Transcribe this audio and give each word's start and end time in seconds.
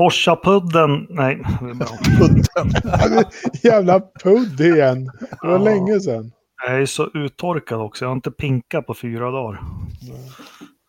Forsapudden, 0.00 1.06
nej. 1.10 1.42
Pudden. 2.18 2.44
Jävla 3.62 4.00
pudd 4.22 4.60
igen. 4.60 5.04
Det 5.30 5.46
var 5.46 5.52
ja. 5.52 5.58
länge 5.58 6.00
sedan. 6.00 6.32
Jag 6.66 6.80
är 6.82 6.86
så 6.86 7.08
uttorkad 7.14 7.80
också. 7.80 8.04
Jag 8.04 8.10
har 8.10 8.16
inte 8.16 8.30
pinkat 8.30 8.86
på 8.86 8.94
fyra 8.94 9.30
dagar. 9.30 9.60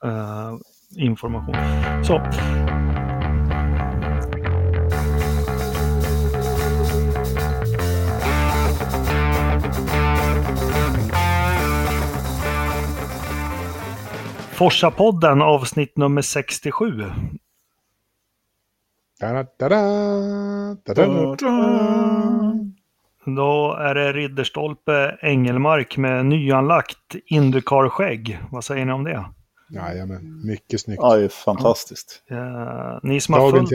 Uh, 0.05 0.57
information. 0.97 1.55
Så. 2.03 2.21
Forsa-podden 14.51 15.41
avsnitt 15.41 15.97
nummer 15.97 16.21
67. 16.21 17.03
Då 23.26 23.76
är 23.80 23.95
det 23.95 24.14
Ridderstolpe 24.14 25.18
Engelmark 25.22 25.98
med 25.98 26.26
nyanlagt 26.26 27.16
Indycar-skägg. 27.26 28.40
Vad 28.52 28.64
säger 28.64 28.86
ni 28.86 28.92
om 28.92 29.04
det? 29.04 29.26
Jajamän, 29.70 30.45
mycket 30.45 30.81
snyggt. 30.81 31.00
Ja, 31.02 31.16
det 31.16 31.23
är 31.23 31.30
fantastiskt. 31.30 32.23
Ja, 32.28 33.00
ni 33.04 33.22
som 33.22 33.34
har 33.34 33.52
följt, 33.52 33.72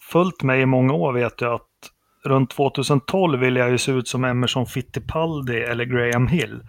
följt 0.00 0.42
mig 0.42 0.60
i 0.60 0.66
många 0.66 0.92
år 0.92 1.12
vet 1.12 1.42
ju 1.42 1.54
att 1.54 1.62
runt 2.24 2.50
2012 2.50 3.40
ville 3.40 3.60
jag 3.60 3.70
ju 3.70 3.78
se 3.78 3.92
ut 3.92 4.08
som 4.08 4.24
Emerson 4.24 4.66
Fittipaldi 4.66 5.56
eller 5.56 5.84
Graham 5.84 6.26
Hill 6.26 6.60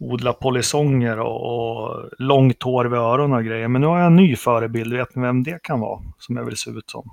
odla 0.00 0.32
polisonger 0.32 1.18
och, 1.18 1.42
och 1.42 2.10
långt 2.18 2.62
hår 2.62 2.84
vid 2.84 2.98
öronen 2.98 3.38
och 3.38 3.44
grejer. 3.44 3.68
Men 3.68 3.80
nu 3.80 3.86
har 3.86 3.98
jag 3.98 4.06
en 4.06 4.16
ny 4.16 4.36
förebild. 4.36 4.92
Vet 4.92 5.14
ni 5.14 5.22
vem 5.22 5.42
det 5.42 5.62
kan 5.62 5.80
vara 5.80 6.00
som 6.18 6.36
jag 6.36 6.44
vill 6.44 6.56
se 6.56 6.70
ut 6.70 6.90
som? 6.90 7.10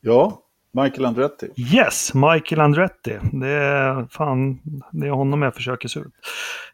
Ja, 0.00 0.42
Michael 0.72 1.04
Andretti. 1.04 1.48
Yes, 1.74 2.14
Michael 2.14 2.60
Andretti. 2.60 3.18
Det 3.32 3.48
är, 3.48 4.06
fan, 4.10 4.60
det 4.92 5.06
är 5.06 5.10
honom 5.10 5.42
jag 5.42 5.54
försöker 5.54 5.88
se 5.88 6.00
ut. 6.00 6.12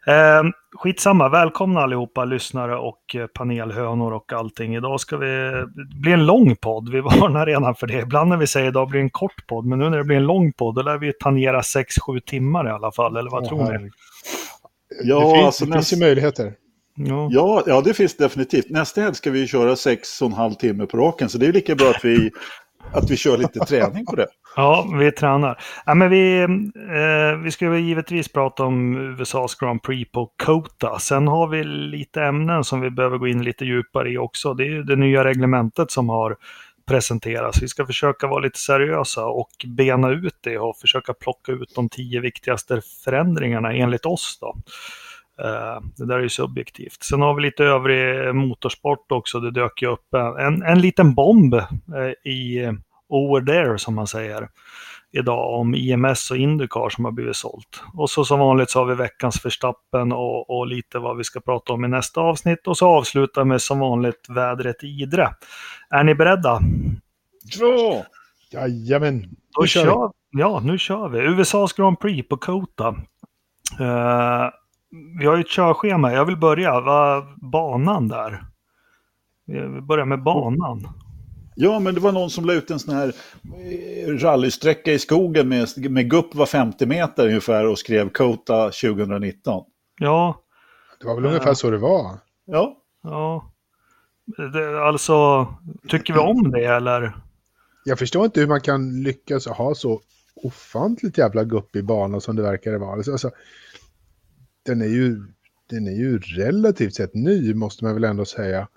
Eh, 0.07 0.43
skitsamma, 0.75 1.29
välkomna 1.29 1.81
allihopa 1.81 2.25
lyssnare 2.25 2.77
och 2.77 3.15
panelhönor 3.33 4.13
och 4.13 4.33
allting. 4.33 4.75
Idag 4.75 4.99
ska 4.99 5.17
vi 5.17 5.27
det 5.27 5.67
bli 6.01 6.11
en 6.11 6.25
lång 6.25 6.55
podd. 6.55 6.89
Vi 6.89 7.01
varnar 7.01 7.45
redan 7.45 7.75
för 7.75 7.87
det. 7.87 7.99
Ibland 7.99 8.29
när 8.29 8.37
vi 8.37 8.47
säger 8.47 8.67
idag 8.67 8.89
blir 8.89 8.99
det 8.99 9.05
en 9.05 9.09
kort 9.09 9.47
podd, 9.47 9.65
men 9.65 9.79
nu 9.79 9.89
när 9.89 9.97
det 9.97 10.03
blir 10.03 10.17
en 10.17 10.25
lång 10.25 10.53
podd, 10.53 10.75
då 10.75 10.81
lär 10.81 10.97
vi 10.97 11.13
tangera 11.13 11.61
6-7 11.61 12.19
timmar 12.25 12.67
i 12.67 12.71
alla 12.71 12.91
fall. 12.91 13.17
Eller 13.17 13.31
vad 13.31 13.43
oh, 13.43 13.49
tror 13.49 13.79
ni? 13.79 13.89
Ja, 15.03 15.19
det 15.19 15.35
finns, 15.35 15.45
alltså, 15.45 15.65
det 15.65 15.73
finns 15.73 15.93
ju 15.93 15.97
möjligheter. 15.97 16.53
Ja. 16.95 17.27
ja. 17.31 17.63
Ja, 17.65 17.81
det 17.81 17.93
finns 17.93 18.17
definitivt. 18.17 18.69
Nästa 18.69 19.01
helg 19.01 19.15
ska 19.15 19.31
vi 19.31 19.47
köra 19.47 19.75
sex 19.75 20.21
och 20.21 20.27
en 20.27 20.33
halv 20.33 20.53
timme 20.53 20.85
på 20.85 20.97
raken, 20.97 21.29
så 21.29 21.37
det 21.37 21.45
är 21.45 21.53
lika 21.53 21.75
bra 21.75 21.89
att 21.89 22.05
vi, 22.05 22.31
att 22.93 23.11
vi 23.11 23.17
kör 23.17 23.37
lite 23.37 23.59
träning 23.59 24.05
på 24.05 24.15
det. 24.15 24.27
Ja, 24.57 24.87
vi 24.99 25.11
tränar. 25.11 25.61
Ja, 25.85 25.93
men 25.93 26.09
vi, 26.09 26.41
eh, 26.41 27.37
vi 27.43 27.51
ska 27.51 27.77
givetvis 27.77 28.33
prata 28.33 28.63
om 28.63 28.97
USAs 29.19 29.55
Grand 29.55 29.83
Prix 29.83 30.11
på 30.11 30.31
Kota. 30.43 30.99
Sen 30.99 31.27
har 31.27 31.47
vi 31.47 31.63
lite 31.63 32.23
ämnen 32.23 32.63
som 32.63 32.81
vi 32.81 32.89
behöver 32.89 33.17
gå 33.17 33.27
in 33.27 33.43
lite 33.43 33.65
djupare 33.65 34.09
i 34.09 34.17
också. 34.17 34.53
Det 34.53 34.63
är 34.63 34.83
det 34.83 34.95
nya 34.95 35.23
reglementet 35.23 35.91
som 35.91 36.09
har 36.09 36.35
presenteras. 36.87 37.61
Vi 37.61 37.67
ska 37.67 37.85
försöka 37.85 38.27
vara 38.27 38.39
lite 38.39 38.59
seriösa 38.59 39.25
och 39.25 39.49
bena 39.65 40.09
ut 40.09 40.37
det 40.41 40.57
och 40.57 40.77
försöka 40.77 41.13
plocka 41.13 41.51
ut 41.51 41.75
de 41.75 41.89
tio 41.89 42.19
viktigaste 42.19 42.81
förändringarna 43.05 43.73
enligt 43.73 44.05
oss. 44.05 44.37
Då. 44.41 44.55
Uh, 45.43 45.87
det 45.95 46.05
där 46.05 46.15
är 46.15 46.23
ju 46.23 46.29
subjektivt. 46.29 47.03
Sen 47.03 47.21
har 47.21 47.33
vi 47.33 47.41
lite 47.41 47.63
övrig 47.63 48.35
motorsport 48.35 49.11
också. 49.11 49.39
Det 49.39 49.51
dök 49.51 49.81
ju 49.81 49.87
upp 49.87 50.13
en, 50.39 50.63
en 50.63 50.81
liten 50.81 51.13
bomb 51.13 51.53
uh, 51.53 52.31
i 52.31 52.71
over 53.09 53.41
there 53.41 53.77
som 53.77 53.95
man 53.95 54.07
säger 54.07 54.47
idag 55.11 55.59
om 55.59 55.75
IMS 55.75 56.31
och 56.31 56.37
Indycar 56.37 56.89
som 56.89 57.05
har 57.05 57.11
blivit 57.11 57.35
sålt. 57.35 57.83
Och 57.93 58.09
så 58.09 58.25
som 58.25 58.39
vanligt 58.39 58.69
så 58.69 58.79
har 58.79 58.85
vi 58.85 58.95
veckans 58.95 59.41
förstappen 59.41 60.11
och, 60.11 60.49
och 60.49 60.67
lite 60.67 60.99
vad 60.99 61.17
vi 61.17 61.23
ska 61.23 61.39
prata 61.39 61.73
om 61.73 61.85
i 61.85 61.87
nästa 61.87 62.21
avsnitt 62.21 62.67
och 62.67 62.77
så 62.77 62.87
avslutar 62.87 63.43
med 63.43 63.61
som 63.61 63.79
vanligt 63.79 64.29
vädret 64.29 64.83
i 64.83 64.87
Idre. 64.87 65.29
Är 65.89 66.03
ni 66.03 66.15
beredda? 66.15 66.59
Ja! 67.59 68.05
Jajamän. 68.51 69.21
Då 69.55 69.61
nu 69.61 69.67
kör 69.67 70.11
vi. 70.31 70.39
Ja, 70.39 70.61
nu 70.63 70.77
kör 70.77 71.09
vi. 71.09 71.19
USAs 71.19 71.73
Grand 71.73 71.99
Prix 71.99 72.29
på 72.29 72.37
Kota. 72.37 72.87
Uh, 73.79 74.49
vi 75.19 75.25
har 75.25 75.35
ju 75.35 75.41
ett 75.41 75.49
körschema. 75.49 76.13
Jag 76.13 76.25
vill 76.25 76.37
börja. 76.37 76.81
Va, 76.81 77.23
banan 77.51 78.07
där. 78.07 78.43
Vi 79.45 79.81
börjar 79.81 80.05
med 80.05 80.23
banan. 80.23 80.87
Ja, 81.55 81.79
men 81.79 81.93
det 81.93 81.99
var 81.99 82.11
någon 82.11 82.29
som 82.29 82.45
la 82.45 82.53
ut 82.53 82.71
en 82.71 82.79
sån 82.79 82.95
här 82.95 83.07
eh, 83.07 84.09
rallysträcka 84.09 84.91
i 84.91 84.99
skogen 84.99 85.49
med, 85.49 85.91
med 85.91 86.09
gupp 86.09 86.35
var 86.35 86.45
50 86.45 86.85
meter 86.85 87.27
ungefär 87.27 87.65
och 87.67 87.79
skrev 87.79 88.09
Kota 88.09 88.63
2019. 88.63 89.63
Ja. 89.99 90.41
Det 90.99 91.07
var 91.07 91.15
väl 91.15 91.25
ungefär 91.25 91.53
så 91.53 91.71
det 91.71 91.77
var. 91.77 92.19
Ja. 92.45 92.77
Ja. 93.03 93.51
Det, 94.53 94.83
alltså, 94.83 95.47
tycker 95.87 96.13
vi 96.13 96.19
om 96.19 96.51
det 96.51 96.65
eller? 96.65 97.15
Jag 97.83 97.99
förstår 97.99 98.25
inte 98.25 98.39
hur 98.39 98.47
man 98.47 98.61
kan 98.61 99.03
lyckas 99.03 99.47
ha 99.47 99.75
så 99.75 100.01
ofantligt 100.35 101.17
jävla 101.17 101.43
gupp 101.43 101.75
i 101.75 101.83
banan 101.83 102.21
som 102.21 102.35
det 102.35 102.41
verkar 102.41 102.77
vara. 102.77 102.93
Alltså, 102.93 103.11
alltså, 103.11 103.31
den, 104.65 104.81
är 104.81 104.85
ju, 104.85 105.23
den 105.69 105.87
är 105.87 105.91
ju 105.91 106.19
relativt 106.19 106.95
sett 106.95 107.13
ny 107.13 107.53
måste 107.53 107.83
man 107.83 107.93
väl 107.93 108.03
ändå 108.03 108.25
säga. 108.25 108.67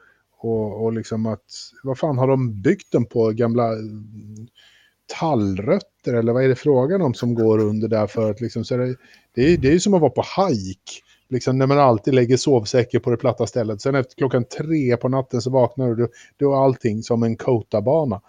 Och, 0.41 0.85
och 0.85 0.93
liksom 0.93 1.27
att, 1.27 1.45
vad 1.83 1.99
fan 1.99 2.19
har 2.19 2.29
de 2.29 2.63
byggt 2.63 2.93
den 2.93 3.05
på? 3.05 3.31
Gamla 3.31 3.73
mm, 3.73 4.49
tallrötter 5.21 6.15
eller 6.15 6.33
vad 6.33 6.45
är 6.45 6.49
det 6.49 6.55
frågan 6.55 7.03
om 7.03 7.15
som 7.15 7.35
går 7.35 7.59
under 7.59 7.89
där 7.89 8.07
för 8.07 8.31
att 8.31 8.41
liksom, 8.41 8.65
så 8.65 8.77
det, 8.77 8.97
det, 9.35 9.53
är, 9.53 9.59
det 9.59 9.69
är 9.69 9.73
ju 9.73 9.81
som 9.81 9.95
att 9.95 10.01
vara 10.01 10.11
på 10.11 10.25
hike. 10.47 10.93
Liksom 11.31 11.59
när 11.59 11.67
man 11.67 11.79
alltid 11.79 12.15
lägger 12.15 12.37
sovsäcken 12.37 13.01
på 13.01 13.11
det 13.11 13.17
platta 13.17 13.47
stället. 13.47 13.81
Sen 13.81 13.95
efter 13.95 14.15
klockan 14.17 14.45
tre 14.45 14.97
på 14.97 15.09
natten 15.09 15.43
så 15.43 15.51
vaknar 15.51 15.95
du, 15.95 16.09
då 16.37 16.53
är 16.53 16.65
allting 16.65 17.03
som 17.03 17.23
en 17.23 17.37
Kota-bana. 17.37 18.21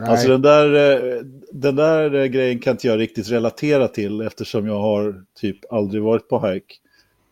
Alltså 0.00 0.28
den 0.28 0.42
där, 0.42 0.92
eh, 0.92 1.22
den 1.52 1.76
där 1.76 2.14
eh, 2.14 2.24
grejen 2.24 2.58
kan 2.58 2.70
inte 2.70 2.86
jag 2.86 2.98
riktigt 2.98 3.30
relatera 3.30 3.88
till 3.88 4.20
eftersom 4.20 4.66
jag 4.66 4.78
har 4.80 5.24
typ 5.40 5.72
aldrig 5.72 6.02
varit 6.02 6.28
på 6.28 6.46
hike. 6.46 6.74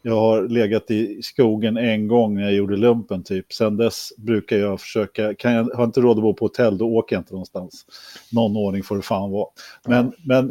Jag 0.07 0.21
har 0.21 0.49
legat 0.49 0.91
i 0.91 1.23
skogen 1.23 1.77
en 1.77 2.09
gång 2.09 2.35
när 2.35 2.43
jag 2.43 2.53
gjorde 2.55 2.77
lumpen 2.77 3.23
typ. 3.23 3.53
Sen 3.53 3.77
dess 3.77 4.13
brukar 4.17 4.57
jag 4.57 4.81
försöka, 4.81 5.35
kan 5.35 5.53
jag 5.53 5.65
har 5.65 5.85
inte 5.85 6.01
råd 6.01 6.17
att 6.17 6.23
bo 6.23 6.35
på 6.35 6.45
hotell 6.45 6.79
då 6.79 6.89
åker 6.89 7.17
jag 7.17 7.21
inte 7.21 7.33
någonstans. 7.33 7.87
Någon 8.33 8.57
ordning 8.57 8.83
får 8.83 8.97
det 8.97 9.03
fan 9.03 9.31
vara. 9.31 9.47
Men, 9.89 10.13
men 10.27 10.51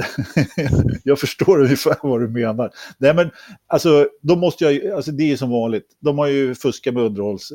jag 1.03 1.19
förstår 1.19 1.61
ungefär 1.61 1.95
vad 2.03 2.21
du 2.21 2.27
menar. 2.27 2.71
Nej 2.97 3.13
men 3.15 3.29
alltså, 3.67 4.07
då 4.21 4.35
måste 4.35 4.63
jag 4.63 4.93
alltså 4.93 5.11
det 5.11 5.31
är 5.31 5.37
som 5.37 5.49
vanligt. 5.49 5.87
De 5.99 6.17
har 6.17 6.27
ju 6.27 6.55
fuskat 6.55 6.93
med 6.93 7.03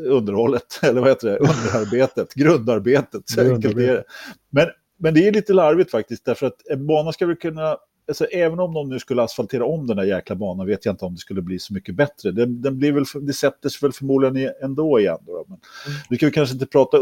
underhållet, 0.06 0.62
eller 0.82 1.00
vad 1.00 1.08
heter 1.08 1.28
det, 1.28 1.38
underarbetet, 1.38 2.34
grundarbetet. 2.34 3.22
Så 3.28 3.40
det. 3.40 4.04
Men, 4.50 4.66
men 4.98 5.14
det 5.14 5.28
är 5.28 5.32
lite 5.32 5.52
larvigt 5.52 5.90
faktiskt, 5.90 6.24
därför 6.24 6.46
att 6.46 6.66
en 6.70 6.86
bana 6.86 7.12
ska 7.12 7.26
väl 7.26 7.36
kunna 7.36 7.76
alltså, 8.08 8.24
även 8.24 8.60
om 8.60 8.74
de 8.74 8.88
nu 8.88 8.98
skulle 8.98 9.22
asfaltera 9.22 9.64
om 9.64 9.86
den 9.86 9.96
där 9.96 10.04
jäkla 10.04 10.36
banan 10.36 10.66
vet 10.66 10.84
jag 10.84 10.92
inte 10.92 11.04
om 11.04 11.14
det 11.14 11.20
skulle 11.20 11.42
bli 11.42 11.58
så 11.58 11.74
mycket 11.74 11.94
bättre. 11.94 12.30
Den, 12.30 12.62
den 12.62 12.78
blir 12.78 12.92
väl, 12.92 13.04
det 13.20 13.32
sätter 13.32 13.68
sig 13.68 13.78
väl 13.86 13.92
förmodligen 13.92 14.52
ändå 14.62 15.00
igen. 15.00 15.18
Då, 15.26 15.44
men 15.48 15.58
mm. 15.86 15.98
Vi 16.10 16.18
kan 16.18 16.30
kanske 16.30 16.52
inte 16.52 16.66
prata 16.66 16.98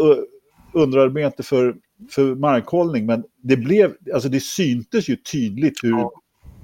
underarbete 0.72 1.42
för, 1.42 1.76
för 2.10 2.34
markhållning, 2.34 3.06
men 3.06 3.24
det, 3.42 3.56
blev, 3.56 3.92
alltså 4.14 4.28
det 4.28 4.40
syntes 4.40 5.08
ju 5.08 5.16
tydligt 5.16 5.84
hur 5.84 5.90
ja. 5.90 6.12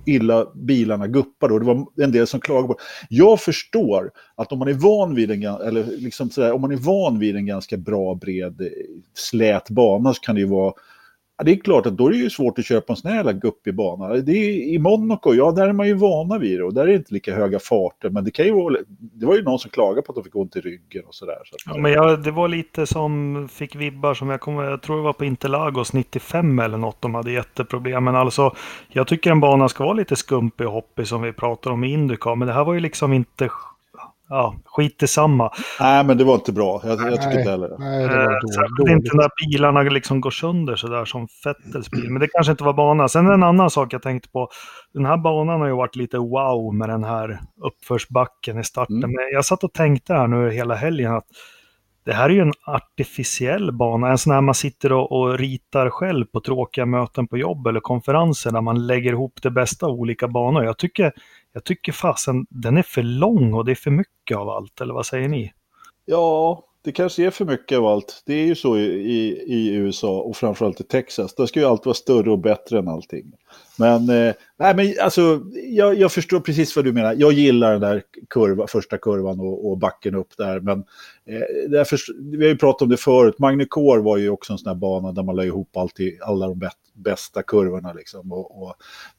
illa 0.06 0.46
bilarna 0.54 1.06
guppade 1.06 1.54
och 1.54 1.60
det 1.60 1.66
var 1.66 1.86
en 1.96 2.12
del 2.12 2.26
som 2.26 2.40
klagade 2.40 2.68
på 2.68 2.76
Jag 3.08 3.40
förstår 3.40 4.10
att 4.34 4.52
om 4.52 4.58
man 4.58 4.68
är 4.68 4.74
van 4.74 5.14
vid 5.14 5.30
en, 5.30 5.42
eller 5.42 5.84
liksom 5.84 6.30
sådär, 6.30 6.52
om 6.52 6.60
man 6.60 6.72
är 6.72 6.76
van 6.76 7.18
vid 7.18 7.36
en 7.36 7.46
ganska 7.46 7.76
bra, 7.76 8.14
bred, 8.14 8.68
slät 9.14 9.70
bana 9.70 10.14
så 10.14 10.20
kan 10.20 10.34
det 10.34 10.40
ju 10.40 10.46
vara 10.48 10.72
Ja, 11.42 11.46
det 11.46 11.52
är 11.52 11.56
klart 11.56 11.86
att 11.86 11.96
då 11.96 12.06
är 12.06 12.10
det 12.10 12.16
ju 12.16 12.30
svårt 12.30 12.58
att 12.58 12.64
köpa 12.64 12.92
en 12.92 12.96
sån 12.96 13.10
här 13.10 13.16
jävla 13.16 13.32
guppig 13.32 13.74
bana. 13.74 14.08
Det 14.08 14.32
är, 14.32 14.74
I 14.74 14.78
Monaco, 14.78 15.34
ja 15.34 15.52
där 15.52 15.68
är 15.68 15.72
man 15.72 15.86
ju 15.86 15.94
vana 15.94 16.38
vid 16.38 16.58
det 16.58 16.64
och 16.64 16.74
där 16.74 16.82
är 16.82 16.86
det 16.86 16.94
inte 16.94 17.14
lika 17.14 17.34
höga 17.34 17.58
farter. 17.58 18.10
Men 18.10 18.24
det 18.24 18.30
kan 18.30 18.46
ju 18.46 18.52
vara, 18.52 18.76
det 18.98 19.26
var 19.26 19.36
ju 19.36 19.42
någon 19.42 19.58
som 19.58 19.70
klagade 19.70 20.02
på 20.02 20.12
att 20.12 20.16
de 20.16 20.24
fick 20.24 20.36
ont 20.36 20.56
i 20.56 20.60
ryggen 20.60 21.04
och 21.06 21.14
sådär. 21.14 21.38
Så 21.44 21.56
ja, 21.66 21.76
men 21.78 21.92
jag, 21.92 22.22
det 22.22 22.30
var 22.30 22.48
lite 22.48 22.86
som 22.86 23.48
fick 23.52 23.76
vibbar 23.76 24.14
som 24.14 24.30
jag 24.30 24.40
kommer, 24.40 24.64
jag 24.64 24.82
tror 24.82 24.96
det 24.96 25.02
var 25.02 25.12
på 25.12 25.24
Interlagos 25.24 25.92
95 25.92 26.58
eller 26.58 26.78
något 26.78 27.02
de 27.02 27.14
hade 27.14 27.32
jätteproblem. 27.32 28.04
Men 28.04 28.16
alltså, 28.16 28.54
jag 28.88 29.06
tycker 29.06 29.30
en 29.30 29.40
bana 29.40 29.68
ska 29.68 29.84
vara 29.84 29.94
lite 29.94 30.16
skumpig 30.16 30.66
och 30.66 30.72
hoppig 30.72 31.06
som 31.06 31.22
vi 31.22 31.32
pratar 31.32 31.70
om 31.70 31.84
i 31.84 31.92
Indycar. 31.92 32.36
Men 32.36 32.48
det 32.48 32.54
här 32.54 32.64
var 32.64 32.74
ju 32.74 32.80
liksom 32.80 33.12
inte 33.12 33.48
ja, 34.32 34.54
skit 34.64 35.02
i 35.02 35.06
samma. 35.06 35.50
Nej, 35.80 36.04
men 36.04 36.18
det 36.18 36.24
var 36.24 36.34
inte 36.34 36.52
bra. 36.52 36.80
Jag, 36.84 36.92
jag 36.92 37.22
tycker 37.22 37.38
inte 37.38 37.50
heller 37.50 37.68
det. 37.68 37.76
Nej, 37.78 38.08
det 38.08 38.16
var 38.16 38.22
eh, 38.22 38.38
dåligt. 38.78 38.92
inte 38.92 39.16
när 39.16 39.28
bilarna 39.46 39.82
liksom 39.82 40.20
går 40.20 40.30
sönder 40.30 40.76
sådär 40.76 41.04
som 41.04 41.28
Fettels 41.28 41.90
bil. 41.90 42.10
Men 42.10 42.20
det 42.20 42.28
kanske 42.28 42.50
inte 42.50 42.64
var 42.64 42.72
banan. 42.72 43.08
Sen 43.08 43.26
en 43.26 43.42
annan 43.42 43.70
sak 43.70 43.92
jag 43.92 44.02
tänkte 44.02 44.28
på. 44.28 44.48
Den 44.94 45.06
här 45.06 45.16
banan 45.16 45.60
har 45.60 45.66
ju 45.66 45.74
varit 45.74 45.96
lite 45.96 46.18
wow 46.18 46.74
med 46.74 46.88
den 46.88 47.04
här 47.04 47.40
uppförsbacken 47.62 48.58
i 48.58 48.64
starten. 48.64 48.96
Mm. 48.96 49.10
Men 49.10 49.24
jag 49.32 49.44
satt 49.44 49.64
och 49.64 49.72
tänkte 49.72 50.14
här 50.14 50.26
nu 50.26 50.50
hela 50.50 50.74
helgen 50.74 51.14
att 51.14 51.26
det 52.04 52.12
här 52.12 52.30
är 52.30 52.34
ju 52.34 52.40
en 52.40 52.52
artificiell 52.64 53.72
bana, 53.72 54.10
en 54.10 54.18
sån 54.18 54.32
här 54.32 54.40
man 54.40 54.54
sitter 54.54 54.92
och, 54.92 55.12
och, 55.12 55.38
ritar 55.38 55.90
själv 55.90 56.24
på 56.24 56.40
tråkiga 56.40 56.86
möten 56.86 57.28
på 57.28 57.38
jobb 57.38 57.66
eller 57.66 57.80
konferenser 57.80 58.50
där 58.50 58.60
man 58.60 58.86
lägger 58.86 59.12
ihop 59.12 59.42
det 59.42 59.50
bästa 59.50 59.86
av 59.86 59.92
olika 59.92 60.28
banor. 60.28 60.64
Jag 60.64 60.78
tycker, 60.78 61.12
jag 61.52 61.64
tycker 61.64 61.92
fasen, 61.92 62.46
den 62.50 62.76
är 62.76 62.82
för 62.82 63.02
lång 63.02 63.54
och 63.54 63.64
det 63.64 63.70
är 63.70 63.74
för 63.76 63.90
mycket 63.90 64.36
av 64.36 64.48
allt, 64.48 64.80
eller 64.80 64.94
vad 64.94 65.06
säger 65.06 65.28
ni? 65.28 65.52
Ja, 66.04 66.64
det 66.84 66.92
kanske 66.92 67.26
är 67.26 67.30
för 67.30 67.44
mycket 67.44 67.78
av 67.78 67.86
allt. 67.86 68.22
Det 68.26 68.34
är 68.34 68.46
ju 68.46 68.54
så 68.54 68.78
i, 68.78 68.84
i, 68.84 69.44
i 69.46 69.74
USA 69.74 70.20
och 70.20 70.36
framförallt 70.36 70.80
i 70.80 70.84
Texas. 70.84 71.34
Där 71.34 71.46
ska 71.46 71.60
ju 71.60 71.66
allt 71.66 71.86
vara 71.86 71.94
större 71.94 72.30
och 72.30 72.38
bättre 72.38 72.78
än 72.78 72.88
allting. 72.88 73.32
Men, 73.82 74.08
eh, 74.08 74.34
nej, 74.58 74.74
men 74.76 74.94
alltså, 75.00 75.40
jag, 75.68 75.94
jag, 75.94 76.12
förstår 76.12 76.40
precis 76.40 76.76
vad 76.76 76.84
du 76.84 76.92
menar. 76.92 77.14
Jag 77.18 77.32
gillar 77.32 77.72
den 77.72 77.80
där 77.80 78.02
kurva, 78.30 78.66
första 78.66 78.98
kurvan 78.98 79.40
och, 79.40 79.70
och 79.70 79.78
backen 79.78 80.14
upp 80.14 80.36
där. 80.38 80.60
Men 80.60 80.78
eh, 81.26 81.70
därför, 81.70 81.98
vi 82.36 82.44
har 82.44 82.50
ju 82.50 82.58
pratat 82.58 82.82
om 82.82 82.88
det 82.88 82.96
förut. 82.96 83.38
Magnicor 83.38 83.98
var 83.98 84.16
ju 84.16 84.28
också 84.28 84.52
en 84.52 84.58
sån 84.58 84.68
här 84.68 84.74
bana 84.74 85.12
där 85.12 85.22
man 85.22 85.36
la 85.36 85.44
ihop 85.44 85.76
alltid, 85.76 86.22
alla 86.22 86.48
de 86.48 86.68
bästa 86.94 87.42
kurvorna. 87.42 87.92
Liksom. 87.92 88.32
Och, 88.32 88.62
och 88.62 88.74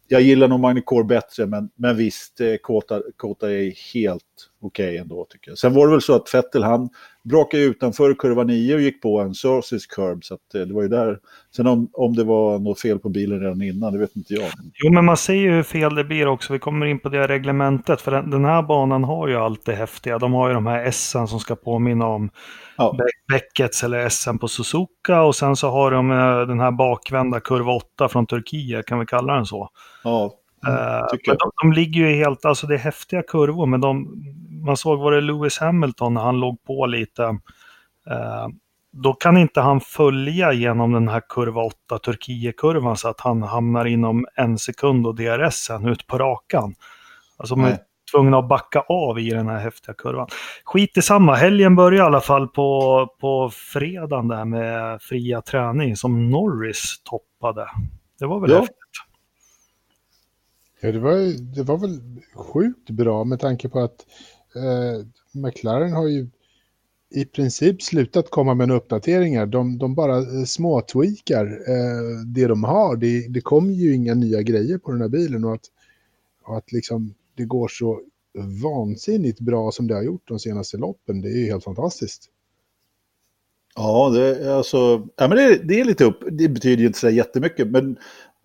jag 0.08 0.22
gillar 0.22 0.48
nog 0.48 0.60
Magnicor 0.60 1.04
bättre, 1.04 1.46
men, 1.46 1.70
men 1.76 1.98
visst, 1.98 2.42
eh, 2.42 2.56
Kota, 2.56 3.02
Kota 3.18 3.52
är 3.52 3.94
helt 3.94 4.24
okej 4.62 4.86
okay 4.86 4.98
ändå 4.98 5.26
tycker 5.30 5.52
jag. 5.52 5.58
Sen 5.58 5.74
var 5.74 5.88
det 5.88 5.92
väl 5.92 6.02
så 6.02 6.16
att 6.16 6.34
Vettel, 6.34 6.64
han 6.64 6.90
brakade 7.24 7.64
utanför 7.64 8.14
kurva 8.14 8.44
9 8.44 8.76
och 8.76 8.82
gick 8.82 9.02
på 9.02 9.20
en 9.20 9.34
Sources 9.34 9.86
curb. 9.86 10.24
Så 10.24 10.34
eh, 10.34 10.62
det 10.62 10.74
var 10.74 10.82
ju 10.82 10.88
där. 10.88 11.20
Sen 11.56 11.68
om, 11.68 11.90
om 11.94 12.16
det 12.16 12.24
var 12.24 12.60
något 12.60 12.80
fel 12.80 13.00
på 13.00 13.10
bilen 13.10 13.40
redan 13.40 13.62
innan, 13.62 13.94
det 13.94 14.00
vet 14.00 14.16
inte 14.16 14.34
jag. 14.34 14.50
Jo, 14.74 14.94
men 14.94 15.06
man 15.06 15.18
ser 15.18 15.34
ju 15.34 15.52
hur 15.52 15.64
fel 15.64 15.96
det 15.96 16.04
blir 16.04 16.28
också. 16.28 16.54
Vi 16.54 16.60
kommer 16.60 16.86
in 16.86 17.00
på 17.00 17.10
det 17.10 17.28
reglementet. 17.28 18.02
För 18.02 18.12
den, 18.12 18.30
den 18.30 18.46
här 18.46 18.62
banan 18.62 19.04
har 19.04 19.28
ju 19.28 19.36
allt 19.36 19.66
det 19.66 19.76
häftiga. 19.76 20.20
De 20.20 20.34
har 20.34 20.48
ju 20.48 20.54
de 20.54 20.68
här 20.68 20.86
S 20.86 21.16
som 21.28 21.40
ska 21.40 21.56
påminna 21.56 22.08
om 22.08 22.30
ja. 22.78 22.98
Beckets 23.32 23.84
eller 23.84 24.10
SM 24.10 24.38
på 24.38 24.48
Suzuka. 24.48 25.22
Och 25.22 25.36
sen 25.36 25.56
så 25.56 25.70
har 25.70 25.92
de 25.92 26.12
eh, 26.12 26.48
den 26.48 26.60
här 26.60 26.72
bakvända 26.72 27.40
kurva 27.40 27.72
8 27.72 28.10
från 28.10 28.26
Turkiet, 28.26 28.86
kan 28.86 29.00
vi 29.00 29.06
kalla 29.06 29.36
den 29.36 29.46
så? 29.46 29.70
Ja, 30.04 30.40
Uh, 30.68 31.18
de, 31.26 31.52
de, 31.62 31.74
ligger 31.74 32.08
ju 32.08 32.16
helt, 32.16 32.46
alltså 32.46 32.68
det 32.68 32.74
är 32.74 32.80
häftiga 32.80 33.24
kurvor, 33.24 33.66
men 33.66 33.82
de, 33.82 34.08
man 34.64 34.78
såg 34.78 35.00
var 35.00 35.12
det 35.12 35.22
Lewis 35.22 35.58
Hamilton 35.58 36.14
när 36.14 36.22
han 36.22 36.40
låg 36.40 36.64
på 36.64 36.86
lite. 36.86 37.24
Uh, 37.24 38.48
då 38.92 39.14
kan 39.14 39.38
inte 39.38 39.62
han 39.62 39.82
följa 39.82 40.54
genom 40.54 40.92
den 40.92 41.08
här 41.08 41.22
kurva 41.30 41.62
8 41.62 42.00
Turkiet-kurvan 42.00 42.98
så 42.98 43.08
att 43.08 43.20
han 43.20 43.44
hamnar 43.44 43.86
inom 43.86 44.26
en 44.36 44.58
sekund 44.58 45.08
och 45.08 45.16
DRS 45.16 45.54
sen 45.54 45.88
ut 45.88 46.08
på 46.08 46.18
rakan. 46.18 46.76
Alltså 47.38 47.56
man 47.56 47.72
är 47.72 47.80
tvungna 48.12 48.38
att 48.38 48.48
backa 48.48 48.80
av 48.80 49.20
i 49.20 49.30
den 49.30 49.48
här 49.48 49.60
häftiga 49.60 49.94
kurvan. 49.94 50.28
Skit 50.64 50.98
i 50.98 51.02
samma, 51.02 51.36
helgen 51.36 51.76
börjar 51.76 52.04
i 52.04 52.06
alla 52.06 52.22
fall 52.22 52.48
på, 52.48 53.08
på 53.20 53.50
fredagen 53.54 54.28
där 54.28 54.46
med 54.46 55.02
fria 55.02 55.42
träning 55.42 55.96
som 55.96 56.30
Norris 56.30 57.02
toppade. 57.04 57.68
Det 58.20 58.26
var 58.26 58.40
väl 58.40 58.52
ja. 58.52 58.60
häftigt. 58.60 58.78
Ja, 60.82 60.92
det 60.92 61.00
var, 61.00 61.16
det 61.56 61.64
var 61.64 61.78
väl 61.78 62.00
sjukt 62.36 62.90
bra 62.90 63.24
med 63.24 63.40
tanke 63.40 63.70
på 63.70 63.80
att 63.80 64.06
eh, 64.56 65.06
McLaren 65.32 65.94
har 65.94 66.08
ju 66.08 66.28
i 67.16 67.26
princip 67.26 67.82
slutat 67.82 68.30
komma 68.30 68.54
med 68.54 68.72
uppdateringar. 68.72 69.46
De, 69.46 69.78
de 69.78 69.96
bara 69.96 70.18
eh, 70.18 70.44
småtweakar 70.46 71.46
eh, 71.46 72.26
det 72.26 72.48
de 72.48 72.64
har. 72.64 72.96
Det, 72.96 73.28
det 73.28 73.42
kommer 73.42 73.74
ju 73.74 73.96
inga 73.96 74.14
nya 74.14 74.42
grejer 74.42 74.78
på 74.78 74.92
den 74.92 75.02
här 75.02 75.10
bilen 75.10 75.44
och 75.44 75.54
att, 75.54 75.66
och 76.44 76.58
att 76.58 76.72
liksom 76.72 77.14
det 77.36 77.46
går 77.46 77.68
så 77.68 78.02
vansinnigt 78.64 79.40
bra 79.40 79.72
som 79.72 79.88
det 79.88 79.96
har 79.96 80.04
gjort 80.04 80.28
de 80.28 80.40
senaste 80.40 80.78
loppen, 80.78 81.22
det 81.22 81.30
är 81.30 81.38
ju 81.38 81.46
helt 81.46 81.64
fantastiskt. 81.64 82.30
Ja, 83.76 84.10
det, 84.10 84.56
alltså, 84.56 85.08
ja, 85.16 85.28
men 85.28 85.38
det, 85.38 85.60
det 85.64 85.80
är 85.80 85.86
lite 85.86 86.06
upp, 86.06 86.24
det 86.32 86.50
betyder 86.50 86.82
ju 86.82 86.88
inte 86.88 87.00
så 87.00 87.10
jättemycket, 87.10 87.68
men 87.68 87.98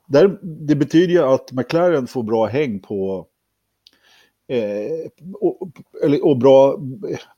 där, 0.06 0.38
det 0.42 0.74
betyder 0.74 1.14
ju 1.14 1.22
att 1.22 1.52
McLaren 1.52 2.06
får 2.06 2.22
bra 2.22 2.46
häng 2.46 2.80
på 2.80 3.26
Eh, 4.50 5.10
och, 5.40 5.68
eller, 6.04 6.26
och 6.26 6.36
bra, 6.36 6.80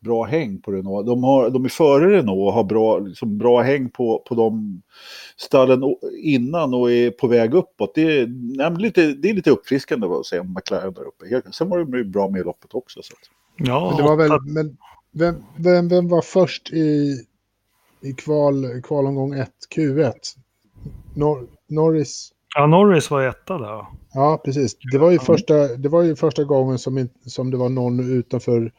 bra 0.01 0.25
häng 0.25 0.61
på 0.61 0.73
Renault. 0.73 1.07
De, 1.07 1.25
har, 1.25 1.51
de 1.51 1.65
är 1.65 1.69
före 1.69 2.17
Renault 2.17 2.39
och 2.39 2.53
har 2.53 2.65
bra, 2.65 2.99
liksom, 2.99 3.39
bra 3.39 3.63
häng 3.63 3.91
på, 3.91 4.23
på 4.29 4.35
de 4.35 4.83
stallen 5.37 5.83
innan 6.23 6.75
och 6.75 6.93
är 6.93 7.11
på 7.11 7.27
väg 7.27 7.55
uppåt. 7.55 7.95
Det 7.95 8.03
är, 8.03 8.27
nej, 8.57 8.83
lite, 8.83 9.07
det 9.07 9.31
är 9.31 9.35
lite 9.35 9.51
uppfriskande 9.51 10.07
att 10.07 10.27
se 10.27 10.43
McLaren 10.43 10.95
där 10.95 11.03
uppe. 11.03 11.53
Sen 11.53 11.69
var 11.69 11.85
de 11.85 12.11
bra 12.11 12.29
med 12.29 12.41
i 12.41 12.45
loppet 12.45 12.75
också. 12.75 13.03
Så 13.03 13.15
Ja, 13.57 13.89
men 13.89 13.97
det 13.97 14.03
var 14.03 14.17
väl, 14.17 14.41
men 14.43 14.77
vem, 15.13 15.35
vem, 15.57 15.89
vem 15.89 16.09
var 16.09 16.23
först 16.23 16.73
i, 16.73 17.17
i 18.01 18.13
kval, 18.13 18.83
kvalomgång 18.83 19.35
1, 19.35 19.51
Q1? 19.77 20.13
Nor 21.15 21.47
Norris? 21.69 22.33
Ja, 22.57 22.67
Norris 22.67 23.11
var 23.11 23.23
etta 23.23 23.59
där. 23.59 23.87
Ja, 24.15 24.41
precis. 24.45 24.77
Det 24.93 24.99
var 24.99 25.11
ju 25.11 25.19
första, 25.19 25.55
det 25.55 25.89
var 25.89 26.03
ju 26.03 26.17
första 26.17 26.45
gången 26.45 26.79
som, 26.79 27.09
som 27.27 27.51
det 27.51 27.57
var 27.57 27.69
någon 27.69 28.01
utanför 28.19 28.73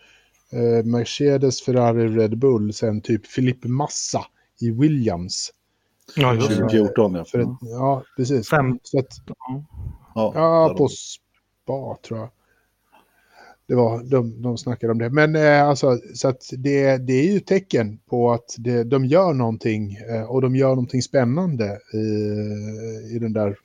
eh, 0.51 0.85
Mercedes, 0.85 1.61
Ferrari, 1.61 2.07
Red 2.07 2.37
Bull, 2.37 2.73
sen 2.73 3.01
typ 3.01 3.27
Filippe 3.27 3.67
Massa 3.67 4.25
i 4.61 4.71
Williams. 4.71 5.51
Ja, 6.15 6.35
2014 6.35 7.15
ja. 7.15 7.25
För 7.25 7.39
ett, 7.39 7.47
ja, 7.61 8.03
precis. 8.17 8.49
Fem. 8.49 8.79
Så 8.83 8.99
att, 8.99 9.07
ja, 10.15 10.31
ja 10.35 10.75
på 10.77 10.87
spa 10.87 11.97
tror 12.07 12.19
jag. 12.19 12.29
Det 13.67 13.75
var, 13.75 14.03
de, 14.03 14.41
de 14.41 14.57
snackade 14.57 14.91
om 14.91 14.97
det. 14.97 15.09
Men 15.09 15.35
eh, 15.35 15.67
alltså, 15.67 15.97
så 16.13 16.27
att 16.27 16.41
det, 16.57 16.97
det 16.97 17.13
är 17.13 17.33
ju 17.33 17.39
tecken 17.39 17.99
på 18.09 18.31
att 18.31 18.55
det, 18.57 18.83
de 18.83 19.05
gör 19.05 19.33
någonting 19.33 19.97
eh, 20.09 20.23
och 20.23 20.41
de 20.41 20.55
gör 20.55 20.69
någonting 20.69 21.01
spännande 21.01 21.79
i, 21.93 23.15
i 23.15 23.19
den 23.19 23.33
där 23.33 23.55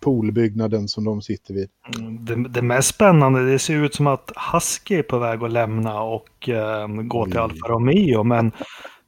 poolbyggnaden 0.00 0.88
som 0.88 1.04
de 1.04 1.22
sitter 1.22 1.54
vid. 1.54 1.68
Mm, 1.98 2.24
det, 2.24 2.48
det 2.48 2.62
mest 2.62 2.88
spännande, 2.88 3.50
det 3.50 3.58
ser 3.58 3.74
ut 3.84 3.94
som 3.94 4.06
att 4.06 4.32
Husky 4.52 4.94
är 4.94 5.02
på 5.02 5.18
väg 5.18 5.42
att 5.42 5.52
lämna 5.52 6.02
och 6.02 6.48
eh, 6.48 6.86
gå 6.88 7.26
till 7.26 7.38
Alfa 7.38 7.68
Romeo. 7.68 8.22
Men 8.22 8.52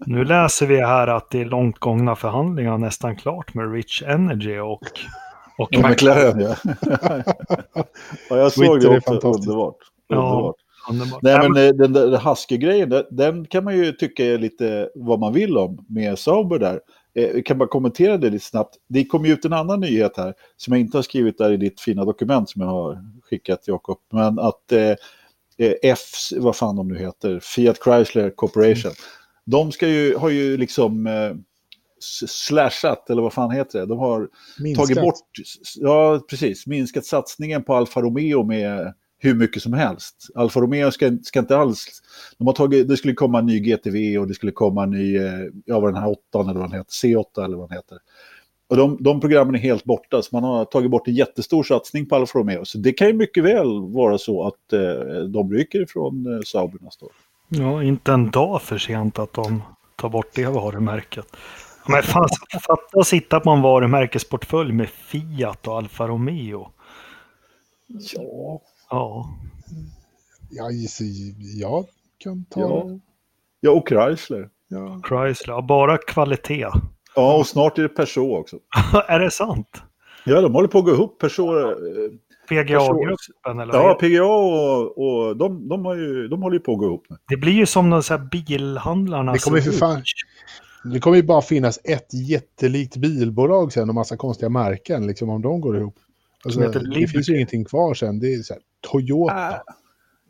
nu 0.06 0.24
läser 0.24 0.66
vi 0.66 0.80
här 0.80 1.06
att 1.06 1.30
det 1.30 1.40
är 1.40 1.44
långt 1.44 1.78
gångna 1.78 2.16
förhandlingar 2.16 2.78
nästan 2.78 3.16
klart 3.16 3.54
med 3.54 3.72
Rich 3.72 4.02
Energy 4.02 4.58
och 4.58 4.82
och 5.58 5.72
McLaren, 5.72 6.40
ja. 6.40 6.56
ja. 7.74 8.36
Jag 8.36 8.52
såg 8.52 8.80
det 8.80 8.88
också, 8.88 9.28
underbart. 9.28 9.76
Ja, 10.08 10.54
underbart. 10.90 11.22
Nej, 11.22 11.48
men 11.48 11.66
eh, 11.66 11.74
den 11.74 11.92
där 11.92 12.30
Husky-grejen, 12.30 13.04
den 13.10 13.44
kan 13.44 13.64
man 13.64 13.76
ju 13.76 13.92
tycka 13.92 14.24
är 14.24 14.38
lite 14.38 14.90
vad 14.94 15.18
man 15.18 15.32
vill 15.32 15.58
om 15.58 15.86
med 15.88 16.18
Sauber 16.18 16.58
där. 16.58 16.80
Jag 17.12 17.36
eh, 17.36 17.42
kan 17.42 17.58
bara 17.58 17.68
kommentera 17.68 18.16
det 18.16 18.30
lite 18.30 18.44
snabbt. 18.44 18.76
Det 18.88 19.04
kom 19.04 19.24
ju 19.26 19.32
ut 19.32 19.44
en 19.44 19.52
annan 19.52 19.80
nyhet 19.80 20.16
här 20.16 20.34
som 20.56 20.72
jag 20.72 20.80
inte 20.80 20.98
har 20.98 21.02
skrivit 21.02 21.38
där 21.38 21.52
i 21.52 21.56
ditt 21.56 21.80
fina 21.80 22.04
dokument 22.04 22.50
som 22.50 22.62
jag 22.62 22.68
har 22.68 23.04
skickat 23.22 23.68
Jakob. 23.68 23.98
Men 24.12 24.38
att 24.38 24.72
eh, 24.72 24.90
eh 25.58 25.74
F, 25.82 26.00
vad 26.36 26.56
fan 26.56 26.76
de 26.76 26.88
nu 26.88 26.98
heter, 26.98 27.40
Fiat 27.42 27.78
Chrysler 27.84 28.30
Corporation. 28.30 28.90
Mm. 28.90 28.96
De 29.44 29.72
ska 29.72 29.88
ju, 29.88 30.16
har 30.16 30.28
ju 30.28 30.56
liksom 30.56 31.06
eh, 31.06 31.34
slashat, 32.26 33.10
eller 33.10 33.22
vad 33.22 33.32
fan 33.32 33.50
heter 33.50 33.78
det? 33.78 33.86
De 33.86 33.98
har 33.98 34.28
minskat. 34.58 34.86
tagit 34.86 35.02
bort, 35.02 35.30
ja 35.76 36.20
precis, 36.30 36.66
minskat 36.66 37.04
satsningen 37.04 37.64
på 37.64 37.74
Alfa 37.74 38.00
Romeo 38.00 38.44
med 38.44 38.94
hur 39.18 39.34
mycket 39.34 39.62
som 39.62 39.72
helst. 39.72 40.26
Alfa 40.34 40.60
Romeo 40.60 40.90
ska, 40.90 41.16
ska 41.22 41.38
inte 41.38 41.56
alls... 41.56 42.02
De 42.38 42.46
har 42.46 42.54
tagit, 42.54 42.88
det 42.88 42.96
skulle 42.96 43.14
komma 43.14 43.38
en 43.38 43.46
ny 43.46 43.60
GTV 43.60 44.18
och 44.18 44.28
det 44.28 44.34
skulle 44.34 44.52
komma 44.52 44.82
en 44.82 44.90
ny, 44.90 45.16
eh, 45.16 45.32
ja 45.64 45.80
vad 45.80 45.94
den 45.94 46.02
här 46.02 46.10
8 46.10 46.40
eller 46.40 46.60
vad 46.60 46.70
den 46.70 46.72
heter, 46.72 46.90
C8 46.90 47.44
eller 47.44 47.56
vad 47.56 47.68
den 47.68 47.76
heter. 47.76 47.98
Och 48.68 48.76
de, 48.76 48.96
de 49.00 49.20
programmen 49.20 49.54
är 49.54 49.58
helt 49.58 49.84
borta, 49.84 50.22
så 50.22 50.36
man 50.36 50.44
har 50.44 50.64
tagit 50.64 50.90
bort 50.90 51.08
en 51.08 51.14
jättestor 51.14 51.62
satsning 51.62 52.06
på 52.06 52.16
Alfa 52.16 52.38
Romeo. 52.38 52.64
Så 52.64 52.78
det 52.78 52.92
kan 52.92 53.06
ju 53.06 53.12
mycket 53.12 53.44
väl 53.44 53.80
vara 53.80 54.18
så 54.18 54.46
att 54.46 54.72
eh, 54.72 55.22
de 55.28 55.52
ryker 55.52 55.82
ifrån 55.82 56.34
eh, 56.34 56.40
Sauber 56.46 56.78
nästa 56.80 57.06
år. 57.06 57.12
Ja, 57.48 57.82
inte 57.82 58.12
en 58.12 58.30
dag 58.30 58.62
för 58.62 58.78
sent 58.78 59.18
att 59.18 59.32
de 59.32 59.62
tar 59.96 60.08
bort 60.08 60.30
det 60.34 60.46
varumärket. 60.46 61.26
Men 61.88 62.02
fan, 62.02 62.28
fatta 62.52 63.00
att 63.00 63.06
sitta 63.06 63.40
på 63.40 63.50
en 63.50 63.62
varumärkesportfölj 63.62 64.72
med 64.72 64.88
Fiat 64.88 65.68
och 65.68 65.76
Alfa 65.76 66.08
Romeo. 66.08 66.68
Ja, 67.86 68.60
Ja. 68.90 69.28
Jag 70.50 70.72
gissar, 70.72 71.04
jag 71.60 71.86
kan 72.18 72.44
ta... 72.44 72.60
Ja, 72.60 72.98
ja 73.60 73.70
och 73.70 73.88
Chrysler. 73.88 74.48
Ja. 74.68 75.00
Chrysler, 75.08 75.62
bara 75.62 75.98
kvalitet. 75.98 76.66
Ja, 77.14 77.38
och 77.38 77.46
snart 77.46 77.78
är 77.78 77.82
det 77.82 77.88
Peugeot 77.88 78.40
också. 78.40 78.58
är 79.08 79.18
det 79.18 79.30
sant? 79.30 79.82
Ja, 80.24 80.40
de 80.40 80.54
håller 80.54 80.68
på 80.68 80.78
att 80.78 80.84
gå 80.84 80.90
ihop. 80.90 81.18
Peugeot... 81.20 81.78
PGA-gruppen 82.48 83.58
eller? 83.60 83.74
Ja, 83.74 83.94
PGA 83.94 84.24
och, 84.24 84.98
och 84.98 85.36
de, 85.36 85.68
de, 85.68 85.84
har 85.84 85.94
ju, 85.94 86.28
de 86.28 86.42
håller 86.42 86.56
ju 86.56 86.60
på 86.60 86.72
att 86.72 86.78
gå 86.78 86.84
ihop 86.84 87.06
nu. 87.08 87.16
Det 87.28 87.36
blir 87.36 87.52
ju 87.52 87.66
som 87.66 87.90
de 87.90 88.02
så 88.02 88.16
här 88.16 88.28
bilhandlarna. 88.30 89.32
Det 89.32 89.38
kommer, 89.38 89.60
för 89.60 89.70
fan, 89.72 90.02
det 90.84 91.00
kommer 91.00 91.16
ju 91.16 91.22
bara 91.22 91.42
finnas 91.42 91.80
ett 91.84 92.14
jättelikt 92.28 92.96
bilbolag 92.96 93.72
sen 93.72 93.88
och 93.88 93.94
massa 93.94 94.16
konstiga 94.16 94.48
märken 94.48 95.06
liksom 95.06 95.28
om 95.28 95.42
de 95.42 95.60
går 95.60 95.76
ihop. 95.76 95.94
Alltså, 96.44 96.60
det 96.60 97.06
finns 97.06 97.28
ju 97.28 97.34
ingenting 97.34 97.64
kvar 97.64 97.94
sen. 97.94 98.18
Det 98.18 98.34
är 98.34 98.42
så 98.42 98.54
här, 98.54 98.62
Toyota. 98.80 99.48
Äh, 99.48 99.56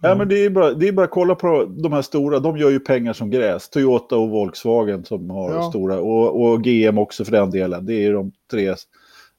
Ja, 0.00 0.14
men 0.14 0.28
det 0.28 0.44
är, 0.44 0.50
bara, 0.50 0.72
det 0.72 0.88
är 0.88 0.92
bara 0.92 1.04
att 1.04 1.10
kolla 1.10 1.34
på 1.34 1.64
de 1.64 1.92
här 1.92 2.02
stora, 2.02 2.38
de 2.38 2.56
gör 2.56 2.70
ju 2.70 2.80
pengar 2.80 3.12
som 3.12 3.30
gräs. 3.30 3.68
Toyota 3.70 4.16
och 4.16 4.30
Volkswagen 4.30 5.04
som 5.04 5.30
har 5.30 5.54
ja. 5.54 5.62
stora, 5.62 6.00
och, 6.00 6.42
och 6.42 6.64
GM 6.64 6.98
också 6.98 7.24
för 7.24 7.32
den 7.32 7.50
delen. 7.50 7.86
Det 7.86 8.06
är 8.06 8.12
de 8.12 8.32
tre 8.50 8.74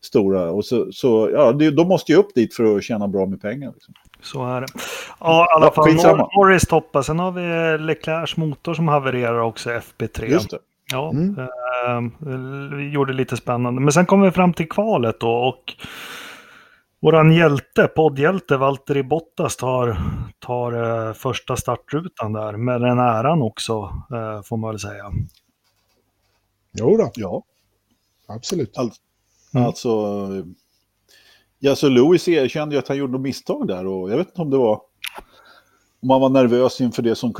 stora. 0.01 0.51
Och 0.51 0.65
så, 0.65 0.91
så 0.91 1.29
ja, 1.33 1.51
det, 1.51 1.71
de 1.71 1.87
måste 1.87 2.11
ju 2.11 2.17
upp 2.17 2.35
dit 2.35 2.55
för 2.55 2.77
att 2.77 2.83
tjäna 2.83 3.07
bra 3.07 3.25
med 3.25 3.41
pengar. 3.41 3.71
Liksom. 3.73 3.93
Så 4.21 4.45
är 4.45 4.61
det. 4.61 4.67
Ja, 5.19 5.45
i 5.45 5.55
alla 5.55 5.71
fall 5.71 5.97
ja, 6.03 6.29
Norris 6.35 6.67
toppar. 6.67 7.01
Sen 7.01 7.19
har 7.19 7.31
vi 7.31 7.77
Leclercs 7.83 8.37
motor 8.37 8.73
som 8.73 8.87
havererar 8.87 9.39
också, 9.39 9.69
FP3. 9.69 10.25
Just 10.25 10.49
det. 10.49 10.59
Ja, 10.91 11.11
mm. 11.11 11.39
eh, 11.39 12.77
vi 12.77 12.89
gjorde 12.89 13.13
lite 13.13 13.37
spännande. 13.37 13.81
Men 13.81 13.91
sen 13.91 14.05
kom 14.05 14.21
vi 14.21 14.31
fram 14.31 14.53
till 14.53 14.69
kvalet 14.69 15.19
då 15.19 15.31
och 15.31 15.73
våran 16.99 17.31
hjälte, 17.33 17.87
poddhjälte 17.87 18.57
Valtteri 18.57 19.03
Bottas 19.03 19.55
tar, 19.55 19.97
tar 20.39 21.07
eh, 21.07 21.13
första 21.13 21.55
startrutan 21.55 22.33
där 22.33 22.57
med 22.57 22.81
den 22.81 22.99
äran 22.99 23.41
också, 23.41 23.73
eh, 24.11 24.41
får 24.41 24.57
man 24.57 24.69
väl 24.69 24.79
säga. 24.79 25.11
Jo 26.71 26.97
då. 26.97 27.11
Ja. 27.15 27.43
Absolut. 28.27 28.77
All, 28.77 28.91
mm. 29.53 29.65
Alltså, 29.65 29.89
ja, 31.59 31.75
så 31.75 31.89
Lewis 31.89 32.27
erkände 32.27 32.75
ju 32.75 32.79
att 32.79 32.87
han 32.87 32.97
gjorde 32.97 33.13
något 33.13 33.21
misstag 33.21 33.67
där 33.67 33.87
och 33.87 34.11
jag 34.11 34.17
vet 34.17 34.27
inte 34.27 34.41
om 34.41 34.49
det 34.49 34.57
var 34.57 34.81
om 36.01 36.09
han 36.09 36.21
var 36.21 36.29
nervös 36.29 36.81
inför 36.81 37.01
det 37.01 37.15
som 37.15 37.33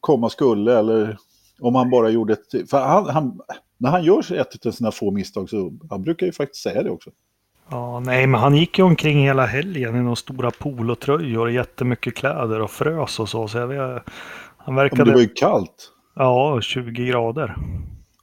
komma 0.00 0.30
skulle 0.30 0.78
eller 0.78 1.18
om 1.60 1.74
han 1.74 1.90
bara 1.90 2.10
gjorde 2.10 2.32
ett... 2.32 2.70
För 2.70 2.80
han, 2.80 3.06
han, 3.06 3.40
när 3.76 3.90
han 3.90 4.04
gör 4.04 4.32
ett 4.32 4.66
av 4.66 4.70
sina 4.70 4.92
få 4.92 5.10
misstag 5.10 5.50
så 5.50 5.72
han 5.90 6.02
brukar 6.02 6.26
ju 6.26 6.32
faktiskt 6.32 6.62
säga 6.62 6.82
det 6.82 6.90
också. 6.90 7.10
Ja, 7.70 8.00
nej, 8.00 8.26
men 8.26 8.40
han 8.40 8.56
gick 8.56 8.78
ju 8.78 8.84
omkring 8.84 9.18
hela 9.18 9.46
helgen 9.46 9.96
i 9.96 10.02
några 10.02 10.16
stora 10.16 10.50
polotröjor 10.50 11.46
och 11.46 11.52
jättemycket 11.52 12.14
kläder 12.14 12.60
och 12.60 12.70
frös 12.70 13.20
och 13.20 13.28
så. 13.28 13.48
så 13.48 13.58
jag 13.58 13.66
vet, 13.66 14.02
han 14.56 14.74
verkade... 14.74 15.04
Men 15.04 15.06
det 15.08 15.14
var 15.14 15.20
ju 15.20 15.28
kallt. 15.28 15.92
Ja, 16.14 16.60
20 16.60 17.04
grader. 17.04 17.56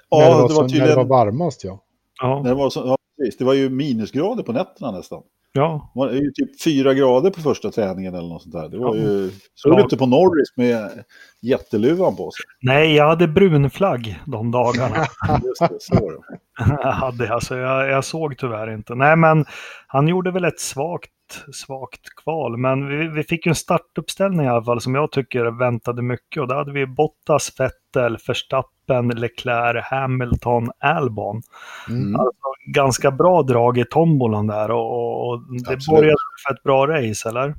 Ja, 0.09 0.19
när 0.19 0.29
det 0.29 0.35
var, 0.35 0.47
det 0.47 0.53
var 0.53 0.63
tydligen... 0.63 0.87
När 0.87 0.95
det 0.95 1.03
var 1.03 1.25
varmast, 1.25 1.63
ja. 1.63 1.81
Ja. 2.21 2.41
När 2.43 2.49
det, 2.49 2.55
var 2.55 2.69
så... 2.69 2.79
ja, 2.79 2.97
precis. 3.17 3.37
det 3.37 3.45
var 3.45 3.53
ju 3.53 3.69
minusgrader 3.69 4.43
på 4.43 4.51
nätterna 4.51 4.91
nästan. 4.91 5.21
Ja. 5.57 5.91
Det 5.93 5.99
var 5.99 6.11
ju 6.11 6.31
typ 6.31 6.63
fyra 6.63 6.93
grader 6.93 7.29
på 7.29 7.41
första 7.41 7.71
träningen 7.71 8.15
eller 8.15 8.29
något 8.29 8.41
sånt 8.41 8.55
där. 8.55 8.69
Det 8.69 8.77
var 8.77 8.95
ja. 8.95 9.01
ju... 9.01 9.31
Såg 9.55 9.77
du 9.77 9.81
inte 9.81 9.97
på 9.97 10.05
Norris 10.05 10.53
med 10.55 11.03
jätteluvan 11.41 12.15
på 12.15 12.31
sig? 12.31 12.45
Nej, 12.61 12.95
jag 12.95 13.07
hade 13.07 13.27
brunflagg 13.27 14.19
de 14.25 14.51
dagarna. 14.51 14.95
Just 15.43 15.59
det, 15.59 15.77
så 15.79 16.21
jag 16.81 16.91
hade 16.91 17.33
alltså, 17.33 17.57
jag, 17.57 17.89
jag 17.89 18.05
såg 18.05 18.37
tyvärr 18.37 18.73
inte. 18.73 18.95
Nej, 18.95 19.15
men 19.15 19.45
han 19.87 20.07
gjorde 20.07 20.31
väl 20.31 20.45
ett 20.45 20.59
svagt 20.59 21.11
svagt 21.53 22.15
kval. 22.23 22.57
Men 22.57 22.87
vi, 22.87 23.07
vi, 23.07 23.23
fick 23.23 23.45
ju 23.45 23.49
en 23.49 23.55
startuppställning 23.55 24.45
i 24.45 24.49
alla 24.49 24.63
fall 24.63 24.81
som 24.81 24.95
jag 24.95 25.11
tycker 25.11 25.59
väntade 25.59 26.01
mycket. 26.01 26.41
Och 26.41 26.47
där 26.47 26.55
hade 26.55 26.71
vi 26.71 26.85
Bottas, 26.85 27.59
Vettel, 27.59 28.17
Verstappen, 28.27 29.07
Leclerc, 29.07 29.85
Hamilton, 29.85 30.71
Albon. 30.79 31.41
Mm. 31.89 32.15
Alltså, 32.15 32.41
ganska 32.67 33.11
bra 33.11 33.43
drag 33.43 33.77
i 33.77 33.85
tombolan 33.85 34.47
där 34.47 34.71
och, 34.71 35.29
och 35.29 35.41
det 35.69 35.87
började 35.89 36.15
för 36.47 36.53
ett 36.53 36.63
bra 36.63 36.87
race, 36.87 37.29
eller? 37.29 37.55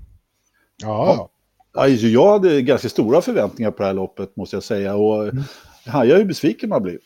Ja. 0.83 1.31
ja. 1.73 1.87
Jag 1.89 2.33
hade 2.33 2.63
ganska 2.63 2.89
stora 2.89 3.21
förväntningar 3.21 3.71
på 3.71 3.83
det 3.83 3.87
här 3.87 3.95
loppet, 3.95 4.37
måste 4.37 4.57
jag 4.57 4.63
säga. 4.63 4.95
Och 4.95 5.23
mm. 5.29 5.45
jag 5.85 6.11
är 6.11 6.19
ju 6.19 6.25
besviken 6.25 6.69
man 6.69 6.83
blir. 6.83 6.99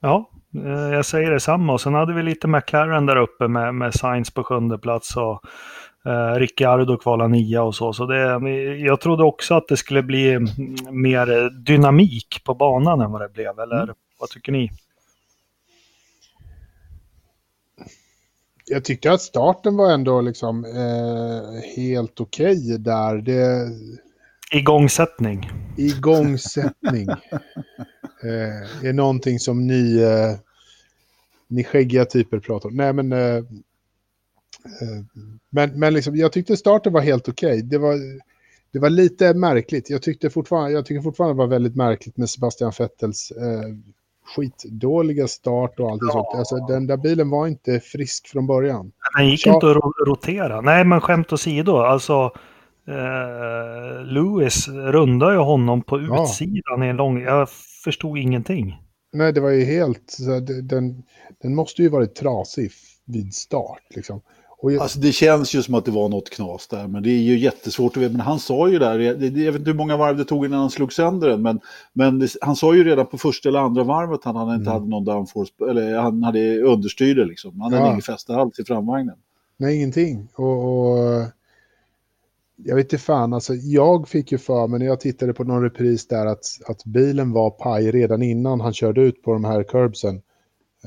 Ja, 0.00 0.30
eh, 0.64 0.94
jag 0.94 1.06
säger 1.06 1.30
detsamma. 1.30 1.72
Och 1.72 1.80
sen 1.80 1.94
hade 1.94 2.14
vi 2.14 2.22
lite 2.22 2.48
McLaren 2.48 3.06
där 3.06 3.16
uppe 3.16 3.48
med, 3.48 3.74
med 3.74 3.94
Sainz 3.94 4.30
på 4.30 4.44
sjunde 4.44 4.78
plats 4.78 5.16
och 5.16 5.40
eh, 6.06 6.38
Ricciardo 6.38 6.96
kvala 6.96 7.28
nia 7.28 7.62
och 7.62 7.74
så. 7.74 7.92
så 7.92 8.06
det, 8.06 8.50
jag 8.78 9.00
trodde 9.00 9.24
också 9.24 9.54
att 9.54 9.68
det 9.68 9.76
skulle 9.76 10.02
bli 10.02 10.38
mer 10.90 11.50
dynamik 11.50 12.44
på 12.44 12.54
banan 12.54 13.00
än 13.00 13.12
vad 13.12 13.20
det 13.20 13.28
blev. 13.28 13.60
Eller 13.60 13.82
mm. 13.82 13.94
vad 14.18 14.28
tycker 14.28 14.52
ni? 14.52 14.70
jag 18.68 18.84
tyckte 18.84 19.12
att 19.12 19.22
starten 19.22 19.76
var 19.76 19.92
ändå 19.92 20.20
liksom 20.20 20.64
eh, 20.64 21.60
helt 21.76 22.20
okej 22.20 22.58
okay 22.58 22.76
där. 22.76 23.16
Det... 23.16 23.70
Igångsättning. 24.50 25.50
Igångsättning. 25.76 27.08
eh, 28.22 28.84
är 28.84 28.92
någonting 28.92 29.38
som 29.38 29.66
ni, 29.66 29.96
eh, 30.00 30.38
ni 31.48 31.64
skäggiga 31.64 32.04
typer 32.04 32.38
pratar 32.38 32.68
om. 32.68 32.76
Nej, 32.76 32.92
men, 32.92 33.12
eh, 33.12 33.44
men, 35.50 35.78
men 35.78 35.94
liksom, 35.94 36.16
jag 36.16 36.32
tyckte 36.32 36.56
starten 36.56 36.92
var 36.92 37.00
helt 37.00 37.28
okej. 37.28 37.48
Okay. 37.48 37.62
Det, 37.62 37.78
var, 37.78 37.96
det 38.72 38.78
var 38.78 38.90
lite 38.90 39.34
märkligt. 39.34 39.90
Jag, 39.90 40.02
tyckte 40.02 40.30
fortfarande, 40.30 40.70
jag 40.70 40.86
tycker 40.86 41.02
fortfarande 41.02 41.34
det 41.34 41.38
var 41.38 41.46
väldigt 41.46 41.76
märkligt 41.76 42.16
med 42.16 42.30
Sebastian 42.30 42.72
Vettels 42.78 43.30
eh, 43.30 43.74
skitdåliga 44.26 45.28
start 45.28 45.80
och 45.80 45.90
allt 45.90 46.02
ja. 46.02 46.12
sånt. 46.12 46.38
Alltså, 46.38 46.56
den 46.56 46.86
där 46.86 46.96
bilen 46.96 47.30
var 47.30 47.46
inte 47.46 47.80
frisk 47.80 48.28
från 48.28 48.46
början. 48.46 48.92
Den 49.16 49.28
gick 49.28 49.42
Så... 49.42 49.54
inte 49.54 49.70
att 49.70 50.06
rotera. 50.06 50.60
Nej, 50.60 50.84
men 50.84 51.00
skämt 51.00 51.32
åsido. 51.32 51.76
Alltså, 51.76 52.30
eh, 52.88 54.04
Lewis 54.04 54.68
rundade 54.68 55.32
ju 55.32 55.38
honom 55.38 55.82
på 55.82 55.98
utsidan 56.00 56.78
ja. 56.78 56.86
i 56.86 56.88
en 56.88 56.96
lång... 56.96 57.22
Jag 57.22 57.48
förstod 57.84 58.18
ingenting. 58.18 58.82
Nej, 59.12 59.32
det 59.32 59.40
var 59.40 59.50
ju 59.50 59.64
helt... 59.64 60.16
Den, 60.62 61.02
den 61.42 61.54
måste 61.54 61.82
ju 61.82 61.88
varit 61.88 62.14
trasig 62.14 62.70
vid 63.04 63.34
start. 63.34 63.82
Liksom. 63.90 64.20
Jag... 64.72 64.82
Alltså 64.82 64.98
det 64.98 65.12
känns 65.12 65.54
ju 65.54 65.62
som 65.62 65.74
att 65.74 65.84
det 65.84 65.90
var 65.90 66.08
något 66.08 66.30
knas 66.30 66.66
där, 66.68 66.86
men 66.86 67.02
det 67.02 67.10
är 67.10 67.22
ju 67.22 67.38
jättesvårt 67.38 67.96
att 67.96 68.02
veta. 68.02 68.12
Men 68.12 68.20
han 68.20 68.38
sa 68.38 68.68
ju 68.68 68.78
där, 68.78 68.98
jag 68.98 69.14
vet 69.14 69.58
inte 69.58 69.70
hur 69.70 69.74
många 69.74 69.96
varv 69.96 70.16
det 70.16 70.24
tog 70.24 70.46
innan 70.46 70.60
han 70.60 70.70
slog 70.70 70.92
sönder 70.92 71.28
den, 71.28 71.42
men, 71.42 71.60
men 71.92 72.18
det, 72.18 72.30
han 72.40 72.56
sa 72.56 72.74
ju 72.74 72.84
redan 72.84 73.06
på 73.06 73.18
första 73.18 73.48
eller 73.48 73.58
andra 73.58 73.84
varvet 73.84 74.26
att 74.26 74.34
han 74.34 74.54
inte 74.54 74.70
mm. 74.70 74.72
hade 74.72 74.88
någon 74.88 75.04
downforce, 75.04 75.52
eller 75.70 75.98
han 75.98 76.22
hade 76.22 76.62
understyrde 76.62 77.24
liksom. 77.24 77.60
Han 77.60 77.72
ja. 77.72 77.78
hade 77.78 77.90
ingen 77.90 78.02
fäste 78.02 78.36
alls 78.36 78.58
i 78.58 78.64
framvagnen. 78.64 79.16
Nej, 79.56 79.76
ingenting. 79.76 80.28
Och, 80.34 80.88
och, 80.88 81.24
jag 82.56 82.76
vet 82.76 82.84
inte 82.84 82.98
fan, 82.98 83.32
alltså 83.32 83.54
jag 83.54 84.08
fick 84.08 84.32
ju 84.32 84.38
för 84.38 84.66
mig 84.66 84.78
när 84.78 84.86
jag 84.86 85.00
tittade 85.00 85.32
på 85.32 85.44
någon 85.44 85.62
repris 85.62 86.08
där 86.08 86.26
att, 86.26 86.44
att 86.66 86.84
bilen 86.84 87.32
var 87.32 87.50
paj 87.50 87.90
redan 87.90 88.22
innan 88.22 88.60
han 88.60 88.72
körde 88.72 89.00
ut 89.00 89.22
på 89.22 89.32
de 89.32 89.44
här 89.44 89.62
curbsen. 89.62 90.22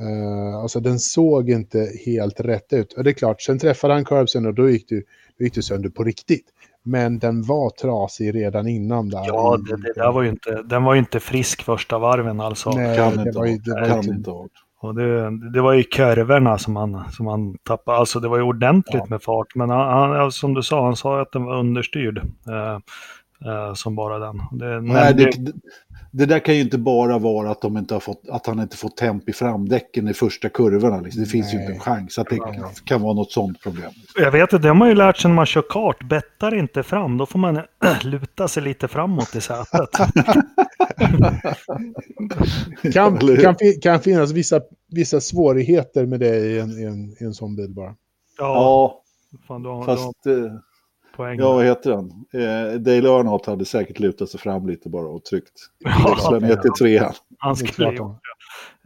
Uh, 0.01 0.55
alltså 0.55 0.79
den 0.79 0.99
såg 0.99 1.49
inte 1.49 1.89
helt 2.05 2.39
rätt 2.39 2.73
ut. 2.73 2.93
Och 2.93 3.03
det 3.03 3.09
är 3.09 3.13
klart, 3.13 3.41
sen 3.41 3.59
träffade 3.59 3.93
han 3.93 4.05
curbsen 4.05 4.45
och 4.45 4.53
då 4.53 4.69
gick, 4.69 4.89
det, 4.89 5.03
då 5.37 5.43
gick 5.43 5.55
det 5.55 5.61
sönder 5.61 5.89
på 5.89 6.03
riktigt. 6.03 6.45
Men 6.83 7.19
den 7.19 7.43
var 7.43 7.69
trasig 7.69 8.35
redan 8.35 8.67
innan 8.67 9.09
där. 9.09 9.23
Ja, 9.27 9.57
det, 9.57 9.77
det 9.77 9.93
där 9.95 10.11
var 10.11 10.21
ju 10.21 10.29
inte, 10.29 10.63
den 10.63 10.83
var 10.83 10.93
ju 10.93 10.99
inte 10.99 11.19
frisk 11.19 11.63
första 11.63 11.99
varven 11.99 12.39
alltså. 12.39 12.71
Nej, 12.71 12.97
kan 12.97 13.15
det, 13.15 13.21
inte 13.21 13.37
var 13.39 13.45
ju, 13.45 13.57
det 13.57 13.71
var 13.71 13.87
kan 13.87 14.03
inte 14.03 14.31
ha 14.31 14.47
och 14.81 14.95
det, 14.95 15.29
det 15.53 15.61
var 15.61 15.73
ju 15.73 15.83
kurvorna 15.83 16.57
som 16.57 16.75
han, 16.75 17.03
som 17.11 17.27
han 17.27 17.57
tappade. 17.63 17.97
Alltså 17.97 18.19
det 18.19 18.27
var 18.27 18.37
ju 18.37 18.43
ordentligt 18.43 19.01
ja. 19.01 19.09
med 19.09 19.23
fart. 19.23 19.55
Men 19.55 19.69
han, 19.69 20.11
han, 20.11 20.31
som 20.31 20.53
du 20.53 20.63
sa, 20.63 20.85
han 20.85 20.95
sa 20.95 21.21
att 21.21 21.31
den 21.31 21.43
var 21.43 21.59
understyrd. 21.59 22.17
Eh, 22.49 22.79
eh, 23.51 23.73
som 23.73 23.95
bara 23.95 24.19
den. 24.19 24.41
Det, 24.51 24.81
Nej, 24.81 25.13
det, 25.13 25.53
det 26.11 26.25
där 26.25 26.39
kan 26.39 26.55
ju 26.55 26.61
inte 26.61 26.77
bara 26.77 27.17
vara 27.17 27.51
att, 27.51 27.61
de 27.61 27.77
inte 27.77 27.93
har 27.93 27.99
fått, 27.99 28.21
att 28.29 28.47
han 28.47 28.59
inte 28.59 28.77
fått 28.77 28.97
temp 28.97 29.29
i 29.29 29.33
framdäcken 29.33 30.07
i 30.07 30.13
första 30.13 30.49
kurvorna. 30.49 31.01
Liksom. 31.01 31.23
Det 31.23 31.29
finns 31.29 31.45
Nej. 31.45 31.55
ju 31.55 31.61
inte 31.61 31.73
en 31.73 31.79
chans 31.79 32.19
att 32.19 32.27
det 32.29 32.39
kan, 32.85 33.01
vara 33.01 33.13
något 33.13 33.31
sånt 33.31 33.61
problem. 33.63 33.91
Jag 34.15 34.31
vet 34.31 34.41
inte, 34.41 34.57
det 34.57 34.67
har 34.67 34.75
man 34.75 34.89
ju 34.89 34.95
lärt 34.95 35.17
sig 35.17 35.29
när 35.29 35.35
man 35.35 35.45
kör 35.45 35.63
kart. 35.69 36.03
Bettar 36.09 36.55
inte 36.55 36.83
fram, 36.83 37.17
då 37.17 37.25
får 37.25 37.39
man 37.39 37.61
luta 38.03 38.47
sig 38.47 38.63
lite 38.63 38.87
framåt 38.87 39.35
i 39.35 39.41
sätet. 39.41 39.89
kan, 42.93 43.19
kan, 43.19 43.55
kan 43.81 43.99
finnas 43.99 44.31
vissa, 44.31 44.61
vissa 44.91 45.21
svårigheter 45.21 46.05
med 46.05 46.19
det 46.19 46.37
i 46.37 46.59
en, 46.59 46.79
i 46.79 46.83
en, 46.83 47.15
i 47.19 47.23
en 47.23 47.33
sån 47.33 47.55
bil 47.55 47.69
bara. 47.69 47.95
Ja, 48.37 48.53
ja 48.55 49.01
Fan, 49.47 49.63
då, 49.63 49.83
fast... 49.83 50.23
Då 50.23 50.61
poäng. 51.19 51.39
Ja, 51.39 51.53
vad 51.53 51.65
heter 51.65 51.89
den? 51.89 52.05
Eh, 52.33 52.79
Dale 52.79 53.09
Earnhardt 53.09 53.45
hade 53.45 53.65
säkert 53.65 53.99
lutat 53.99 54.29
sig 54.29 54.39
fram 54.39 54.67
lite 54.67 54.89
bara 54.89 55.07
och 55.07 55.25
tryckt. 55.25 55.53
Växla 56.05 56.39
ner 56.39 56.55
till 56.55 56.71
trean. 56.71 57.13
Han 57.37 57.55
skulle 57.55 57.91
ju 57.91 57.99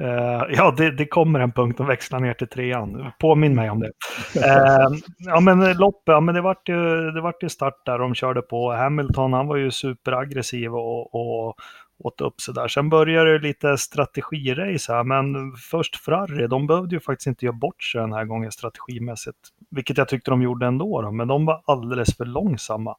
Uh, 0.02 0.44
ja, 0.50 0.74
det, 0.78 0.92
det, 0.92 1.06
kommer 1.06 1.40
en 1.40 1.52
punkt 1.52 1.80
att 1.80 1.88
växla 1.88 2.20
ner 2.20 2.34
till 2.34 2.48
trean. 2.48 3.12
Påminn 3.20 3.56
mig 3.56 3.70
om 3.70 3.80
det. 3.80 3.92
Uh, 4.36 4.98
ja, 5.18 5.40
men 5.40 5.78
loppet, 5.78 6.02
ja, 6.06 6.20
men 6.20 6.36
det 6.36 6.42
vart 6.42 6.70
ju, 6.70 7.12
det 7.12 7.22
vart 7.22 7.44
ju 7.44 7.50
start 7.50 7.86
där 7.86 8.00
de 8.00 8.16
körde 8.16 8.42
på. 8.42 8.72
Hamilton, 8.72 9.34
han 9.34 9.48
var 9.48 9.56
ju 9.56 9.72
superaggressiv 9.72 10.76
och, 10.76 11.16
och 11.16 11.56
åt 11.98 12.22
upp 12.22 12.42
sig 12.42 12.54
där. 12.54 12.68
Sen 12.68 12.90
började 12.90 13.38
det 13.38 13.48
lite 13.48 13.78
strategirace 13.78 14.94
här, 14.94 15.04
men 15.04 15.52
först 15.52 15.96
Ferrari, 15.96 16.48
de 16.48 16.68
behövde 16.68 16.96
ju 16.96 17.00
faktiskt 17.00 17.28
inte 17.28 17.46
göra 17.46 17.56
bort 17.56 17.84
sig 17.84 18.02
den 18.02 18.14
här 18.14 18.26
gången 18.26 18.52
strategimässigt. 18.52 19.38
Vilket 19.70 19.98
jag 19.98 20.08
tyckte 20.08 20.32
de 20.32 20.42
gjorde 20.42 20.66
ändå, 20.66 21.02
då, 21.02 21.12
men 21.12 21.28
de 21.28 21.46
var 21.46 21.62
alldeles 21.66 22.18
för 22.18 22.26
långsamma. 22.26 22.96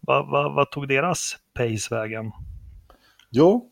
Vad 0.00 0.28
va, 0.28 0.48
va 0.48 0.64
tog 0.64 0.88
deras 0.88 1.36
pace 1.54 1.94
vägen? 1.94 2.32
Ja, 3.30 3.62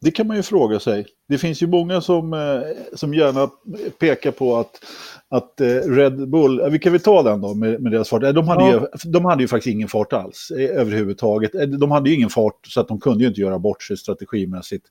det 0.00 0.10
kan 0.10 0.26
man 0.26 0.36
ju 0.36 0.42
fråga 0.42 0.80
sig 0.80 1.06
det 1.32 1.38
finns 1.38 1.62
ju 1.62 1.66
många 1.66 2.00
som, 2.00 2.32
eh, 2.32 2.96
som 2.96 3.14
gärna 3.14 3.50
pekar 3.98 4.30
på 4.30 4.56
att, 4.56 4.84
att 5.28 5.60
eh, 5.60 5.66
Red 5.66 6.28
Bull, 6.28 6.70
vi 6.70 6.78
kan 6.78 6.92
väl 6.92 7.00
ta 7.00 7.22
den 7.22 7.40
då 7.40 7.54
med, 7.54 7.80
med 7.80 7.92
deras 7.92 8.08
fart. 8.08 8.22
De 8.22 8.48
hade, 8.48 8.64
ja. 8.64 8.88
ju, 9.04 9.10
de 9.10 9.24
hade 9.24 9.42
ju 9.42 9.48
faktiskt 9.48 9.74
ingen 9.74 9.88
fart 9.88 10.12
alls 10.12 10.50
överhuvudtaget. 10.50 11.52
De 11.80 11.90
hade 11.90 12.10
ju 12.10 12.16
ingen 12.16 12.30
fart 12.30 12.66
så 12.66 12.80
att 12.80 12.88
de 12.88 13.00
kunde 13.00 13.24
ju 13.24 13.28
inte 13.28 13.40
göra 13.40 13.58
bort 13.58 13.82
sig 13.82 13.96
strategimässigt. 13.96 14.86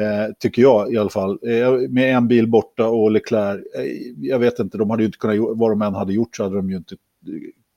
Eh, 0.00 0.32
tycker 0.38 0.62
jag 0.62 0.92
i 0.92 0.98
alla 0.98 1.10
fall. 1.10 1.38
Eh, 1.42 1.72
med 1.90 2.16
en 2.16 2.28
bil 2.28 2.48
borta 2.48 2.86
och 2.86 3.10
Leclerc, 3.10 3.60
eh, 3.74 3.84
jag 4.18 4.38
vet 4.38 4.58
inte, 4.58 4.78
de 4.78 4.90
hade 4.90 5.02
ju 5.02 5.06
inte 5.06 5.18
kunnat, 5.18 5.58
vad 5.58 5.70
de 5.70 5.82
än 5.82 5.94
hade 5.94 6.12
gjort 6.12 6.36
så 6.36 6.42
hade 6.42 6.56
de 6.56 6.70
ju 6.70 6.76
inte 6.76 6.96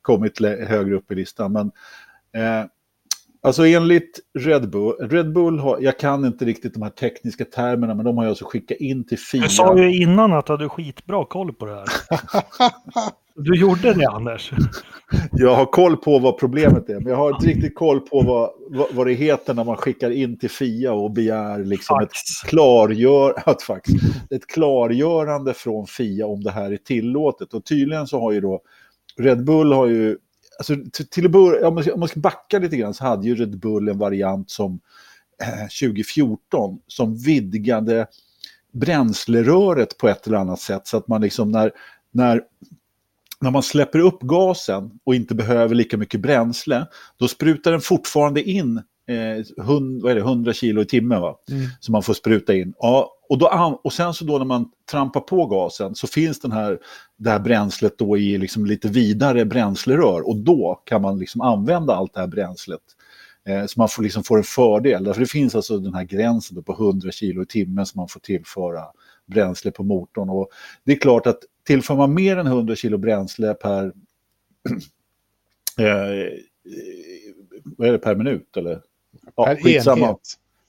kommit 0.02 0.40
högre 0.40 0.96
upp 0.96 1.12
i 1.12 1.16
listan. 1.16 1.52
Men 1.52 1.72
eh, 2.44 2.66
alltså 3.42 3.66
enligt 3.66 4.20
Red 4.40 4.70
Bull, 4.70 4.96
Red 5.00 5.34
Bull 5.34 5.60
har, 5.60 5.78
jag 5.82 6.00
kan 6.00 6.26
inte 6.26 6.46
riktigt 6.46 6.74
de 6.74 6.82
här 6.82 6.90
tekniska 6.90 7.46
termerna, 7.46 7.96
men 7.96 8.06
de 8.06 8.18
har 8.18 8.24
ju 8.24 8.30
alltså 8.30 8.46
skickat 8.46 8.78
in 8.78 9.08
till 9.08 9.18
FIA. 9.18 9.42
Du 9.42 9.50
sa 9.50 9.78
ju 9.78 10.02
innan 10.02 10.34
att 10.34 10.46
du 10.46 10.54
hade 10.54 10.70
skitbra 10.70 11.26
koll 11.26 11.54
på 11.54 11.66
det 11.66 11.76
här. 11.76 11.86
Du 13.42 13.60
gjorde 13.60 13.94
det, 13.94 14.06
Anders. 14.06 14.52
Jag 15.32 15.56
har 15.56 15.66
koll 15.66 15.98
på 15.98 16.20
vad 16.20 16.40
problemet 16.40 16.90
är, 16.90 16.94
men 16.94 17.08
jag 17.08 17.16
har 17.16 17.30
inte 17.30 17.48
riktigt 17.48 17.76
koll 17.76 18.00
på 18.00 18.22
vad, 18.22 18.50
vad, 18.70 18.88
vad 18.96 19.08
det 19.08 19.14
heter 19.14 19.54
när 19.54 19.64
man 19.64 19.78
skickar 19.78 20.12
in 20.12 20.40
till 20.40 20.50
FIA 20.50 20.94
och 20.94 21.12
begär 21.12 21.64
liksom 21.64 22.00
ett, 22.00 22.12
klargör, 22.48 23.34
att 23.46 23.62
fax, 23.62 23.90
ett 24.30 24.48
klargörande 24.48 25.54
från 25.54 25.88
FIA 25.88 26.28
om 26.28 26.44
det 26.44 26.52
här 26.52 26.72
är 26.72 26.78
tillåtet. 26.78 27.54
Och 27.54 27.66
tydligen 27.66 28.08
så 28.08 28.20
har 28.20 28.32
ju 28.32 28.42
då 28.42 28.62
Red 29.18 29.46
Bull 29.46 29.74
har 29.74 29.88
ju, 29.88 30.18
alltså 30.60 30.76
till 31.10 31.26
att 31.26 31.32
börja, 31.32 31.68
om 31.68 32.00
man 32.00 32.08
ska 32.08 32.20
backa 32.20 32.60
lite 32.60 32.78
grann 32.78 32.94
så 32.94 33.04
hade 33.04 33.28
ju 33.28 33.36
Red 33.36 33.60
Bull 33.60 33.90
en 33.90 33.98
variant 33.98 34.50
som 34.50 34.80
eh, 35.44 35.90
2014 35.90 36.80
som 36.88 37.18
vidgade 37.18 38.08
bränsleröret 38.72 39.98
på 39.98 40.08
ett 40.08 40.28
eller 40.28 40.38
annat 40.38 40.60
sätt. 40.60 40.88
Så 40.88 40.98
att 40.98 41.08
man 41.08 41.22
liksom 41.22 41.52
när, 41.52 41.72
när 42.12 42.42
när 43.42 43.52
man 43.52 43.64
släpper 43.64 44.00
upp 44.00 44.22
gasen 44.22 45.00
och 45.04 45.16
inte 45.16 45.36
behöver 45.36 45.76
lika 45.76 45.98
mycket 45.98 46.22
bränsle, 46.22 46.88
då 47.18 47.28
sprutar 47.28 47.72
den 47.72 47.82
fortfarande 47.82 48.44
in 48.44 48.82
eh, 49.10 49.66
100, 49.66 50.04
vad 50.04 50.12
är 50.12 50.16
det, 50.16 50.22
100 50.22 50.54
kilo 50.54 50.82
i 50.82 50.86
timmen 50.86 51.22
va? 51.22 51.40
Mm. 51.52 51.68
som 51.80 51.92
man 51.92 52.04
får 52.04 52.14
spruta 52.14 52.54
in. 52.54 52.74
Ja, 52.80 53.16
och, 53.30 53.38
då, 53.38 53.80
och 53.84 53.94
sen 53.94 54.14
så 54.14 54.26
då 54.26 54.38
när 54.38 54.46
man 54.46 54.72
trampar 54.92 55.22
på 55.22 55.46
gasen 55.46 55.96
så 55.96 56.08
finns 56.08 56.40
den 56.40 56.52
här, 56.52 56.80
det 57.18 57.30
här 57.30 57.40
bränslet 57.40 57.98
då 57.98 58.18
i 58.18 58.38
liksom 58.38 58.66
lite 58.66 58.88
vidare 58.88 59.46
bränslerör 59.46 60.28
och 60.28 60.38
då 60.38 60.82
kan 60.86 61.02
man 61.02 61.20
liksom 61.20 61.42
använda 61.42 61.96
allt 61.96 62.14
det 62.14 62.20
här 62.20 62.28
bränslet. 62.28 62.82
Eh, 63.48 63.66
så 63.66 63.80
man 63.80 63.90
får, 63.90 64.04
liksom 64.04 64.24
får 64.24 64.38
en 64.38 64.44
fördel, 64.44 65.04
därför 65.04 65.22
det 65.22 65.28
finns 65.28 65.56
alltså 65.56 65.78
den 65.78 65.94
här 65.94 66.04
gränsen 66.04 66.64
på 66.64 66.74
100 66.74 67.12
kilo 67.12 67.44
i 67.44 67.46
timmen 67.46 67.86
som 67.86 68.00
man 68.00 68.08
får 68.08 68.20
tillföra 68.20 68.84
bränsle 69.26 69.72
på 69.72 69.84
motorn. 69.84 70.30
Och 70.30 70.50
det 70.84 70.92
är 70.92 71.00
klart 71.00 71.28
att 71.28 71.40
tillför 71.66 71.96
man 71.96 72.14
mer 72.14 72.38
än 72.38 72.48
100 72.48 72.76
kilo 72.76 72.98
bränsle 72.98 73.54
per, 73.54 73.86
eh, 75.78 76.30
vad 77.64 77.88
är 77.88 77.92
det, 77.92 77.98
per 77.98 78.16
minut? 78.16 78.58
Eller? 78.58 78.82
Ja, 79.40 79.46
per 79.46 79.56
skitsamma. 79.56 80.06
enhet. 80.06 80.20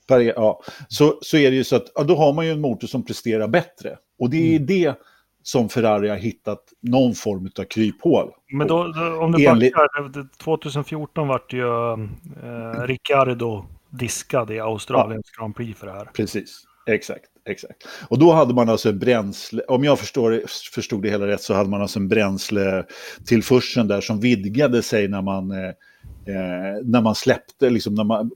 Per, 0.09 0.21
e- 0.21 0.33
ja. 0.37 0.63
så, 0.89 1.19
så 1.23 1.37
är 1.37 1.51
det 1.51 1.57
ju 1.57 1.65
så 1.65 1.77
att 1.77 1.87
ja, 1.95 2.03
då 2.03 2.17
har 2.17 2.33
man 2.33 2.47
ju 2.47 2.53
en 2.53 2.61
motor 2.61 2.87
som 2.87 3.05
presterar 3.05 3.49
bättre. 3.49 3.97
Och 4.19 4.31
det 4.31 4.37
är 4.37 4.57
mm. 4.57 4.67
det 4.67 4.95
som 5.43 5.69
Ferrari 5.69 6.09
har 6.09 6.17
hittat 6.17 6.65
någon 6.81 7.15
form 7.15 7.51
av 7.59 7.65
kryphål. 7.65 8.31
Men 8.53 8.67
då, 8.67 8.89
då 8.89 9.21
om 9.21 9.33
du 9.33 9.47
Enligt... 9.47 9.75
backar, 9.75 10.29
2014 10.37 11.29
vart 11.29 11.53
ju 11.53 11.93
eh, 11.93 12.83
Ricciardo 12.83 13.65
diskad 13.91 14.51
i 14.51 14.61
Australiens 14.61 15.27
ja. 15.37 15.43
Grand 15.43 15.57
Prix 15.57 15.81
för 15.81 15.87
det 15.87 15.93
här. 15.93 16.05
Precis, 16.05 16.63
exakt. 16.87 17.25
Exakt. 17.45 17.89
Och 18.09 18.19
då 18.19 18.33
hade 18.33 18.55
man 18.55 18.69
alltså 18.69 18.89
en 18.89 18.99
bränsle, 18.99 19.63
om 19.63 19.85
jag 19.85 19.99
förstår, 19.99 20.43
förstod 20.75 21.03
det 21.03 21.11
hela 21.11 21.27
rätt 21.27 21.41
så 21.41 21.55
hade 21.55 21.71
man 21.71 21.83
alltså 21.83 21.99
en 21.99 22.09
bränsletillförseln 22.09 23.89
där 23.89 24.01
som 24.01 24.21
vidgade 24.21 24.83
sig 24.83 25.09
när 25.09 25.23
man, 25.23 25.51
eh, 25.51 25.69
eh 25.69 26.83
när 26.85 27.01
man 27.01 27.15
släppte, 27.15 27.71
liksom 27.71 27.95
när 27.95 28.05
man, 28.05 28.31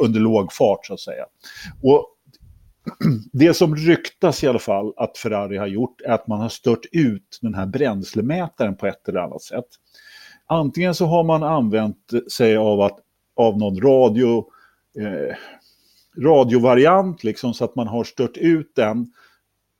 under 0.00 0.20
låg 0.20 0.52
fart 0.52 0.86
så 0.86 0.94
att 0.94 1.00
säga. 1.00 1.24
Och 1.82 2.14
det 3.32 3.54
som 3.54 3.76
ryktas 3.76 4.44
i 4.44 4.46
alla 4.46 4.58
fall 4.58 4.92
att 4.96 5.18
Ferrari 5.18 5.56
har 5.56 5.66
gjort 5.66 6.00
är 6.00 6.12
att 6.12 6.26
man 6.26 6.40
har 6.40 6.48
stört 6.48 6.86
ut 6.92 7.38
den 7.42 7.54
här 7.54 7.66
bränslemätaren 7.66 8.76
på 8.76 8.86
ett 8.86 9.08
eller 9.08 9.20
annat 9.20 9.42
sätt. 9.42 9.66
Antingen 10.46 10.94
så 10.94 11.06
har 11.06 11.24
man 11.24 11.42
använt 11.42 12.10
sig 12.32 12.56
av, 12.56 12.80
att, 12.80 12.98
av 13.36 13.58
någon 13.58 13.80
radio, 13.80 14.44
eh, 14.98 15.36
radiovariant 16.24 17.24
liksom, 17.24 17.54
så 17.54 17.64
att 17.64 17.76
man 17.76 17.88
har 17.88 18.04
stört 18.04 18.36
ut 18.36 18.72
den 18.76 19.12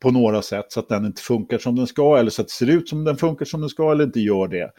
på 0.01 0.11
några 0.11 0.43
sätt 0.43 0.67
så 0.69 0.81
att 0.81 0.89
den 0.89 1.07
inte 1.07 1.23
funkar 1.23 1.59
som 1.59 1.77
den 1.77 1.87
ska 1.87 2.19
eller 2.19 2.31
så 2.31 2.43
att 2.43 2.49
det 2.49 2.55
ser 2.55 2.71
ut 2.71 2.89
som 2.89 3.05
den 3.05 3.17
funkar 3.17 3.45
som 3.47 3.61
den 3.61 3.71
ska 3.71 3.93
eller 3.93 4.05
inte 4.05 4.21
gör 4.21 4.49
det. 4.49 4.71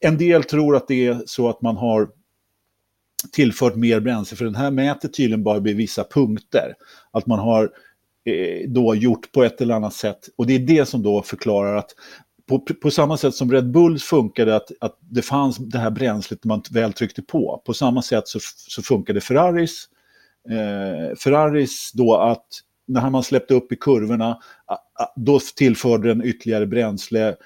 En 0.00 0.18
del 0.18 0.44
tror 0.44 0.76
att 0.76 0.88
det 0.88 1.06
är 1.06 1.22
så 1.26 1.48
att 1.48 1.62
man 1.62 1.76
har 1.76 2.08
tillfört 3.32 3.76
mer 3.76 4.00
bränsle 4.00 4.36
för 4.36 4.44
den 4.44 4.54
här 4.54 4.70
mäter 4.70 5.08
tydligen 5.08 5.44
bara 5.44 5.58
vid 5.58 5.76
vissa 5.76 6.04
punkter. 6.04 6.74
Att 7.10 7.26
man 7.26 7.38
har 7.38 7.70
eh, 8.24 8.68
då 8.70 8.94
gjort 8.94 9.32
på 9.32 9.44
ett 9.44 9.60
eller 9.60 9.74
annat 9.74 9.94
sätt 9.94 10.28
och 10.36 10.46
det 10.46 10.54
är 10.54 10.58
det 10.58 10.88
som 10.88 11.02
då 11.02 11.22
förklarar 11.22 11.76
att 11.76 11.90
på, 12.48 12.58
på 12.58 12.90
samma 12.90 13.16
sätt 13.16 13.34
som 13.34 13.52
Red 13.52 13.70
Bulls 13.70 14.04
funkade 14.04 14.56
att, 14.56 14.70
att 14.80 14.98
det 15.00 15.22
fanns 15.22 15.56
det 15.56 15.78
här 15.78 15.90
bränslet 15.90 16.44
man 16.44 16.62
väl 16.70 16.92
tryckte 16.92 17.22
på. 17.22 17.62
På 17.66 17.74
samma 17.74 18.02
sätt 18.02 18.28
så, 18.28 18.38
så 18.68 18.82
funkade 18.82 19.20
Ferraris 19.20 19.88
eh, 20.50 21.16
Ferraris 21.16 21.90
då 21.94 22.16
att 22.16 22.46
när 22.88 23.10
man 23.10 23.22
släppte 23.22 23.54
upp 23.54 23.72
i 23.72 23.76
kurvorna, 23.76 24.38
då 25.16 25.40
tillförde 25.56 26.08
den 26.08 26.24
ytterligare 26.24 26.66
bränsle, 26.66 27.36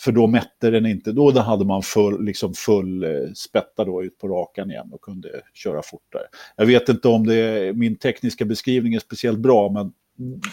för 0.00 0.12
då 0.12 0.26
mätte 0.26 0.70
den 0.70 0.86
inte, 0.86 1.12
då 1.12 1.40
hade 1.40 1.64
man 1.64 1.82
full, 1.82 2.24
liksom 2.24 2.54
full 2.54 3.04
eh, 3.04 3.10
spätta 3.34 3.84
då 3.84 4.04
ut 4.04 4.18
på 4.18 4.28
rakan 4.28 4.70
igen 4.70 4.88
och 4.92 5.00
kunde 5.00 5.28
köra 5.54 5.82
fortare. 5.82 6.22
Jag 6.56 6.66
vet 6.66 6.88
inte 6.88 7.08
om 7.08 7.26
det, 7.26 7.72
min 7.76 7.96
tekniska 7.96 8.44
beskrivning 8.44 8.94
är 8.94 8.98
speciellt 8.98 9.38
bra, 9.38 9.68
men 9.68 9.92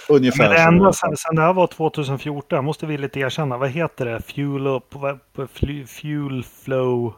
ungefär 0.10 0.44
men 0.44 0.52
det 0.52 0.62
enda 0.62 0.94
sen, 0.94 1.18
sen 1.18 1.36
det 1.36 1.42
här 1.42 1.54
var 1.54 1.68
2014, 1.68 2.66
måste 2.66 2.86
vi 2.86 2.98
lite 2.98 3.20
erkänna, 3.20 3.58
vad 3.58 3.70
heter 3.70 4.06
det? 4.06 4.22
Fuel, 4.22 4.68
up, 4.68 4.94
fuel 5.88 6.44
flow 6.44 7.14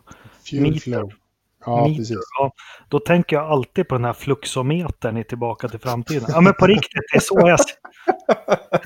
Fuel 0.49 0.63
meter. 0.63 0.79
flow. 0.79 1.11
Ja, 1.67 1.87
meter, 1.87 1.97
precis. 1.97 2.17
Ja, 2.39 2.51
då 2.89 2.99
tänker 2.99 3.35
jag 3.35 3.45
alltid 3.45 3.87
på 3.87 3.95
den 3.95 4.05
här 4.05 4.13
fluxometern 4.13 5.17
i 5.17 5.23
Tillbaka 5.23 5.67
till 5.67 5.79
framtiden. 5.79 6.25
Ja, 6.27 6.41
men 6.41 6.53
på 6.53 6.67
riktigt, 6.67 7.01
det 7.11 7.17
är 7.17 7.21
så 7.21 7.39
jag... 7.39 7.59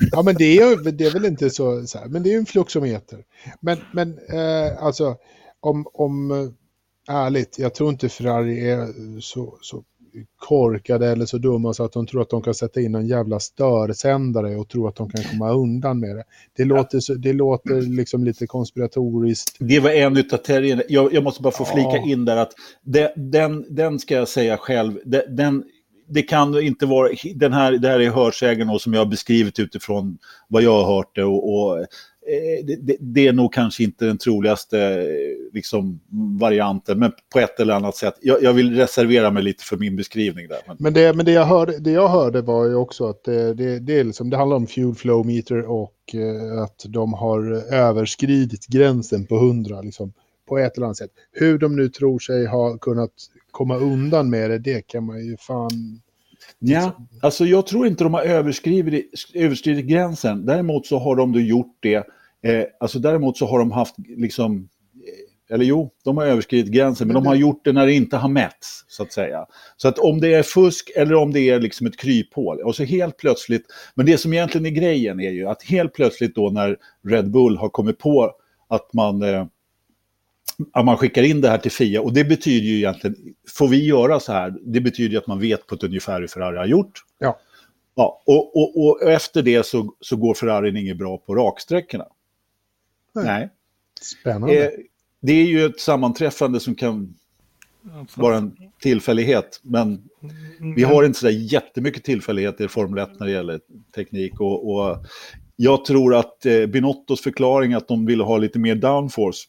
ja, 0.12 0.22
men 0.22 0.34
det 0.34 0.58
är, 0.58 0.92
det 0.92 1.04
är 1.04 1.10
väl 1.10 1.24
inte 1.24 1.50
så, 1.50 1.86
så 1.86 1.98
här, 1.98 2.06
men 2.06 2.22
det 2.22 2.34
är 2.34 2.38
en 2.38 2.46
fluxometer. 2.46 3.18
Men, 3.60 3.78
men 3.92 4.18
eh, 4.18 4.84
alltså, 4.84 5.16
om, 5.60 5.86
om, 5.94 6.30
eh, 6.30 7.16
ärligt, 7.16 7.58
jag 7.58 7.74
tror 7.74 7.90
inte 7.90 8.08
Ferrari 8.08 8.70
är 8.70 9.20
så, 9.20 9.58
så 9.60 9.84
korkade 10.36 11.06
eller 11.08 11.26
så 11.26 11.38
dumma 11.38 11.74
så 11.74 11.84
att 11.84 11.92
de 11.92 12.06
tror 12.06 12.22
att 12.22 12.30
de 12.30 12.42
kan 12.42 12.54
sätta 12.54 12.80
in 12.80 12.94
en 12.94 13.06
jävla 13.06 13.40
störsändare 13.40 14.56
och 14.56 14.68
tro 14.68 14.86
att 14.86 14.96
de 14.96 15.10
kan 15.10 15.24
komma 15.24 15.52
undan 15.52 16.00
med 16.00 16.16
det. 16.16 16.24
Det 16.56 16.64
låter, 16.64 17.00
så, 17.00 17.14
det 17.14 17.32
låter 17.32 17.82
liksom 17.82 18.24
lite 18.24 18.46
konspiratoriskt. 18.46 19.56
Det 19.58 19.80
var 19.80 19.90
en 19.90 20.16
utav 20.16 20.36
terrierna. 20.36 20.82
Jag, 20.88 21.14
jag, 21.14 21.24
måste 21.24 21.42
bara 21.42 21.52
få 21.52 21.64
flika 21.64 21.96
ja. 21.96 22.06
in 22.06 22.24
där 22.24 22.36
att 22.36 22.52
det, 22.82 23.12
den, 23.16 23.74
den 23.74 23.98
ska 23.98 24.14
jag 24.14 24.28
säga 24.28 24.56
själv, 24.56 24.98
det, 25.04 25.26
den, 25.28 25.64
det 26.08 26.22
kan 26.22 26.62
inte 26.62 26.86
vara, 26.86 27.08
den 27.34 27.52
här, 27.52 27.72
det 27.72 27.88
här 27.88 28.00
är 28.00 28.10
hörsägen 28.10 28.78
som 28.78 28.92
jag 28.92 29.00
har 29.00 29.10
beskrivit 29.10 29.58
utifrån 29.58 30.18
vad 30.48 30.62
jag 30.62 30.82
har 30.82 30.96
hört 30.96 31.14
det 31.14 31.24
och, 31.24 31.54
och 31.54 31.86
Eh, 32.26 32.64
det, 32.64 32.96
det, 33.00 33.26
är 33.26 33.32
nog 33.32 33.52
kanske 33.52 33.84
inte 33.84 34.04
den 34.04 34.18
troligaste 34.18 34.80
eh, 34.80 35.52
liksom, 35.52 36.00
varianten, 36.40 36.98
men 36.98 37.12
på 37.32 37.38
ett 37.38 37.60
eller 37.60 37.74
annat 37.74 37.96
sätt. 37.96 38.14
Jag, 38.20 38.42
jag, 38.42 38.52
vill 38.52 38.76
reservera 38.76 39.30
mig 39.30 39.42
lite 39.42 39.64
för 39.64 39.76
min 39.76 39.96
beskrivning 39.96 40.48
där. 40.48 40.58
Men, 40.78 40.92
det, 40.92 41.16
men 41.16 41.24
det, 41.24 41.32
jag 41.32 41.44
hörde, 41.44 41.78
det 41.78 41.90
jag 41.90 42.08
hörde 42.08 42.42
var 42.42 42.64
ju 42.64 42.74
också 42.74 43.08
att 43.08 43.24
det, 43.24 43.54
det, 43.54 43.78
det, 43.78 43.98
är 43.98 44.04
liksom, 44.04 44.30
det 44.30 44.36
handlar 44.36 44.56
om 44.56 44.66
fuel 44.66 44.94
flow 44.94 45.26
meter 45.26 45.70
och 45.70 45.94
att 46.64 46.84
de 46.88 47.12
har 47.12 47.52
överskridit 47.74 48.66
gränsen 48.66 49.26
på 49.26 49.36
100 49.36 49.80
liksom, 49.80 50.12
på 50.48 50.58
ett 50.58 50.76
eller 50.76 50.86
annat 50.86 50.96
sätt. 50.96 51.10
Hur 51.32 51.58
de 51.58 51.76
nu 51.76 51.88
tror 51.88 52.18
sig 52.18 52.46
ha 52.46 52.78
kunnat 52.78 53.12
komma 53.50 53.76
undan 53.76 54.30
med 54.30 54.50
det, 54.50 54.58
det 54.58 54.86
kan 54.86 55.04
man 55.04 55.26
ju 55.26 55.36
fan 55.36 56.00
Ja, 56.64 56.96
alltså 57.22 57.44
jag 57.44 57.66
tror 57.66 57.86
inte 57.86 58.04
de 58.04 58.14
har 58.14 58.22
överskridit, 58.22 59.10
överskridit 59.34 59.86
gränsen. 59.86 60.46
Däremot 60.46 60.86
så 60.86 60.98
har 60.98 61.16
de 61.16 61.32
gjort 61.32 61.76
det. 61.80 61.94
Eh, 62.42 62.64
alltså 62.80 62.98
däremot 62.98 63.36
så 63.38 63.46
har 63.46 63.58
de 63.58 63.72
haft 63.72 63.94
liksom, 63.98 64.68
eh, 64.94 65.54
eller 65.54 65.64
jo, 65.64 65.90
de 66.04 66.16
har 66.16 66.26
överskridit 66.26 66.72
gränsen, 66.72 67.06
men 67.08 67.14
de 67.14 67.26
har 67.26 67.34
gjort 67.34 67.64
det 67.64 67.72
när 67.72 67.86
det 67.86 67.92
inte 67.92 68.16
har 68.16 68.28
mätts, 68.28 68.84
så 68.88 69.02
att 69.02 69.12
säga. 69.12 69.46
Så 69.76 69.88
att 69.88 69.98
om 69.98 70.20
det 70.20 70.34
är 70.34 70.42
fusk 70.42 70.90
eller 70.96 71.14
om 71.14 71.32
det 71.32 71.40
är 71.40 71.60
liksom 71.60 71.86
ett 71.86 71.98
kryphål, 71.98 72.60
och 72.60 72.76
så 72.76 72.84
helt 72.84 73.16
plötsligt, 73.16 73.66
men 73.94 74.06
det 74.06 74.18
som 74.18 74.32
egentligen 74.32 74.66
är 74.66 74.70
grejen 74.70 75.20
är 75.20 75.30
ju 75.30 75.48
att 75.48 75.62
helt 75.62 75.94
plötsligt 75.94 76.34
då 76.34 76.50
när 76.50 76.76
Red 77.08 77.30
Bull 77.30 77.56
har 77.56 77.68
kommit 77.68 77.98
på 77.98 78.32
att 78.68 78.92
man 78.92 79.22
eh, 79.22 79.46
att 80.72 80.84
man 80.84 80.96
skickar 80.96 81.22
in 81.22 81.40
det 81.40 81.48
här 81.48 81.58
till 81.58 81.70
FIA 81.70 82.02
och 82.02 82.12
det 82.12 82.24
betyder 82.24 82.66
ju 82.66 82.76
egentligen, 82.76 83.16
får 83.48 83.68
vi 83.68 83.84
göra 83.84 84.20
så 84.20 84.32
här, 84.32 84.54
det 84.62 84.80
betyder 84.80 85.10
ju 85.10 85.18
att 85.18 85.26
man 85.26 85.40
vet 85.40 85.66
på 85.66 85.74
ett 85.74 85.82
ungefär 85.82 86.20
hur 86.20 86.28
Ferrari 86.28 86.56
har 86.56 86.66
gjort. 86.66 87.04
Ja. 87.18 87.38
Ja, 87.94 88.22
och, 88.26 88.56
och, 88.56 88.84
och 88.84 89.10
efter 89.10 89.42
det 89.42 89.66
så, 89.66 89.94
så 90.00 90.16
går 90.16 90.34
Ferrarin 90.34 90.76
inget 90.76 90.96
bra 90.96 91.18
på 91.18 91.34
raksträckorna. 91.34 92.06
Nej. 93.14 93.24
Nej. 93.24 93.50
Spännande. 94.00 94.64
Eh, 94.64 94.70
det 95.20 95.32
är 95.32 95.46
ju 95.46 95.66
ett 95.66 95.80
sammanträffande 95.80 96.60
som 96.60 96.74
kan 96.74 97.14
vara 98.14 98.36
en 98.36 98.56
tillfällighet. 98.80 99.60
Men 99.62 100.08
vi 100.76 100.82
har 100.82 101.04
inte 101.04 101.18
så 101.18 101.26
där 101.26 101.52
jättemycket 101.52 102.04
tillfälligheter 102.04 102.64
i 102.64 102.68
Formel 102.68 102.98
1 102.98 103.20
när 103.20 103.26
det 103.26 103.32
gäller 103.32 103.60
teknik. 103.94 104.40
Och, 104.40 104.70
och 104.70 105.06
jag 105.56 105.84
tror 105.84 106.14
att 106.14 106.46
eh, 106.46 106.66
Binottos 106.66 107.20
förklaring 107.20 107.74
att 107.74 107.88
de 107.88 108.06
ville 108.06 108.24
ha 108.24 108.36
lite 108.38 108.58
mer 108.58 108.74
downforce. 108.74 109.48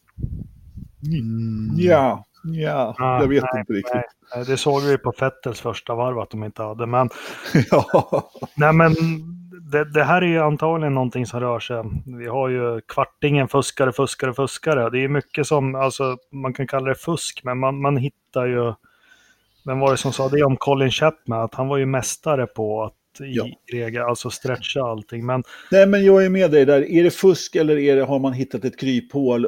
Mm. 1.06 1.74
Ja, 1.76 2.24
ja, 2.44 2.94
ah, 2.98 3.20
jag 3.20 3.28
vet 3.28 3.44
nej, 3.52 3.60
inte 3.60 3.72
riktigt. 3.72 4.02
Nej, 4.36 4.44
det 4.46 4.56
såg 4.56 4.82
vi 4.82 4.98
på 4.98 5.12
Fettels 5.12 5.60
första 5.60 5.94
varv 5.94 6.18
att 6.18 6.30
de 6.30 6.44
inte 6.44 6.62
hade. 6.62 6.86
Men, 6.86 7.10
ja. 7.70 8.30
nej, 8.56 8.72
men 8.72 8.94
det, 9.70 9.84
det, 9.84 10.04
här 10.04 10.22
är 10.22 10.26
ju 10.26 10.40
antagligen 10.40 10.94
någonting 10.94 11.26
som 11.26 11.40
rör 11.40 11.60
sig. 11.60 11.82
Vi 12.18 12.26
har 12.26 12.48
ju 12.48 12.80
kvartingen 12.80 13.48
fuskare, 13.48 13.92
fuskare, 13.92 14.34
fuskare. 14.34 14.90
Det 14.90 15.04
är 15.04 15.08
mycket 15.08 15.46
som, 15.46 15.74
alltså 15.74 16.16
man 16.32 16.54
kan 16.54 16.66
kalla 16.66 16.88
det 16.88 16.94
fusk, 16.94 17.40
men 17.44 17.58
man, 17.58 17.80
man 17.80 17.96
hittar 17.96 18.46
ju... 18.46 18.74
Vem 19.66 19.78
var 19.78 19.90
det 19.90 19.96
som 19.96 20.12
sa 20.12 20.28
det 20.28 20.42
om 20.42 20.56
Colin 20.56 20.90
Chapman? 20.90 21.40
Att 21.40 21.54
han 21.54 21.68
var 21.68 21.76
ju 21.76 21.86
mästare 21.86 22.46
på 22.46 22.84
att 22.84 22.94
i 23.20 23.32
ja. 23.32 23.46
regel, 23.72 24.02
alltså 24.02 24.30
stretcha 24.30 24.80
allting. 24.80 25.26
Men... 25.26 25.42
Nej, 25.70 25.86
men 25.86 26.04
jag 26.04 26.24
är 26.24 26.28
med 26.28 26.50
dig 26.50 26.64
där. 26.64 26.90
Är 26.90 27.04
det 27.04 27.10
fusk 27.10 27.56
eller 27.56 27.78
är 27.78 27.96
det, 27.96 28.04
har 28.04 28.18
man 28.18 28.32
hittat 28.32 28.64
ett 28.64 28.80
kryphål? 28.80 29.46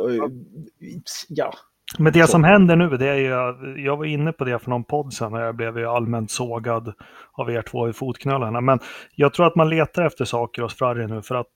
Ja, 1.29 1.53
men 1.99 2.13
det 2.13 2.27
som 2.27 2.45
händer 2.45 2.77
nu, 2.77 2.97
det 2.97 3.09
är 3.09 3.17
ju, 3.17 3.83
jag 3.85 3.97
var 3.97 4.05
inne 4.05 4.33
på 4.33 4.45
det 4.45 4.59
för 4.59 4.71
någon 4.71 4.85
podd 4.85 5.13
sen 5.13 5.35
och 5.35 5.41
jag 5.41 5.57
blev 5.57 5.79
ju 5.79 5.87
allmänt 5.87 6.31
sågad 6.31 6.93
av 7.33 7.51
er 7.51 7.63
två 7.63 7.89
i 7.89 7.93
fotknölarna. 7.93 8.61
Men 8.61 8.79
jag 9.15 9.35
tror 9.35 9.47
att 9.47 9.57
man 9.57 9.69
letar 9.69 10.07
efter 10.07 10.25
saker 10.25 10.63
hos 10.63 10.75
Ferrari 10.75 11.07
nu 11.07 11.23
för 11.23 11.35
att 11.35 11.47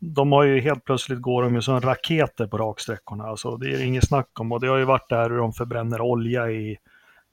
de 0.00 0.32
har 0.32 0.42
ju 0.42 0.60
helt 0.60 0.84
plötsligt 0.84 1.20
går 1.20 1.42
de 1.42 1.54
ju 1.54 1.62
som 1.62 1.80
raketer 1.80 2.46
på 2.46 2.58
raksträckorna. 2.58 3.24
Alltså, 3.24 3.56
det 3.56 3.66
är 3.66 3.84
inget 3.84 4.08
snack 4.08 4.40
om 4.40 4.52
och 4.52 4.60
det 4.60 4.66
har 4.66 4.76
ju 4.78 4.84
varit 4.84 5.08
där 5.08 5.30
hur 5.30 5.36
de 5.36 5.52
förbränner 5.52 6.00
olja 6.00 6.50
i, 6.50 6.78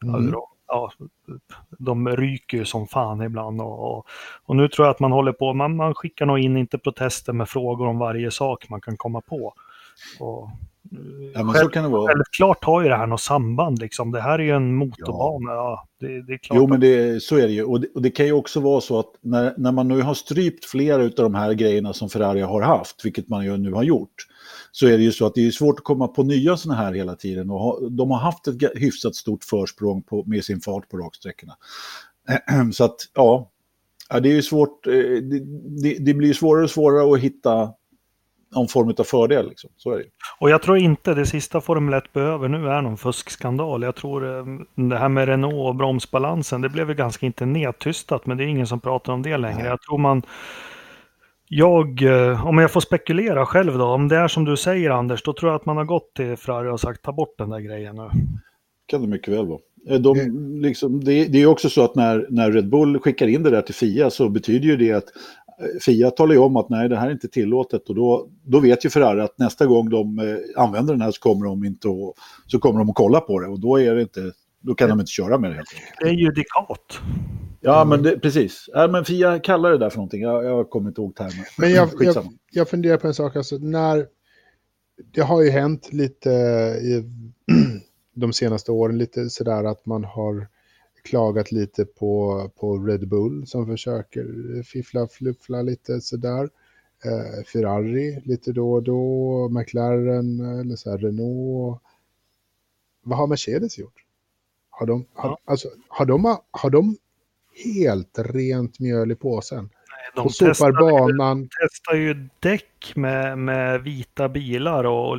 mm. 0.04 0.34
Ja, 0.70 0.92
de 1.80 2.10
ryker 2.10 2.58
ju 2.58 2.66
som 2.66 2.88
fan 2.88 3.22
ibland. 3.22 3.62
Och, 3.62 4.06
och, 4.46 4.56
nu 4.56 4.68
tror 4.68 4.88
jag 4.88 4.94
att 4.94 5.00
man 5.00 5.12
håller 5.12 5.32
på, 5.32 5.54
man, 5.54 5.76
man 5.76 5.96
skickar 5.96 6.26
nog 6.26 6.40
in 6.40 6.58
inte 6.58 6.78
protester 6.78 7.34
med 7.34 7.50
frågor 7.50 7.88
om 7.88 7.98
varje 7.98 8.32
sak 8.32 8.70
man 8.70 8.82
kan 8.82 8.98
komma 8.98 9.22
på. 9.22 9.54
Och 10.20 10.50
Ja, 11.34 11.44
men 11.44 11.54
Själv, 11.54 11.64
så 11.64 11.70
kan 11.70 11.84
det 11.84 11.90
vara. 11.90 12.08
Självklart 12.08 12.64
har 12.64 12.82
ju 12.82 12.90
det 12.90 12.96
här 12.96 13.08
något 13.08 13.22
samband. 13.22 13.80
Liksom. 13.80 14.12
Det 14.12 14.22
här 14.22 14.40
är 14.40 14.44
ju 14.44 14.52
en 14.52 14.76
motorbana. 14.76 15.52
Ja. 15.52 15.56
ja 15.56 15.88
det, 16.08 16.22
det, 16.22 16.34
är 16.34 16.38
klart 16.38 16.58
jo, 16.58 16.68
men 16.68 16.80
det, 16.80 17.24
så 17.24 17.38
är 17.38 17.42
det 17.42 17.54
ju. 17.54 17.64
Och 17.64 17.82
det, 17.82 17.88
och 17.96 18.02
det, 18.02 18.12
kan 18.12 18.26
ju 18.26 18.32
också 18.32 18.60
vara 18.60 18.82
så 18.82 19.00
att 19.00 19.12
när, 19.22 19.54
när 19.58 19.72
man 19.72 19.88
nu 19.88 20.02
har 20.02 20.14
strypt 20.14 20.66
flera 20.66 21.04
av 21.04 21.12
de 21.16 21.36
här 21.36 21.54
grejerna 21.54 21.94
som 21.94 22.10
Ferrari 22.10 22.42
har 22.42 22.62
haft, 22.62 23.06
vilket 23.06 23.30
man 23.30 23.46
ju 23.46 23.58
nu 23.58 23.74
har 23.74 23.84
gjort, 23.84 24.16
så 24.72 24.88
är 24.88 24.98
det 24.98 25.04
ju 25.04 25.12
så 25.12 25.26
att 25.26 25.36
det 25.36 25.48
är 25.48 25.52
svårt 25.52 25.80
att 25.80 25.84
komma 25.84 26.08
på 26.08 26.24
nya 26.24 26.58
sådana 26.58 26.82
här 26.82 26.94
hela 26.94 27.16
tiden. 27.16 27.50
Och 27.50 27.60
ha, 27.60 27.80
de 27.90 28.12
har 28.12 28.20
haft 28.20 28.48
ett 28.48 28.56
hyfsat 28.76 29.16
stort 29.16 29.44
försprång 29.44 30.04
på, 30.04 30.24
med 30.26 30.46
sin 30.46 30.62
fart 30.62 30.90
på 30.90 30.98
raksträckorna. 30.98 31.56
Så 32.74 32.84
att, 32.84 32.96
ja, 33.14 33.52
det 34.10 34.30
är 34.30 34.34
ju 34.34 34.42
svårt. 34.42 34.88
Eh, 34.88 34.94
det, 35.82 35.98
det 36.00 36.14
blir 36.14 36.34
svårare 36.34 36.64
och 36.64 36.70
svårare 36.70 37.14
att 37.14 37.20
hitta 37.20 37.74
någon 38.56 38.68
form 38.68 38.94
av 38.98 39.04
fördel. 39.04 39.50
Liksom. 39.50 39.70
Så 39.78 39.92
är 39.92 39.98
det. 39.98 40.06
Och 40.40 40.50
jag 40.50 40.62
tror 40.62 40.78
inte 40.78 41.14
det 41.14 41.26
sista 41.26 41.62
Formel 41.62 41.94
1 41.94 42.14
behöver 42.14 42.48
nu 42.48 42.70
är 42.70 42.82
någon 42.82 42.98
fuskskandal. 42.98 43.84
Jag 43.84 43.96
tror 43.96 44.38
eh, 44.38 44.46
det 44.76 44.98
här 44.98 45.10
med 45.10 45.28
Renault 45.28 45.70
och 45.70 45.76
bromsbalansen, 45.76 46.62
det 46.62 46.70
blev 46.70 46.88
väl 46.88 46.96
ganska 46.96 47.26
inte 47.26 47.46
nedtystat, 47.46 48.26
men 48.26 48.38
det 48.38 48.44
är 48.44 48.48
ingen 48.48 48.68
som 48.68 48.80
pratar 48.80 49.14
om 49.14 49.22
det 49.22 49.38
längre. 49.38 49.68
Jag 49.68 49.82
tror 49.82 49.98
man 49.98 50.24
jag, 51.52 52.02
eh, 52.02 52.46
om 52.46 52.58
jag 52.58 52.72
får 52.72 52.82
spekulera 52.82 53.46
själv 53.46 53.78
då, 53.78 53.86
om 53.86 54.08
det 54.08 54.16
är 54.16 54.28
som 54.28 54.46
du 54.46 54.58
säger 54.58 54.90
Anders, 54.90 55.24
då 55.24 55.34
tror 55.34 55.52
jag 55.52 55.60
att 55.60 55.66
man 55.66 55.78
har 55.78 55.86
gått 55.86 56.14
till 56.14 56.38
Ferrari 56.38 56.70
och 56.70 56.80
sagt 56.80 57.02
ta 57.02 57.12
bort 57.12 57.38
den 57.38 57.50
där 57.50 57.60
grejen 57.60 57.96
nu. 57.96 58.10
kan 58.86 59.02
det 59.02 59.08
mycket 59.08 59.34
väl 59.34 59.48
vara. 59.48 59.60
Eh, 59.90 60.00
de, 60.00 60.16
liksom, 60.62 61.04
det, 61.04 61.26
det, 61.26 61.42
är 61.42 61.46
också 61.46 61.70
så 61.70 61.84
att 61.84 61.96
när, 61.96 62.28
när 62.30 62.52
Red 62.52 62.70
Bull 62.70 63.00
skickar 63.00 63.28
in 63.28 63.44
det 63.44 63.50
där 63.50 63.62
till 63.62 63.76
FIA 63.76 64.10
så 64.10 64.30
betyder 64.30 64.68
ju 64.68 64.78
det 64.78 64.92
att 64.92 65.06
Fia 65.86 66.12
talar 66.12 66.34
ju 66.34 66.40
om 66.40 66.56
att 66.56 66.70
nej, 66.70 66.90
det 66.90 66.98
här 66.98 67.08
är 67.08 67.12
inte 67.12 67.28
tillåtet 67.28 67.90
och 67.90 67.96
då, 67.96 68.28
då 68.44 68.60
vet 68.60 68.86
ju 68.86 68.90
Ferrari 68.90 69.22
att 69.22 69.38
nästa 69.38 69.66
gång 69.66 69.90
de 69.90 70.20
eh, 70.20 70.64
använder 70.64 70.94
den 70.94 71.02
här 71.02 71.12
så 71.12 71.22
kommer 71.22 71.46
de 71.46 71.64
inte 71.64 71.88
att, 71.88 72.14
så 72.48 72.60
kommer 72.60 72.80
de 72.80 72.90
att 72.90 72.96
kolla 72.96 73.20
på 73.20 73.40
det 73.40 73.48
och 73.48 73.60
då 73.60 73.80
är 73.80 73.96
det 73.96 74.02
inte, 74.02 74.32
då 74.62 74.74
kan 74.74 74.90
de 74.90 75.00
inte 75.00 75.12
köra 75.12 75.38
med 75.38 75.52
det 75.52 75.56
helt. 75.56 75.70
Det 76.00 76.10
är 76.10 76.14
judikat. 76.14 77.00
Ja, 77.62 77.86
men 77.86 78.04
det, 78.04 78.20
precis. 78.20 78.70
Ja, 78.74 78.88
men 78.88 79.06
Fia 79.06 79.40
kallar 79.40 79.72
det 79.72 79.78
där 79.78 79.90
för 79.90 79.98
någonting. 79.98 80.22
Jag, 80.22 80.46
jag 80.46 80.70
kommer 80.70 80.90
inte 80.90 81.02
ihåg 81.02 81.16
termen. 81.16 81.46
Men 81.58 81.72
jag, 81.72 81.90
jag, 82.00 82.28
jag 82.52 82.70
funderar 82.70 82.98
på 82.98 83.08
en 83.08 83.14
sak. 83.14 83.36
Alltså, 83.36 83.58
när, 83.58 84.08
det 85.14 85.22
har 85.22 85.42
ju 85.42 85.50
hänt 85.50 85.94
lite 85.94 86.30
i 86.82 87.04
de 88.14 88.34
senaste 88.34 88.72
åren, 88.72 88.98
lite 88.98 89.30
sådär 89.30 89.64
att 89.64 89.86
man 89.86 90.04
har 90.04 90.48
klagat 91.04 91.52
lite 91.52 91.86
på, 91.86 92.44
på 92.56 92.78
Red 92.78 93.08
Bull 93.08 93.48
som 93.48 93.68
försöker 93.68 94.64
fiffla, 94.64 95.08
fluffla 95.08 95.62
lite 95.62 96.02
sådär. 96.02 96.50
Eh, 97.06 97.44
Ferrari 97.46 98.22
lite 98.26 98.52
då 98.52 98.74
och 98.74 98.84
då, 98.84 99.50
McLaren 99.50 100.40
eller 100.60 100.76
så 100.76 100.92
här, 100.92 100.98
Renault. 100.98 101.82
Vad 103.02 103.18
har 103.18 103.28
Mercedes 103.28 103.78
gjort? 103.78 104.06
Har 104.70 104.86
de, 104.86 105.06
har, 105.14 105.38
alltså, 105.46 105.68
har, 105.88 106.06
de, 106.06 106.38
har 106.52 106.70
de 106.70 106.98
helt 107.66 108.20
rent 108.20 108.80
mjöl 108.80 109.12
i 109.12 109.16
påsen? 109.16 109.70
de 110.16 110.26
och 110.26 110.34
sopar 110.36 110.72
banan. 110.72 111.42
De 111.42 111.50
testar 111.62 111.96
ju 111.96 112.30
däck 112.40 112.94
med, 112.96 113.38
med 113.38 113.84
vita 113.84 114.30
bilar 114.30 114.84
och 114.84 115.18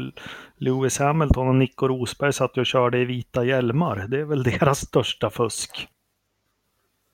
Lewis 0.56 0.98
Hamilton 0.98 1.48
och 1.48 1.54
Nico 1.54 1.88
Rosberg 1.88 2.32
satt 2.32 2.58
och 2.58 2.66
körde 2.66 2.98
i 2.98 3.04
vita 3.04 3.44
hjälmar. 3.44 4.06
Det 4.08 4.20
är 4.20 4.24
väl 4.24 4.42
deras 4.42 4.80
största 4.80 5.30
fusk. 5.30 5.88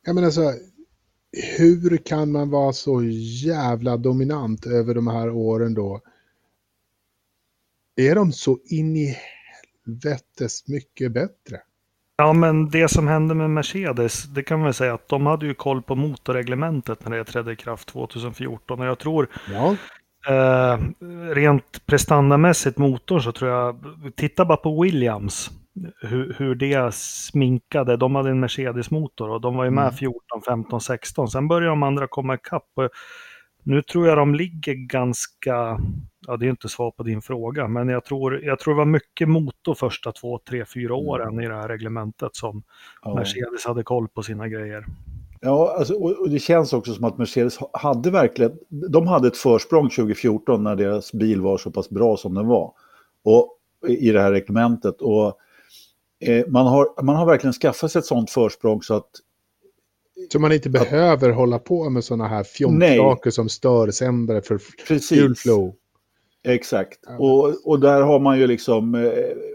Ja 0.06 0.12
men 0.12 0.24
alltså, 0.24 0.52
hur 1.58 1.96
kan 1.96 2.32
man 2.32 2.50
vara 2.50 2.72
så 2.72 3.02
jävla 3.44 3.96
dominant 3.96 4.66
över 4.66 4.94
de 4.94 5.06
här 5.06 5.30
åren 5.30 5.74
då? 5.74 6.00
Är 7.96 8.14
de 8.14 8.32
så 8.32 8.58
in 8.64 8.96
i 8.96 9.16
helvetes 9.86 10.68
mycket 10.68 11.12
bättre? 11.12 11.60
Ja, 12.18 12.32
men 12.32 12.68
det 12.70 12.88
som 12.88 13.08
hände 13.08 13.34
med 13.34 13.50
Mercedes, 13.50 14.24
det 14.24 14.42
kan 14.42 14.60
man 14.60 14.74
säga 14.74 14.94
att 14.94 15.08
de 15.08 15.26
hade 15.26 15.46
ju 15.46 15.54
koll 15.54 15.82
på 15.82 15.94
motorreglementet 15.94 17.08
när 17.08 17.16
det 17.16 17.24
trädde 17.24 17.52
i 17.52 17.56
kraft 17.56 17.88
2014. 17.88 18.80
Och 18.80 18.86
jag 18.86 18.98
tror, 18.98 19.28
ja. 19.52 19.76
eh, 20.28 20.80
rent 21.34 21.86
prestandamässigt 21.86 22.78
motor 22.78 23.20
så 23.20 23.32
tror 23.32 23.50
jag, 23.50 23.84
titta 24.16 24.44
bara 24.44 24.56
på 24.56 24.82
Williams, 24.82 25.50
hur, 26.02 26.34
hur 26.38 26.54
det 26.54 26.94
sminkade. 26.94 27.96
De 27.96 28.14
hade 28.14 28.30
en 28.30 28.40
Mercedes-motor 28.40 29.30
och 29.30 29.40
de 29.40 29.56
var 29.56 29.64
ju 29.64 29.70
med 29.70 29.82
mm. 29.82 29.94
14, 29.94 30.20
15, 30.46 30.80
16. 30.80 31.28
Sen 31.28 31.48
började 31.48 31.70
de 31.70 31.82
andra 31.82 32.06
komma 32.06 32.34
ikapp. 32.34 32.68
Nu 33.62 33.82
tror 33.82 34.08
jag 34.08 34.18
de 34.18 34.34
ligger 34.34 34.74
ganska, 34.74 35.78
ja 36.26 36.36
det 36.36 36.46
är 36.46 36.50
inte 36.50 36.68
svar 36.68 36.90
på 36.90 37.02
din 37.02 37.22
fråga, 37.22 37.68
men 37.68 37.88
jag 37.88 38.04
tror, 38.04 38.44
jag 38.44 38.58
tror 38.58 38.74
det 38.74 38.78
var 38.78 38.84
mycket 38.84 39.28
motor 39.28 39.74
första 39.74 40.12
två, 40.12 40.38
tre, 40.48 40.64
fyra 40.64 40.94
mm. 40.94 41.06
åren 41.06 41.28
mm. 41.28 41.44
i 41.44 41.48
det 41.48 41.54
här 41.54 41.68
reglementet 41.68 42.36
som 42.36 42.62
ja. 43.02 43.14
Mercedes 43.14 43.64
hade 43.64 43.82
koll 43.82 44.08
på 44.08 44.22
sina 44.22 44.48
grejer. 44.48 44.86
Ja, 45.40 45.76
alltså, 45.78 45.94
och 45.94 46.30
det 46.30 46.38
känns 46.38 46.72
också 46.72 46.94
som 46.94 47.04
att 47.04 47.18
Mercedes 47.18 47.58
hade 47.72 48.10
verkligen, 48.10 48.58
de 48.68 49.06
hade 49.06 49.28
ett 49.28 49.36
försprång 49.36 49.90
2014 49.90 50.64
när 50.64 50.76
deras 50.76 51.12
bil 51.12 51.40
var 51.40 51.58
så 51.58 51.70
pass 51.70 51.90
bra 51.90 52.16
som 52.16 52.34
den 52.34 52.46
var. 52.46 52.72
Och 53.24 53.56
i 53.88 54.10
det 54.12 54.20
här 54.20 54.32
reglementet. 54.32 55.00
Och 55.00 55.38
eh, 56.20 56.46
man, 56.46 56.66
har, 56.66 57.02
man 57.02 57.16
har 57.16 57.26
verkligen 57.26 57.52
skaffat 57.52 57.92
sig 57.92 57.98
ett 57.98 58.06
sånt 58.06 58.30
försprång 58.30 58.82
så 58.82 58.94
att 58.94 59.10
så 60.32 60.38
man 60.38 60.52
inte 60.52 60.70
behöver 60.70 61.30
att, 61.30 61.36
hålla 61.36 61.58
på 61.58 61.90
med 61.90 62.04
sådana 62.04 62.28
här 62.28 62.44
fjontsaker 62.44 63.30
som 63.30 63.48
störsändare 63.48 64.42
för 64.42 64.58
fuel 64.58 65.34
Exakt, 66.46 66.98
ja. 67.06 67.16
och, 67.18 67.66
och 67.66 67.80
där 67.80 68.00
har 68.00 68.18
man 68.18 68.38
ju 68.38 68.46
liksom, 68.46 68.94
eh, 68.94 69.10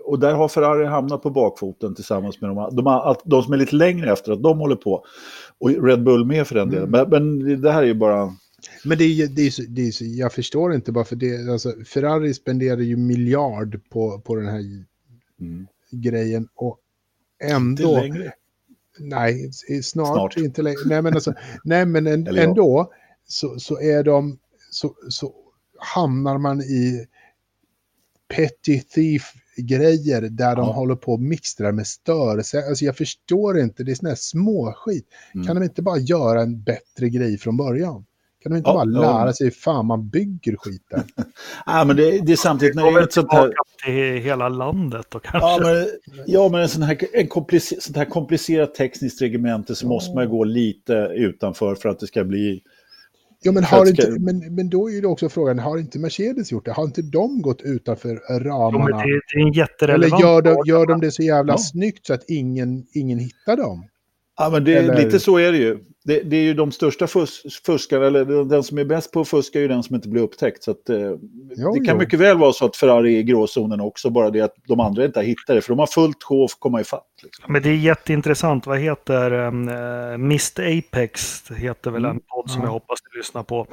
och 0.06 0.20
där 0.20 0.34
har 0.34 0.48
Ferrari 0.48 0.86
hamnat 0.86 1.24
på 1.24 1.30
bakfoten 1.30 1.96
tillsammans 1.96 2.42
med 2.42 2.50
de, 2.50 2.76
de, 2.76 3.16
de 3.24 3.44
som 3.44 3.54
är 3.54 3.58
lite 3.58 3.76
längre 3.76 4.14
efter 4.14 4.32
att 4.32 4.44
de 4.44 4.60
håller 4.60 4.76
på. 4.76 5.06
Och 5.60 5.86
Red 5.86 6.04
Bull 6.04 6.26
med 6.26 6.48
för 6.48 6.56
den 6.56 6.70
delen. 6.70 6.88
Mm. 6.96 7.10
Men, 7.10 7.40
men, 7.40 7.62
det 7.62 7.72
här 7.72 7.82
är 7.82 7.88
ju 7.88 7.94
bara... 7.94 8.36
Men 8.86 8.98
det 8.98 9.04
är, 9.04 9.28
det 9.28 9.42
är, 9.42 9.68
det 9.68 9.82
är 9.82 10.20
jag 10.20 10.34
förstår 10.34 10.74
inte 10.74 10.92
bara 10.92 11.06
för 11.06 11.16
det, 11.16 11.52
alltså 11.52 11.74
Ferrari 11.86 12.34
spenderar 12.34 12.82
ju 12.82 12.98
miljard 12.98 13.80
på, 13.90 14.20
på 14.20 14.36
den 14.36 14.46
här 14.46 14.60
mm. 15.40 15.68
grejen 15.92 16.48
och 16.56 16.80
ändå... 17.44 17.90
Inte 17.90 18.02
längre. 18.02 18.34
Nej, 19.00 19.52
snart, 19.84 20.08
snart. 20.08 20.38
inte 20.38 20.62
längre. 20.62 20.80
Nej, 20.86 21.02
men, 21.02 21.14
alltså, 21.14 21.34
nej, 21.64 21.86
men 21.86 22.08
en, 22.08 22.28
ändå 22.28 22.92
så, 23.28 23.60
så 23.60 23.82
är 23.82 24.04
de, 24.04 24.40
så, 24.72 24.96
så 25.10 25.34
hamnar 25.82 26.38
man 26.38 26.62
i 26.62 27.08
petty 28.36 28.82
thief 28.82 29.34
grejer 29.58 30.22
där 30.22 30.56
de 30.56 30.68
håller 30.68 30.96
på 30.96 31.14
och 31.14 31.22
mixtrar 31.22 31.72
med 31.72 31.88
störelse. 31.88 32.64
Alltså 32.70 32.86
jag 32.86 32.98
förstår 32.98 33.60
inte, 33.60 33.84
det 33.84 33.92
är 33.92 33.96
sån 33.96 34.08
här 34.08 34.16
småskit. 34.16 35.08
Mm. 35.36 35.48
Kan 35.48 35.56
de 35.56 35.64
inte 35.64 35.82
bara 35.82 35.98
göra 35.98 36.42
en 36.42 36.62
bättre 36.62 37.10
grej 37.10 37.38
från 37.38 37.58
början? 37.58 38.06
Kan 38.44 38.52
de 38.52 38.58
inte 38.58 38.70
ja, 38.70 38.74
bara 38.74 38.84
lära 38.84 39.26
ja. 39.26 39.34
sig 39.34 39.46
hur 39.48 39.52
fan 39.52 39.86
man 39.86 40.10
bygger 40.10 40.56
skiten? 40.58 41.04
ja, 41.66 41.84
men 41.86 41.96
det, 41.96 42.26
det 42.26 42.32
är 42.32 42.36
samtidigt 42.36 42.76
när 42.76 42.92
det 42.92 43.00
är 43.00 43.04
ett 43.04 43.14
sånt 43.14 43.32
här... 43.32 43.52
till 43.86 44.24
hela 44.24 44.50
landet 44.50 45.16
och 45.16 45.24
kanske... 45.24 45.50
Ja, 45.50 45.60
men, 45.62 45.88
ja, 46.26 46.50
men 46.50 46.62
en 46.62 46.70
sån 46.70 46.82
här, 46.82 46.98
en 47.14 47.28
komplicer, 47.28 47.78
sånt 47.80 47.98
här 47.98 48.06
komplicerat 48.06 48.76
tekniskt 48.76 49.22
regemente 49.22 49.76
så 49.76 49.86
ja. 49.86 49.90
måste 49.90 50.16
man 50.16 50.30
gå 50.30 50.44
lite 50.44 50.94
utanför 51.16 51.76
för 51.76 51.90
att 51.90 52.00
det 52.00 52.08
ska 52.08 52.24
bli 52.24 52.62
Ja, 53.44 53.52
men, 53.52 53.64
har 53.64 53.90
inte, 53.90 54.10
men, 54.20 54.56
men 54.56 54.70
då 54.70 54.90
är 54.92 55.02
det 55.02 55.08
också 55.08 55.30
frågan, 55.30 55.60
har 55.60 55.78
inte 55.78 56.00
Mercedes 56.00 56.52
gjort 56.52 56.66
det? 56.66 56.72
Har 56.72 56.84
inte 56.84 57.02
de 57.02 57.42
gått 57.42 57.62
utanför 57.62 58.16
ramarna? 58.44 58.90
Ja, 58.90 58.98
det, 58.98 59.22
det, 59.34 59.42
är 59.42 59.48
en 59.48 59.54
jätterelevant 59.54 60.14
Eller 60.14 60.32
gör 60.32 60.42
de, 60.42 60.64
gör 60.66 60.86
de 60.86 61.02
det 61.02 61.12
så 61.12 61.24
jävla 61.24 61.54
ja. 61.54 61.58
snyggt 61.58 62.06
så 62.06 62.14
att 62.14 62.24
ingen, 62.28 62.86
ingen 62.94 63.20
hittar 63.20 63.58
dem? 63.58 63.88
Ja, 64.38 64.50
men 64.50 64.64
det, 64.64 64.74
Eller... 64.74 65.06
lite 65.06 65.20
så 65.20 65.38
är 65.38 65.52
det 65.52 65.58
ju 65.58 65.80
det, 66.04 66.22
det, 66.22 66.38
är 66.38 66.44
ju 66.44 66.54
de 66.54 66.72
största 66.72 67.08
fus 67.08 67.42
fuskarna, 67.66 68.06
eller 68.06 68.46
den 68.46 68.64
som 68.64 68.78
är 68.78 68.86
bäst 68.86 69.12
på 69.12 69.22
att 69.22 69.28
fuska 69.28 69.60
är 69.60 69.62
ju 69.62 69.68
den 69.68 69.84
som 69.84 69.96
inte 69.96 70.10
blir 70.10 70.22
upptäckt. 70.22 70.64
Så 70.64 70.72
att, 70.72 70.90
eh, 70.90 70.98
jo, 71.58 71.74
det 71.74 71.86
kan 71.86 71.96
jo. 71.96 71.98
mycket 71.98 72.20
väl 72.20 72.38
vara 72.38 72.54
så 72.54 72.66
att 72.66 72.76
Ferrari 72.76 73.16
är 73.16 73.20
i 73.20 73.24
gråzonen 73.24 73.82
också, 73.82 74.10
bara 74.10 74.30
det 74.30 74.42
att 74.42 74.56
de 74.68 74.80
andra 74.80 75.06
inte 75.06 75.20
har 75.20 75.24
hittat 75.24 75.56
det, 75.56 75.62
för 75.62 75.70
de 75.70 75.80
har 75.80 75.88
fullt 75.88 76.24
sjå 76.24 76.44
att 76.44 76.52
komma 76.60 76.82
ifatt. 76.82 77.11
Liksom. 77.24 77.54
Men 77.54 77.62
det 77.62 77.70
är 77.70 77.76
jätteintressant, 77.76 78.66
vad 78.66 78.80
heter 78.80 79.32
um, 79.32 79.70
uh, 79.70 80.14
Mr 80.14 80.78
Apex, 80.78 81.44
heter 81.52 81.92
väl 81.92 82.06
mm. 82.06 82.18
en 82.18 82.24
podd 82.28 82.50
som 82.50 82.62
mm. 82.62 82.66
jag 82.66 82.72
hoppas 82.72 83.00
ni 83.04 83.18
lyssnar 83.18 83.44
på. 83.44 83.68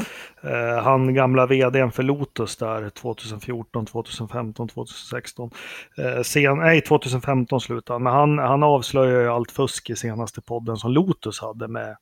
Uh, 0.44 0.82
han 0.82 1.14
gamla 1.14 1.46
vdn 1.46 1.92
för 1.92 2.02
Lotus 2.02 2.56
där 2.56 2.90
2014, 2.90 3.86
2015, 3.86 4.68
2016. 4.68 5.50
Uh, 5.98 6.22
sen, 6.22 6.58
nej, 6.58 6.80
2015 6.80 7.60
slutade 7.60 7.98
men 7.98 8.12
han, 8.12 8.38
han 8.38 8.62
avslöjar 8.62 9.20
ju 9.20 9.28
allt 9.28 9.50
fusk 9.50 9.90
i 9.90 9.96
senaste 9.96 10.40
podden 10.40 10.76
som 10.76 10.92
Lotus 10.92 11.40
hade 11.40 11.68
med 11.68 11.96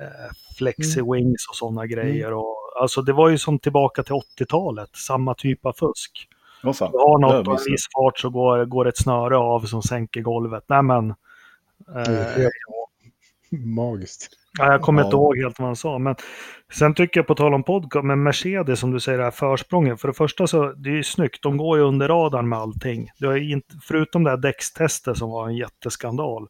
eh, 0.00 0.30
flexi-wings 0.58 1.22
mm. 1.22 1.50
och 1.50 1.56
sådana 1.56 1.86
grejer. 1.86 2.26
Mm. 2.26 2.38
Och, 2.38 2.56
alltså 2.80 3.02
det 3.02 3.12
var 3.12 3.28
ju 3.28 3.38
som 3.38 3.58
tillbaka 3.58 4.02
till 4.02 4.14
80-talet, 4.14 4.90
samma 4.96 5.34
typ 5.34 5.66
av 5.66 5.72
fusk. 5.72 6.28
Oh, 6.64 6.72
fan. 6.72 6.92
Du 6.92 6.98
har 6.98 7.18
något 7.18 7.48
och 7.48 7.58
en 7.58 7.72
viss 7.72 7.86
fart 7.94 8.18
så 8.18 8.30
går, 8.30 8.64
går 8.64 8.88
ett 8.88 8.98
snöre 8.98 9.36
av 9.36 9.60
som 9.60 9.82
sänker 9.82 10.20
golvet. 10.20 10.64
Nej 10.68 10.82
men... 10.82 11.10
Eh, 11.96 12.46
magiskt. 13.58 14.28
Ja, 14.58 14.72
jag 14.72 14.82
kommer 14.82 15.02
ja. 15.02 15.06
inte 15.06 15.16
ihåg 15.16 15.38
helt 15.38 15.58
vad 15.58 15.66
han 15.66 15.76
sa. 15.76 15.98
Men 15.98 16.16
sen 16.72 16.94
tycker 16.94 17.20
jag 17.20 17.26
på 17.26 17.34
tal 17.34 17.54
om 17.54 17.62
podcast, 17.62 18.04
med 18.04 18.18
Mercedes 18.18 18.80
som 18.80 18.90
du 18.90 19.00
säger, 19.00 19.18
det 19.18 19.24
här 19.24 19.30
försprånget. 19.30 20.00
För 20.00 20.08
det 20.08 20.14
första 20.14 20.46
så, 20.46 20.72
det 20.72 20.90
är 20.90 20.94
ju 20.94 21.04
snyggt, 21.04 21.42
de 21.42 21.56
går 21.56 21.78
ju 21.78 21.84
under 21.84 22.08
radarn 22.08 22.48
med 22.48 22.58
allting. 22.58 23.10
Det 23.18 23.26
har 23.26 23.36
inte, 23.36 23.74
förutom 23.82 24.24
det 24.24 24.30
här 24.30 24.36
däckstestet 24.36 25.18
som 25.18 25.30
var 25.30 25.48
en 25.48 25.56
jätteskandal, 25.56 26.48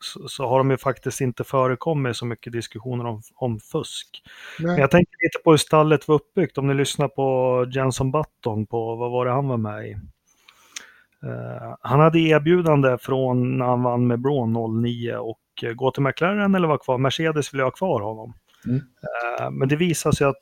så, 0.00 0.28
så, 0.28 0.46
har 0.46 0.58
de 0.58 0.70
ju 0.70 0.76
faktiskt 0.76 1.20
inte 1.20 1.44
förekommit 1.44 2.16
så 2.16 2.26
mycket 2.26 2.52
diskussioner 2.52 3.06
om, 3.06 3.22
om 3.34 3.60
fusk. 3.60 4.22
Men 4.58 4.76
jag 4.76 4.90
tänker 4.90 5.24
lite 5.24 5.38
på 5.44 5.50
hur 5.50 5.58
stallet 5.58 6.08
var 6.08 6.14
uppbyggt. 6.14 6.58
Om 6.58 6.66
ni 6.66 6.74
lyssnar 6.74 7.08
på 7.08 7.66
Jenson 7.70 8.12
Button 8.12 8.66
på, 8.66 8.96
vad 8.96 9.10
var 9.10 9.26
det 9.26 9.32
han 9.32 9.48
var 9.48 9.56
med 9.56 9.88
i? 9.88 9.96
Uh, 11.24 11.76
han 11.80 12.00
hade 12.00 12.18
erbjudande 12.18 12.98
från 12.98 13.58
när 13.58 13.66
han 13.66 13.82
vann 13.82 14.06
med 14.06 14.20
Braun 14.20 14.82
09 14.82 15.16
och 15.16 15.40
uh, 15.64 15.72
gå 15.72 15.90
till 15.90 16.02
McLaren 16.02 16.54
eller 16.54 16.68
vara 16.68 16.78
kvar. 16.78 16.98
Mercedes 16.98 17.54
ville 17.54 17.62
ha 17.62 17.70
kvar 17.70 18.00
honom. 18.00 18.34
Mm. 18.66 18.76
Uh, 18.76 19.50
men 19.50 19.68
det 19.68 19.76
visade 19.76 20.16
sig 20.16 20.26
att 20.26 20.36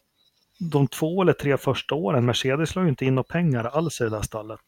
de 0.71 0.89
två 0.89 1.23
eller 1.23 1.33
tre 1.33 1.57
första 1.57 1.95
åren, 1.95 2.27
Mercedes 2.27 2.75
la 2.75 2.83
ju 2.83 2.89
inte 2.89 3.05
in 3.05 3.15
några 3.15 3.33
pengar 3.33 3.65
alls 3.65 4.01
i 4.01 4.05
det 4.05 4.11
där 4.11 4.23
stallet. 4.23 4.61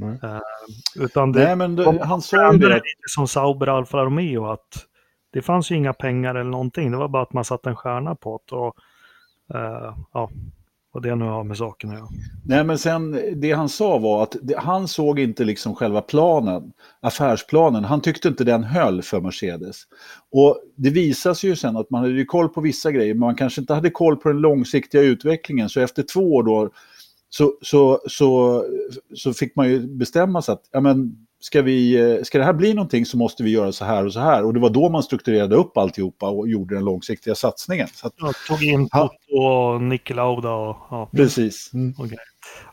Uh, 0.00 0.40
utan 0.96 1.32
det, 1.32 1.44
Nej, 1.44 1.56
men 1.56 1.76
det, 1.76 2.04
han 2.04 2.22
sa 2.22 2.52
ju 2.52 2.58
det. 2.58 2.68
lite 2.68 2.84
som 3.08 3.28
Sauber 3.28 3.66
Alfa 3.66 4.04
Romeo 4.04 4.46
att 4.46 4.86
det 5.32 5.42
fanns 5.42 5.70
ju 5.70 5.76
inga 5.76 5.92
pengar 5.92 6.34
eller 6.34 6.50
någonting. 6.50 6.90
Det 6.90 6.96
var 6.96 7.08
bara 7.08 7.22
att 7.22 7.32
man 7.32 7.44
satte 7.44 7.68
en 7.68 7.76
stjärna 7.76 8.14
på 8.14 8.40
det. 8.50 8.56
Och, 8.56 8.76
uh, 9.54 9.96
ja, 10.12 10.30
vad 10.92 11.02
det 11.02 11.14
nu 11.14 11.24
har 11.24 11.44
med 11.44 11.56
saken 11.56 11.90
att 11.90 11.96
göra. 11.96 12.08
Nej, 12.44 12.64
men 12.64 12.78
sen 12.78 13.20
det 13.40 13.52
han 13.52 13.68
sa 13.68 13.98
var 13.98 14.22
att 14.22 14.36
det, 14.42 14.58
han 14.58 14.88
såg 14.88 15.18
inte 15.18 15.44
liksom 15.44 15.74
själva 15.74 16.00
planen, 16.00 16.72
affärsplanen. 17.00 17.84
Han 17.84 18.00
tyckte 18.00 18.28
inte 18.28 18.44
den 18.44 18.64
höll 18.64 19.02
för 19.02 19.20
Mercedes. 19.20 19.82
Och 20.32 20.58
det 20.76 20.90
visade 20.90 21.34
sig 21.34 21.50
ju 21.50 21.56
sen 21.56 21.76
att 21.76 21.90
man 21.90 22.02
hade 22.02 22.24
koll 22.24 22.48
på 22.48 22.60
vissa 22.60 22.92
grejer, 22.92 23.14
men 23.14 23.20
man 23.20 23.34
kanske 23.34 23.60
inte 23.60 23.74
hade 23.74 23.90
koll 23.90 24.16
på 24.16 24.28
den 24.28 24.40
långsiktiga 24.40 25.02
utvecklingen. 25.02 25.68
Så 25.68 25.80
efter 25.80 26.02
två 26.02 26.34
år 26.34 26.42
då 26.42 26.70
så, 27.34 27.52
så, 27.62 28.00
så, 28.06 28.64
så 29.14 29.34
fick 29.34 29.56
man 29.56 29.70
ju 29.70 29.86
bestämma 29.86 30.42
sig 30.42 30.52
att 30.52 30.68
ja, 30.72 30.80
men, 30.80 31.26
ska, 31.44 31.62
vi, 31.62 32.00
eh, 32.00 32.22
ska 32.22 32.38
det 32.38 32.44
här 32.44 32.52
bli 32.52 32.74
någonting 32.74 33.06
så 33.06 33.16
måste 33.16 33.42
vi 33.42 33.50
göra 33.50 33.72
så 33.72 33.84
här 33.84 34.06
och 34.06 34.12
så 34.12 34.20
här. 34.20 34.44
Och 34.44 34.54
det 34.54 34.60
var 34.60 34.70
då 34.70 34.88
man 34.88 35.02
strukturerade 35.02 35.56
upp 35.56 35.76
alltihopa 35.76 36.28
och 36.28 36.48
gjorde 36.48 36.74
den 36.74 36.84
långsiktiga 36.84 37.34
satsningen. 37.34 37.88
Så 37.94 38.06
att, 38.06 38.12
ja, 38.16 38.32
tog 38.48 38.64
in 38.64 38.88
Toto 38.88 39.42
och 39.42 39.82
Nicke 39.82 40.14
Lauda 40.14 40.50
och... 40.50 40.76
Ja. 40.90 41.08
Precis. 41.12 41.70
Mm. 41.74 41.94
Okay. 41.98 42.18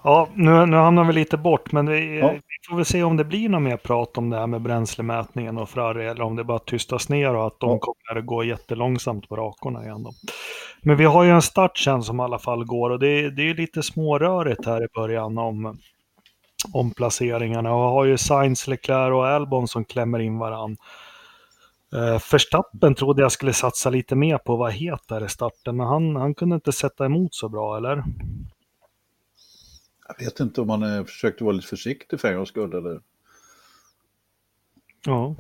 Ja, 0.04 0.30
nu, 0.34 0.66
nu 0.66 0.78
hamnar 0.78 1.04
vi 1.04 1.14
lite 1.14 1.38
bort, 1.38 1.72
men 1.72 1.90
vi, 1.90 2.20
ja. 2.20 2.32
vi 2.32 2.70
får 2.70 2.76
väl 2.76 2.86
se 2.86 3.04
om 3.04 3.18
det 3.18 3.26
blir 3.26 3.50
något 3.50 3.62
mer 3.62 3.78
prat 3.78 4.18
om 4.18 4.30
det 4.30 4.38
här 4.38 4.48
med 4.48 4.62
bränslemätningen 4.62 5.58
och 5.58 5.70
Ferrari, 5.70 6.06
eller 6.06 6.22
om 6.22 6.36
det 6.36 6.44
bara 6.44 6.60
tystas 6.60 7.10
ner 7.10 7.36
och 7.36 7.48
att 7.48 7.60
de 7.60 7.70
ja. 7.70 7.80
kommer 7.80 8.20
att 8.20 8.26
gå 8.26 8.44
jättelångsamt 8.44 9.30
på 9.30 9.36
rakorna 9.36 9.84
igen. 9.84 10.04
Då. 10.04 10.12
Men 10.82 10.98
vi 10.98 11.06
har 11.06 11.24
ju 11.24 11.30
en 11.30 11.42
start 11.42 11.78
sen 11.78 12.04
som 12.04 12.20
i 12.20 12.24
alla 12.24 12.40
fall 12.40 12.66
går 12.66 12.90
och 12.90 13.00
det, 13.00 13.30
det 13.30 13.50
är 13.50 13.54
lite 13.54 13.84
smårörigt 13.84 14.66
här 14.66 14.84
i 14.84 14.88
början 14.96 15.38
om, 15.38 15.78
om 16.74 16.92
placeringarna. 16.92 17.74
Och 17.74 17.90
har 17.90 18.06
ju 18.06 18.18
Sainz, 18.18 18.68
Leclerc 18.68 19.14
och 19.14 19.28
Albon 19.28 19.68
som 19.68 19.86
klämmer 19.86 20.20
in 20.20 20.38
varann. 20.38 20.78
Förstappen 22.22 22.96
trodde 22.96 23.22
jag 23.22 23.32
skulle 23.32 23.54
satsa 23.54 23.90
lite 23.90 24.16
mer 24.16 24.38
på 24.38 24.54
att 24.54 24.60
vara 24.60 24.70
het 24.70 25.08
där 25.08 25.26
i 25.26 25.30
starten, 25.30 25.78
men 25.78 25.88
han, 25.88 26.16
han 26.16 26.36
kunde 26.36 26.56
inte 26.56 26.72
sätta 26.72 27.06
emot 27.06 27.36
så 27.36 27.50
bra, 27.50 27.78
eller? 27.78 28.04
Jag 30.08 30.26
vet 30.26 30.40
inte 30.40 30.62
om 30.62 30.70
han 30.70 30.84
eh, 30.84 31.06
försökte 31.06 31.44
vara 31.44 31.56
lite 31.56 31.68
försiktig 31.68 32.20
för 32.20 32.28
en 32.28 32.36
gångs 32.36 32.50
skull, 32.50 32.74
eller? 32.74 33.02
Ja. 35.06 35.36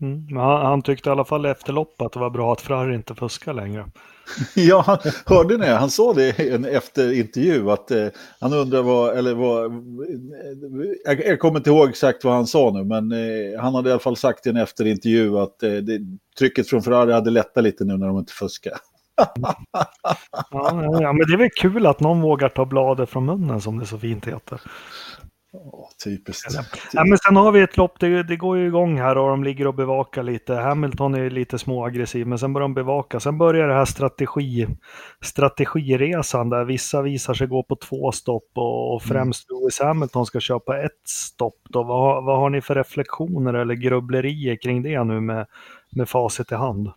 Mm, 0.00 0.36
han, 0.36 0.66
han, 0.66 0.82
tyckte 0.82 1.08
i 1.08 1.12
alla 1.12 1.24
fall 1.24 1.46
efter 1.46 1.72
loppet 1.72 2.06
att 2.06 2.12
det 2.12 2.18
var 2.18 2.30
bra 2.30 2.52
att 2.52 2.60
Ferrari 2.60 2.94
inte 2.94 3.14
fuskar 3.14 3.52
längre. 3.52 3.86
ja, 4.54 4.84
han, 4.86 4.98
hörde 5.26 5.56
ni? 5.56 5.66
Han 5.66 5.90
sa 5.90 6.12
det 6.12 6.38
i 6.38 6.50
en 6.50 6.64
efterintervju 6.64 7.70
att 7.70 7.90
eh, 7.90 8.06
han 8.40 8.52
undrar 8.52 8.82
vad, 8.82 9.18
eller 9.18 9.34
vad, 9.34 9.72
jag, 11.04 11.26
jag, 11.26 11.38
kommer 11.38 11.58
inte 11.58 11.70
ihåg 11.70 11.88
exakt 11.88 12.24
vad 12.24 12.34
han 12.34 12.46
sa 12.46 12.70
nu, 12.70 12.84
men 12.84 13.12
eh, 13.12 13.60
han 13.60 13.74
hade 13.74 13.88
i 13.88 13.92
alla 13.92 14.00
fall 14.00 14.16
sagt 14.16 14.46
i 14.46 14.50
en 14.50 14.56
efterintervju 14.56 15.38
att 15.38 15.62
eh, 15.62 15.72
det, 15.72 16.00
trycket 16.38 16.68
från 16.68 16.82
Ferrari 16.82 17.12
hade 17.12 17.30
lättat 17.30 17.64
lite 17.64 17.84
nu 17.84 17.96
när 17.96 18.06
de 18.06 18.18
inte 18.18 18.32
fuskar. 18.32 18.72
ja, 19.40 19.56
ja, 21.00 21.12
men 21.12 21.26
det 21.26 21.32
är 21.32 21.38
väl 21.38 21.50
kul 21.50 21.86
att 21.86 22.00
någon 22.00 22.20
vågar 22.20 22.48
ta 22.48 22.64
bladet 22.64 23.10
från 23.10 23.26
munnen 23.26 23.60
som 23.60 23.78
det 23.78 23.86
så 23.86 23.98
fint 23.98 24.26
heter. 24.26 24.60
Oh, 25.56 25.88
typiskt. 26.04 26.54
Ja, 26.92 27.04
men 27.04 27.18
sen 27.18 27.36
har 27.36 27.52
vi 27.52 27.60
ett 27.60 27.76
lopp, 27.76 28.00
det, 28.00 28.22
det, 28.22 28.36
går 28.36 28.58
ju 28.58 28.66
igång 28.66 28.98
här 28.98 29.18
och 29.18 29.28
de 29.28 29.44
ligger 29.44 29.66
och 29.66 29.74
bevakar 29.74 30.22
lite. 30.22 30.54
Hamilton 30.54 31.14
är 31.14 31.30
lite 31.30 31.58
småaggressiv, 31.58 32.26
men 32.26 32.38
sen 32.38 32.52
börjar 32.52 32.68
de 32.68 32.74
bevaka. 32.74 33.20
Sen 33.20 33.38
börjar 33.38 33.68
det 33.68 33.74
här 33.74 33.84
strategi, 33.84 34.66
strategiresan 35.20 36.50
där 36.50 36.64
vissa 36.64 37.02
visar 37.02 37.34
sig 37.34 37.46
gå 37.46 37.62
på 37.62 37.76
två 37.76 38.12
stopp 38.12 38.50
och, 38.54 38.94
och 38.94 39.02
mm. 39.02 39.08
främst 39.08 39.50
mm. 39.50 39.60
Lewis 39.60 39.80
Hamilton 39.80 40.26
ska 40.26 40.40
köpa 40.40 40.82
ett 40.82 41.08
stopp. 41.08 41.60
Då. 41.68 41.82
Vad, 41.82 42.24
vad 42.24 42.38
har 42.38 42.50
ni 42.50 42.60
för 42.60 42.74
reflektioner 42.74 43.54
eller 43.54 43.74
grubblerier 43.74 44.56
kring 44.62 44.82
det 44.82 45.04
nu 45.04 45.20
med, 45.20 45.46
med 45.90 46.08
facit 46.08 46.52
i 46.52 46.54
hand? 46.54 46.90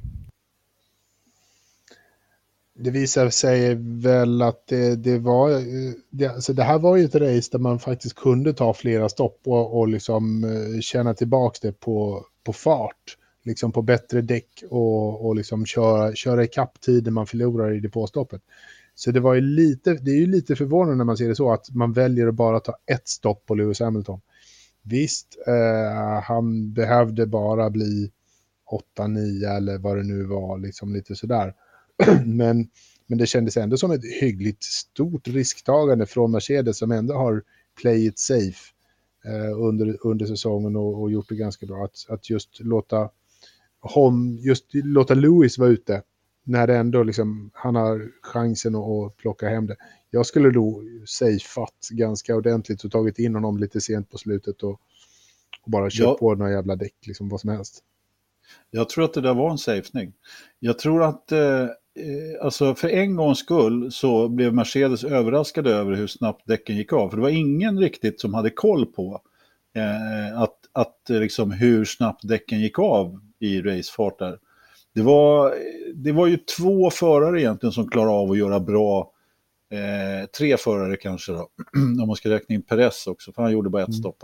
Det 2.81 2.91
visar 2.91 3.29
sig 3.29 3.75
väl 3.79 4.41
att 4.41 4.67
det, 4.67 4.95
det 4.95 5.19
var, 5.19 5.51
eh, 5.51 5.93
det, 6.09 6.27
alltså 6.27 6.53
det 6.53 6.63
här 6.63 6.79
var 6.79 6.97
ju 6.97 7.05
ett 7.05 7.15
race 7.15 7.49
där 7.51 7.59
man 7.59 7.79
faktiskt 7.79 8.15
kunde 8.15 8.53
ta 8.53 8.73
flera 8.73 9.09
stopp 9.09 9.41
och, 9.45 9.79
och 9.79 9.87
liksom 9.87 10.43
eh, 10.43 10.79
känna 10.79 11.13
tillbaka 11.13 11.59
det 11.61 11.79
på, 11.79 12.25
på 12.43 12.53
fart. 12.53 13.17
Liksom 13.43 13.71
på 13.71 13.81
bättre 13.81 14.21
däck 14.21 14.63
och, 14.69 15.25
och 15.25 15.35
liksom 15.35 15.65
köra, 15.65 16.15
köra 16.15 16.43
ikapp 16.43 16.81
tiden 16.81 17.13
man 17.13 17.27
förlorar 17.27 17.73
i 17.73 17.79
depåstoppet. 17.79 18.41
Så 18.95 19.11
det 19.11 19.19
var 19.19 19.33
ju 19.33 19.41
lite, 19.41 19.93
det 19.93 20.11
är 20.11 20.17
ju 20.17 20.25
lite 20.25 20.55
förvånande 20.55 20.95
när 20.95 21.05
man 21.05 21.17
ser 21.17 21.27
det 21.27 21.35
så 21.35 21.51
att 21.51 21.69
man 21.71 21.93
väljer 21.93 22.27
att 22.27 22.35
bara 22.35 22.59
ta 22.59 22.77
ett 22.85 23.07
stopp 23.07 23.45
på 23.45 23.55
Lewis 23.55 23.79
Hamilton. 23.79 24.21
Visst, 24.81 25.27
eh, 25.47 26.21
han 26.23 26.73
behövde 26.73 27.25
bara 27.25 27.69
bli 27.69 28.11
8-9 28.97 29.57
eller 29.57 29.77
vad 29.77 29.97
det 29.97 30.03
nu 30.03 30.23
var, 30.23 30.57
liksom 30.57 30.93
lite 30.93 31.15
sådär. 31.15 31.53
men, 32.25 32.69
men 33.07 33.17
det 33.17 33.27
kändes 33.27 33.57
ändå 33.57 33.77
som 33.77 33.91
ett 33.91 34.05
hyggligt 34.21 34.63
stort 34.63 35.27
risktagande 35.27 36.05
från 36.05 36.31
Mercedes 36.31 36.77
som 36.77 36.91
ändå 36.91 37.13
har 37.13 37.43
play 37.81 38.05
it 38.05 38.19
safe 38.19 38.73
eh, 39.25 39.59
under, 39.59 39.97
under 40.01 40.25
säsongen 40.25 40.75
och, 40.75 41.01
och, 41.01 41.11
gjort 41.11 41.29
det 41.29 41.35
ganska 41.35 41.65
bra. 41.65 41.85
Att, 41.85 42.05
att 42.09 42.29
just 42.29 42.59
låta, 42.59 43.09
hom, 43.81 44.37
just 44.41 44.65
låta 44.73 45.13
Lewis 45.13 45.57
vara 45.57 45.69
ute 45.69 46.03
när 46.43 46.67
ändå 46.67 47.03
liksom, 47.03 47.51
han 47.53 47.75
har 47.75 48.11
chansen 48.21 48.75
att, 48.75 48.81
att 48.81 49.17
plocka 49.17 49.49
hem 49.49 49.67
det. 49.67 49.75
Jag 50.09 50.25
skulle 50.25 50.51
då 50.51 50.83
safeat 51.05 51.89
ganska 51.91 52.35
ordentligt 52.35 52.83
och 52.83 52.91
tagit 52.91 53.19
in 53.19 53.35
honom 53.35 53.57
lite 53.57 53.81
sent 53.81 54.09
på 54.09 54.17
slutet 54.17 54.63
och, 54.63 54.81
och 55.61 55.71
bara 55.71 55.89
kört 55.89 55.99
ja. 55.99 56.17
på 56.19 56.35
några 56.35 56.51
jävla 56.51 56.75
däck, 56.75 56.95
liksom 57.07 57.29
vad 57.29 57.41
som 57.41 57.49
helst. 57.49 57.83
Jag 58.71 58.89
tror 58.89 59.05
att 59.05 59.13
det 59.13 59.21
där 59.21 59.33
var 59.33 59.51
en 59.51 59.57
safening. 59.57 60.13
Jag 60.59 60.79
tror 60.79 61.03
att, 61.03 61.31
eh, 61.31 61.67
alltså 62.41 62.75
för 62.75 62.89
en 62.89 63.15
gångs 63.15 63.39
skull 63.39 63.91
så 63.91 64.29
blev 64.29 64.53
Mercedes 64.53 65.03
överraskade 65.03 65.71
över 65.71 65.93
hur 65.93 66.07
snabbt 66.07 66.47
däcken 66.47 66.77
gick 66.77 66.93
av. 66.93 67.09
För 67.09 67.17
det 67.17 67.23
var 67.23 67.29
ingen 67.29 67.79
riktigt 67.79 68.21
som 68.21 68.33
hade 68.33 68.49
koll 68.49 68.85
på 68.85 69.21
eh, 69.75 70.41
att, 70.41 70.55
att 70.73 70.99
liksom 71.07 71.51
hur 71.51 71.85
snabbt 71.85 72.27
däcken 72.27 72.59
gick 72.59 72.79
av 72.79 73.19
i 73.39 73.61
racefart 73.61 74.19
där. 74.19 74.39
Det 74.93 75.01
var, 75.01 75.53
det 75.95 76.11
var 76.11 76.27
ju 76.27 76.37
två 76.37 76.89
förare 76.89 77.41
egentligen 77.41 77.73
som 77.73 77.89
klarade 77.89 78.11
av 78.11 78.31
att 78.31 78.37
göra 78.37 78.59
bra, 78.59 79.11
eh, 79.71 80.27
tre 80.37 80.57
förare 80.57 80.97
kanske 80.97 81.31
då, 81.31 81.49
om 82.01 82.07
man 82.07 82.15
ska 82.15 82.29
räkna 82.29 82.55
in 82.55 82.61
Perez 82.61 83.07
också, 83.07 83.31
för 83.31 83.41
han 83.41 83.51
gjorde 83.51 83.69
bara 83.69 83.81
ett 83.81 83.89
mm. 83.89 83.99
stopp. 83.99 84.23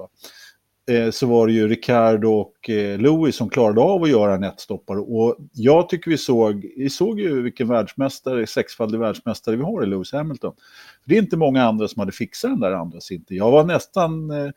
Eh, 0.87 1.11
så 1.11 1.27
var 1.27 1.47
det 1.47 1.53
ju 1.53 1.67
Ricardo 1.67 2.29
och 2.29 2.69
eh, 2.69 2.99
Louis 2.99 3.35
som 3.35 3.49
klarade 3.49 3.81
av 3.81 4.03
att 4.03 4.09
göra 4.09 4.35
en 4.35 4.43
ettstoppare. 4.43 4.99
Och 4.99 5.37
jag 5.53 5.89
tycker 5.89 6.11
vi 6.11 6.17
såg, 6.17 6.71
vi 6.77 6.89
såg 6.89 7.19
ju 7.19 7.41
vilken 7.41 7.67
världsmästare, 7.67 8.47
sexfaldig 8.47 8.99
världsmästare 8.99 9.55
vi 9.55 9.63
har 9.63 9.83
i 9.83 9.85
Lewis 9.85 10.11
Hamilton. 10.11 10.53
Det 11.05 11.17
är 11.17 11.21
inte 11.21 11.37
många 11.37 11.63
andra 11.63 11.87
som 11.87 11.99
hade 11.99 12.11
fixat 12.11 12.51
den 12.51 12.59
där 12.59 12.71
andra 12.71 12.99
inte. 13.11 13.35
Jag 13.35 13.51
var 13.51 13.63
nästan, 13.63 14.31
eh, 14.31 14.51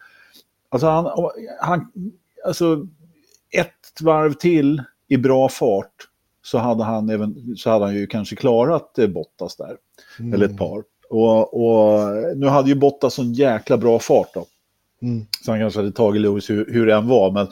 alltså 0.68 0.86
han, 0.86 1.30
han, 1.60 1.92
alltså 2.46 2.86
ett 3.50 4.00
varv 4.02 4.32
till 4.32 4.82
i 5.08 5.16
bra 5.16 5.48
fart 5.48 6.08
så 6.42 6.58
hade 6.58 6.84
han, 6.84 7.08
även, 7.08 7.56
så 7.56 7.70
hade 7.70 7.84
han 7.84 7.94
ju 7.94 8.06
kanske 8.06 8.36
klarat 8.36 8.98
Bottas 9.08 9.56
där. 9.56 9.76
Mm. 10.18 10.34
Eller 10.34 10.46
ett 10.46 10.58
par. 10.58 10.84
Och, 11.10 11.54
och, 11.54 12.14
nu 12.36 12.46
hade 12.46 12.68
ju 12.68 12.74
Bottas 12.74 13.18
en 13.18 13.32
jäkla 13.32 13.76
bra 13.76 13.98
fart 13.98 14.34
då. 14.34 14.46
Mm. 15.02 15.26
Så 15.44 15.50
han 15.50 15.60
kanske 15.60 15.80
hade 15.80 15.92
tagit 15.92 16.22
Lewis 16.22 16.50
hur, 16.50 16.66
hur 16.72 16.86
det 16.86 16.94
än 16.94 17.08
var. 17.08 17.32
Men, 17.32 17.46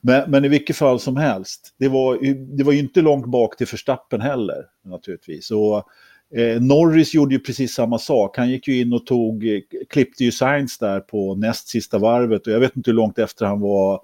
men, 0.00 0.30
men, 0.30 0.44
i 0.44 0.48
vilket 0.48 0.76
fall 0.76 1.00
som 1.00 1.16
helst. 1.16 1.74
Det 1.78 1.88
var, 1.88 2.18
det 2.56 2.64
var 2.64 2.72
ju 2.72 2.78
inte 2.78 3.02
långt 3.02 3.26
bak 3.26 3.56
till 3.56 3.66
Förstappen 3.66 4.20
heller 4.20 4.64
naturligtvis. 4.84 5.50
Och, 5.50 5.76
eh, 6.38 6.60
Norris 6.60 7.14
gjorde 7.14 7.34
ju 7.34 7.40
precis 7.40 7.74
samma 7.74 7.98
sak. 7.98 8.36
Han 8.36 8.50
gick 8.50 8.68
ju 8.68 8.80
in 8.80 8.92
och 8.92 9.06
tog, 9.06 9.48
eh, 9.48 9.60
klippte 9.90 10.24
ju 10.24 10.32
Sainz 10.32 10.78
där 10.78 11.00
på 11.00 11.34
näst 11.34 11.68
sista 11.68 11.98
varvet. 11.98 12.46
Och 12.46 12.52
jag 12.52 12.60
vet 12.60 12.76
inte 12.76 12.90
hur 12.90 12.96
långt 12.96 13.18
efter 13.18 13.46
han 13.46 13.60
var 13.60 14.00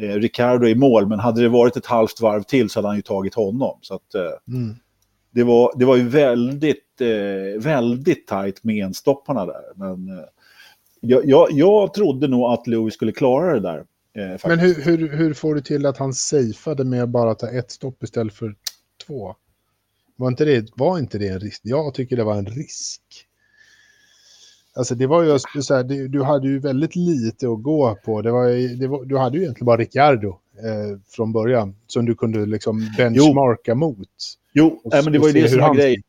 eh, 0.00 0.14
Ricardo 0.14 0.66
i 0.66 0.74
mål. 0.74 1.06
Men 1.06 1.18
hade 1.18 1.42
det 1.42 1.48
varit 1.48 1.76
ett 1.76 1.86
halvt 1.86 2.20
varv 2.20 2.42
till 2.42 2.70
så 2.70 2.78
hade 2.78 2.88
han 2.88 2.96
ju 2.96 3.02
tagit 3.02 3.34
honom. 3.34 3.78
Så 3.82 3.94
att, 3.94 4.14
eh, 4.14 4.54
mm. 4.56 4.76
det, 5.30 5.44
var, 5.44 5.72
det 5.78 5.84
var 5.84 5.96
ju 5.96 6.08
väldigt, 6.08 7.00
eh, 7.00 7.62
väldigt 7.62 8.26
tajt 8.26 8.64
med 8.64 8.84
enstopparna 8.84 9.46
där. 9.46 9.64
Men 9.74 10.18
eh, 10.18 10.24
jag, 11.00 11.28
jag, 11.28 11.48
jag 11.52 11.94
trodde 11.94 12.28
nog 12.28 12.52
att 12.52 12.66
Louis 12.66 12.94
skulle 12.94 13.12
klara 13.12 13.54
det 13.54 13.60
där. 13.60 13.84
Eh, 14.16 14.40
Men 14.48 14.58
hur, 14.58 14.74
hur, 14.74 15.16
hur 15.16 15.34
får 15.34 15.54
du 15.54 15.60
till 15.60 15.86
att 15.86 15.98
han 15.98 16.14
safeade 16.14 16.84
med 16.84 17.02
att 17.02 17.08
bara 17.08 17.34
ta 17.34 17.48
ett 17.48 17.70
stopp 17.70 18.02
istället 18.02 18.34
för 18.34 18.54
två? 19.06 19.34
Var 20.16 20.28
inte, 20.28 20.44
det, 20.44 20.68
var 20.76 20.98
inte 20.98 21.18
det 21.18 21.28
en 21.28 21.40
risk? 21.40 21.60
Jag 21.64 21.94
tycker 21.94 22.16
det 22.16 22.24
var 22.24 22.36
en 22.36 22.46
risk. 22.46 23.02
Alltså 24.76 24.94
det 24.94 25.06
var 25.06 25.22
ju 25.22 25.38
så 25.62 25.74
här, 25.74 25.84
det, 25.84 26.08
du 26.08 26.22
hade 26.22 26.48
ju 26.48 26.58
väldigt 26.58 26.96
lite 26.96 27.48
att 27.48 27.62
gå 27.62 27.98
på. 28.04 28.22
Det 28.22 28.30
var, 28.30 28.78
det 28.80 28.86
var, 28.86 29.04
du 29.04 29.18
hade 29.18 29.36
ju 29.36 29.42
egentligen 29.42 29.66
bara 29.66 29.76
Ricciardo 29.76 30.28
eh, 30.28 30.98
från 31.08 31.32
början 31.32 31.76
som 31.86 32.06
du 32.06 32.14
kunde 32.14 32.46
liksom 32.46 32.90
benchmarka 32.96 33.72
jo. 33.72 33.74
mot. 33.74 34.08
Jo, 34.52 34.80
och, 34.84 34.92
men 35.04 35.12
det 35.12 35.18
var 35.18 35.26
ju 35.26 35.32
det 35.32 35.48
som 35.48 35.60
var 35.60 35.74
grejen. 35.74 36.02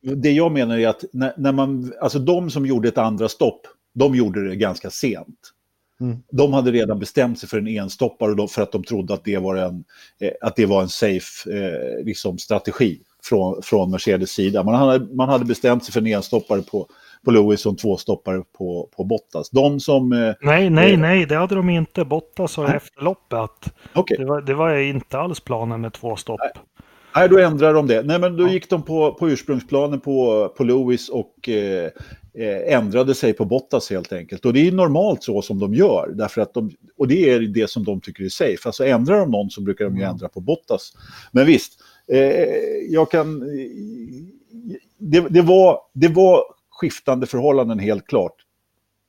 Det 0.00 0.30
jag 0.30 0.52
menar 0.52 0.78
är 0.78 0.88
att 0.88 1.04
när, 1.12 1.34
när, 1.36 1.52
man, 1.52 1.92
alltså 2.00 2.18
de 2.18 2.50
som 2.50 2.66
gjorde 2.66 2.88
ett 2.88 2.98
andra 2.98 3.28
stopp, 3.28 3.60
de 3.96 4.14
gjorde 4.14 4.48
det 4.48 4.56
ganska 4.56 4.90
sent. 4.90 5.52
Mm. 6.00 6.16
De 6.30 6.52
hade 6.52 6.70
redan 6.70 6.98
bestämt 6.98 7.38
sig 7.38 7.48
för 7.48 7.58
en 7.58 7.66
enstoppare 7.66 8.48
för 8.48 8.62
att 8.62 8.72
de 8.72 8.84
trodde 8.84 9.14
att 9.14 9.24
det 9.24 9.38
var 9.38 9.56
en, 9.56 9.84
eh, 10.20 10.30
att 10.40 10.56
det 10.56 10.66
var 10.66 10.82
en 10.82 10.88
safe 10.88 11.50
eh, 11.50 12.04
liksom 12.04 12.38
strategi 12.38 13.00
från, 13.24 13.62
från 13.62 13.90
Mercedes 13.90 14.30
sida. 14.30 14.62
Man 14.62 14.74
hade, 14.74 15.14
man 15.14 15.28
hade 15.28 15.44
bestämt 15.44 15.84
sig 15.84 15.92
för 15.92 16.00
en 16.00 16.06
enstoppare 16.06 16.62
på, 16.62 16.88
på 17.24 17.30
Lewis 17.30 17.66
och 17.66 17.72
en 17.72 17.76
tvåstoppare 17.76 18.42
på, 18.58 18.88
på 18.96 19.04
Bottas. 19.04 19.50
De 19.50 19.80
som... 19.80 20.12
Eh, 20.12 20.34
nej, 20.40 20.70
nej, 20.70 20.92
eh, 20.92 20.98
nej, 20.98 21.26
det 21.26 21.36
hade 21.36 21.54
de 21.54 21.70
inte. 21.70 22.04
Bottas 22.04 22.52
sa 22.52 22.74
efter 22.74 23.02
loppet 23.02 23.74
okay. 23.94 24.16
det, 24.16 24.24
var, 24.24 24.40
det 24.40 24.54
var 24.54 24.76
inte 24.76 25.18
alls 25.18 25.40
planen 25.40 25.80
med 25.80 25.92
två 25.92 26.16
stopp. 26.16 26.40
Nej. 26.40 26.62
Nej, 27.16 27.28
då 27.28 27.38
ändrade 27.38 27.72
de 27.72 27.86
det. 27.86 28.02
Nej, 28.02 28.18
men 28.18 28.36
då 28.36 28.48
gick 28.48 28.70
de 28.70 28.82
på, 28.82 29.14
på 29.14 29.30
ursprungsplanen 29.30 30.00
på, 30.00 30.48
på 30.56 30.64
Lewis 30.64 31.08
och 31.08 31.48
eh, 31.48 31.90
eh, 32.34 32.74
ändrade 32.74 33.14
sig 33.14 33.32
på 33.32 33.44
Bottas 33.44 33.90
helt 33.90 34.12
enkelt. 34.12 34.44
Och 34.44 34.52
det 34.52 34.68
är 34.68 34.72
normalt 34.72 35.22
så 35.22 35.42
som 35.42 35.58
de 35.58 35.74
gör, 35.74 36.12
därför 36.14 36.40
att 36.40 36.54
de, 36.54 36.70
och 36.96 37.08
det 37.08 37.30
är 37.30 37.40
det 37.40 37.70
som 37.70 37.84
de 37.84 38.00
tycker 38.00 38.24
är 38.24 38.28
safe. 38.28 38.68
Alltså 38.68 38.84
ändrar 38.84 39.18
de 39.18 39.30
någon 39.30 39.50
så 39.50 39.60
brukar 39.60 39.84
de 39.84 39.96
ju 39.96 40.02
mm. 40.02 40.10
ändra 40.10 40.28
på 40.28 40.40
Bottas. 40.40 40.92
Men 41.32 41.46
visst, 41.46 41.72
eh, 42.12 42.18
jag 42.88 43.10
kan... 43.10 43.40
Det, 44.98 45.20
det, 45.20 45.42
var, 45.42 45.80
det 45.92 46.08
var 46.08 46.42
skiftande 46.70 47.26
förhållanden 47.26 47.78
helt 47.78 48.06
klart. 48.06 48.34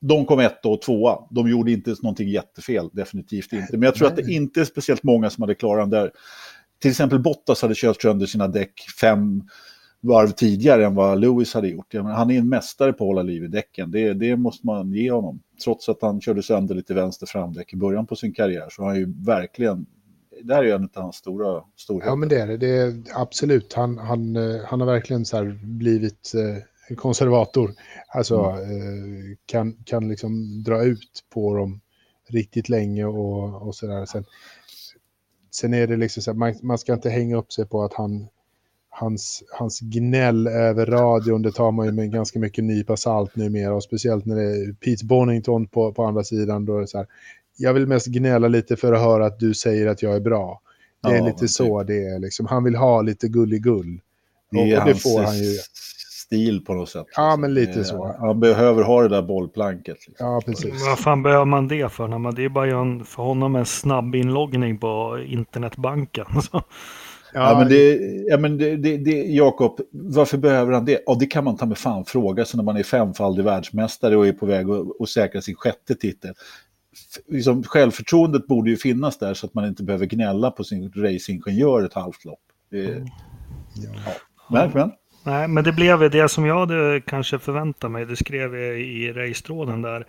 De 0.00 0.26
kom 0.26 0.40
ett 0.40 0.66
och 0.66 0.82
tvåa. 0.82 1.18
De 1.30 1.50
gjorde 1.50 1.72
inte 1.72 1.94
någonting 2.02 2.28
jättefel, 2.28 2.90
definitivt 2.92 3.52
inte. 3.52 3.72
Men 3.72 3.82
jag 3.82 3.94
tror 3.94 4.08
att 4.08 4.16
det 4.16 4.32
inte 4.32 4.60
är 4.60 4.64
speciellt 4.64 5.02
många 5.02 5.30
som 5.30 5.42
hade 5.42 5.54
klarat 5.54 5.90
den 5.90 6.00
där. 6.00 6.10
Till 6.78 6.90
exempel 6.90 7.18
Bottas 7.18 7.62
hade 7.62 7.74
kört 7.74 8.02
sönder 8.02 8.26
sina 8.26 8.48
däck 8.48 8.72
fem 9.00 9.42
varv 10.00 10.28
tidigare 10.28 10.86
än 10.86 10.94
vad 10.94 11.20
Lewis 11.20 11.54
hade 11.54 11.68
gjort. 11.68 11.94
Menar, 11.94 12.10
han 12.10 12.30
är 12.30 12.38
en 12.38 12.48
mästare 12.48 12.92
på 12.92 13.04
att 13.04 13.08
hålla 13.08 13.22
liv 13.22 13.44
i 13.44 13.48
däcken, 13.48 13.90
det, 13.90 14.14
det 14.14 14.36
måste 14.36 14.66
man 14.66 14.92
ge 14.92 15.10
honom. 15.10 15.42
Trots 15.64 15.88
att 15.88 16.02
han 16.02 16.20
körde 16.20 16.42
sönder 16.42 16.74
lite 16.74 16.94
vänster 16.94 17.26
framdäck 17.26 17.72
i 17.72 17.76
början 17.76 18.06
på 18.06 18.16
sin 18.16 18.34
karriär 18.34 18.66
så 18.70 18.82
har 18.82 18.88
han 18.88 18.98
ju 18.98 19.24
verkligen 19.24 19.86
det 20.42 20.54
här 20.54 20.64
är 20.64 20.74
en 20.74 20.88
av 20.94 21.02
hans 21.02 21.16
stora 21.16 21.62
storheter. 21.76 22.10
Ja, 22.10 22.16
men 22.16 22.28
det 22.28 22.40
är 22.40 22.46
det. 22.46 22.56
det 22.56 22.68
är, 22.68 23.02
absolut, 23.14 23.72
han, 23.72 23.98
han, 23.98 24.36
eh, 24.36 24.60
han 24.64 24.80
har 24.80 24.86
verkligen 24.86 25.24
så 25.24 25.56
blivit 25.62 26.32
eh, 26.34 26.94
konservator. 26.96 27.74
Alltså 28.08 28.40
mm. 28.40 29.30
eh, 29.30 29.36
kan, 29.46 29.76
kan 29.84 30.08
liksom 30.08 30.62
dra 30.62 30.84
ut 30.84 31.24
på 31.34 31.54
dem 31.54 31.80
riktigt 32.28 32.68
länge 32.68 33.04
och, 33.04 33.66
och 33.66 33.74
sådär. 33.74 34.06
Sen, 34.06 34.24
sen 35.60 35.74
är 35.74 35.86
det 35.86 35.96
liksom 35.96 36.22
så 36.22 36.30
här, 36.30 36.38
man, 36.38 36.54
man 36.62 36.78
ska 36.78 36.92
inte 36.92 37.10
hänga 37.10 37.36
upp 37.36 37.52
sig 37.52 37.66
på 37.66 37.84
att 37.84 37.94
han 37.94 38.28
hans, 38.98 39.42
hans 39.50 39.80
gnäll 39.80 40.46
över 40.46 40.86
radion, 40.86 41.42
det 41.42 41.52
tar 41.52 41.70
man 41.70 41.86
ju 41.86 41.92
med 41.92 42.12
ganska 42.12 42.38
mycket 42.38 42.64
nypa 42.64 42.96
salt 42.96 43.36
numera. 43.36 43.74
Och 43.74 43.82
speciellt 43.82 44.24
när 44.26 44.36
det 44.36 44.42
är 44.42 44.72
Pete 44.72 45.04
Bonington 45.04 45.66
på, 45.66 45.92
på 45.92 46.04
andra 46.04 46.24
sidan. 46.24 46.64
Då 46.64 46.76
är 46.76 46.80
det 46.80 46.86
så 46.86 46.98
här, 46.98 47.06
jag 47.56 47.74
vill 47.74 47.86
mest 47.86 48.06
gnälla 48.06 48.48
lite 48.48 48.76
för 48.76 48.92
att 48.92 49.00
höra 49.00 49.26
att 49.26 49.38
du 49.38 49.54
säger 49.54 49.86
att 49.86 50.02
jag 50.02 50.16
är 50.16 50.20
bra. 50.20 50.60
Det 51.02 51.08
är 51.08 51.16
ja, 51.16 51.26
lite 51.26 51.48
så 51.48 51.80
typ. 51.80 51.86
det 51.86 52.04
är. 52.04 52.18
Liksom. 52.18 52.46
Han 52.46 52.64
vill 52.64 52.76
ha 52.76 53.02
lite 53.02 53.28
gulligull. 53.28 54.00
Och, 54.52 54.60
och 54.60 54.86
det 54.86 54.94
får 54.94 55.22
han 55.22 55.38
ju. 55.38 55.56
Stil 56.28 56.64
på 56.64 56.74
något 56.74 56.88
sätt. 56.88 57.06
Liksom. 57.06 57.24
Ja, 57.24 57.36
men 57.36 57.54
lite 57.54 57.84
så. 57.84 58.16
Han 58.18 58.40
behöver 58.40 58.82
ha 58.82 59.02
det 59.02 59.08
där 59.08 59.22
bollplanket. 59.22 59.96
Liksom. 60.06 60.26
Ja, 60.26 60.42
precis. 60.46 60.86
Vad 60.88 60.98
fan 60.98 61.22
behöver 61.22 61.44
man 61.44 61.68
det 61.68 61.92
för? 61.92 62.08
När 62.08 62.18
man, 62.18 62.34
det 62.34 62.44
är 62.44 62.48
bara 62.48 62.80
en, 62.80 63.04
för 63.04 63.22
honom 63.22 63.56
en 63.56 63.66
snabb 63.66 64.14
inloggning 64.14 64.78
på 64.78 65.24
internetbanken. 65.26 66.26
Ja, 67.32 67.52
ja, 67.52 67.58
men, 67.58 67.68
det, 67.68 67.98
ja, 68.28 68.38
men 68.38 68.58
det, 68.58 68.76
det, 68.76 68.96
det, 68.96 69.10
Jakob, 69.10 69.80
varför 69.90 70.38
behöver 70.38 70.72
han 70.72 70.84
det? 70.84 71.02
Ja, 71.06 71.16
det 71.20 71.26
kan 71.26 71.44
man 71.44 71.56
ta 71.56 71.66
med 71.66 71.78
fan 71.78 72.04
fråga 72.04 72.44
sig 72.44 72.56
när 72.56 72.64
man 72.64 72.76
är 72.76 72.82
femfaldig 72.82 73.44
världsmästare 73.44 74.16
och 74.16 74.26
är 74.26 74.32
på 74.32 74.46
väg 74.46 74.70
att, 74.70 75.00
att 75.00 75.08
säkra 75.08 75.40
sin 75.40 75.54
sjätte 75.54 75.94
titel. 75.94 76.34
Liksom, 77.26 77.62
självförtroendet 77.62 78.46
borde 78.46 78.70
ju 78.70 78.76
finnas 78.76 79.18
där 79.18 79.34
så 79.34 79.46
att 79.46 79.54
man 79.54 79.66
inte 79.66 79.82
behöver 79.82 80.06
gnälla 80.06 80.50
på 80.50 80.64
sin 80.64 80.92
racingingenjör 80.96 81.84
ett 81.84 81.94
halvt 81.94 82.24
lopp. 82.24 82.42
Mm. 82.72 83.06
ja. 84.06 84.12
Men, 84.50 84.70
men. 84.70 84.92
Nej, 85.28 85.48
men 85.48 85.64
det 85.64 85.72
blev 85.72 86.10
det 86.10 86.28
som 86.28 86.46
jag 86.46 86.58
hade 86.58 87.00
kanske 87.06 87.38
förväntat 87.38 87.90
mig. 87.90 88.06
Det 88.06 88.16
skrev 88.16 88.56
jag 88.56 88.80
i 88.80 89.12
racetråden 89.12 89.82
där. 89.82 90.00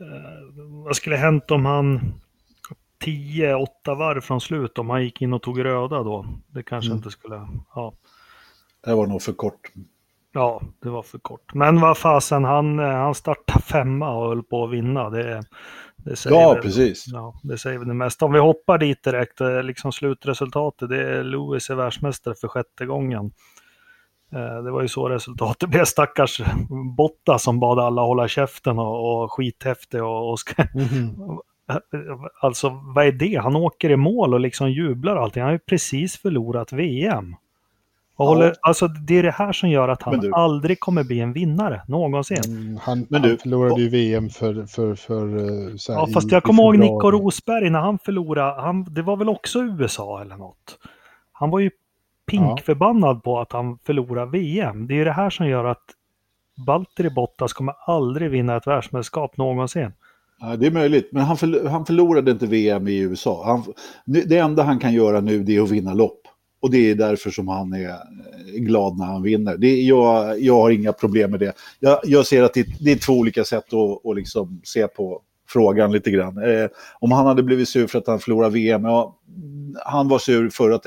Uh, 0.00 0.84
vad 0.84 0.96
skulle 0.96 1.16
hänt 1.16 1.50
om 1.50 1.66
han 1.66 2.14
10-8 3.04 3.66
varv 3.86 4.20
från 4.20 4.40
slut 4.40 4.78
om 4.78 4.90
han 4.90 5.04
gick 5.04 5.22
in 5.22 5.32
och 5.32 5.42
tog 5.42 5.64
röda 5.64 6.02
då. 6.02 6.26
Det 6.46 6.62
kanske 6.62 6.90
mm. 6.90 6.96
inte 6.96 7.10
skulle... 7.10 7.48
Ja. 7.74 7.92
Det 8.84 8.94
var 8.94 9.06
nog 9.06 9.22
för 9.22 9.32
kort. 9.32 9.72
Ja, 10.32 10.62
det 10.82 10.88
var 10.88 11.02
för 11.02 11.18
kort. 11.18 11.54
Men 11.54 11.80
vad 11.80 11.98
fasen, 11.98 12.44
han, 12.44 12.78
han 12.78 13.14
startade 13.14 13.62
femma 13.62 14.16
och 14.16 14.28
höll 14.28 14.42
på 14.42 14.64
att 14.64 14.70
vinna. 14.70 15.10
Det, 15.10 15.42
det 15.96 16.16
säger 16.16 16.40
ja, 16.40 16.52
väl, 16.52 16.62
precis. 16.62 17.04
Ja, 17.06 17.40
det 17.42 17.58
säger 17.58 17.78
väl 17.78 17.88
det 17.88 17.94
mesta. 17.94 18.24
Om 18.24 18.32
vi 18.32 18.38
hoppar 18.38 18.78
dit 18.78 19.02
direkt, 19.02 19.40
eh, 19.40 19.62
liksom 19.62 19.92
slutresultatet, 19.92 20.88
det 20.88 21.02
är 21.02 21.24
Lewis 21.24 21.70
är 21.70 21.74
världsmästare 21.74 22.34
för 22.34 22.48
sjätte 22.48 22.86
gången. 22.86 23.32
Eh, 24.32 24.62
det 24.62 24.70
var 24.70 24.82
ju 24.82 24.88
så 24.88 25.08
resultatet 25.08 25.68
blev. 25.68 25.84
Stackars 25.84 26.40
Botta 26.96 27.38
som 27.38 27.60
bad 27.60 27.78
alla 27.78 28.02
hålla 28.02 28.28
käften 28.28 28.78
och, 28.78 29.22
och 29.22 29.32
skithäftig 29.32 30.02
och, 30.02 30.30
och 30.30 30.38
ska, 30.38 30.62
mm. 30.62 31.16
Alltså 32.40 32.80
vad 32.94 33.06
är 33.06 33.12
det? 33.12 33.40
Han 33.42 33.56
åker 33.56 33.90
i 33.90 33.96
mål 33.96 34.34
och 34.34 34.40
liksom 34.40 34.70
jublar 34.70 35.16
och 35.16 35.22
allting. 35.22 35.42
Han 35.42 35.48
har 35.48 35.52
ju 35.52 35.58
precis 35.58 36.16
förlorat 36.16 36.72
VM. 36.72 37.36
Och 38.16 38.26
håller, 38.26 38.54
alltså, 38.60 38.88
det 38.88 39.18
är 39.18 39.22
det 39.22 39.30
här 39.30 39.52
som 39.52 39.70
gör 39.70 39.88
att 39.88 40.02
han 40.02 40.34
aldrig 40.34 40.80
kommer 40.80 41.04
bli 41.04 41.20
en 41.20 41.32
vinnare 41.32 41.82
någonsin. 41.88 42.38
Mm, 42.46 42.78
han, 42.82 43.06
men 43.08 43.20
han 43.20 43.38
förlorade 43.38 43.82
ju 43.82 43.88
VM 43.88 44.28
för... 44.28 44.66
för, 44.66 44.94
för 44.94 45.36
eh, 45.36 45.76
så 45.76 45.92
ja, 45.92 46.08
fast 46.14 46.32
jag 46.32 46.42
kommer 46.42 46.62
ihåg 46.62 46.78
Nico 46.78 47.10
Rosberg 47.10 47.70
när 47.70 47.80
han 47.80 47.98
förlorade. 47.98 48.62
Han, 48.62 48.84
det 48.94 49.02
var 49.02 49.16
väl 49.16 49.28
också 49.28 49.58
USA 49.58 50.20
eller 50.20 50.36
något. 50.36 50.78
Han 51.32 51.50
var 51.50 51.60
ju 51.60 51.70
pinkförbannad 52.30 53.16
ja. 53.16 53.20
på 53.20 53.40
att 53.40 53.52
han 53.52 53.78
förlorade 53.78 54.30
VM. 54.30 54.86
Det 54.86 55.00
är 55.00 55.04
det 55.04 55.12
här 55.12 55.30
som 55.30 55.48
gör 55.48 55.64
att 55.64 55.84
Valtteri 56.66 57.10
Bottas 57.10 57.52
kommer 57.52 57.74
aldrig 57.86 58.30
vinna 58.30 58.56
ett 58.56 58.66
världsmästerskap 58.66 59.36
någonsin. 59.36 59.92
Ja, 60.40 60.56
det 60.56 60.66
är 60.66 60.70
möjligt, 60.70 61.08
men 61.12 61.22
han, 61.22 61.36
förl 61.36 61.66
han 61.66 61.86
förlorade 61.86 62.30
inte 62.30 62.46
VM 62.46 62.88
i 62.88 62.98
USA. 62.98 63.42
Han, 63.46 63.74
det 64.04 64.38
enda 64.38 64.62
han 64.62 64.78
kan 64.78 64.92
göra 64.92 65.20
nu 65.20 65.44
är 65.48 65.62
att 65.62 65.70
vinna 65.70 65.94
lopp. 65.94 66.20
Och 66.62 66.70
det 66.70 66.90
är 66.90 66.94
därför 66.94 67.30
som 67.30 67.48
han 67.48 67.72
är 67.72 67.98
glad 68.58 68.98
när 68.98 69.04
han 69.04 69.22
vinner. 69.22 69.56
Det, 69.56 69.80
jag, 69.82 70.40
jag 70.40 70.54
har 70.54 70.70
inga 70.70 70.92
problem 70.92 71.30
med 71.30 71.40
det. 71.40 71.52
Jag, 71.80 72.00
jag 72.04 72.26
ser 72.26 72.42
att 72.42 72.54
det, 72.54 72.66
det, 72.80 72.92
är 72.92 72.96
två 72.96 73.12
olika 73.12 73.44
sätt 73.44 73.72
att, 73.72 74.06
att 74.06 74.16
liksom 74.16 74.60
se 74.64 74.88
på 74.88 75.22
frågan 75.52 75.92
lite 75.92 76.10
grann. 76.10 76.38
Eh, 76.38 76.68
om 76.98 77.12
han 77.12 77.26
hade 77.26 77.42
blivit 77.42 77.68
sur 77.68 77.86
för 77.86 77.98
att 77.98 78.06
han 78.06 78.20
förlorade 78.20 78.54
VM, 78.54 78.84
ja, 78.84 79.16
han 79.84 80.08
var 80.08 80.18
sur 80.18 80.50
för 80.50 80.70
att, 80.70 80.86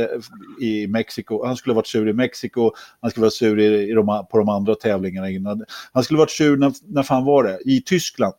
i 0.61 0.87
Mexiko. 0.87 1.45
Han 1.45 1.55
skulle 1.55 1.75
varit 1.75 1.87
sur 1.87 2.09
i 2.09 2.13
Mexiko, 2.13 2.71
han 3.01 3.11
skulle 3.11 3.21
varit 3.21 3.33
sur 3.33 3.59
i, 3.59 3.89
i 3.89 3.93
de, 3.93 4.25
på 4.31 4.37
de 4.37 4.49
andra 4.49 4.75
tävlingarna 4.75 5.29
innan. 5.29 5.65
Han 5.93 6.03
skulle 6.03 6.19
varit 6.19 6.31
sur, 6.31 6.57
när, 6.57 6.73
när 6.83 7.03
fan 7.03 7.25
var 7.25 7.43
det? 7.43 7.59
I 7.65 7.81
Tyskland. 7.81 8.33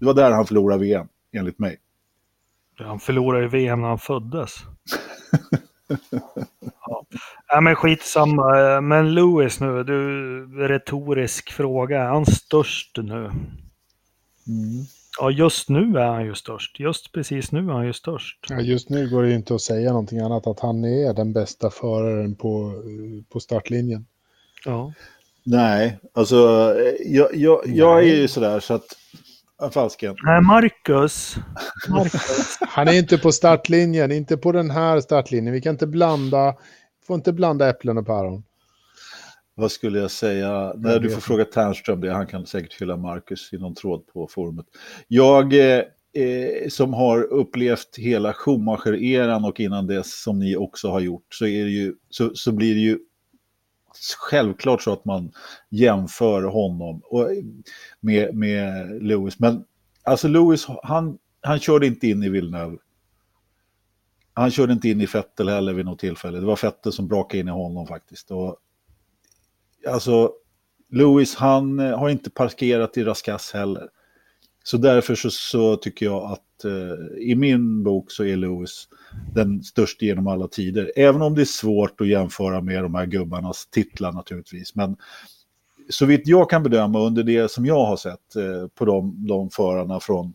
Det 0.00 0.06
var 0.06 0.14
där 0.14 0.30
han 0.30 0.46
förlorade 0.46 0.80
VM, 0.80 1.06
enligt 1.32 1.58
mig. 1.58 1.76
Han 2.78 3.00
förlorade 3.00 3.48
VM 3.48 3.80
när 3.80 3.88
han 3.88 3.98
föddes. 3.98 4.54
ja. 6.80 7.04
ja, 7.48 7.60
men 7.60 7.76
skitsamma. 7.76 8.80
Men 8.80 9.14
Lewis 9.14 9.60
nu, 9.60 9.84
du, 9.84 10.68
retorisk 10.68 11.52
fråga. 11.52 12.02
Är 12.02 12.08
han 12.08 12.26
störst 12.26 12.96
nu? 12.96 13.30
Mm. 14.46 14.84
Ja, 15.20 15.30
just 15.30 15.68
nu 15.68 15.98
är 15.98 16.06
han 16.06 16.24
ju 16.24 16.34
störst. 16.34 16.80
Just 16.80 17.12
precis 17.12 17.52
nu 17.52 17.58
är 17.58 17.72
han 17.72 17.86
ju 17.86 17.92
störst. 17.92 18.46
Ja, 18.48 18.60
just 18.60 18.88
nu 18.88 19.10
går 19.10 19.22
det 19.22 19.28
ju 19.28 19.34
inte 19.34 19.54
att 19.54 19.60
säga 19.60 19.90
någonting 19.90 20.18
annat 20.18 20.46
att 20.46 20.60
han 20.60 20.84
är 20.84 21.14
den 21.14 21.32
bästa 21.32 21.70
föraren 21.70 22.34
på, 22.34 22.72
på 23.32 23.40
startlinjen. 23.40 24.06
Ja. 24.64 24.92
Nej, 25.44 25.98
alltså 26.14 26.36
jag, 27.04 27.34
jag, 27.34 27.60
jag 27.66 27.98
är 27.98 28.16
ju 28.16 28.28
sådär 28.28 28.60
så 28.60 28.74
att 28.74 28.84
Falsken. 29.72 30.16
Nej, 30.22 30.40
Marcus. 30.40 31.36
Marcus. 31.88 32.58
Han 32.60 32.88
är 32.88 32.92
inte 32.92 33.18
på 33.18 33.32
startlinjen, 33.32 34.12
inte 34.12 34.36
på 34.36 34.52
den 34.52 34.70
här 34.70 35.00
startlinjen. 35.00 35.54
Vi 35.54 35.60
kan 35.60 35.74
inte 35.74 35.86
blanda, 35.86 36.54
får 37.06 37.14
inte 37.14 37.32
blanda 37.32 37.68
äpplen 37.68 37.98
och 37.98 38.06
päron. 38.06 38.44
Vad 39.54 39.72
skulle 39.72 39.98
jag 39.98 40.10
säga? 40.10 40.72
Nej, 40.76 41.00
du 41.00 41.10
får 41.10 41.20
fråga 41.20 41.44
Ternström 41.44 42.00
det. 42.00 42.12
Han 42.12 42.26
kan 42.26 42.46
säkert 42.46 42.80
hylla 42.80 42.96
Marcus 42.96 43.52
i 43.52 43.58
någon 43.58 43.74
tråd 43.74 44.06
på 44.06 44.28
forumet. 44.28 44.66
Jag 45.08 45.52
eh, 45.52 45.82
eh, 46.14 46.68
som 46.68 46.94
har 46.94 47.22
upplevt 47.22 47.96
hela 47.98 48.32
Schumacher-eran 48.32 49.44
och 49.44 49.60
innan 49.60 49.86
dess 49.86 50.22
som 50.22 50.38
ni 50.38 50.56
också 50.56 50.88
har 50.88 51.00
gjort 51.00 51.26
så, 51.34 51.46
är 51.46 51.64
det 51.64 51.70
ju, 51.70 51.94
så, 52.10 52.30
så 52.34 52.52
blir 52.52 52.74
det 52.74 52.80
ju 52.80 52.98
självklart 54.18 54.82
så 54.82 54.92
att 54.92 55.04
man 55.04 55.32
jämför 55.70 56.42
honom 56.42 57.00
och, 57.04 57.28
med, 58.00 58.34
med 58.34 58.88
Lewis. 59.02 59.38
Men 59.38 59.64
alltså 60.02 60.28
Lewis, 60.28 60.66
han, 60.82 61.18
han 61.40 61.58
körde 61.58 61.86
inte 61.86 62.06
in 62.06 62.22
i 62.22 62.28
Villeneuve. 62.28 62.76
Han 64.32 64.50
körde 64.50 64.72
inte 64.72 64.88
in 64.88 65.00
i 65.00 65.06
Fettel 65.06 65.48
heller 65.48 65.72
vid 65.72 65.84
något 65.84 65.98
tillfälle. 65.98 66.40
Det 66.40 66.46
var 66.46 66.56
Fettel 66.56 66.92
som 66.92 67.08
brakade 67.08 67.38
in 67.38 67.48
i 67.48 67.50
honom 67.50 67.86
faktiskt. 67.86 68.30
Och, 68.30 68.56
alltså, 69.88 70.32
Lewis, 70.90 71.34
han 71.34 71.78
eh, 71.78 71.98
har 71.98 72.08
inte 72.08 72.30
parkerat 72.30 72.96
i 72.96 73.04
Raskas 73.04 73.52
heller. 73.52 73.88
Så 74.64 74.76
därför 74.76 75.14
så, 75.14 75.30
så 75.30 75.76
tycker 75.76 76.06
jag 76.06 76.32
att 76.32 76.64
eh, 76.64 77.22
i 77.22 77.34
min 77.34 77.82
bok 77.82 78.10
så 78.10 78.24
är 78.24 78.36
Lewis 78.36 78.88
den 79.34 79.62
största 79.62 80.04
genom 80.04 80.26
alla 80.26 80.48
tider. 80.48 80.92
Även 80.96 81.22
om 81.22 81.34
det 81.34 81.40
är 81.40 81.44
svårt 81.44 82.00
att 82.00 82.08
jämföra 82.08 82.60
med 82.60 82.82
de 82.82 82.94
här 82.94 83.06
gubbarnas 83.06 83.66
titlar 83.66 84.12
naturligtvis. 84.12 84.74
Men 84.74 84.96
så 85.88 86.06
vitt 86.06 86.28
jag 86.28 86.50
kan 86.50 86.62
bedöma 86.62 87.00
under 87.00 87.22
det 87.22 87.50
som 87.50 87.66
jag 87.66 87.84
har 87.84 87.96
sett 87.96 88.36
eh, 88.36 88.68
på 88.74 88.84
de, 88.84 89.26
de 89.28 89.50
förarna 89.50 90.00
från, 90.00 90.34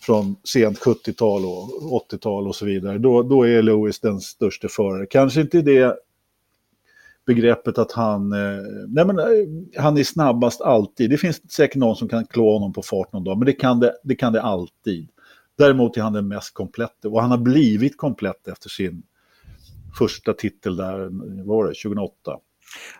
från 0.00 0.36
sent 0.44 0.78
70-tal 0.78 1.44
och 1.44 2.10
80-tal 2.10 2.48
och 2.48 2.56
så 2.56 2.64
vidare, 2.64 2.98
då, 2.98 3.22
då 3.22 3.46
är 3.46 3.62
Lewis 3.62 4.00
den 4.00 4.20
största 4.20 4.68
förare. 4.68 5.06
Kanske 5.06 5.40
inte 5.40 5.62
det 5.62 5.96
begreppet 7.26 7.78
att 7.78 7.92
han, 7.92 8.32
eh, 8.32 8.62
nej 8.88 9.06
men, 9.06 9.18
eh, 9.18 9.82
han 9.82 9.98
är 9.98 10.04
snabbast 10.04 10.60
alltid. 10.60 11.10
Det 11.10 11.18
finns 11.18 11.52
säkert 11.52 11.76
någon 11.76 11.96
som 11.96 12.08
kan 12.08 12.26
klå 12.26 12.52
honom 12.52 12.72
på 12.72 12.82
fart 12.82 13.12
någon 13.12 13.24
dag, 13.24 13.38
men 13.38 13.46
det 13.46 13.52
kan 13.52 13.80
det, 13.80 13.94
det, 14.04 14.14
kan 14.14 14.32
det 14.32 14.42
alltid. 14.42 15.08
Däremot 15.58 15.96
är 15.96 16.02
han 16.02 16.12
den 16.12 16.28
mest 16.28 16.54
kompletta 16.54 17.08
och 17.08 17.20
han 17.20 17.30
har 17.30 17.38
blivit 17.38 17.96
komplett 17.96 18.48
efter 18.48 18.68
sin 18.68 19.02
första 19.98 20.32
titel 20.32 20.76
där, 20.76 21.08
var 21.44 21.64
det, 21.64 21.74
2008. 21.74 22.38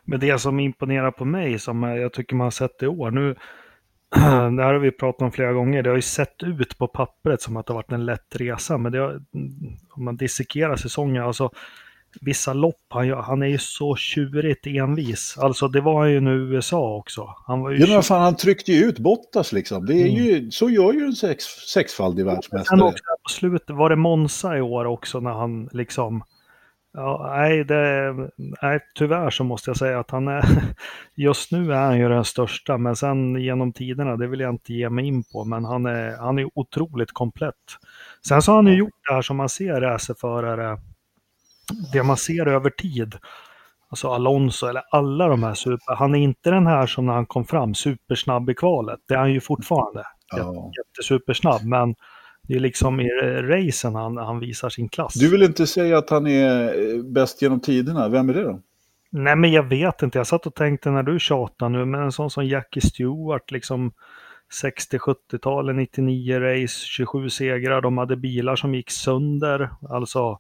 Men 0.05 0.21
det 0.21 0.39
som 0.39 0.61
imponerar 0.61 1.11
på 1.11 1.25
mig, 1.25 1.59
som 1.59 1.83
jag 1.83 2.13
tycker 2.13 2.37
man 2.37 2.45
har 2.45 2.51
sett 2.51 2.83
i 2.83 2.87
år, 2.87 3.11
nu, 3.11 3.35
det 4.57 4.63
här 4.63 4.73
har 4.73 4.79
vi 4.79 4.91
pratat 4.91 5.23
om 5.23 5.33
flera 5.33 5.53
gånger, 5.53 5.83
det 5.83 5.91
har 5.91 5.97
ju 5.97 6.03
sett 6.03 6.43
ut 6.43 6.79
på 6.79 6.89
pappret 6.89 7.43
som 7.43 7.57
att 7.57 7.67
det 7.67 7.73
har 7.73 7.79
varit 7.79 7.93
en 7.93 8.07
lätt 8.07 8.37
resa, 8.37 8.79
men 8.79 8.93
det 8.93 8.99
har, 8.99 9.23
om 9.91 10.05
man 10.05 10.17
dissekerar 10.17 10.77
säsongen, 10.77 11.23
alltså 11.23 11.51
vissa 12.21 12.53
lopp, 12.53 12.87
han, 12.89 13.11
han 13.11 13.43
är 13.43 13.47
ju 13.47 13.59
så 13.59 13.97
tjurigt 13.97 14.67
envis. 14.67 15.39
Alltså 15.39 15.69
det 15.69 15.81
var 15.81 16.05
ju 16.05 16.21
nu 16.21 16.31
USA 16.31 16.97
också. 16.97 17.35
Han 17.47 17.61
var 17.61 17.71
ju 17.71 17.79
ja, 17.79 17.87
men 17.95 18.03
fan, 18.03 18.23
han 18.23 18.37
tryckte 18.37 18.73
ju 18.73 18.85
ut 18.85 18.99
Bottas 18.99 19.53
liksom. 19.53 19.87
Det 19.87 19.95
är 19.95 20.09
mm. 20.09 20.25
ju, 20.25 20.51
så 20.51 20.71
gör 20.71 20.93
ju 20.93 21.05
en 21.05 21.13
sex, 21.13 21.45
sexfaldig 21.45 22.25
världsmästare. 22.25 22.83
Också, 22.83 23.05
på 23.23 23.29
slutet 23.31 23.77
var 23.77 23.91
det 23.91 23.97
Monza 23.97 24.57
i 24.57 24.61
år 24.61 24.85
också 24.85 25.21
när 25.21 25.33
han 25.33 25.69
liksom... 25.73 26.25
Ja, 26.95 27.33
nej, 27.37 27.65
det, 27.65 28.15
nej, 28.63 28.81
tyvärr 28.95 29.31
så 29.31 29.45
måste 29.45 29.71
jag 29.71 29.77
säga 29.77 30.01
att 30.01 30.11
han 30.11 30.29
är... 30.29 30.45
Just 31.15 31.53
nu 31.53 31.73
är 31.73 31.77
han 31.77 31.99
ju 31.99 32.09
den 32.09 32.25
största, 32.25 32.79
men 32.79 32.97
sen 32.97 33.35
genom 33.37 33.73
tiderna, 33.73 34.17
det 34.17 34.27
vill 34.27 34.41
jag 34.41 34.51
inte 34.51 34.75
ge 34.75 34.91
mig 34.91 35.07
in 35.07 35.25
på, 35.25 35.45
men 35.45 35.65
han 35.65 35.87
är, 35.87 36.17
han 36.17 36.39
är 36.39 36.49
otroligt 36.55 37.13
komplett. 37.13 37.55
Sen 38.29 38.43
så 38.43 38.53
har 38.53 38.57
han 38.57 38.67
ju 38.67 38.79
gjort 38.79 38.95
det 39.09 39.15
här 39.15 39.23
som 39.23 39.37
man 39.37 39.49
ser 39.49 39.81
racerförare 39.81 40.79
det 41.93 42.03
man 42.03 42.17
ser 42.17 42.47
över 42.47 42.71
tid, 42.71 43.15
alltså 43.89 44.09
Alonso 44.09 44.67
eller 44.67 44.83
alla 44.91 45.29
de 45.29 45.43
här 45.43 45.55
super, 45.55 45.95
han 45.95 46.15
är 46.15 46.19
inte 46.19 46.51
den 46.51 46.67
här 46.67 46.87
som 46.87 47.07
när 47.07 47.13
han 47.13 47.27
kom 47.27 47.45
fram, 47.45 47.75
supersnabb 47.75 48.51
i 48.51 48.55
kvalet. 48.55 49.01
Det 49.09 49.15
är 49.15 49.19
han 49.19 49.33
ju 49.33 49.41
fortfarande. 49.41 50.05
Ja. 50.37 50.71
Jättesupersnabb, 50.79 51.65
men 51.65 51.95
det 52.49 52.55
är 52.55 52.61
liksom 52.61 53.01
i 53.01 53.09
racen 53.43 53.95
han, 53.95 54.17
han 54.17 54.41
visar 54.41 54.69
sin 54.69 54.89
klass. 54.89 55.15
Du 55.15 55.31
vill 55.31 55.43
inte 55.43 55.67
säga 55.67 55.99
att 55.99 56.11
han 56.11 56.27
är 56.27 56.65
eh, 56.65 57.03
bäst 57.03 57.43
genom 57.43 57.61
tiderna, 57.61 58.09
vem 58.09 58.29
är 58.29 58.35
det 58.35 58.43
då? 58.43 58.61
Nej, 59.11 59.37
men 59.37 59.53
jag 59.53 59.63
vet 59.63 60.03
inte. 60.03 60.19
Jag 60.19 60.27
satt 60.27 60.47
och 60.47 60.55
tänkte 60.55 60.91
när 60.91 61.03
du 61.03 61.19
tjatar 61.19 61.69
nu, 61.69 61.85
men 61.85 62.03
en 62.03 62.13
sån 62.13 62.31
som 62.31 62.47
Jackie 62.47 62.83
Stewart, 62.83 63.51
liksom 63.51 63.93
60-70-talet, 64.63 65.77
99 65.77 66.41
race, 66.41 66.87
27 66.87 67.31
segrar, 67.31 67.81
de 67.81 67.99
hade 67.99 68.17
bilar 68.17 68.57
som 68.57 68.75
gick 68.75 68.91
sönder. 68.91 69.71
Alltså, 69.91 70.39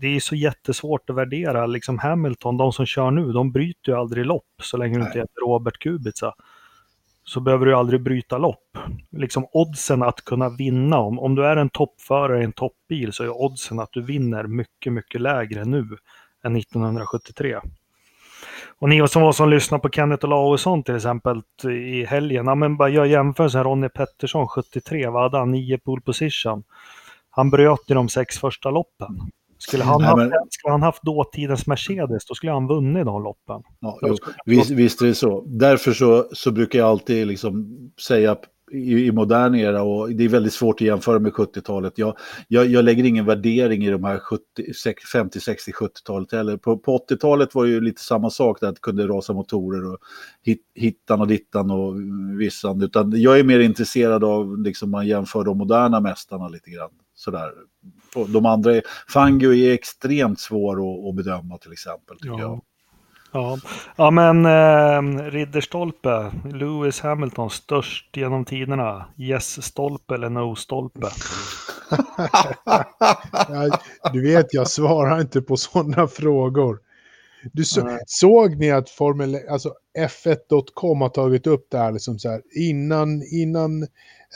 det 0.00 0.06
är 0.16 0.20
så 0.20 0.34
jättesvårt 0.34 1.10
att 1.10 1.16
värdera. 1.16 1.66
Liksom 1.66 1.98
Hamilton, 1.98 2.56
de 2.56 2.72
som 2.72 2.86
kör 2.86 3.10
nu, 3.10 3.32
de 3.32 3.52
bryter 3.52 3.92
ju 3.92 3.98
aldrig 3.98 4.26
lopp 4.26 4.62
så 4.62 4.76
länge 4.76 4.98
du 4.98 5.04
inte 5.04 5.18
heter 5.18 5.40
Robert 5.46 5.78
Kubica. 5.78 6.32
Så 7.24 7.40
behöver 7.40 7.66
du 7.66 7.74
aldrig 7.74 8.02
bryta 8.02 8.38
lopp. 8.38 8.78
Liksom 9.10 9.46
oddsen 9.52 10.02
att 10.02 10.24
kunna 10.24 10.48
vinna, 10.48 10.98
om, 10.98 11.18
om 11.18 11.34
du 11.34 11.46
är 11.46 11.56
en 11.56 11.70
toppförare 11.70 12.40
i 12.40 12.44
en 12.44 12.52
toppbil 12.52 13.12
så 13.12 13.24
är 13.24 13.42
oddsen 13.42 13.80
att 13.80 13.92
du 13.92 14.02
vinner 14.02 14.44
mycket, 14.44 14.92
mycket 14.92 15.20
lägre 15.20 15.64
nu 15.64 15.88
än 16.44 16.56
1973. 16.56 17.60
Och 18.78 18.88
ni 18.88 19.08
som 19.08 19.22
var 19.22 19.32
som 19.32 19.50
lyssnade 19.50 19.82
på 19.82 19.88
Kenneth 19.88 20.24
Olausson 20.24 20.82
till 20.82 20.96
exempel 20.96 21.42
i 21.64 22.04
helgen, 22.04 22.46
ja, 22.46 22.54
men 22.54 22.76
bara 22.76 22.88
gör 22.88 23.04
jämförelsen 23.04 23.64
Ronnie 23.64 23.88
Pettersson 23.88 24.48
73, 24.48 25.08
vad 25.08 25.22
hade 25.22 25.38
han? 25.38 25.50
9 25.50 25.78
pole 25.78 26.02
position 26.02 26.64
han 27.40 27.50
bröt 27.50 27.90
i 27.90 27.94
de 27.94 28.08
sex 28.08 28.38
första 28.38 28.70
loppen. 28.70 29.08
Skulle 29.58 29.84
han, 29.84 30.02
haft, 30.02 30.16
men... 30.16 30.32
skulle 30.50 30.72
han 30.72 30.82
haft 30.82 31.02
dåtidens 31.02 31.66
Mercedes, 31.66 32.24
då 32.24 32.34
skulle 32.34 32.52
han 32.52 32.66
vunnit 32.66 33.04
de 33.04 33.22
loppen. 33.22 33.62
Ja, 33.80 33.98
jo, 34.02 34.16
visst, 34.44 34.70
visst 34.70 35.02
är 35.02 35.06
det 35.06 35.14
så. 35.14 35.44
Därför 35.46 35.92
så, 35.92 36.28
så 36.32 36.50
brukar 36.50 36.78
jag 36.78 36.88
alltid 36.88 37.26
liksom 37.26 37.68
säga 38.06 38.36
i, 38.70 39.06
i 39.06 39.12
modern 39.12 39.54
era 39.54 39.82
och 39.82 40.10
det 40.10 40.24
är 40.24 40.28
väldigt 40.28 40.52
svårt 40.52 40.74
att 40.74 40.86
jämföra 40.86 41.18
med 41.18 41.32
70-talet. 41.32 41.98
Jag, 41.98 42.16
jag, 42.48 42.66
jag, 42.66 42.84
lägger 42.84 43.04
ingen 43.04 43.24
värdering 43.24 43.84
i 43.84 43.90
de 43.90 44.04
här 44.04 44.18
70, 44.18 44.42
50, 45.12 45.40
60, 45.40 45.72
70-talet 45.72 46.32
heller. 46.32 46.56
På, 46.56 46.78
på 46.78 46.98
80-talet 46.98 47.54
var 47.54 47.64
det 47.64 47.70
ju 47.70 47.80
lite 47.80 48.02
samma 48.02 48.30
sak, 48.30 48.60
där 48.60 48.68
det 48.68 48.80
kunde 48.80 49.06
rasa 49.06 49.32
motorer 49.32 49.92
och 49.92 49.98
hit, 50.42 50.62
hittan 50.74 51.20
och 51.20 51.26
dittan 51.26 51.70
och 51.70 51.94
vissan. 52.40 52.82
Utan 52.82 53.20
jag 53.20 53.38
är 53.38 53.44
mer 53.44 53.60
intresserad 53.60 54.24
av, 54.24 54.58
liksom 54.58 54.90
man 54.90 55.06
jämför 55.06 55.44
de 55.44 55.58
moderna 55.58 56.00
mästarna 56.00 56.48
lite 56.48 56.70
grann 56.70 56.90
sådär. 57.14 57.52
De 58.28 58.46
andra, 58.46 58.80
Fangio 59.08 59.54
är 59.54 59.72
extremt 59.72 60.40
svår 60.40 60.72
att, 60.72 61.08
att 61.08 61.14
bedöma 61.14 61.58
till 61.58 61.72
exempel. 61.72 62.16
Tycker 62.16 62.28
Ja. 62.28 62.40
jag. 62.40 62.60
Ja, 63.32 63.58
ja 63.96 64.10
men 64.10 64.46
eh, 64.46 65.22
Ridderstolpe, 65.30 66.32
Lewis 66.52 67.00
Hamilton, 67.00 67.50
störst 67.50 68.16
genom 68.16 68.44
tiderna. 68.44 69.06
Yes-stolpe 69.18 70.14
eller 70.14 70.30
no-stolpe? 70.30 71.08
Ja, 73.48 73.78
du 74.12 74.22
vet, 74.22 74.54
jag 74.54 74.68
svarar 74.68 75.20
inte 75.20 75.42
på 75.42 75.56
sådana 75.56 76.08
frågor. 76.08 76.78
Du 77.52 77.64
så, 77.64 77.98
såg 78.06 78.56
ni 78.56 78.70
att 78.70 78.90
Formel, 78.90 79.38
alltså 79.50 79.74
F1.com 79.98 81.00
har 81.00 81.08
tagit 81.08 81.46
upp 81.46 81.66
det 81.70 81.78
här 81.78 81.92
liksom 81.92 82.18
så 82.18 82.30
här 82.30 82.42
innan, 82.54 83.22
innan 83.22 83.86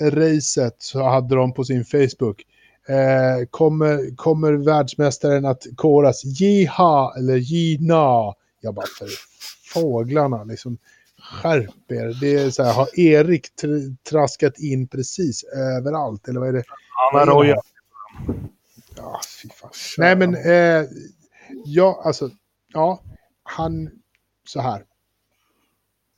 racet 0.00 0.76
så 0.78 1.02
hade 1.02 1.34
de 1.34 1.54
på 1.54 1.64
sin 1.64 1.84
Facebook 1.84 2.42
eh, 2.88 3.46
kommer, 3.50 4.16
kommer 4.16 4.52
världsmästaren 4.52 5.44
att 5.44 5.62
koras 5.76 6.24
jiha 6.24 7.14
eller 7.18 7.36
jina? 7.36 8.34
Jag 8.64 8.74
bara 8.74 8.86
för 8.86 9.08
fåglarna 9.72 10.44
liksom 10.44 10.78
skärp 11.18 11.92
er. 11.92 12.20
Det 12.20 12.34
är 12.34 12.50
så 12.50 12.62
här, 12.62 12.72
har 12.72 12.98
Erik 12.98 13.46
tr- 13.62 13.96
traskat 14.10 14.58
in 14.58 14.88
precis 14.88 15.44
överallt 15.44 16.28
eller 16.28 16.40
vad 16.40 16.48
är 16.48 16.52
det? 16.52 16.64
Han 17.12 17.28
har 17.28 17.34
rojat. 17.34 17.66
Ja, 18.96 19.20
fy 19.42 19.48
fan. 19.48 19.70
Nej, 19.98 20.16
men 20.16 20.34
eh, 20.34 20.88
ja, 21.64 22.02
alltså, 22.04 22.30
ja, 22.72 23.02
han, 23.42 23.90
så 24.44 24.60
här. 24.60 24.84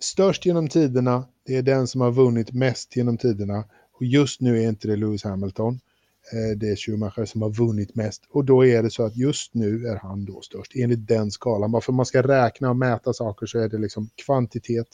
Störst 0.00 0.46
genom 0.46 0.68
tiderna, 0.68 1.24
det 1.46 1.56
är 1.56 1.62
den 1.62 1.86
som 1.86 2.00
har 2.00 2.12
vunnit 2.12 2.52
mest 2.52 2.96
genom 2.96 3.18
tiderna. 3.18 3.64
Och 3.92 4.04
just 4.04 4.40
nu 4.40 4.62
är 4.62 4.68
inte 4.68 4.88
det 4.88 4.96
Lewis 4.96 5.24
Hamilton. 5.24 5.80
Eh, 6.32 6.56
det 6.56 6.68
är 6.68 6.76
Schumacher 6.76 7.24
som 7.24 7.42
har 7.42 7.50
vunnit 7.50 7.94
mest. 7.94 8.22
Och 8.30 8.44
då 8.44 8.66
är 8.66 8.82
det 8.82 8.90
så 8.90 9.04
att 9.04 9.16
just 9.16 9.54
nu 9.54 9.86
är 9.86 9.96
han 9.96 10.24
då 10.24 10.40
störst, 10.40 10.72
enligt 10.74 11.08
den 11.08 11.30
skalan. 11.30 11.72
Bara 11.72 11.82
för 11.82 11.92
man 11.92 12.06
ska 12.06 12.22
räkna 12.22 12.70
och 12.70 12.76
mäta 12.76 13.12
saker 13.12 13.46
så 13.46 13.58
är 13.58 13.68
det 13.68 13.78
liksom 13.78 14.08
kvantitet. 14.24 14.86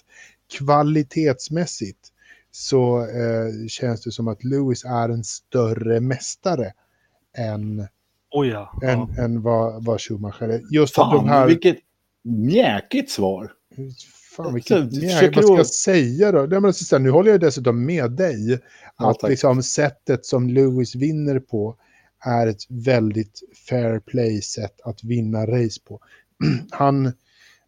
Kvalitetsmässigt 0.59 2.09
så 2.51 3.01
eh, 3.01 3.67
känns 3.69 4.03
det 4.03 4.11
som 4.11 4.29
att 4.29 4.45
Lewis 4.45 4.85
är 4.85 5.09
en 5.09 5.25
större 5.25 6.01
mästare 6.01 6.73
än, 7.39 7.87
Oj 8.31 8.49
ja. 8.49 8.81
än, 8.83 8.99
ja. 8.99 9.23
än 9.23 9.43
vad, 9.43 9.85
vad 9.85 10.01
Schumacher 10.01 10.49
är. 10.49 10.63
Just 10.71 10.99
att 10.99 11.11
de 11.11 11.19
Fan, 11.21 11.29
här... 11.29 11.47
vilket 11.47 11.77
mjäkigt 12.23 13.11
svar. 13.11 13.53
Fan, 14.37 14.55
vilket, 14.55 14.91
du 14.91 15.01
ja, 15.07 15.13
försöker 15.15 15.37
vad 15.37 15.45
ska 15.45 15.57
jag 15.57 15.67
säga 15.67 16.33
då? 16.33 16.43
Nej, 16.43 16.61
men 16.61 16.75
så, 16.75 16.85
så 16.85 16.99
nu 16.99 17.11
håller 17.11 17.31
jag 17.31 17.41
dessutom 17.41 17.85
med 17.87 18.11
dig. 18.11 18.61
Ja, 18.99 19.11
Att 19.11 19.19
tack. 19.19 19.31
liksom, 19.31 19.63
sättet 19.63 20.27
som 20.27 20.49
Lewis 20.49 20.95
vinner 20.95 21.39
på 21.41 21.77
är 22.25 22.47
ett 22.47 22.63
väldigt 22.69 23.41
fair 23.69 23.99
play-sätt 23.99 24.81
att 24.85 25.05
vinna 25.05 25.47
race 25.47 25.81
på. 25.85 26.01
Han, 26.71 27.13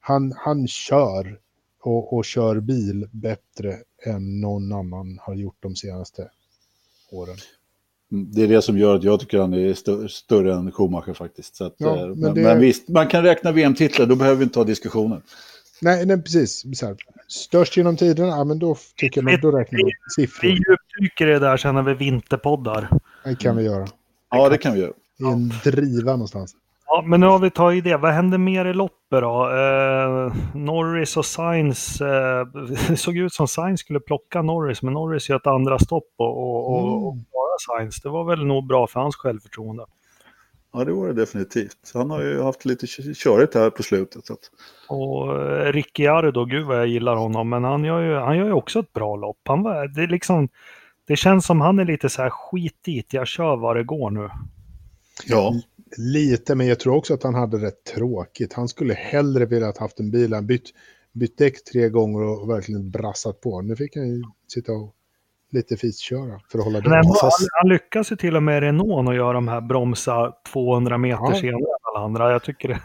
han, 0.01 0.33
han 0.37 0.69
kör 0.69 1.39
och, 1.83 2.13
och 2.17 2.25
kör 2.25 2.61
bil 2.61 3.09
bättre 3.13 3.77
än 4.07 4.41
någon 4.41 4.73
annan 4.73 5.19
har 5.23 5.35
gjort 5.35 5.57
de 5.61 5.77
senaste 5.77 6.29
åren. 7.11 7.37
Det 8.35 8.43
är 8.43 8.49
det 8.49 8.63
som 8.63 8.79
gör 8.79 8.95
att 8.97 9.05
jag 9.05 9.21
tycker 9.21 9.39
han 9.39 9.55
är 9.55 9.75
stö- 9.75 10.09
större 10.09 10.55
än 10.55 10.73
Schumacher 10.73 11.13
faktiskt. 11.15 11.61
Att, 11.61 11.75
Ja, 11.79 11.97
eh, 12.01 12.07
men 12.09 12.19
men, 12.21 12.35
det- 12.35 12.43
men 12.43 12.61
visst, 12.61 12.89
man 12.89 13.07
kan 13.07 13.23
räkna 13.23 13.53
VM-titlar, 13.53 14.07
då 14.07 14.17
behöver 14.17 14.37
vi 14.39 14.45
inte 14.45 14.59
ha 14.59 14.65
diskussionen. 14.65 15.23
Nej, 15.85 16.07
nej 16.07 16.23
precis. 16.23 16.79
Så 16.79 16.87
här, 16.87 16.97
störst 17.29 17.77
genom 17.77 17.97
tiden, 17.97 18.29
ja 18.29 18.45
men 18.45 18.59
då 18.59 18.77
tycker 18.97 19.23
jag, 19.31 19.41
då 19.41 19.51
räknar 19.51 19.77
vi 19.77 19.85
Vi 19.85 19.93
siffror. 20.27 20.51
djupdyker 20.51 21.27
i 21.27 21.31
det 21.33 21.39
där 21.39 21.57
sen 21.57 21.75
när 21.75 21.83
vi 21.83 21.95
vinterpoddar. 21.95 22.89
Det 23.25 23.37
kan 23.39 23.57
vi 23.57 23.63
göra. 23.65 23.87
Ja, 24.31 24.49
det 24.49 24.59
kan 24.59 24.75
vi 24.75 24.81
göra. 24.81 24.93
I 25.21 25.25
en 25.25 25.53
driva 25.65 26.13
någonstans. 26.13 26.57
Ja, 26.87 27.03
men 27.07 27.21
nu 27.21 27.27
har 27.27 27.39
vi 27.39 27.51
tagit 27.51 27.85
det. 27.85 27.97
Vad 27.97 28.13
hände 28.13 28.39
mer 28.39 28.65
i 28.65 28.75
loppet 28.75 29.21
då? 29.21 29.51
Eh, 29.51 30.35
Norris 30.55 31.17
och 31.17 31.25
Sainz. 31.27 32.01
Eh, 32.01 32.47
det 32.89 32.97
såg 32.97 33.17
ut 33.17 33.33
som 33.33 33.49
Sainz 33.49 33.81
skulle 33.81 34.01
plocka 34.01 34.43
Norris, 34.43 34.83
men 34.83 34.93
Norris 34.95 35.29
gör 35.29 35.37
ett 35.37 35.47
andra 35.47 35.79
stopp 35.79 36.09
och, 36.17 36.39
och, 36.39 36.73
och, 36.75 37.07
och 37.07 37.13
Mm. 37.13 37.25
klara 37.31 37.79
Sainz. 37.79 38.03
Det 38.03 38.09
var 38.09 38.25
väl 38.25 38.45
nog 38.47 38.67
bra 38.67 38.87
för 38.87 39.01
hans 39.01 39.17
självförtroende. 39.17 39.85
Ja, 40.77 40.85
det 40.85 40.93
var 40.93 41.07
det 41.07 41.13
definitivt. 41.13 41.91
Han 41.95 42.11
har 42.11 42.23
ju 42.23 42.43
haft 42.43 42.65
lite 42.65 42.87
kö- 42.87 43.15
körigt 43.15 43.55
här 43.55 43.71
på 43.71 43.83
slutet. 43.83 44.27
Så 44.27 44.33
att, 44.33 44.51
Och 44.89 45.43
eh, 45.43 45.73
Ricciardo, 45.73 46.45
gud 46.45 46.67
vad 46.67 46.79
jag 46.79 46.87
gillar 46.87 47.17
honom, 47.17 47.49
men 47.49 47.65
han 47.65 47.85
gör 47.85 48.01
ju, 48.03 48.15
han 48.15 48.37
gör 48.37 48.47
ju 48.47 48.53
också 48.53 48.79
ett 48.81 48.93
bra 48.93 49.17
lopp. 49.17 49.39
Han 49.45 49.63
var, 49.63 49.89
det, 49.89 50.07
liksom, 50.07 50.49
det 51.07 51.17
känns 51.17 51.47
som 51.47 51.61
han 51.61 51.79
är 51.79 51.85
lite 51.85 52.09
så 52.09 52.23
här 52.23 52.31
skit 52.31 52.79
dit, 52.85 53.13
jag 53.13 53.27
kör 53.27 53.57
vad 53.57 53.77
det 53.77 53.85
går 53.85 54.11
nu. 54.11 54.31
ja, 55.27 55.55
Lite, 55.97 56.55
men 56.55 56.67
jag 56.67 56.81
tror 56.81 56.97
också 56.97 57.15
att 57.15 57.23
han 57.23 57.35
hade 57.35 57.57
rätt 57.59 57.85
tråkigt. 57.85 58.53
Han 58.53 58.69
skulle 58.69 58.95
hellre 58.95 59.47
velat 59.47 59.79
haft 59.79 60.01
en 60.01 60.11
bil. 60.11 60.33
Han 60.35 60.47
bytt, 60.47 60.71
bytt 61.13 61.39
däck 61.39 61.65
tre 61.65 61.89
gånger 61.89 62.23
och 62.23 62.51
verkligen 62.51 62.91
brassat 62.91 63.41
på. 63.41 63.61
Nu 63.63 63.77
fick 63.77 63.97
han 63.97 64.09
ju 64.09 64.23
sitta 64.49 64.73
och 64.73 64.95
lite 65.55 65.77
fisköra 65.77 66.41
för 66.49 66.59
att 66.59 66.65
hålla 66.65 66.81
fast- 67.21 67.41
han, 67.41 67.49
han 67.63 67.69
lyckas 67.69 68.13
ju 68.13 68.17
till 68.17 68.37
och 68.37 68.43
med 68.43 68.61
Renault 68.63 69.09
att 69.09 69.17
göra 69.17 69.33
de 69.33 69.49
här 69.49 69.61
bromsa 69.61 70.33
200 70.53 70.99
meter 70.99 71.25
Ja. 71.31 71.35
senare 71.35 71.63
alla 71.95 72.05
andra. 72.05 72.33
Jag 72.33 72.43
tycker 72.43 72.69
det. 72.69 72.81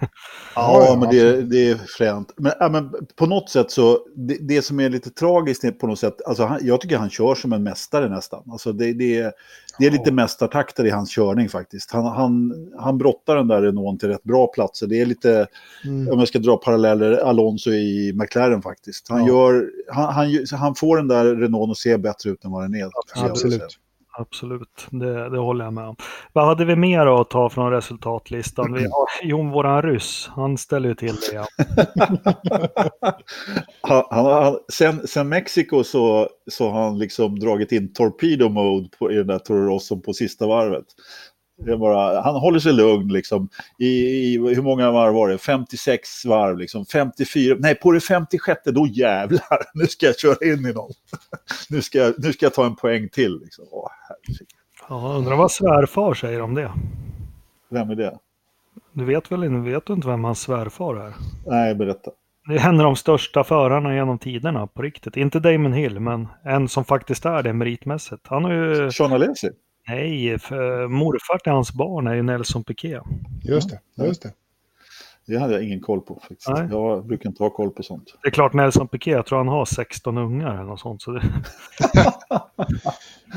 Ja, 0.55 0.97
men 0.99 1.09
det, 1.09 1.41
det 1.41 1.69
är 1.69 1.75
fränt. 1.97 2.33
Men, 2.37 2.51
ja, 2.59 2.69
men 2.69 2.91
på 3.15 3.25
något 3.25 3.49
sätt 3.49 3.71
så, 3.71 3.99
det, 4.15 4.37
det 4.41 4.61
som 4.61 4.79
är 4.79 4.89
lite 4.89 5.09
tragiskt 5.09 5.79
på 5.79 5.87
något 5.87 5.99
sätt, 5.99 6.21
alltså 6.25 6.43
han, 6.43 6.59
jag 6.63 6.81
tycker 6.81 6.97
han 6.97 7.09
kör 7.09 7.35
som 7.35 7.53
en 7.53 7.63
mästare 7.63 8.09
nästan. 8.09 8.43
Alltså 8.51 8.71
det, 8.73 8.93
det, 8.93 9.19
är, 9.19 9.31
det 9.79 9.85
är 9.85 9.91
lite 9.91 10.11
mästartakter 10.11 10.85
i 10.85 10.89
hans 10.89 11.09
körning 11.15 11.49
faktiskt. 11.49 11.91
Han, 11.91 12.05
han, 12.05 12.53
han 12.79 12.97
brottar 12.97 13.35
den 13.35 13.47
där 13.47 13.61
Renault 13.61 13.99
till 13.99 14.09
rätt 14.09 14.23
bra 14.23 14.47
platser. 14.47 14.87
Det 14.87 15.01
är 15.01 15.05
lite, 15.05 15.47
Mm. 15.85 16.13
om 16.13 16.19
jag 16.19 16.27
ska 16.27 16.39
dra 16.39 16.57
paralleller, 16.57 17.17
Alonso 17.17 17.71
i 17.71 18.13
McLaren 18.15 18.61
faktiskt. 18.61 19.09
Han, 19.09 19.25
Ja. 19.25 19.27
gör, 19.27 19.69
han, 19.91 20.13
han, 20.13 20.45
han 20.59 20.75
får 20.75 20.97
den 20.97 21.07
där 21.07 21.35
Renault 21.35 21.71
att 21.71 21.77
se 21.77 21.97
bättre 21.97 22.29
ut 22.29 22.45
än 22.45 22.51
vad 22.51 22.63
den 22.63 22.75
är. 22.75 22.89
Absolut. 23.15 23.79
Absolut, 24.19 24.87
det, 24.89 25.29
det 25.29 25.37
håller 25.37 25.65
jag 25.65 25.73
med 25.73 25.83
om. 25.83 25.95
Vad 26.33 26.45
hade 26.45 26.65
vi 26.65 26.75
mer 26.75 27.21
att 27.21 27.29
ta 27.29 27.49
från 27.49 27.71
resultatlistan? 27.71 28.73
Vi 28.73 28.83
har, 28.83 29.07
jo, 29.23 29.49
våran 29.49 29.81
ryss, 29.81 30.29
han 30.35 30.57
ställer 30.57 30.89
ju 30.89 30.95
till 30.95 31.15
det 31.15 31.33
Ja. 31.33 31.47
Han, 33.81 34.03
han, 34.09 34.25
han, 34.25 34.57
sen, 34.73 35.07
sen 35.07 35.29
Mexiko 35.29 35.83
så, 35.83 36.29
så 36.51 36.69
har 36.69 36.83
han 36.83 36.99
liksom 36.99 37.39
dragit 37.39 37.71
in 37.71 37.93
torpedo 37.93 38.49
mode 38.49 38.89
på, 38.99 39.11
i 39.11 39.15
den 39.15 39.27
där 39.27 39.39
Toro 39.39 39.65
Rosso 39.65 40.01
på 40.01 40.13
sista 40.13 40.47
varvet. 40.47 40.85
Är 41.67 41.77
bara, 41.77 42.21
han 42.21 42.35
håller 42.35 42.59
sig 42.59 42.73
lugn 42.73 43.13
liksom. 43.13 43.49
I, 43.77 43.85
I 43.85 44.37
hur 44.37 44.61
många 44.61 44.91
varv 44.91 45.13
var 45.13 45.29
det? 45.29 45.37
56 45.37 46.25
varv 46.25 46.57
liksom. 46.57 46.85
54, 46.85 47.55
nej 47.59 47.75
på 47.75 47.91
det 47.91 47.99
56 47.99 48.61
då 48.65 48.87
jävlar. 48.87 49.63
Nu 49.73 49.87
ska 49.87 50.05
jag 50.05 50.19
köra 50.19 50.53
in 50.53 50.65
i 50.65 50.73
någon. 50.73 50.91
nu, 51.69 51.81
ska 51.81 51.97
jag, 51.97 52.13
nu 52.17 52.33
ska 52.33 52.45
jag 52.45 52.53
ta 52.53 52.65
en 52.65 52.75
poäng 52.75 53.09
till. 53.09 53.39
Liksom. 53.39 53.65
Åh. 53.71 53.91
Ja, 54.89 55.13
undrar 55.17 55.35
vad 55.35 55.51
svärfar 55.51 56.13
säger 56.13 56.41
om 56.41 56.55
det. 56.55 56.71
Vem 57.69 57.89
är 57.89 57.95
det? 57.95 58.17
Du 58.93 59.05
vet 59.05 59.31
väl 59.31 59.43
inte, 59.43 59.69
vet 59.69 59.85
du 59.85 59.93
inte 59.93 60.07
vem 60.07 60.23
hans 60.23 60.41
svärfar 60.41 60.95
är? 60.95 61.13
Nej, 61.45 61.75
berätta. 61.75 62.11
Det 62.47 62.55
är 62.55 62.69
en 62.69 62.79
av 62.79 62.83
de 62.83 62.95
största 62.95 63.43
förarna 63.43 63.95
genom 63.95 64.19
tiderna 64.19 64.67
på 64.67 64.81
riktigt. 64.81 65.17
Inte 65.17 65.39
Damon 65.39 65.73
Hill, 65.73 65.99
men 65.99 66.27
en 66.43 66.67
som 66.67 66.85
faktiskt 66.85 67.25
är 67.25 67.43
det 67.43 67.53
meritmässigt. 67.53 68.27
Han 68.27 68.43
har 68.43 68.51
ju, 68.51 68.91
Sean 68.91 69.13
Alesi? 69.13 69.49
Nej, 69.89 70.39
för 70.39 70.87
morfar 70.87 71.37
till 71.37 71.51
hans 71.51 71.73
barn 71.73 72.07
är 72.07 72.13
ju 72.13 72.23
Nelson 72.23 72.63
Piquet. 72.63 73.03
Just 73.43 73.69
det, 73.69 74.05
just 74.05 74.21
det. 74.21 74.31
Det 75.27 75.37
hade 75.37 75.53
jag 75.53 75.63
ingen 75.63 75.81
koll 75.81 76.01
på. 76.01 76.15
Faktiskt. 76.15 76.49
Nej. 76.49 76.67
Jag 76.71 77.05
brukar 77.05 77.29
inte 77.29 77.43
ha 77.43 77.49
koll 77.49 77.71
på 77.71 77.83
sånt. 77.83 78.03
Det 78.21 78.27
är 78.27 78.31
klart 78.31 78.53
Nelson 78.53 78.87
Piquet, 78.87 79.15
jag 79.15 79.25
tror 79.25 79.37
han 79.37 79.47
har 79.47 79.65
16 79.65 80.17
ungar 80.17 80.53
eller 80.53 80.63
något 80.63 80.79
sånt. 80.79 81.01
Så 81.01 81.11
det, 81.11 81.21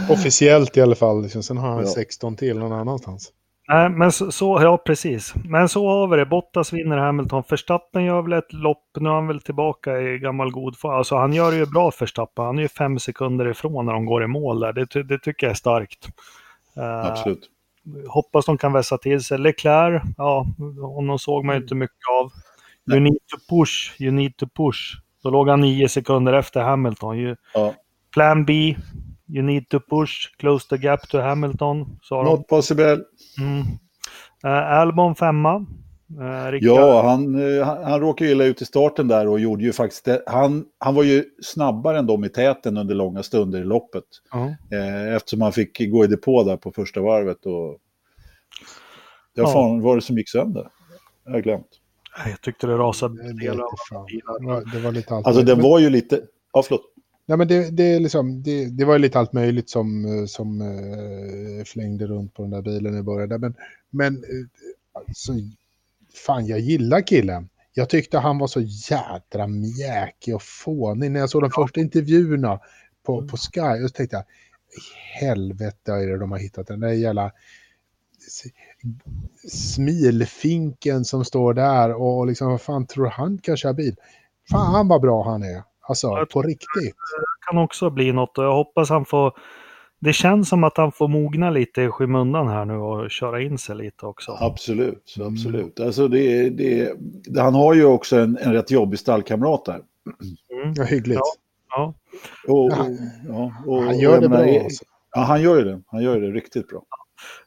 Officiellt 0.11 0.77
i 0.77 0.81
alla 0.81 0.95
fall. 0.95 1.23
Liksom. 1.23 1.43
Sen 1.43 1.57
har 1.57 1.69
han 1.69 1.81
Ja. 1.81 1.87
16 1.87 2.37
till 2.37 2.59
någon 2.59 2.73
annanstans. 2.73 3.33
Nej, 3.69 3.91
men 3.91 4.13
så, 4.13 4.33
så, 4.33 4.59
ja 4.63 4.77
precis. 4.77 5.35
Men 5.45 5.69
så 5.69 5.89
har 5.89 6.09
vi 6.09 6.17
det. 6.17 6.27
Bottas 6.27 6.73
vinner 6.73 6.97
Hamilton. 6.97 7.43
Verstappen 7.49 8.05
gör 8.05 8.23
väl 8.23 8.33
ett 8.33 8.53
lopp, 8.53 8.85
nu 9.01 9.09
är 9.09 9.13
han 9.13 9.27
väl 9.27 9.41
tillbaka 9.41 10.01
i 10.01 10.19
gammal 10.19 10.51
god 10.51 10.79
form. 10.79 10.95
Alltså 10.95 11.17
han 11.17 11.33
gör 11.33 11.51
det 11.51 11.57
ju 11.57 11.67
bra 11.67 11.93
Verstappen. 12.01 12.45
Han 12.45 12.59
är 12.59 12.63
ju 12.63 12.69
fem 12.69 12.99
sekunder 12.99 13.51
ifrån 13.51 13.87
när 13.87 13.93
de 13.93 14.07
går 14.07 14.25
i 14.25 14.27
mål 14.27 14.61
där. 14.61 14.73
Det, 14.73 15.03
det 15.03 15.19
tycker 15.19 15.47
jag 15.47 15.51
är 15.51 15.55
starkt. 15.55 16.09
Eh, 16.77 17.07
Absolut. 17.07 17.49
hoppas 18.09 18.47
de 18.47 18.59
kan 18.59 18.73
vässa 18.73 18.99
till 18.99 19.21
sig. 19.25 19.39
Leclerc, 19.39 20.03
ja, 20.17 20.47
honom 20.81 21.19
såg 21.19 21.45
man 21.45 21.57
ju 21.57 21.63
inte 21.63 21.75
mycket 21.75 22.09
av. 22.21 22.25
You 22.25 23.01
Nej. 23.01 23.01
need 23.01 23.19
to 23.27 23.57
push, 23.57 24.01
you 24.03 24.13
need 24.13 24.37
to 24.37 24.47
push. 24.57 24.79
Då 25.23 25.31
låg 25.31 25.49
han 25.49 25.61
nio 25.61 25.89
sekunder 25.89 26.33
efter 26.33 26.61
Hamilton. 26.63 27.17
You, 27.19 27.37
Ja. 27.55 27.75
plan 28.15 28.45
B, 28.45 28.77
you 29.29 29.43
need 29.43 29.69
to 29.69 29.81
push, 29.81 30.13
close 30.39 30.69
the 30.69 30.77
gap 30.87 31.09
to 31.09 31.21
Hamilton. 31.21 31.99
Sa 32.03 32.23
de. 32.23 32.31
Not 32.31 32.49
possible. 32.49 32.99
Mm. 33.41 33.61
Uh, 34.45 34.73
Albon 34.73 35.15
femma. 35.15 35.67
Eh, 36.21 36.59
ja, 36.61 37.03
han, 37.03 37.35
eh, 37.35 37.65
han, 37.65 37.85
han 37.85 38.01
råkade 38.01 38.31
illa 38.31 38.45
ut 38.45 38.63
i 38.63 38.65
starten 38.65 39.09
där 39.09 39.27
och 39.29 39.41
gjorde 39.41 39.65
ju 39.65 39.73
faktiskt 39.73 40.05
det. 40.05 40.23
Han, 40.27 40.65
han 40.79 40.95
var 40.95 41.03
ju 41.03 41.25
snabbare 41.43 41.99
än 41.99 42.07
dem 42.07 42.25
i 42.25 42.29
täten 42.29 42.77
under 42.77 42.95
långa 42.95 43.23
stunder 43.23 43.61
i 43.61 43.65
loppet. 43.65 44.05
Ja. 44.33 44.55
Eh, 44.77 45.15
eftersom 45.15 45.41
han 45.41 45.53
fick 45.53 45.91
gå 45.91 46.05
i 46.05 46.07
depå 46.07 46.45
där 46.45 46.57
på 46.57 46.73
första 46.73 47.01
varvet. 47.01 47.47
Och... 47.47 47.79
Ja, 49.35 49.47
fan 49.47 49.81
var 49.81 49.97
det 49.97 50.03
som 50.03 50.19
gick 50.19 50.29
sönder? 50.29 50.69
Jag 51.25 51.33
har 51.33 51.41
glömt. 51.41 51.67
Jag 52.27 52.41
tyckte 52.41 52.67
det 52.67 52.77
rasade 52.77 53.23
Det, 53.23 53.33
det, 53.33 53.47
det, 54.73 54.79
var, 54.79 54.93
lite 54.93 55.15
allt 55.15 55.27
Alltså 55.27 55.43
den 55.43 55.61
var 55.61 55.79
ju 55.79 55.91
lite... 55.91 56.21
Ja, 56.53 56.63
förlåt. 56.63 56.83
Nej, 57.27 57.39
men 57.39 57.49
det, 57.49 57.71
det, 57.71 57.83
är 57.83 58.01
liksom, 58.01 58.43
det, 58.43 58.67
det 58.79 58.85
var 58.85 58.93
ju 58.93 58.99
lite 58.99 59.19
allt 59.19 59.33
möjligt 59.33 59.71
som, 59.71 60.07
som 60.29 60.61
uh, 60.61 61.65
flängde 61.65 62.07
runt 62.07 62.35
på 62.35 62.43
den 62.43 62.51
där 62.51 62.63
bilen 62.63 62.99
i 62.99 63.03
början. 63.03 63.29
där. 63.29 63.39
Men, 63.39 63.55
men 63.91 64.15
eh, 64.15 65.01
alltså, 65.09 65.33
fan, 66.27 66.47
jag 66.47 66.61
gillar 66.61 67.07
killen. 67.07 67.49
Jag 67.75 67.89
tyckte 67.89 68.19
han 68.19 68.39
var 68.39 68.47
så 68.47 68.61
jädra 68.61 69.47
mjäkig 69.47 70.35
och 70.35 70.43
fånig. 70.43 71.11
När 71.11 71.21
jag 71.21 71.31
såg 71.31 71.43
de 71.43 71.51
första 71.51 71.81
intervjuerna 71.81 72.61
på, 73.07 73.29
på 73.29 73.37
Sky, 73.37 73.85
och 73.85 73.95
tänkte 73.95 74.17
jag, 74.17 74.25
helvete 75.21 75.93
är 75.93 76.07
det 76.07 76.19
de 76.19 76.31
har 76.31 76.39
hittat 76.39 76.67
den 76.67 76.81
där 76.81 76.89
jävla 76.89 77.33
smilfinken 79.49 81.05
som 81.05 81.25
står 81.25 81.55
där 81.55 81.95
och 81.95 82.27
liksom, 82.27 82.49
vad 82.49 82.61
fan 82.61 82.87
tror 82.87 83.07
han 83.07 83.39
kan 83.39 83.57
köra 83.57 83.73
bil? 83.75 83.97
Fan 84.51 84.89
vad 84.89 85.01
bra 85.01 85.25
han 85.25 85.43
är. 85.43 85.63
Alltså, 85.81 86.07
Jag 86.07 86.31
på 86.31 86.43
riktigt. 86.43 86.95
kan 87.51 87.59
också 87.59 87.91
bli 87.91 88.13
något 88.13 88.39
och 88.39 88.45
jag 88.45 88.55
hoppas 88.55 88.91
han 88.91 89.05
får... 89.05 89.33
Det 90.05 90.13
känns 90.13 90.49
som 90.49 90.65
att 90.65 90.77
han 90.77 90.93
får 90.93 91.09
mogna 91.09 91.51
lite 91.51 91.83
i 91.83 91.89
skymundan 91.89 92.49
här 92.49 92.65
nu 92.65 92.75
och 92.77 93.11
köra 93.11 93.41
in 93.43 93.59
sig 93.59 93.77
lite 93.77 94.07
också. 94.07 94.33
Absolut, 94.41 95.15
Mm. 95.19 95.33
absolut. 95.35 95.81
Alltså 95.81 96.09
det, 96.09 96.51
det, 96.51 96.97
han 97.41 97.55
har 97.55 97.75
ju 97.75 97.85
också 97.85 98.17
en, 98.17 98.39
en 98.43 98.53
rätt 98.53 98.71
jobbig 98.71 98.99
stallkamrat 98.99 99.65
där. 99.65 99.75
Mm. 100.63 100.75
Ja, 100.77 100.85
hyggligt. 100.85 101.21
Ja. 101.69 101.95
Och, 102.49 102.73
Ja. 102.73 102.87
och, 102.87 102.93
ja, 103.29 103.53
och, 103.67 103.83
han 103.83 103.99
gör 103.99 104.21
det 104.21 104.29
bra. 104.29 104.39
Alltså. 104.39 104.85
Ja, 105.15 105.21
han 105.21 105.43
gör 105.43 105.57
ju 105.57 105.65
det. 105.65 105.81
Han 105.87 106.03
gör 106.03 106.21
det 106.21 106.31
riktigt 106.31 106.69
bra. 106.69 106.83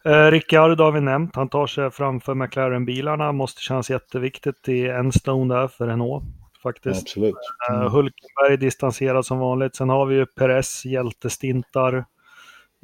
Eh, 0.06 0.32
Ricciardo 0.32 0.84
har 0.84 0.92
vi 0.92 1.02
nämnt. 1.02 1.36
Han 1.36 1.50
tar 1.50 1.68
sig 1.68 1.92
framför 1.92 2.34
McLaren-bilarna. 2.36 3.32
Måste 3.32 3.62
kännas 3.62 3.90
jätteviktigt 3.90 4.70
i 4.70 4.88
en 4.88 5.12
stone 5.12 5.54
där 5.56 5.68
för 5.68 5.88
Renault. 5.88 6.24
Faktiskt. 6.64 7.02
Absolut. 7.02 7.36
Eh, 7.70 7.76
Mm. 7.76 7.92
Hulkenberg 7.92 8.58
distanserad 8.58 9.26
som 9.26 9.40
vanligt. 9.40 9.76
Sen 9.76 9.90
har 9.90 10.06
vi 10.06 10.16
ju 10.16 10.26
Perez, 10.26 10.86
hjältestintar. 10.86 12.06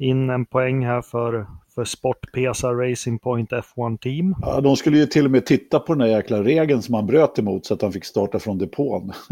In 0.02 0.30
en 0.30 0.46
poäng 0.46 0.86
här 0.86 1.02
för, 1.02 1.46
för 1.74 1.84
Sportpesa 1.84 2.72
Racing 2.72 3.22
Point 3.22 3.50
F1 3.50 3.98
Team. 3.98 4.34
Ja, 4.40 4.60
de 4.60 4.76
skulle 4.76 4.98
ju 4.98 5.06
till 5.06 5.24
och 5.24 5.30
med 5.30 5.46
titta 5.46 5.78
på 5.78 5.92
den 5.92 5.98
där 5.98 6.16
jäkla 6.16 6.42
regeln 6.42 6.82
som 6.82 6.94
han 6.94 7.06
bröt 7.06 7.38
emot 7.38 7.66
så 7.66 7.74
att 7.74 7.82
han 7.82 7.92
fick 7.92 8.04
starta 8.04 8.38
från 8.38 8.58
depån. 8.58 9.12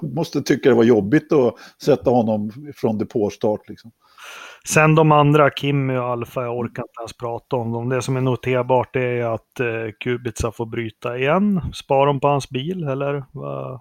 De 0.00 0.14
måste 0.14 0.42
tycka 0.42 0.68
det 0.68 0.74
var 0.74 0.84
jobbigt 0.84 1.32
att 1.32 1.54
sätta 1.82 2.10
honom 2.10 2.52
från 2.76 2.98
depåstart. 2.98 3.68
Liksom. 3.68 3.90
Sen 4.68 4.94
de 4.94 5.12
andra, 5.12 5.50
Kimmy 5.50 5.96
och 5.96 6.04
Alfa, 6.04 6.42
jag 6.42 6.58
orkar 6.58 6.82
inte 6.82 7.00
ens 7.00 7.16
prata 7.16 7.56
om 7.56 7.72
dem. 7.72 7.88
Det 7.88 8.02
som 8.02 8.16
är 8.16 8.20
noterbart 8.20 8.96
är 8.96 9.34
att 9.34 9.60
eh, 9.60 9.92
Kubica 10.00 10.52
får 10.52 10.66
bryta 10.66 11.18
igen. 11.18 11.60
Spar 11.72 12.06
de 12.06 12.20
på 12.20 12.28
hans 12.28 12.50
bil 12.50 12.84
eller? 12.84 13.24
vad? 13.32 13.80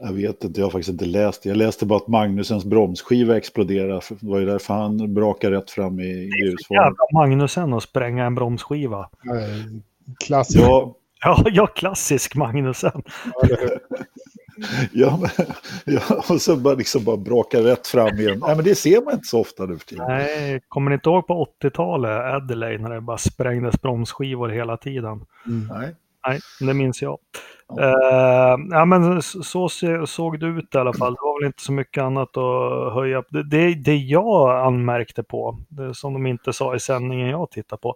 Jag 0.00 0.12
vet 0.12 0.44
inte, 0.44 0.60
jag 0.60 0.66
har 0.66 0.70
faktiskt 0.70 0.88
inte 0.88 1.04
läst 1.04 1.42
det. 1.42 1.48
Jag 1.48 1.56
läste 1.56 1.86
bara 1.86 1.96
att 1.96 2.08
Magnusens 2.08 2.64
bromsskiva 2.64 3.36
exploderade. 3.36 4.00
Det 4.20 4.26
var 4.28 4.38
ju 4.38 4.46
därför 4.46 4.74
han 4.74 5.14
brakade 5.14 5.56
rätt 5.56 5.70
fram 5.70 6.00
i 6.00 6.30
grusformen. 6.42 6.84
Jävla 6.84 7.04
Magnusen 7.14 7.72
att 7.72 7.82
spränga 7.82 8.24
en 8.24 8.34
bromsskiva. 8.34 9.08
Klassiskt. 10.18 10.60
Ja, 10.60 10.94
Ja, 11.20 11.44
ja, 11.46 11.66
klassisk 11.66 12.34
Magnusen. 12.34 13.02
ja, 14.92 15.18
men, 15.20 15.46
ja, 15.84 16.24
och 16.28 16.40
så 16.40 16.56
bara, 16.56 16.74
liksom 16.74 17.04
bara 17.04 17.16
braka 17.16 17.58
rätt 17.58 17.86
fram 17.86 18.18
igen. 18.18 18.42
Nej, 18.46 18.56
men 18.56 18.64
det 18.64 18.74
ser 18.74 19.04
man 19.04 19.14
inte 19.14 19.26
så 19.26 19.40
ofta 19.40 19.66
nu 19.66 19.78
för 19.78 19.86
tiden. 19.86 20.04
Nej, 20.08 20.60
kommer 20.68 20.90
ni 20.90 20.94
inte 20.94 21.08
ihåg 21.08 21.26
på 21.26 21.46
80-talet, 21.62 22.10
Adelaide, 22.10 22.80
när 22.80 22.90
det 22.90 23.00
bara 23.00 23.18
sprängdes 23.18 23.82
bromsskivor 23.82 24.48
hela 24.48 24.76
tiden? 24.76 25.24
Mm. 25.46 25.68
Nej. 25.70 25.94
Nej, 26.26 26.40
det 26.60 26.74
minns 26.74 27.02
jag. 27.02 27.18
Ja. 27.68 27.82
Eh, 27.82 28.58
ja, 28.70 28.84
men 28.84 29.22
så, 29.22 29.68
såg 30.06 30.40
det 30.40 30.46
ut 30.46 30.74
i 30.74 30.78
alla 30.78 30.92
fall. 30.92 31.12
Det 31.12 31.20
var 31.22 31.40
väl 31.40 31.46
inte 31.46 31.62
så 31.62 31.72
mycket 31.72 32.02
annat 32.02 32.36
att 32.36 32.94
höja. 32.94 33.22
Det, 33.30 33.42
det, 33.42 33.74
det 33.74 33.96
jag 33.96 34.66
anmärkte 34.66 35.22
på, 35.22 35.58
det 35.68 35.94
som 35.94 36.12
de 36.12 36.26
inte 36.26 36.52
sa 36.52 36.74
i 36.76 36.80
sändningen 36.80 37.28
jag 37.28 37.50
tittade 37.50 37.80
på, 37.80 37.94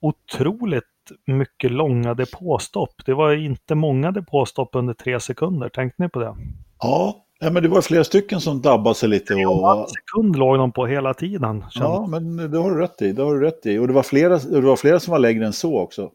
otroligt 0.00 0.84
mycket 1.26 1.70
långa 1.70 2.14
depåstopp. 2.14 2.94
Det 3.06 3.14
var 3.14 3.32
inte 3.32 3.74
många 3.74 4.10
depåstopp 4.10 4.68
under 4.72 4.94
tre 4.94 5.20
sekunder. 5.20 5.68
Tänkte 5.68 6.02
ni 6.02 6.08
på 6.08 6.18
det? 6.18 6.36
Ja, 6.82 7.16
ja, 7.40 7.50
men 7.50 7.62
det 7.62 7.68
var 7.68 7.80
flera 7.80 8.04
stycken 8.04 8.40
som 8.40 8.60
dabbade 8.60 8.94
sig 8.94 9.08
lite. 9.08 9.34
En 9.34 9.46
Och, 9.46 9.88
sekund 9.90 10.36
låg 10.36 10.58
de 10.58 10.72
på 10.72 10.86
hela 10.86 11.14
tiden. 11.14 11.64
kände 11.70 11.88
ja, 11.88 12.06
men 12.06 12.50
det 12.50 12.58
har 12.58 12.70
du 12.70 12.80
rätt 12.80 13.02
i. 13.02 13.12
Det 13.12 13.22
har 13.22 13.34
du 13.34 13.40
rätt 13.40 13.66
i. 13.66 13.78
Och 13.78 13.86
det 13.86 13.92
var 13.92 14.02
flera, 14.02 14.38
det 14.38 14.60
var 14.60 14.76
flera 14.76 15.00
som 15.00 15.10
var 15.12 15.18
längre 15.18 15.46
än 15.46 15.52
så 15.52 15.78
också. 15.78 16.10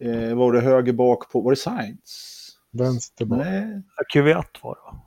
Eh, 0.00 0.34
var 0.34 0.52
det 0.52 0.60
höger 0.60 0.92
bak 0.92 1.32
på, 1.32 1.40
var 1.40 1.52
det 1.52 1.56
Sainz? 1.56 2.42
Vänster 2.72 3.24
bak. 3.24 3.38
Nej. 3.38 3.82
QV1 4.14 4.44
var 4.62 4.74
det 4.74 4.80
va? 4.84 5.02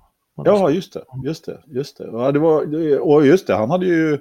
Ja, 0.46 0.70
just 0.70 0.94
det. 0.94 1.04
Just 1.26 1.46
det. 1.46 1.64
Just 1.68 1.98
det. 1.98 2.10
Ja, 2.12 2.32
det 2.32 2.40
var, 2.40 3.00
och 3.00 3.26
just 3.26 3.48
det, 3.48 3.56
han 3.56 3.70
hade 3.70 3.86
ju, 3.86 4.20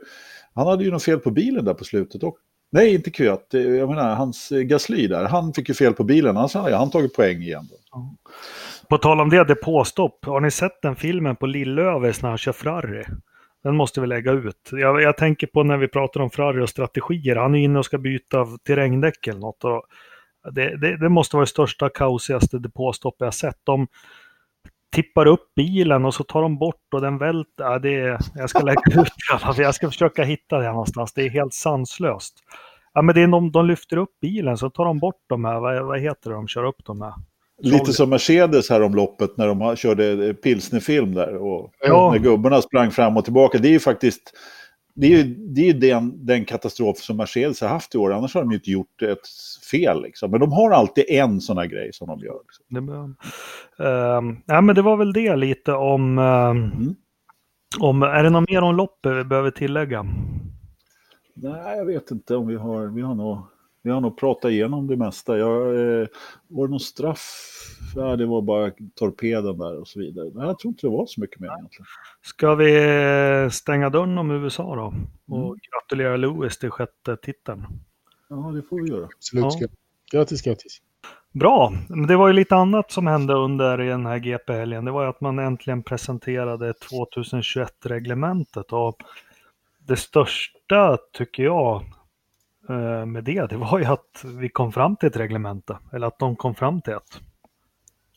han 0.55 0.67
hade 0.67 0.85
ju 0.85 0.91
något 0.91 1.03
fel 1.03 1.19
på 1.19 1.31
bilen 1.31 1.65
där 1.65 1.75
på 1.75 1.85
slutet. 1.85 2.23
Och, 2.23 2.37
nej, 2.71 2.95
inte 2.95 3.11
Kvyat. 3.11 3.47
Jag 3.51 3.89
menar, 3.89 4.15
hans 4.15 4.53
eh, 4.53 4.61
Gasly 4.61 5.07
där, 5.07 5.25
han 5.25 5.53
fick 5.53 5.69
ju 5.69 5.75
fel 5.75 5.95
på 5.95 6.05
bilen. 6.05 6.37
Annars 6.37 6.55
hade 6.55 6.77
han 6.77 6.91
tagit 6.91 7.15
poäng 7.17 7.43
igen. 7.43 7.69
Då. 7.71 8.17
På 8.89 8.99
tal 8.99 9.21
om 9.21 9.31
det, 9.31 9.45
depåstopp. 9.45 10.25
Har 10.25 10.41
ni 10.41 10.51
sett 10.51 10.83
den 10.83 10.97
filmen 10.97 11.37
på 11.37 11.47
Lillövers 11.47 12.23
när 12.23 12.29
han 12.29 12.39
kör 12.39 12.53
Ferrari? 12.53 13.05
Den 13.63 13.77
måste 13.77 14.01
vi 14.01 14.07
lägga 14.07 14.33
ut. 14.33 14.69
Jag, 14.73 15.03
jag 15.03 15.17
tänker 15.17 15.47
på 15.47 15.63
när 15.63 15.77
vi 15.77 15.89
pratar 15.89 16.21
om 16.21 16.31
Ferrari 16.31 16.63
och 16.63 16.69
strategier. 16.69 17.37
Han 17.37 17.55
är 17.55 17.59
inne 17.59 17.79
och 17.79 17.85
ska 17.85 17.99
byta 17.99 18.47
till 18.65 18.77
regndäck 18.77 19.27
eller 19.27 19.41
något. 19.41 19.65
Och 19.65 19.83
det, 20.53 20.77
det, 20.77 20.97
det 20.97 21.09
måste 21.09 21.37
vara 21.37 21.45
det 21.45 21.51
största, 21.51 21.89
kaosigaste 21.89 22.59
depåstopp 22.59 23.15
jag 23.19 23.35
sett. 23.35 23.59
De 23.65 23.87
tippar 24.93 25.27
upp 25.27 25.55
bilen 25.57 26.05
och 26.05 26.15
så 26.15 26.25
tar 26.25 26.43
de 26.43 26.59
bort 26.59 26.95
och 26.95 27.01
den 27.01 27.19
välter. 27.19 27.65
Ja, 27.65 27.79
det 27.79 27.95
är, 27.95 28.19
jag 28.35 28.51
ska 28.51 28.59
lägga 28.63 28.83
ut 29.03 29.09
det. 29.33 29.39
fall. 29.39 29.55
Jag 29.59 29.75
ska 29.75 29.91
försöka 29.91 30.25
hitta 30.25 30.59
det 30.59 30.69
någonstans. 30.69 31.13
Det 31.13 31.23
är 31.23 31.31
helt 31.31 31.55
sanslöst. 31.55 32.35
Ja, 32.93 33.03
men 33.03 33.15
det 33.15 33.21
är 33.23 33.27
de, 33.27 33.53
de 33.53 33.67
lyfter 33.67 33.97
upp 33.97 34.21
bilen 34.21 34.59
så 34.59 34.71
tar 34.71 34.85
de 34.85 34.99
bort 34.99 35.23
de 35.29 35.45
här, 35.45 35.61
vad, 35.61 35.87
vad 35.87 36.01
heter 36.01 36.31
det 36.31 36.37
de 36.37 36.49
kör 36.49 36.65
upp 36.65 36.85
de 36.85 37.03
här? 37.03 37.13
Lite 37.63 37.93
som 37.93 38.11
Mercedes 38.11 38.71
här 38.71 38.83
om 38.83 38.95
loppet 38.95 39.37
när 39.37 39.47
de 39.47 39.77
körde 39.77 40.35
pilsnerfilm 40.35 41.15
där. 41.15 41.37
Och 41.37 41.73
Ja. 41.87 42.11
när 42.13 42.19
gubbarna 42.19 42.63
sprang 42.63 42.91
fram 42.91 43.17
och 43.17 43.25
tillbaka. 43.25 43.59
Det 43.59 43.69
är 43.69 43.73
ju 43.73 43.81
faktiskt 43.81 44.33
det 45.01 45.07
är 45.07 45.11
ju, 45.11 45.35
det 45.35 45.61
är 45.61 45.65
ju 45.65 45.73
den, 45.73 46.27
den 46.27 46.45
katastrof 46.45 46.99
som 46.99 47.17
Mercedes 47.17 47.61
har 47.61 47.69
haft 47.69 47.95
i 47.95 47.99
år. 47.99 48.13
Annars 48.13 48.35
har 48.35 48.41
de 48.41 48.51
ju 48.51 48.57
inte 48.57 48.71
gjort 48.71 49.03
ett 49.03 49.29
fel. 49.71 50.03
Liksom. 50.03 50.31
Men 50.31 50.41
de 50.41 50.53
har 50.53 50.71
alltid 50.71 51.05
en 51.09 51.41
sån 51.41 51.59
här 51.59 51.67
grej 51.67 51.93
som 51.93 52.09
de 52.09 52.21
gör. 52.21 52.39
Liksom. 52.43 52.65
Det, 52.69 52.93
uh, 53.85 54.39
ja, 54.47 54.61
men 54.61 54.75
det 54.75 54.83
var 54.83 54.97
väl 54.97 55.13
det 55.13 55.37
lite 55.37 55.73
om, 55.73 56.19
ehm, 56.19 56.95
om... 57.81 58.03
Är 58.03 58.23
det 58.23 58.31
något 58.31 58.51
mer 58.51 58.63
om 58.63 58.77
loppet 58.77 59.17
vi 59.17 59.25
behöver 59.25 59.51
tillägga? 59.51 60.07
Nej, 61.35 61.77
jag 61.77 61.85
vet 61.85 62.11
inte 62.11 62.37
om 62.37 62.47
vi 62.47 62.57
har... 62.57 62.87
Vi 62.87 63.03
har 63.03 63.15
nog, 63.15 63.39
vi 63.89 63.95
har 63.95 64.01
nog 64.01 64.19
pratat 64.19 64.51
igenom 64.51 64.87
det 64.87 64.97
mesta. 64.97 65.39
Jag, 65.39 65.67
eh, 66.01 66.07
var 66.49 66.67
det 66.67 66.71
någon 66.71 66.81
straff? 66.81 67.29
Ja, 67.97 68.17
det 68.17 68.27
var 68.27 68.43
bara 68.43 68.71
torpeden 68.95 69.59
där 69.59 69.81
och 69.81 69.89
så 69.89 69.99
vidare. 69.99 70.31
Nej, 70.35 70.47
jag 70.47 70.59
tror 70.59 70.71
inte 70.71 70.87
det 70.87 70.91
var 70.91 71.07
så 71.07 71.21
mycket 71.21 71.41
mer 71.41 71.49
egentligen. 71.59 71.87
Ska 72.23 72.55
vi 72.55 72.77
eh, 73.45 73.51
stänga 73.51 73.91
dörren 73.91 74.19
om 74.19 74.31
USA 74.31 74.77
då? 74.77 74.95
Och 75.35 75.45
Mm. 75.47 75.59
gratulera 75.71 76.17
Lewis 76.17 76.59
till 76.59 76.71
sjätte 76.71 77.17
titeln. 77.17 77.67
Ja, 78.29 78.37
det 78.37 78.63
får 78.63 78.83
vi 78.83 78.91
göra. 78.91 79.05
Absolut. 79.17 79.45
Ja. 79.61 79.69
Grattis, 80.13 80.43
grattis. 80.43 80.79
Bra, 81.33 81.73
men 81.89 82.07
det 82.07 82.17
var 82.17 82.27
ju 82.27 82.33
lite 82.33 82.57
annat 82.57 82.93
som 82.93 83.07
hände 83.07 83.35
under 83.35 83.79
den 83.79 84.07
här 84.07 84.19
GP-helgen. 84.19 84.85
Det 84.85 84.91
var 84.91 85.03
ju 85.03 85.09
att 85.09 85.21
man 85.21 85.39
äntligen 85.39 85.83
presenterade 85.83 86.73
2021-reglementet 86.73 88.73
och 88.73 88.97
det 89.87 89.97
största 89.97 90.99
tycker 91.13 91.43
jag 91.43 91.83
med 93.07 93.25
det, 93.25 93.47
det 93.47 93.57
var 93.57 93.79
ju 93.79 93.85
att 93.85 94.25
vi 94.25 94.49
kom 94.49 94.73
fram 94.73 94.97
till 94.97 95.09
ett 95.09 95.17
reglemente. 95.17 95.79
Eller 95.93 96.07
att 96.07 96.19
de 96.19 96.37
kom 96.37 96.55
fram 96.55 96.83
till 96.83 96.93
ett. 96.93 97.21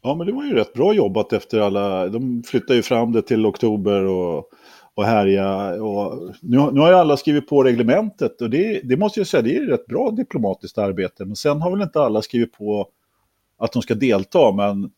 Ja, 0.01 0.15
men 0.15 0.27
det 0.27 0.33
var 0.33 0.43
ju 0.43 0.53
rätt 0.53 0.73
bra 0.73 0.93
jobbat 0.93 1.33
efter 1.33 1.59
alla... 1.59 2.07
De 2.07 2.43
flyttade 2.43 2.75
ju 2.75 2.83
fram 2.83 3.11
det 3.11 3.21
till 3.21 3.45
oktober 3.45 4.03
och, 4.03 4.49
och 4.93 5.05
härja. 5.05 5.83
Och 5.83 6.31
nu, 6.41 6.71
nu 6.71 6.79
har 6.79 6.89
ju 6.89 6.95
alla 6.95 7.17
skrivit 7.17 7.47
på 7.47 7.63
reglementet 7.63 8.41
och 8.41 8.49
det, 8.49 8.81
det 8.83 8.97
måste 8.97 9.19
jag 9.19 9.27
säga, 9.27 9.41
det 9.41 9.55
är 9.55 9.65
rätt 9.65 9.85
bra 9.85 10.11
diplomatiskt 10.11 10.77
arbete. 10.77 11.25
Men 11.25 11.35
sen 11.35 11.61
har 11.61 11.71
väl 11.71 11.81
inte 11.81 12.01
alla 12.01 12.21
skrivit 12.21 12.53
på 12.53 12.87
att 13.57 13.71
de 13.71 13.81
ska 13.81 13.95
delta, 13.95 14.51
men 14.51 14.91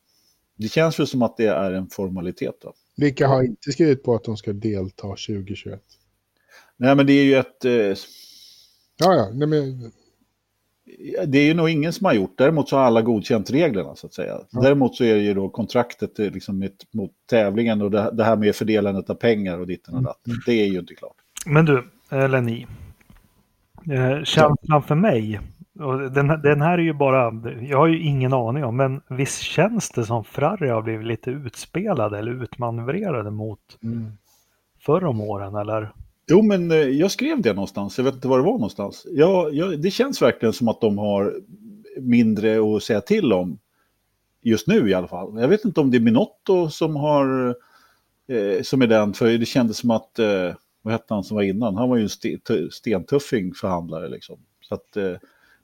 det 0.57 0.67
känns 0.67 0.99
väl 0.99 1.07
som 1.07 1.21
att 1.21 1.37
det 1.37 1.47
är 1.47 1.71
en 1.71 1.89
formalitet. 1.89 2.55
Då. 2.61 2.73
Vilka 2.97 3.27
har 3.27 3.43
inte 3.43 3.71
skrivit 3.71 4.03
på 4.03 4.15
att 4.15 4.23
de 4.23 4.37
ska 4.37 4.53
delta 4.53 5.07
2021? 5.07 5.81
Nej, 6.77 6.95
men 6.95 7.07
det 7.07 7.13
är 7.13 7.23
ju 7.23 7.35
ett... 7.35 7.65
Eh, 7.65 7.95
Ja, 8.97 9.13
ja. 9.13 9.29
Nej, 9.33 9.47
men... 9.47 9.91
det 11.31 11.37
är 11.37 11.45
ju 11.45 11.53
nog 11.53 11.69
ingen 11.69 11.93
som 11.93 12.05
har 12.05 12.13
gjort. 12.13 12.37
Däremot 12.37 12.69
så 12.69 12.77
har 12.77 12.83
alla 12.83 13.01
godkänt 13.01 13.51
reglerna 13.51 13.95
så 13.95 14.07
att 14.07 14.13
säga. 14.13 14.39
Ja. 14.51 14.61
Däremot 14.61 14.95
så 14.95 15.03
är 15.03 15.15
det 15.15 15.21
ju 15.21 15.33
då 15.33 15.49
kontraktet 15.49 16.19
eh, 16.19 16.31
liksom 16.31 16.69
mot 16.91 17.11
tävlingen 17.29 17.81
och 17.81 17.91
det, 17.91 18.09
det, 18.13 18.23
här 18.23 18.35
med 18.35 18.55
fördelandet 18.55 19.09
av 19.09 19.15
pengar 19.15 19.59
och 19.59 19.67
ditten 19.67 19.95
och 19.95 20.03
datten. 20.03 20.31
Mm. 20.31 20.41
Det 20.45 20.53
är 20.53 20.67
ju 20.67 20.79
inte 20.79 20.95
klart. 20.95 21.15
Men 21.45 21.65
du, 21.65 21.89
eller 22.09 22.41
ni. 22.41 22.67
Eh, 23.91 24.23
känslan 24.23 24.83
för 24.83 24.95
mig, 24.95 25.39
och 25.79 26.11
den, 26.11 26.27
den 26.27 26.61
här 26.61 26.77
är 26.77 26.83
ju 26.83 26.93
bara, 26.93 27.33
jag 27.61 27.77
har 27.77 27.87
ju 27.87 27.99
ingen 27.99 28.33
aning 28.33 28.63
om, 28.63 28.77
men 28.77 29.01
visst 29.09 29.41
känns 29.41 29.89
det 29.89 30.05
som 30.05 30.23
Ferrari 30.23 30.69
har 30.69 30.81
blivit 30.81 31.07
lite 31.07 31.31
utspelade 31.31 32.19
eller 32.19 32.43
utmanövrerade 32.43 33.31
mot 33.31 33.59
mm. 33.83 34.11
förr 34.79 35.05
om 35.05 35.21
åren 35.21 35.55
eller? 35.55 35.91
Jo, 36.27 36.41
men 36.41 36.71
eh, 36.71 36.77
jag 36.77 37.11
skrev 37.11 37.41
det 37.41 37.53
någonstans. 37.53 37.97
Jag 37.97 38.05
vet 38.05 38.15
inte 38.15 38.27
var 38.27 38.37
det 38.37 38.43
var 38.43 38.51
någonstans. 38.51 39.07
Jag, 39.09 39.53
jag, 39.53 39.81
det 39.81 39.91
känns 39.91 40.21
verkligen 40.21 40.53
som 40.53 40.67
att 40.67 40.81
de 40.81 40.97
har 40.97 41.35
mindre 42.01 42.75
att 42.75 42.83
säga 42.83 43.01
till 43.01 43.33
om. 43.33 43.59
Just 44.41 44.67
nu 44.67 44.89
i 44.89 44.93
alla 44.93 45.07
fall. 45.07 45.41
Jag 45.41 45.47
vet 45.47 45.65
inte 45.65 45.81
om 45.81 45.91
det 45.91 45.97
är 45.97 46.01
Minotto 46.01 46.69
som 46.69 46.95
har 46.95 47.55
eh, 48.27 48.61
som 48.61 48.81
är 48.81 48.87
den, 48.87 49.13
för 49.13 49.37
det 49.37 49.45
kändes 49.45 49.77
som 49.77 49.91
att, 49.91 50.19
eh, 50.19 50.53
vad 50.81 50.93
hette 50.93 51.13
han 51.13 51.23
som 51.23 51.35
var 51.35 51.43
innan? 51.43 51.75
Han 51.75 51.89
var 51.89 51.97
ju 51.97 52.03
en 52.03 52.71
stentuffing 52.71 53.53
förhandlare 53.53 54.09
liksom. 54.09 54.39
Så 54.61 54.75
att, 54.75 54.97
eh, 54.97 55.15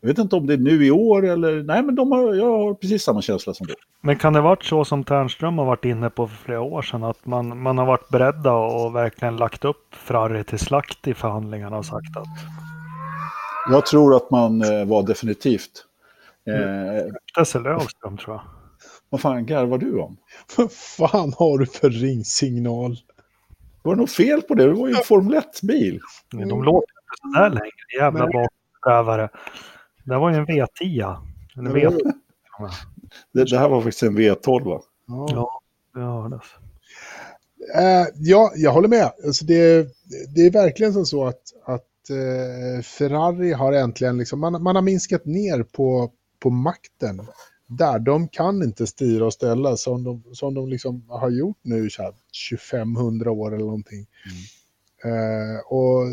jag 0.01 0.07
vet 0.07 0.17
inte 0.17 0.35
om 0.35 0.47
det 0.47 0.53
är 0.53 0.57
nu 0.57 0.85
i 0.85 0.91
år 0.91 1.25
eller... 1.25 1.63
Nej, 1.63 1.83
men 1.83 1.95
de 1.95 2.11
har, 2.11 2.33
jag 2.33 2.45
har 2.45 2.73
precis 2.73 3.03
samma 3.03 3.21
känsla 3.21 3.53
som 3.53 3.67
du. 3.67 3.73
Men 4.01 4.15
kan 4.15 4.33
det 4.33 4.41
varit 4.41 4.63
så 4.63 4.85
som 4.85 5.03
Ternström 5.03 5.57
har 5.57 5.65
varit 5.65 5.85
inne 5.85 6.09
på 6.09 6.27
för 6.27 6.35
flera 6.35 6.61
år 6.61 6.81
sedan? 6.81 7.03
Att 7.03 7.25
man, 7.25 7.61
man 7.61 7.77
har 7.77 7.85
varit 7.85 8.09
beredda 8.09 8.53
och 8.53 8.95
verkligen 8.95 9.37
lagt 9.37 9.65
upp 9.65 9.95
Frarri 9.95 10.43
till 10.43 10.59
slakt 10.59 11.07
i 11.07 11.13
förhandlingarna 11.13 11.77
och 11.77 11.85
sagt 11.85 12.17
att... 12.17 12.27
Jag 13.71 13.85
tror 13.85 14.15
att 14.15 14.31
man 14.31 14.61
eh, 14.61 14.85
var 14.85 15.03
definitivt. 15.03 15.85
Eh, 16.47 17.61
Löfström 17.63 18.17
tror 18.17 18.35
jag. 18.35 18.41
Vad 19.09 19.21
fan 19.21 19.45
garvar 19.45 19.77
du 19.77 19.99
om? 19.99 20.17
Vad 20.57 20.71
fan 20.71 21.33
har 21.37 21.57
du 21.57 21.65
för 21.65 21.89
ringsignal? 21.89 22.97
Var 23.83 23.95
det 23.95 24.01
något 24.01 24.11
fel 24.11 24.41
på 24.41 24.53
det? 24.53 24.63
Det 24.63 24.73
var 24.73 24.87
ju 24.87 24.93
en 24.95 25.03
Formel 25.03 25.33
1-bil. 25.35 25.99
De 26.31 26.63
låter 26.63 26.91
inte 26.91 27.33
sådär 27.33 27.49
längre. 27.49 27.99
Jävla 27.99 28.27
bakåtsträvare. 28.27 29.29
Det 30.09 30.17
var 30.17 30.31
ju 30.31 30.37
en 30.37 30.45
V10. 30.45 31.17
En 31.55 31.67
V10. 31.67 32.13
Det, 33.33 33.43
det, 33.43 33.57
här 33.57 33.69
var 33.69 33.81
faktiskt 33.81 34.03
en 34.03 34.17
V12 34.17 34.63
va? 34.63 34.81
Ja, 35.07 35.61
det 35.93 35.99
hördes. 35.99 36.41
Uh, 37.75 38.07
ja, 38.15 38.51
jag 38.55 38.71
håller 38.71 38.87
med. 38.87 39.11
Alltså 39.25 39.45
det, 39.45 39.87
det 40.35 40.41
är 40.41 40.51
verkligen 40.51 40.93
som 40.93 41.05
så 41.05 41.25
att, 41.25 41.41
att 41.65 42.09
uh, 42.11 42.81
Ferrari 42.81 43.53
har 43.53 43.73
äntligen, 43.73 44.17
liksom, 44.17 44.39
man, 44.39 44.63
man 44.63 44.75
har 44.75 44.83
minskat 44.83 45.25
ner 45.25 45.63
på, 45.63 46.11
på 46.39 46.49
makten. 46.49 47.21
Där 47.67 47.99
de 47.99 48.27
kan 48.27 48.63
inte 48.63 48.87
styra 48.87 49.25
och 49.25 49.33
ställa 49.33 49.77
som 49.77 50.03
de, 50.03 50.23
som 50.33 50.53
de 50.53 50.69
liksom 50.69 51.05
har 51.09 51.29
gjort 51.29 51.59
nu 51.61 51.89
2500 52.49 53.31
år 53.31 53.55
eller 53.55 53.65
någonting. 53.65 54.07
Mm. 54.25 54.37
Uh, 55.05 55.59
och 55.59 56.05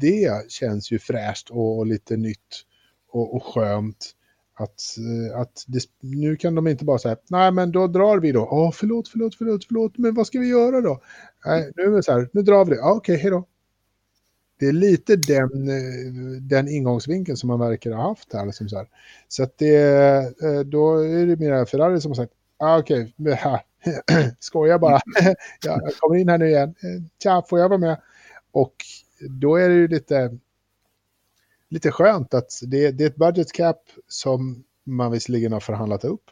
det 0.00 0.50
känns 0.50 0.90
ju 0.92 0.98
fräscht 0.98 1.50
och, 1.50 1.78
och 1.78 1.86
lite 1.86 2.16
nytt 2.16 2.64
och, 3.10 3.36
och 3.36 3.44
skönt. 3.44 4.14
Att, 4.54 4.80
eh, 4.98 5.40
att 5.40 5.64
det, 5.66 5.82
nu 6.00 6.36
kan 6.36 6.54
de 6.54 6.66
inte 6.68 6.84
bara 6.84 6.98
säga, 6.98 7.16
nej 7.30 7.52
men 7.52 7.72
då 7.72 7.86
drar 7.86 8.18
vi 8.18 8.32
då. 8.32 8.48
Åh, 8.50 8.70
förlåt, 8.74 9.08
förlåt, 9.08 9.34
förlåt, 9.34 9.64
förlåt, 9.64 9.98
men 9.98 10.14
vad 10.14 10.26
ska 10.26 10.38
vi 10.38 10.48
göra 10.48 10.80
då? 10.80 11.00
Nej, 11.46 11.72
nu 11.76 11.82
är 11.82 11.90
det 11.90 12.02
så 12.02 12.12
här, 12.12 12.28
nu 12.32 12.42
drar 12.42 12.64
vi 12.64 12.74
det. 12.74 12.82
Ah, 12.82 12.92
okej, 12.92 13.16
okay, 13.16 13.30
då. 13.30 13.46
Det 14.58 14.66
är 14.66 14.72
lite 14.72 15.16
den, 15.16 15.68
eh, 15.68 16.42
den 16.42 16.68
ingångsvinkeln 16.68 17.36
som 17.36 17.48
man 17.48 17.58
verkar 17.58 17.90
ha 17.90 18.08
haft 18.08 18.32
här. 18.32 18.46
Liksom 18.46 18.68
så 18.68 18.76
här. 18.76 18.88
så 19.28 19.42
att 19.42 19.58
det, 19.58 19.76
eh, 20.42 20.60
då 20.64 20.98
är 20.98 21.26
det 21.26 21.36
mer 21.36 21.64
Ferrari 21.64 22.00
som 22.00 22.10
har 22.10 22.16
sagt, 22.16 22.32
ah, 22.56 22.78
okej, 22.78 23.14
okay, 23.18 23.58
skoja 24.38 24.78
bara. 24.78 25.00
jag 25.64 25.80
kommer 26.00 26.16
in 26.16 26.28
här 26.28 26.38
nu 26.38 26.48
igen. 26.48 26.74
Tja, 27.22 27.42
får 27.48 27.58
jag 27.58 27.68
vara 27.68 27.78
med? 27.78 28.00
Och 28.52 28.74
då 29.28 29.56
är 29.56 29.68
det 29.68 29.74
ju 29.74 29.88
lite 29.88 30.38
lite 31.70 31.90
skönt 31.90 32.34
att 32.34 32.50
det, 32.66 32.90
det 32.90 33.04
är 33.04 33.08
ett 33.08 33.16
budget 33.16 33.52
cap 33.52 33.80
som 34.08 34.64
man 34.84 35.12
visserligen 35.12 35.52
har 35.52 35.60
förhandlat 35.60 36.04
upp 36.04 36.22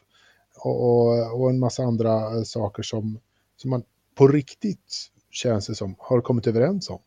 och, 0.59 0.83
och, 0.83 1.41
och 1.41 1.49
en 1.49 1.59
massa 1.59 1.83
andra 1.83 2.35
eh, 2.35 2.43
saker 2.43 2.83
som, 2.83 3.19
som 3.55 3.69
man 3.69 3.83
på 4.15 4.27
riktigt 4.27 5.11
känns 5.31 5.67
det 5.67 5.75
som 5.75 5.95
har 5.99 6.21
kommit 6.21 6.47
överens 6.47 6.89
om. 6.89 6.99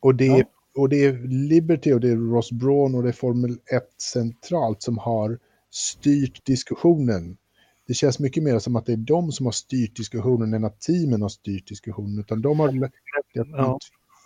Och 0.00 0.14
det, 0.14 0.26
ja. 0.26 0.44
och 0.76 0.88
det 0.88 1.04
är 1.04 1.12
Liberty 1.28 1.92
och 1.92 2.00
det 2.00 2.10
är 2.10 2.16
Ross 2.16 2.52
Braun 2.52 2.94
och 2.94 3.02
det 3.02 3.08
är 3.08 3.12
Formel 3.12 3.50
1 3.50 4.00
centralt 4.00 4.82
som 4.82 4.98
har 4.98 5.38
styrt 5.70 6.44
diskussionen. 6.44 7.36
Det 7.86 7.94
känns 7.94 8.18
mycket 8.18 8.42
mer 8.42 8.58
som 8.58 8.76
att 8.76 8.86
det 8.86 8.92
är 8.92 8.96
de 8.96 9.32
som 9.32 9.46
har 9.46 9.52
styrt 9.52 9.96
diskussionen 9.96 10.54
än 10.54 10.64
att 10.64 10.80
teamen 10.80 11.22
har 11.22 11.28
styrt 11.28 11.68
diskussionen. 11.68 12.18
Utan 12.18 12.42
de 12.42 12.60
har 12.60 12.68
ett 12.68 13.78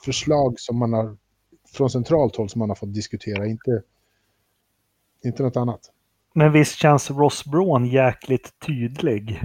förslag 0.05 0.61
som 0.61 0.79
man 0.79 0.93
har 0.93 1.17
från 1.73 1.91
centralt 1.91 2.37
håll 2.37 2.49
som 2.49 2.59
man 2.59 2.69
har 2.71 2.77
fått 2.77 2.95
diskutera, 2.95 3.47
inte, 3.47 3.83
inte 5.25 5.43
något 5.43 5.57
annat. 5.57 5.81
Men 6.35 6.53
visst 6.53 6.77
känns 6.77 7.11
Ross 7.11 7.45
Braun 7.45 7.87
jäkligt 7.87 8.53
tydlig? 8.67 9.43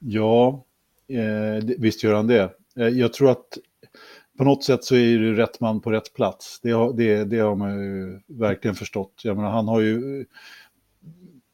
Ja, 0.00 0.64
eh, 1.08 1.64
visst 1.78 2.02
gör 2.02 2.14
han 2.14 2.26
det. 2.26 2.50
Eh, 2.76 2.88
jag 2.88 3.12
tror 3.12 3.30
att 3.30 3.58
på 4.38 4.44
något 4.44 4.64
sätt 4.64 4.84
så 4.84 4.96
är 4.96 5.18
det 5.18 5.32
rätt 5.32 5.60
man 5.60 5.80
på 5.80 5.90
rätt 5.90 6.14
plats. 6.14 6.60
Det 6.62 6.70
har, 6.70 6.92
det, 6.92 7.24
det 7.24 7.38
har 7.38 7.56
man 7.56 7.84
ju 7.84 8.20
verkligen 8.26 8.74
förstått. 8.74 9.20
Jag 9.24 9.36
menar, 9.36 9.50
han 9.50 9.68
har 9.68 9.80
ju 9.80 10.26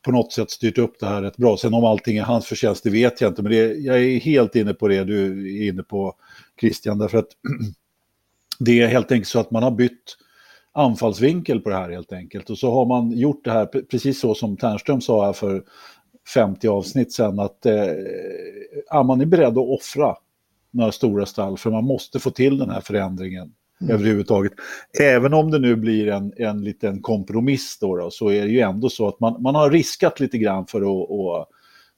på 0.02 0.12
något 0.12 0.32
sätt 0.32 0.50
styrt 0.50 0.78
upp 0.78 1.00
det 1.00 1.06
här 1.06 1.22
rätt 1.22 1.36
bra. 1.36 1.56
Sen 1.56 1.74
om 1.74 1.84
allting 1.84 2.16
är 2.16 2.22
hans 2.22 2.46
förtjänst, 2.46 2.84
det 2.84 2.90
vet 2.90 3.20
jag 3.20 3.30
inte. 3.30 3.42
Men 3.42 3.52
det, 3.52 3.74
jag 3.74 4.02
är 4.02 4.20
helt 4.20 4.56
inne 4.56 4.74
på 4.74 4.88
det 4.88 5.04
du 5.04 5.48
är 5.62 5.68
inne 5.68 5.82
på, 5.82 6.14
Christian. 6.60 6.98
Därför 6.98 7.18
att 7.18 7.28
det 8.58 8.80
är 8.80 8.86
helt 8.86 9.12
enkelt 9.12 9.28
så 9.28 9.40
att 9.40 9.50
man 9.50 9.62
har 9.62 9.70
bytt 9.70 10.16
anfallsvinkel 10.72 11.60
på 11.60 11.70
det 11.70 11.76
här 11.76 11.90
helt 11.90 12.12
enkelt. 12.12 12.50
Och 12.50 12.58
så 12.58 12.72
har 12.72 12.86
man 12.86 13.12
gjort 13.12 13.44
det 13.44 13.50
här 13.50 13.66
precis 13.66 14.20
så 14.20 14.34
som 14.34 14.56
Ternström 14.56 15.00
sa 15.00 15.26
här 15.26 15.32
för 15.32 15.62
50 16.34 16.68
avsnitt 16.68 17.12
sedan 17.12 17.38
att 17.38 17.66
eh, 17.66 19.04
man 19.04 19.20
är 19.20 19.26
beredd 19.26 19.58
att 19.58 19.80
offra 19.80 20.16
några 20.70 20.92
stora 20.92 21.26
stall 21.26 21.58
för 21.58 21.70
man 21.70 21.84
måste 21.84 22.18
få 22.18 22.30
till 22.30 22.58
den 22.58 22.70
här 22.70 22.80
förändringen 22.80 23.52
mm. 23.80 23.94
överhuvudtaget. 23.94 24.52
Även 25.00 25.34
om 25.34 25.50
det 25.50 25.58
nu 25.58 25.76
blir 25.76 26.08
en, 26.08 26.32
en 26.36 26.64
liten 26.64 27.02
kompromiss 27.02 27.78
då, 27.80 27.96
då, 27.96 28.10
så 28.10 28.30
är 28.30 28.42
det 28.42 28.50
ju 28.50 28.60
ändå 28.60 28.88
så 28.88 29.08
att 29.08 29.20
man, 29.20 29.42
man 29.42 29.54
har 29.54 29.70
riskat 29.70 30.20
lite 30.20 30.38
grann 30.38 30.66
för 30.66 30.80
att, 30.80 31.10
att 31.10 31.48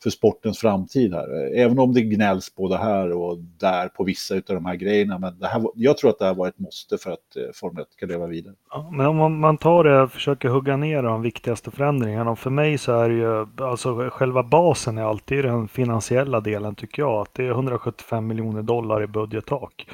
för 0.02 0.10
sportens 0.10 0.58
framtid 0.58 1.14
här. 1.14 1.56
Även 1.56 1.78
om 1.78 1.92
det 1.92 2.00
gnälls 2.00 2.54
både 2.54 2.76
här 2.76 3.12
och 3.12 3.38
där 3.38 3.88
på 3.88 4.04
vissa 4.04 4.34
av 4.34 4.42
de 4.46 4.64
här 4.64 4.74
grejerna. 4.74 5.18
Men 5.18 5.38
det 5.38 5.46
här, 5.46 5.64
jag 5.74 5.98
tror 5.98 6.10
att 6.10 6.18
det 6.18 6.24
här 6.24 6.34
var 6.34 6.48
ett 6.48 6.58
måste 6.58 6.98
för 6.98 7.10
att 7.10 7.36
eh, 7.36 7.42
Formel 7.54 7.82
1 7.82 7.92
ska 7.92 8.06
leva 8.06 8.26
vidare. 8.26 8.54
Ja, 8.70 8.90
men 8.92 9.06
om 9.06 9.40
man 9.40 9.56
tar 9.56 9.84
det 9.84 10.02
och 10.02 10.12
försöker 10.12 10.48
hugga 10.48 10.76
ner 10.76 11.02
de 11.02 11.22
viktigaste 11.22 11.70
förändringarna. 11.70 12.36
För 12.36 12.50
mig 12.50 12.78
så 12.78 12.92
är 12.92 13.08
det 13.08 13.14
ju, 13.14 13.46
alltså 13.66 14.10
själva 14.10 14.42
basen 14.42 14.98
är 14.98 15.02
alltid 15.02 15.44
den 15.44 15.68
finansiella 15.68 16.40
delen 16.40 16.74
tycker 16.74 17.02
jag. 17.02 17.20
Att 17.20 17.34
det 17.34 17.46
är 17.46 17.50
175 17.50 18.26
miljoner 18.26 18.62
dollar 18.62 19.02
i 19.02 19.06
budgettak. 19.06 19.86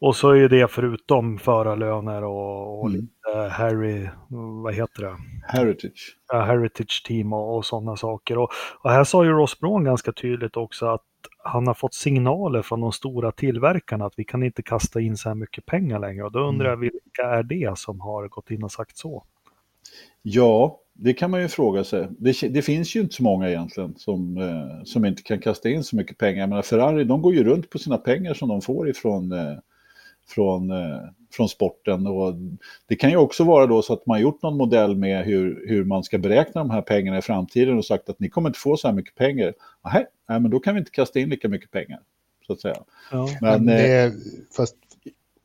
Och 0.00 0.16
så 0.16 0.30
är 0.30 0.48
det 0.48 0.70
förutom 0.70 1.38
förarlöner 1.38 2.24
och, 2.24 2.80
och 2.80 2.88
mm. 2.88 3.00
lite 3.00 3.48
Harry, 3.50 4.08
vad 4.62 4.74
heter 4.74 5.02
det? 5.02 5.16
Heritage. 5.46 6.16
Ja, 6.32 6.42
heritage 6.42 7.04
team 7.06 7.32
och, 7.32 7.56
och 7.56 7.66
sådana 7.66 7.96
saker. 7.96 8.38
Och, 8.38 8.50
och, 8.82 8.90
här 8.90 9.04
sa 9.04 9.24
ju 9.24 9.30
Ross 9.30 9.60
Braun 9.60 9.84
ganska 9.84 10.12
tydligt 10.12 10.56
också 10.56 10.86
att 10.86 11.04
han 11.44 11.66
har 11.66 11.74
fått 11.74 11.94
signaler 11.94 12.62
från 12.62 12.80
de 12.80 12.92
stora 12.92 13.32
tillverkarna 13.32 14.06
att 14.06 14.14
vi 14.16 14.24
kan 14.24 14.42
inte 14.42 14.62
kasta 14.62 15.00
in 15.00 15.16
så 15.16 15.28
här 15.28 15.34
mycket 15.34 15.66
pengar 15.66 15.98
längre. 15.98 16.24
Och 16.24 16.32
då 16.32 16.38
undrar 16.38 16.66
jag 16.66 16.74
mm. 16.74 16.80
vilka 16.80 17.22
är 17.22 17.42
det 17.42 17.78
som 17.78 18.00
har 18.00 18.28
gått 18.28 18.50
in 18.50 18.62
och 18.64 18.72
sagt 18.72 18.96
så? 18.96 19.24
Ja, 20.22 20.80
det 20.92 21.14
kan 21.14 21.30
man 21.30 21.42
ju 21.42 21.48
fråga 21.48 21.84
sig. 21.84 22.08
Det, 22.18 22.40
det, 22.54 22.62
finns 22.62 22.96
ju 22.96 23.00
inte 23.00 23.14
så 23.14 23.22
många 23.22 23.48
egentligen 23.48 23.94
som, 23.96 24.36
eh, 24.36 24.84
som 24.84 25.04
inte 25.04 25.22
kan 25.22 25.38
kasta 25.38 25.68
in 25.68 25.84
så 25.84 25.96
mycket 25.96 26.18
pengar. 26.18 26.46
Men 26.46 26.62
Ferrari, 26.62 27.04
de 27.04 27.22
går 27.22 27.34
ju 27.34 27.44
runt 27.44 27.70
på 27.70 27.78
sina 27.78 27.98
pengar 27.98 28.34
som 28.34 28.48
de 28.48 28.60
får 28.60 28.88
ifrån 28.88 29.32
eh, 29.32 29.56
från, 30.28 30.70
eh, 30.70 31.00
från 31.32 31.48
sporten. 31.48 32.06
Och 32.06 32.34
det 32.86 32.96
kan 32.96 33.10
ju 33.10 33.16
också 33.16 33.44
vara 33.44 33.66
då 33.66 33.82
så 33.82 33.92
att 33.92 34.06
man 34.06 34.20
gjort 34.20 34.42
någon 34.42 34.56
modell 34.56 34.96
med 34.96 35.24
hur, 35.24 35.64
hur 35.68 35.84
man 35.84 36.04
ska 36.04 36.18
beräkna 36.18 36.60
de 36.60 36.70
här 36.70 36.82
pengarna 36.82 37.18
i 37.18 37.22
framtiden 37.22 37.78
och 37.78 37.84
sagt 37.84 38.08
att 38.08 38.20
ni 38.20 38.28
kommer 38.28 38.48
inte 38.48 38.58
få 38.58 38.76
så 38.76 38.88
här 38.88 38.94
mycket 38.94 39.14
pengar. 39.14 39.54
Nej, 40.28 40.40
men 40.40 40.50
då 40.50 40.60
kan 40.60 40.74
vi 40.74 40.78
inte 40.78 40.90
kasta 40.90 41.18
in 41.20 41.28
lika 41.28 41.48
mycket 41.48 41.70
pengar. 41.70 42.00
Så 42.46 42.52
att 42.52 42.60
säga. 42.60 42.76
Ja. 43.12 43.28
Men, 43.40 43.66
det, 43.66 44.04
eh, 44.04 44.12
fast 44.56 44.76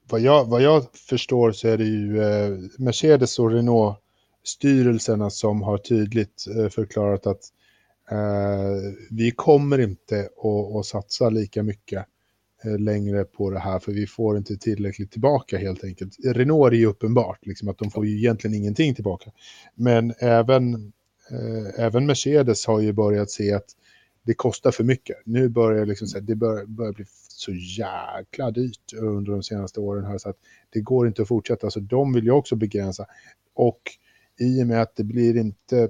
vad 0.10 0.22
jag, 0.22 0.46
vad 0.46 0.62
jag 0.62 0.84
förstår 0.94 1.52
så 1.52 1.68
är 1.68 1.78
det 1.78 1.86
ju 1.86 2.22
eh, 2.24 2.58
Mercedes 2.78 3.40
och 3.40 3.52
Renault 3.52 3.98
styrelserna 4.44 5.30
som 5.30 5.62
har 5.62 5.78
tydligt 5.78 6.46
eh, 6.58 6.70
förklarat 6.70 7.28
att 7.28 7.42
eh, 8.12 8.94
vi 9.10 9.32
kommer 9.32 9.80
inte 9.80 10.20
att, 10.20 10.76
att 10.76 10.86
satsa 10.86 11.30
lika 11.30 11.64
mycket 11.64 12.06
Eh, 12.64 12.80
längre 12.80 13.24
på 13.24 13.50
det 13.50 13.60
här 13.60 13.80
för 13.80 13.92
vi 13.92 14.08
får 14.08 14.38
inte 14.38 14.58
tillräckligt 14.58 15.12
tillbaka 15.12 15.58
helt 15.58 15.84
enkelt. 15.84 16.16
Renault 16.26 16.74
är 16.74 16.78
ju 16.78 16.86
uppenbart, 16.86 17.46
liksom, 17.46 17.70
att 17.70 17.78
de 17.78 17.92
får 17.92 18.06
ju 18.06 18.18
egentligen 18.18 18.56
ingenting 18.56 18.96
tillbaka. 18.96 19.32
Men 19.76 20.14
även, 20.20 20.74
eh, 21.32 21.86
även 21.86 22.06
Mercedes 22.06 22.66
har 22.66 22.80
ju 22.80 22.94
börjat 22.94 23.32
se 23.32 23.54
att 23.54 23.66
det 24.24 24.34
kostar 24.34 24.72
för 24.72 24.84
mycket. 24.84 25.18
Nu 25.26 25.50
börjar 25.50 25.86
liksom, 25.86 26.08
så 26.08 26.18
här, 26.18 26.26
det 26.26 26.36
bör, 26.36 26.66
börjar 26.66 26.94
bli 26.94 27.06
så 27.28 27.52
jäkla 27.54 28.52
dyrt 28.52 28.94
under 29.02 29.32
de 29.32 29.44
senaste 29.44 29.80
åren 29.80 30.06
här 30.06 30.18
så 30.18 30.30
att 30.30 30.38
det 30.70 30.82
går 30.82 31.08
inte 31.08 31.22
att 31.22 31.28
fortsätta. 31.28 31.72
Så 31.72 31.80
de 31.80 32.14
vill 32.14 32.24
ju 32.24 32.32
också 32.32 32.56
begränsa. 32.56 33.06
Och 33.54 33.82
i 34.40 34.64
och 34.64 34.68
med 34.68 34.82
att 34.82 34.96
det 34.96 35.04
blir 35.04 35.38
inte 35.38 35.90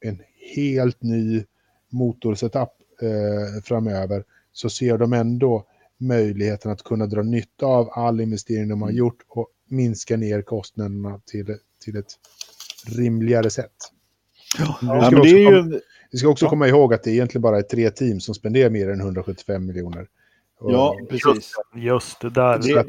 en 0.00 0.20
helt 0.54 1.02
ny 1.02 1.44
motorsetup 1.90 2.68
eh, 3.02 3.62
framöver 3.64 4.24
så 4.52 4.70
ser 4.70 4.98
de 4.98 5.12
ändå 5.12 5.66
möjligheten 6.02 6.70
att 6.70 6.82
kunna 6.82 7.06
dra 7.06 7.22
nytta 7.22 7.66
av 7.66 7.90
all 7.92 8.20
investering 8.20 8.68
de 8.68 8.82
har 8.82 8.88
mm. 8.88 8.98
gjort 8.98 9.22
och 9.28 9.48
minska 9.68 10.16
ner 10.16 10.42
kostnaderna 10.42 11.20
till, 11.26 11.56
till 11.84 11.96
ett 11.96 12.14
rimligare 12.86 13.50
sätt. 13.50 13.72
Ja, 14.58 14.78
ja 14.82 15.10
men 15.10 15.22
det 15.22 15.28
är 15.28 15.38
ju... 15.38 15.62
Komma, 15.62 15.80
vi 16.12 16.18
ska 16.18 16.28
också 16.28 16.44
ja. 16.44 16.50
komma 16.50 16.68
ihåg 16.68 16.94
att 16.94 17.02
det 17.02 17.10
egentligen 17.10 17.42
bara 17.42 17.58
är 17.58 17.62
tre 17.62 17.90
team 17.90 18.20
som 18.20 18.34
spenderar 18.34 18.70
mer 18.70 18.90
än 18.90 19.00
175 19.00 19.66
miljoner. 19.66 20.06
ja, 20.60 20.96
precis. 21.10 21.52
Just 21.76 22.20
det 22.20 22.30
där. 22.30 22.58
Det, 22.58 22.86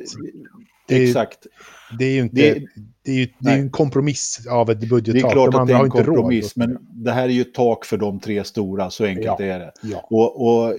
det, 0.87 1.03
exakt. 1.03 1.47
Det 1.99 2.05
är 2.05 2.11
ju 2.11 2.19
inte, 2.19 2.35
det, 2.35 2.65
det 3.03 3.11
är, 3.11 3.15
ju, 3.15 3.27
det 3.39 3.49
är 3.49 3.57
en 3.57 3.69
kompromiss 3.69 4.47
av 4.49 4.69
ett 4.69 4.89
budgettak. 4.89 5.21
Det 5.21 5.27
är 5.27 5.31
klart 5.31 5.51
de 5.51 5.61
att 5.61 5.67
det 5.67 5.73
är 5.73 5.83
en 5.83 5.89
kompromiss, 5.89 6.55
men 6.55 6.77
det 6.81 7.11
här 7.11 7.23
är 7.23 7.33
ju 7.33 7.41
ett 7.41 7.53
tak 7.53 7.85
för 7.85 7.97
de 7.97 8.19
tre 8.19 8.43
stora, 8.43 8.89
så 8.89 9.05
enkelt 9.05 9.39
ja, 9.39 9.45
är 9.45 9.59
det. 9.59 9.71
Ja. 9.81 10.07
Och, 10.09 10.45
och, 10.45 10.73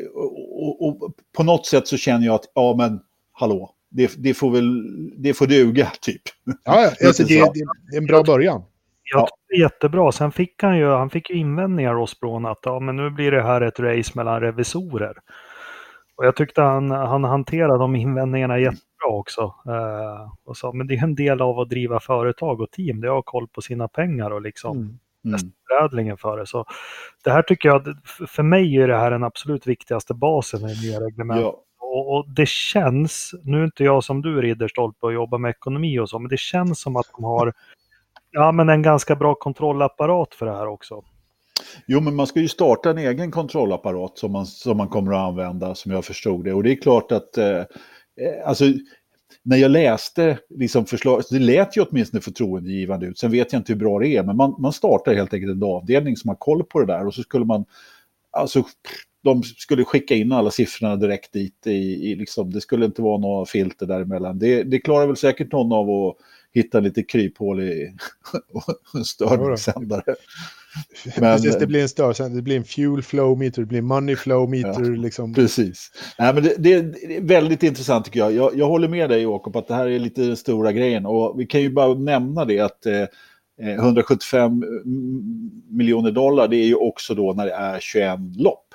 och, 0.65 0.89
och, 0.89 1.15
på 1.37 1.43
något 1.43 1.67
sätt 1.67 1.89
så 1.89 1.97
känner 1.97 2.27
jag 2.27 2.35
att, 2.35 2.53
ja 2.55 2.75
men, 2.79 3.01
hallå, 3.33 3.75
det, 3.91 4.15
det 4.19 4.35
får 4.35 4.51
väl, 4.51 4.85
det 5.23 5.35
får 5.35 5.47
duga, 5.47 5.93
typ. 6.01 6.23
Ja, 6.65 6.91
alltså, 7.07 7.23
det, 7.23 7.53
det 7.91 7.97
är 7.97 8.01
en 8.01 8.07
bra 8.07 8.23
början. 8.23 8.63
Jag 9.13 9.29
ja. 9.49 9.57
jättebra. 9.59 10.13
Sen 10.13 10.33
fick 10.33 10.63
han 10.63 10.79
ju, 10.79 10.87
han 10.87 11.11
fick 11.11 11.31
ju 11.31 11.37
invändningar 11.37 11.95
hos 11.95 12.21
Bron 12.21 12.47
att 12.47 12.59
ja, 12.63 12.81
men 12.81 12.97
nu 12.97 13.11
blir 13.11 13.31
det 13.31 13.43
här 13.43 13.61
ett 13.61 13.81
race 13.81 14.13
mellan 14.15 14.41
revisorer. 14.41 15.17
Och 16.17 16.27
jag 16.27 16.37
tyckte 16.37 16.63
han, 16.63 16.91
han 16.91 17.25
hanterade 17.25 17.79
de 17.79 17.97
invändningarna 17.97 18.59
jättebra 18.59 19.09
också. 19.09 19.43
Uh, 19.43 20.33
och 20.45 20.57
sa, 20.57 20.73
men 20.73 20.87
det 20.87 20.95
är 20.95 21.03
en 21.03 21.15
del 21.15 21.43
av 21.43 21.59
att 21.59 21.69
driva 21.69 22.01
företag 22.01 22.61
och 22.61 22.71
team, 22.71 23.01
det 23.01 23.07
är 23.07 23.11
att 23.11 23.15
ha 23.15 23.23
koll 23.23 23.49
på 23.49 23.61
sina 23.61 23.89
pengar 23.89 24.31
och 24.31 24.43
liksom 24.43 24.77
mm. 24.77 24.99
Mm. 25.25 25.41
förädlingen 25.69 26.17
för 26.17 26.37
det. 26.39 26.47
Så 26.47 26.65
det 27.25 27.31
här 27.31 27.43
tycker 27.43 27.69
jag, 27.69 27.97
för 28.29 28.43
mig 28.43 28.77
är 28.77 28.89
det 28.89 28.97
här 28.97 29.11
den 29.11 29.25
absolut 29.25 29.67
viktigaste 29.67 30.15
basen 30.15 30.61
i 30.61 30.75
det 30.75 30.81
nya 30.81 31.01
reglementet. 31.01 31.45
Ja. 31.45 31.61
Och, 31.81 32.17
och, 32.17 32.35
det 32.35 32.49
känns, 32.49 33.35
nu 33.43 33.61
är 33.61 33.65
inte 33.65 33.85
jag 33.85 34.05
som 34.05 34.23
du 34.23 34.41
Ridderstolpe 34.43 35.07
och 35.07 35.13
jobbar 35.13 35.39
med 35.39 35.51
ekonomi 35.51 35.99
och 35.99 36.09
så, 36.09 36.19
men 36.19 36.29
det 36.29 36.39
känns 36.39 36.81
som 36.81 36.97
att 36.97 37.07
de 37.17 37.25
har 37.25 37.53
ja, 38.31 38.53
men 38.53 38.69
en 38.69 38.83
ganska 38.83 39.17
bra 39.17 39.35
kontrollapparat 39.35 40.35
för 40.35 40.47
det 40.47 40.53
här 40.53 40.67
också. 40.67 41.05
Jo, 41.87 42.01
men 42.01 42.15
man 42.15 42.27
ska 42.27 42.41
ju 42.41 42.49
starta 42.49 42.91
en 42.91 42.99
egen 42.99 43.31
kontrollapparat 43.31 44.19
som 44.19 44.33
man, 44.33 44.47
som 44.47 44.77
man 44.77 44.89
kommer 44.89 45.13
att 45.13 45.29
använda, 45.29 45.75
som 45.75 45.93
jag 45.93 46.05
förstod 46.05 46.45
det. 46.45 46.53
Och 46.53 46.63
det 46.63 46.73
är 46.73 46.77
klart 46.77 47.13
att, 47.13 47.39
eh, 47.39 47.57
eh 47.57 47.67
alltså, 48.47 48.65
när 49.43 49.57
jag 49.57 49.71
läste 49.71 50.39
liksom 50.49 50.87
förslag, 50.87 51.23
det 51.31 51.39
lät 51.39 51.77
ju 51.77 51.83
åtminstone 51.83 52.21
förtroendegivande 52.21 53.07
ut. 53.07 53.19
Sen 53.19 53.31
vet 53.31 53.53
jag 53.53 53.61
inte 53.61 53.73
hur 53.73 53.81
bra 53.81 53.99
det 53.99 54.09
är, 54.09 54.23
men 54.23 54.37
man, 54.37 54.55
man 54.59 54.73
startar 54.73 55.15
helt 55.15 55.35
enkelt 55.35 55.53
en 55.53 55.63
avdelning 55.63 56.17
som 56.17 56.29
har 56.29 56.37
koll 56.37 56.65
på 56.65 56.81
det 56.81 56.87
där. 56.87 57.07
Och 57.07 57.15
så 57.15 57.23
skulle 57.23 57.45
man, 57.45 57.65
alltså, 58.31 58.65
de 59.25 59.43
skulle 59.43 59.85
skicka 59.85 60.15
in 60.15 60.33
alla 60.33 60.51
siffrorna 60.51 60.97
direkt 60.97 61.33
dit. 61.33 61.67
I, 61.67 62.11
i 62.11 62.15
liksom, 62.17 62.51
det 62.51 62.61
skulle 62.61 62.87
inte 62.87 63.03
vara 63.03 63.19
några 63.19 63.47
filter 63.47 63.87
däremellan. 63.87 64.39
Det, 64.39 64.63
det 64.63 64.79
klarar 64.79 65.07
väl 65.07 65.17
säkert 65.17 65.53
någon 65.53 65.73
av 65.73 65.91
att 65.91 66.17
hitta 66.53 66.81
lite 66.81 67.03
kryphål 67.03 67.63
i 67.63 67.97
en 68.95 69.05
störningssändare. 69.05 70.15
Men, 71.21 71.37
precis, 71.37 71.59
det 71.59 71.67
blir 71.67 71.83
en 71.83 71.89
störsändare, 71.89 72.37
det 72.37 72.43
blir 72.43 72.57
en 72.57 72.65
fuel 72.65 73.03
flow 73.03 73.39
meter, 73.39 73.63
det 73.63 73.67
blir 73.67 73.83
money 73.83 74.17
flow 74.17 74.51
meter. 74.51 74.85
Ja, 74.85 75.03
liksom. 75.03 75.35
Precis. 75.35 75.91
Nej, 76.19 76.35
men 76.35 76.43
det, 76.43 76.55
det, 76.59 76.73
är 76.73 77.21
väldigt 77.21 77.63
intressant 77.63 78.05
tycker 78.05 78.21
jag. 78.21 78.33
jag. 78.33 78.59
jag. 78.59 78.67
håller 78.67 78.89
med 78.89 79.11
dig 79.11 79.23
Jakob 79.23 79.57
att 79.57 79.69
det 79.69 79.75
här 79.75 79.87
är 79.87 79.99
lite 79.99 80.23
den 80.23 80.37
stora 80.37 80.73
grejen. 80.73 81.07
Och 81.07 81.41
vi 81.41 81.47
kan 81.47 81.61
ju 81.61 81.71
bara 81.71 81.95
nämna 81.95 82.45
det 82.45 82.61
att 82.61 82.87
eh, 82.87 83.05
175 83.61 84.63
eh, 84.63 84.69
miljoner 85.69 86.11
dollar 86.11 86.49
det 86.49 86.57
är 86.57 86.67
ju 86.67 86.75
också 86.75 87.15
då 87.15 87.33
när 87.33 87.47
det 87.47 87.53
är 87.53 87.81
21 87.81 88.19
lopp. 88.37 88.75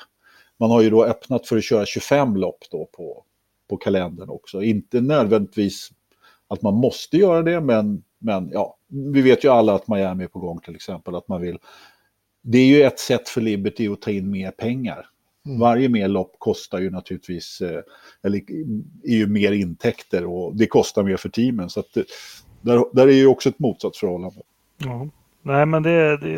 Man 0.60 0.72
har 0.72 0.82
ju 0.82 0.90
då 0.90 1.06
öppnat 1.06 1.48
för 1.48 1.58
att 1.58 1.64
köra 1.64 1.86
25 1.86 2.36
lopp 2.36 2.66
då 2.72 2.90
på, 2.98 3.24
på 3.70 3.78
kalendern 3.78 4.30
också. 4.30 4.64
Inte 4.64 5.02
nödvändigtvis 5.02 5.90
att 6.48 6.62
man 6.62 6.74
måste 6.74 7.18
göra 7.18 7.42
det, 7.42 7.62
men, 7.62 8.04
men 8.20 8.50
ja, 8.52 8.78
vi 8.88 9.22
vet 9.22 9.44
ju 9.44 9.50
alla 9.50 9.76
att 9.76 9.88
Miami 9.88 10.24
är 10.24 10.28
på 10.28 10.40
gång 10.40 10.60
till 10.60 10.76
exempel, 10.76 11.16
att 11.16 11.28
man 11.28 11.42
vill. 11.42 11.58
Det 12.42 12.58
är 12.58 12.66
ju 12.66 12.84
ett 12.84 13.00
sätt 13.00 13.30
för 13.30 13.42
Liberty 13.42 13.88
att 13.88 14.02
ta 14.02 14.12
in 14.12 14.32
mer 14.32 14.52
pengar. 14.52 15.06
Mm. 15.46 15.60
Varje 15.60 15.90
mer 15.90 16.08
lopp 16.08 16.36
kostar 16.38 16.80
ju 16.80 16.90
naturligtvis, 16.90 17.62
eh, 17.62 17.82
eller 18.24 18.38
är 19.04 19.16
ju 19.16 19.28
mer 19.28 19.52
intäkter 19.52 20.26
och 20.26 20.56
det 20.56 20.68
kostar 20.68 21.04
mer 21.04 21.18
för 21.18 21.30
teamen. 21.30 21.70
Så 21.70 21.80
att 21.80 21.94
det, 21.94 22.06
där, 22.62 22.84
där 22.94 23.08
är 23.08 23.12
ju 23.12 23.28
också 23.28 23.50
ett 23.50 23.60
motsatsförhållande. 23.60 24.42
Ja. 24.78 25.10
Nej, 25.42 25.66
men 25.66 25.84
det, 25.84 26.18
det, 26.18 26.32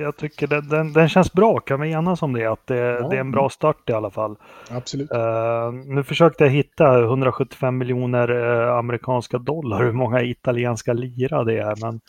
jag 0.00 0.16
tycker 0.16 0.46
det, 0.46 0.60
den, 0.60 0.92
den 0.92 1.08
känns 1.08 1.32
bra. 1.32 1.58
Kan 1.60 1.80
vi 1.80 1.90
enas 1.90 2.22
om 2.22 2.32
det? 2.32 2.46
Att 2.46 2.66
det, 2.66 2.76
ja. 2.76 3.08
det 3.08 3.16
är 3.16 3.20
en 3.20 3.30
bra 3.30 3.48
start 3.48 3.90
i 3.90 3.92
alla 3.92 4.10
fall. 4.10 4.36
Absolut. 4.70 5.10
Uh, 5.10 5.72
nu 5.72 6.02
försökte 6.02 6.44
jag 6.44 6.50
hitta 6.50 7.02
175 7.02 7.78
miljoner 7.78 8.30
uh, 8.30 8.78
amerikanska 8.78 9.38
dollar, 9.38 9.84
hur 9.84 9.92
många 9.92 10.22
italienska 10.22 10.92
lira 10.92 11.44
det 11.44 11.58
är. 11.58 11.84
Men... 11.84 12.00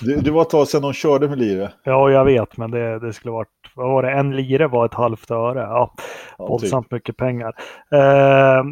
det, 0.00 0.20
det 0.20 0.30
var 0.30 0.42
ett 0.42 0.50
tag 0.50 0.68
sedan 0.68 0.82
de 0.82 0.92
körde 0.92 1.28
med 1.28 1.38
lire. 1.38 1.72
Ja, 1.84 2.10
jag 2.10 2.24
vet, 2.24 2.56
men 2.56 2.70
det, 2.70 2.98
det 2.98 3.12
skulle 3.12 3.32
varit, 3.32 3.48
vad 3.78 3.88
var 3.88 4.02
det, 4.02 4.10
en 4.10 4.36
lire 4.36 4.66
var 4.66 4.86
ett 4.86 4.94
halvt 4.94 5.30
öre. 5.30 5.60
Ja, 5.60 5.94
ja 6.38 6.44
typ. 6.44 6.48
våldsamt 6.48 6.86
typ. 6.86 6.92
mycket 6.92 7.16
pengar. 7.16 7.54
Uh, 7.94 8.64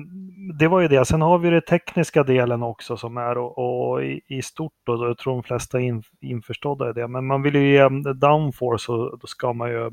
det 0.59 0.69
var 0.69 0.81
ju 0.81 0.89
det. 0.89 1.05
Sen 1.05 1.23
har 1.23 1.39
vi 1.39 1.51
den 1.51 1.63
tekniska 1.63 2.23
delen 2.23 2.63
också 2.63 2.97
som 2.97 3.17
är 3.17 3.39
och, 3.39 3.59
och 3.59 4.05
i, 4.05 4.21
i, 4.27 4.43
stort 4.43 4.89
och 4.89 5.09
jag 5.09 5.19
tror 5.19 5.33
de 5.33 5.43
flesta 5.43 5.79
är 5.79 5.83
in, 5.83 6.03
införstådda 6.21 6.91
i 6.91 6.93
det. 6.93 7.09
Men 7.09 7.27
man 7.27 7.43
vill 7.43 7.55
ju 7.55 7.73
ge 7.73 7.89
downforce 8.13 8.93
och 8.93 9.19
då 9.19 9.27
ska 9.27 9.53
man 9.53 9.71
ju 9.71 9.91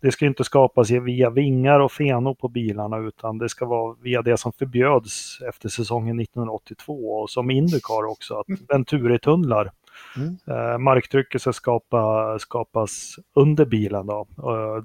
det 0.00 0.12
ska 0.12 0.26
inte 0.26 0.44
skapas 0.44 0.90
via 0.90 1.30
vingar 1.30 1.80
och 1.80 1.92
fenor 1.92 2.34
på 2.34 2.48
bilarna 2.48 2.98
utan 2.98 3.38
det 3.38 3.48
ska 3.48 3.66
vara 3.66 3.96
via 4.02 4.22
det 4.22 4.36
som 4.36 4.52
förbjöds 4.52 5.40
efter 5.48 5.68
säsongen 5.68 6.20
1982 6.20 6.92
och 6.92 7.30
som 7.30 7.50
Indycar 7.50 8.10
också, 8.10 8.34
att 8.34 8.48
mm. 8.48 8.60
Venturi-tunnlar. 8.68 9.70
Mm. 10.16 10.36
Eh, 10.46 10.78
marktrycket 10.78 11.40
ska 11.40 11.52
skapa, 11.52 12.38
skapas 12.38 13.16
under 13.34 13.64
bilen. 13.64 14.06
Då. 14.06 14.26
Eh, 14.38 14.84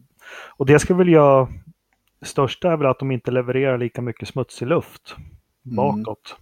och 0.58 0.66
det 0.66 0.80
ska 0.80 0.94
väl 0.94 1.10
göra 1.10 1.48
största 2.22 2.72
är 2.72 2.78
väl 2.78 2.88
att 2.88 3.00
de 3.00 3.12
inte 3.12 3.32
levererar 3.32 3.78
lika 3.78 4.02
mycket 4.02 4.28
smutsig 4.28 4.68
luft 4.68 5.16
mm. 5.66 5.76
bakåt. 5.76 6.36
Mm. 6.36 6.42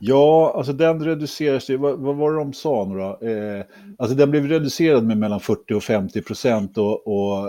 Ja, 0.00 0.52
alltså 0.56 0.72
den 0.72 1.04
reduceras 1.04 1.70
ju, 1.70 1.76
vad, 1.76 1.98
vad, 1.98 2.16
var 2.16 2.32
det 2.32 2.38
de 2.38 2.52
sa 2.52 2.84
nu 2.84 2.98
då? 2.98 3.28
Eh, 3.28 3.64
alltså 3.98 4.16
den 4.16 4.30
blev 4.30 4.48
reducerad 4.48 5.04
med 5.04 5.18
mellan 5.18 5.40
40 5.40 5.74
och 5.74 5.82
50 5.82 6.22
procent 6.22 6.78
och, 6.78 7.06
och 7.06 7.48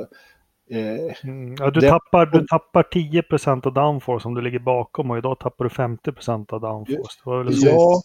eh, 0.72 1.14
mm, 1.24 1.56
ja, 1.60 1.72
du, 1.72 1.80
den, 1.80 1.89
tappar, 1.89 2.26
du 2.26 2.47
tappar 2.47 2.84
10 2.84 3.22
procent 3.24 3.66
av 3.66 3.74
downforce 3.74 4.28
om 4.28 4.34
du 4.34 4.41
ligger 4.41 4.60
bakom 4.60 5.12
och 5.12 5.18
idag 5.18 5.39
tappar 5.39 5.66
du 5.66 5.70
50 5.70 6.12
procent 6.12 6.54
av 6.54 6.62
downforce. 6.62 7.22
Ja, 7.26 8.02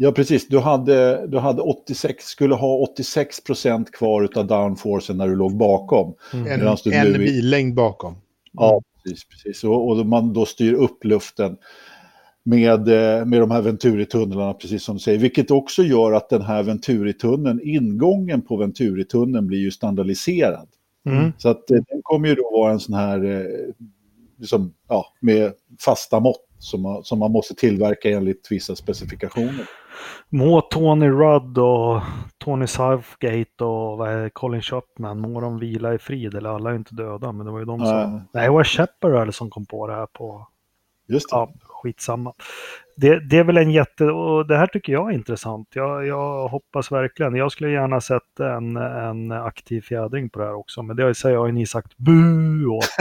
Ja, 0.00 0.12
precis. 0.12 0.48
Du, 0.48 0.58
hade, 0.58 1.26
du 1.26 1.38
hade 1.38 1.62
86, 1.62 2.24
skulle 2.24 2.54
ha 2.54 2.76
86 2.76 3.44
procent 3.44 3.92
kvar 3.92 4.28
av 4.36 4.46
downforcen 4.46 5.16
när 5.16 5.28
du 5.28 5.36
låg 5.36 5.56
bakom. 5.56 6.14
Mm. 6.32 6.60
En, 6.60 6.92
en 6.92 7.12
billängd 7.12 7.74
bakom. 7.74 8.16
Ja, 8.52 8.82
precis. 9.04 9.24
precis. 9.28 9.64
Och, 9.64 9.88
och 9.88 10.06
man 10.06 10.32
då 10.32 10.46
styr 10.46 10.72
upp 10.72 11.04
luften 11.04 11.56
med, 12.44 12.88
eh, 12.88 13.24
med 13.26 13.40
de 13.40 13.50
här 13.50 13.62
Venturi-tunnlarna, 13.62 14.54
precis 14.54 14.82
som 14.82 14.96
du 14.96 15.00
säger. 15.00 15.18
Vilket 15.18 15.50
också 15.50 15.82
gör 15.82 16.12
att 16.12 16.28
den 16.28 16.42
här 16.42 16.62
Venturi-tunneln, 16.62 17.60
ingången 17.62 18.42
på 18.42 18.56
Venturi-tunneln 18.56 19.46
blir 19.46 19.58
ju 19.58 19.70
standardiserad. 19.70 20.68
Mm. 21.06 21.32
Så 21.38 21.48
att 21.48 21.70
eh, 21.70 21.76
den 21.88 22.00
kommer 22.02 22.28
ju 22.28 22.34
då 22.34 22.50
vara 22.52 22.72
en 22.72 22.80
sån 22.80 22.94
här, 22.94 23.24
eh, 23.24 23.74
liksom, 24.38 24.74
ja, 24.88 25.06
med 25.20 25.52
fasta 25.80 26.20
mått 26.20 26.44
som 26.58 26.82
man, 26.82 27.04
som 27.04 27.18
man 27.18 27.32
måste 27.32 27.54
tillverka 27.54 28.10
enligt 28.10 28.46
vissa 28.50 28.76
specifikationer. 28.76 29.66
Må 30.28 30.60
Tony 30.60 31.08
Rudd 31.08 31.58
och 31.58 32.02
Tony 32.38 32.66
Southgate 32.66 33.64
och 33.64 33.98
vad 33.98 34.08
är 34.08 34.28
Colin 34.28 34.62
Chapman, 34.62 35.20
må 35.20 35.40
de 35.40 35.58
vila 35.58 35.94
i 35.94 35.98
frid, 35.98 36.34
eller 36.34 36.50
alla 36.50 36.70
är 36.70 36.74
inte 36.74 36.94
döda, 36.94 37.32
men 37.32 37.46
det 37.46 37.52
var 37.52 37.58
ju 37.58 37.64
de 37.64 37.78
som... 37.78 37.98
Äh. 37.98 38.20
Nej, 38.32 38.44
det 38.44 38.50
var 38.50 38.64
Shepard 38.64 39.34
som 39.34 39.50
kom 39.50 39.66
på 39.66 39.86
det 39.86 39.94
här 39.94 40.06
på... 40.06 40.48
Just 41.08 41.30
det. 41.30 41.36
Ja, 41.36 41.52
skitsamma. 41.62 42.32
Det, 43.00 43.28
det 43.30 43.38
är 43.38 43.44
väl 43.44 43.56
en 43.56 43.70
jätte... 43.70 44.04
Och 44.04 44.46
det 44.46 44.56
här 44.56 44.66
tycker 44.66 44.92
jag 44.92 45.10
är 45.10 45.14
intressant. 45.14 45.68
Jag, 45.74 46.06
jag 46.06 46.48
hoppas 46.48 46.92
verkligen. 46.92 47.34
Jag 47.34 47.52
skulle 47.52 47.70
gärna 47.70 48.00
sett 48.00 48.40
en, 48.40 48.76
en 48.76 49.32
aktiv 49.32 49.80
fjädring 49.80 50.30
på 50.30 50.38
det 50.38 50.44
här 50.44 50.54
också. 50.54 50.82
Men 50.82 50.96
det 50.96 51.14
säger 51.14 51.34
jag 51.36 51.46
ju 51.46 51.52
ni 51.52 51.66
sagt 51.66 51.96
bu 51.96 52.66
åt. 52.66 52.84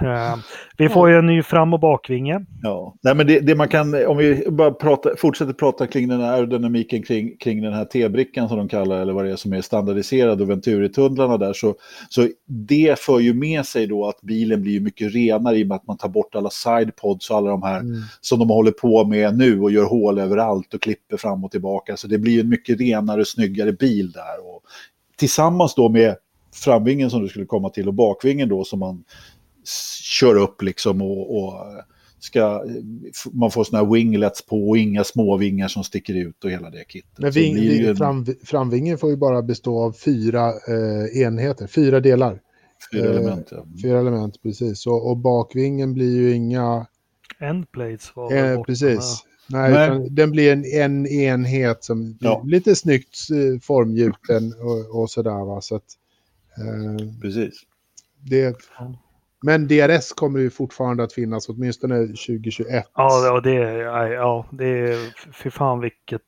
Eh, 0.00 0.36
vi 0.76 0.88
får 0.88 1.10
ju 1.10 1.16
en 1.16 1.26
ny 1.26 1.42
fram 1.42 1.74
och 1.74 1.80
bakvinge. 1.80 2.44
Ja, 2.62 2.94
Nej, 3.02 3.14
men 3.14 3.26
det, 3.26 3.40
det, 3.40 3.54
man 3.54 3.68
kan, 3.68 4.06
om 4.06 4.16
vi 4.16 4.46
bara 4.50 4.70
prata, 4.70 5.10
fortsätter 5.18 5.52
prata 5.52 5.86
kring 5.86 6.08
den 6.08 6.20
här 6.20 6.32
aerodynamiken 6.32 7.02
kring, 7.02 7.36
kring 7.36 7.62
den 7.62 7.72
här 7.72 7.84
T-brickan 7.84 8.48
som 8.48 8.58
de 8.58 8.68
kallar 8.68 9.00
eller 9.00 9.12
vad 9.12 9.24
det 9.24 9.30
är 9.30 9.36
som 9.36 9.52
är 9.52 9.60
standardiserad 9.60 10.40
och 10.40 10.50
Venturi-tunnlarna 10.50 11.36
där 11.36 11.52
så, 11.52 11.74
så 12.08 12.28
det 12.46 12.98
för 12.98 13.18
ju 13.18 13.34
med 13.34 13.66
sig 13.66 13.86
då 13.86 14.08
att 14.08 14.20
bilen 14.22 14.62
blir 14.62 14.80
mycket 14.80 15.14
renare 15.14 15.56
i 15.56 15.64
och 15.64 15.66
med 15.66 15.76
att 15.76 15.86
man 15.86 15.96
tar 15.96 16.08
bort 16.08 16.34
alla 16.34 16.50
sidepods 16.50 17.30
och 17.30 17.36
alla 17.36 17.50
de 17.50 17.62
här 17.62 17.80
mm. 17.80 18.00
som 18.20 18.38
de 18.50 18.54
håller 18.54 18.72
på 18.72 19.04
med 19.04 19.38
nu 19.38 19.60
och 19.60 19.70
gör 19.70 19.84
hål 19.84 20.18
överallt 20.18 20.74
och 20.74 20.82
klipper 20.82 21.16
fram 21.16 21.44
och 21.44 21.50
tillbaka. 21.50 21.96
Så 21.96 22.06
det 22.06 22.18
blir 22.18 22.40
en 22.40 22.48
mycket 22.48 22.80
renare 22.80 23.20
och 23.20 23.28
snyggare 23.28 23.72
bil 23.72 24.12
där. 24.12 24.46
Och 24.46 24.62
tillsammans 25.16 25.74
då 25.74 25.88
med 25.88 26.16
framvingen 26.54 27.10
som 27.10 27.22
du 27.22 27.28
skulle 27.28 27.46
komma 27.46 27.70
till 27.70 27.88
och 27.88 27.94
bakvingen 27.94 28.48
då 28.48 28.64
som 28.64 28.78
man 28.78 29.04
kör 30.02 30.36
upp 30.36 30.62
liksom 30.62 31.02
och, 31.02 31.36
och 31.36 31.54
ska, 32.18 32.64
man 33.32 33.50
får 33.50 33.64
sådana 33.64 33.84
här 33.84 33.94
winglets 33.94 34.46
på 34.46 34.68
och 34.68 34.78
inga 34.78 35.04
småvingar 35.04 35.68
som 35.68 35.84
sticker 35.84 36.14
ut 36.14 36.44
och 36.44 36.50
hela 36.50 36.70
det 36.70 36.84
kittet. 36.88 37.18
Men 37.18 37.30
ving, 37.30 37.54
ving, 37.54 37.86
en... 37.86 37.96
fram, 37.96 38.26
framvingen 38.44 38.98
får 38.98 39.10
ju 39.10 39.16
bara 39.16 39.42
bestå 39.42 39.82
av 39.82 39.92
fyra 39.92 40.48
eh, 40.48 41.22
enheter, 41.22 41.66
fyra 41.66 42.00
delar. 42.00 42.40
Fyra 42.92 43.04
eh, 43.04 43.10
element, 43.10 43.48
ja. 43.50 43.66
Fyra 43.82 44.00
element, 44.00 44.42
precis. 44.42 44.86
Och, 44.86 45.10
och 45.10 45.16
bakvingen 45.16 45.94
blir 45.94 46.16
ju 46.16 46.34
inga... 46.34 46.86
Endplates 47.38 48.16
var 48.16 48.32
eh, 48.32 48.62
Precis. 48.62 49.24
Nej, 49.48 49.70
Men... 49.70 50.14
den 50.14 50.30
blir 50.30 50.52
en, 50.52 50.64
en 50.64 51.06
enhet 51.06 51.84
som 51.84 52.16
ja. 52.20 52.42
lite 52.44 52.74
snyggt 52.74 53.16
eh, 53.30 53.60
formgjuten 53.60 54.54
och, 54.60 55.00
och 55.00 55.10
sådär. 55.10 55.44
Va? 55.44 55.60
Så 55.60 55.76
att, 55.76 55.84
eh, 56.58 57.20
precis. 57.20 57.54
Det, 58.20 58.56
men 59.42 59.68
DRS 59.68 60.12
kommer 60.12 60.40
ju 60.40 60.50
fortfarande 60.50 61.02
att 61.02 61.12
finnas 61.12 61.48
åtminstone 61.48 62.06
2021. 62.06 62.86
Ja, 62.94 63.40
det, 63.40 63.54
ja, 63.54 64.46
det 64.52 64.66
är, 64.66 65.32
fy 65.32 65.50
fan 65.50 65.80
vilket, 65.80 66.22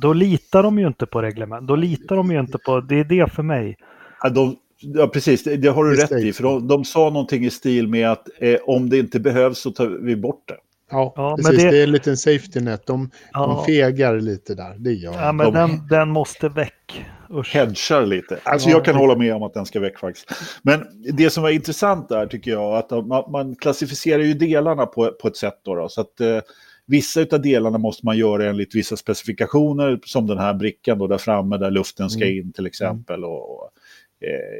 då 0.00 0.12
litar 0.12 0.62
de 0.62 0.78
ju 0.78 0.86
inte 0.86 1.06
på 1.06 1.22
reglement. 1.22 1.68
Då 1.68 1.76
litar 1.76 2.16
de 2.16 2.30
ju 2.30 2.40
inte 2.40 2.58
på, 2.58 2.80
det 2.80 3.00
är 3.00 3.04
det 3.04 3.32
för 3.32 3.42
mig. 3.42 3.76
Ja, 4.22 4.28
de, 4.28 4.56
ja 4.78 5.08
precis, 5.08 5.44
det, 5.44 5.56
det 5.56 5.68
har 5.68 5.84
du 5.84 5.96
rätt 5.96 6.12
i. 6.12 6.32
För 6.32 6.42
de, 6.42 6.68
de, 6.68 6.84
sa 6.84 7.10
någonting 7.10 7.44
i 7.44 7.50
stil 7.50 7.88
med 7.88 8.10
att 8.10 8.28
eh, 8.38 8.56
om 8.62 8.90
det 8.90 8.98
inte 8.98 9.20
behövs 9.20 9.58
så 9.58 9.70
tar 9.70 9.86
vi 9.86 10.16
bort 10.16 10.48
det. 10.48 10.56
Ja, 10.90 11.12
ja 11.16 11.36
precis. 11.36 11.62
Det... 11.62 11.70
det... 11.70 11.78
är 11.78 11.84
en 11.84 11.92
liten 11.92 12.16
safety 12.16 12.60
net. 12.60 12.86
De, 12.86 13.10
ja. 13.32 13.46
de 13.46 13.64
fegar 13.64 14.20
lite 14.20 14.54
där. 14.54 14.74
Det 14.78 14.92
gör 14.92 15.12
ja, 15.12 15.32
men 15.32 15.52
de... 15.52 15.54
den, 15.54 15.88
den 15.88 16.08
måste 16.08 16.48
väck. 16.48 17.04
Usch. 17.30 17.54
Hedgar 17.54 18.06
lite. 18.06 18.38
Alltså 18.42 18.68
ja, 18.68 18.76
jag 18.76 18.84
kan 18.84 18.94
det... 18.94 19.00
hålla 19.00 19.16
med 19.16 19.34
om 19.34 19.42
att 19.42 19.54
den 19.54 19.66
ska 19.66 19.80
väck 19.80 19.98
faktiskt. 19.98 20.32
Men 20.62 20.86
det 21.12 21.30
som 21.30 21.42
var 21.42 21.50
intressant 21.50 22.08
där 22.08 22.26
tycker 22.26 22.50
jag, 22.50 22.76
att 22.76 23.06
man, 23.06 23.30
man 23.32 23.56
klassificerar 23.56 24.22
ju 24.22 24.34
delarna 24.34 24.86
på, 24.86 25.10
på 25.22 25.28
ett 25.28 25.36
sätt 25.36 25.60
då. 25.64 25.74
då 25.74 25.88
så 25.88 26.00
att 26.00 26.20
eh, 26.20 26.40
vissa 26.86 27.20
av 27.32 27.42
delarna 27.42 27.78
måste 27.78 28.06
man 28.06 28.16
göra 28.16 28.48
enligt 28.48 28.74
vissa 28.74 28.96
specifikationer, 28.96 30.00
som 30.04 30.26
den 30.26 30.38
här 30.38 30.54
brickan 30.54 30.98
då 30.98 31.06
där 31.06 31.18
framme 31.18 31.56
där 31.56 31.70
luften 31.70 32.10
ska 32.10 32.24
mm. 32.24 32.38
in 32.38 32.52
till 32.52 32.66
exempel. 32.66 33.24
Och, 33.24 33.50
och 33.50 33.70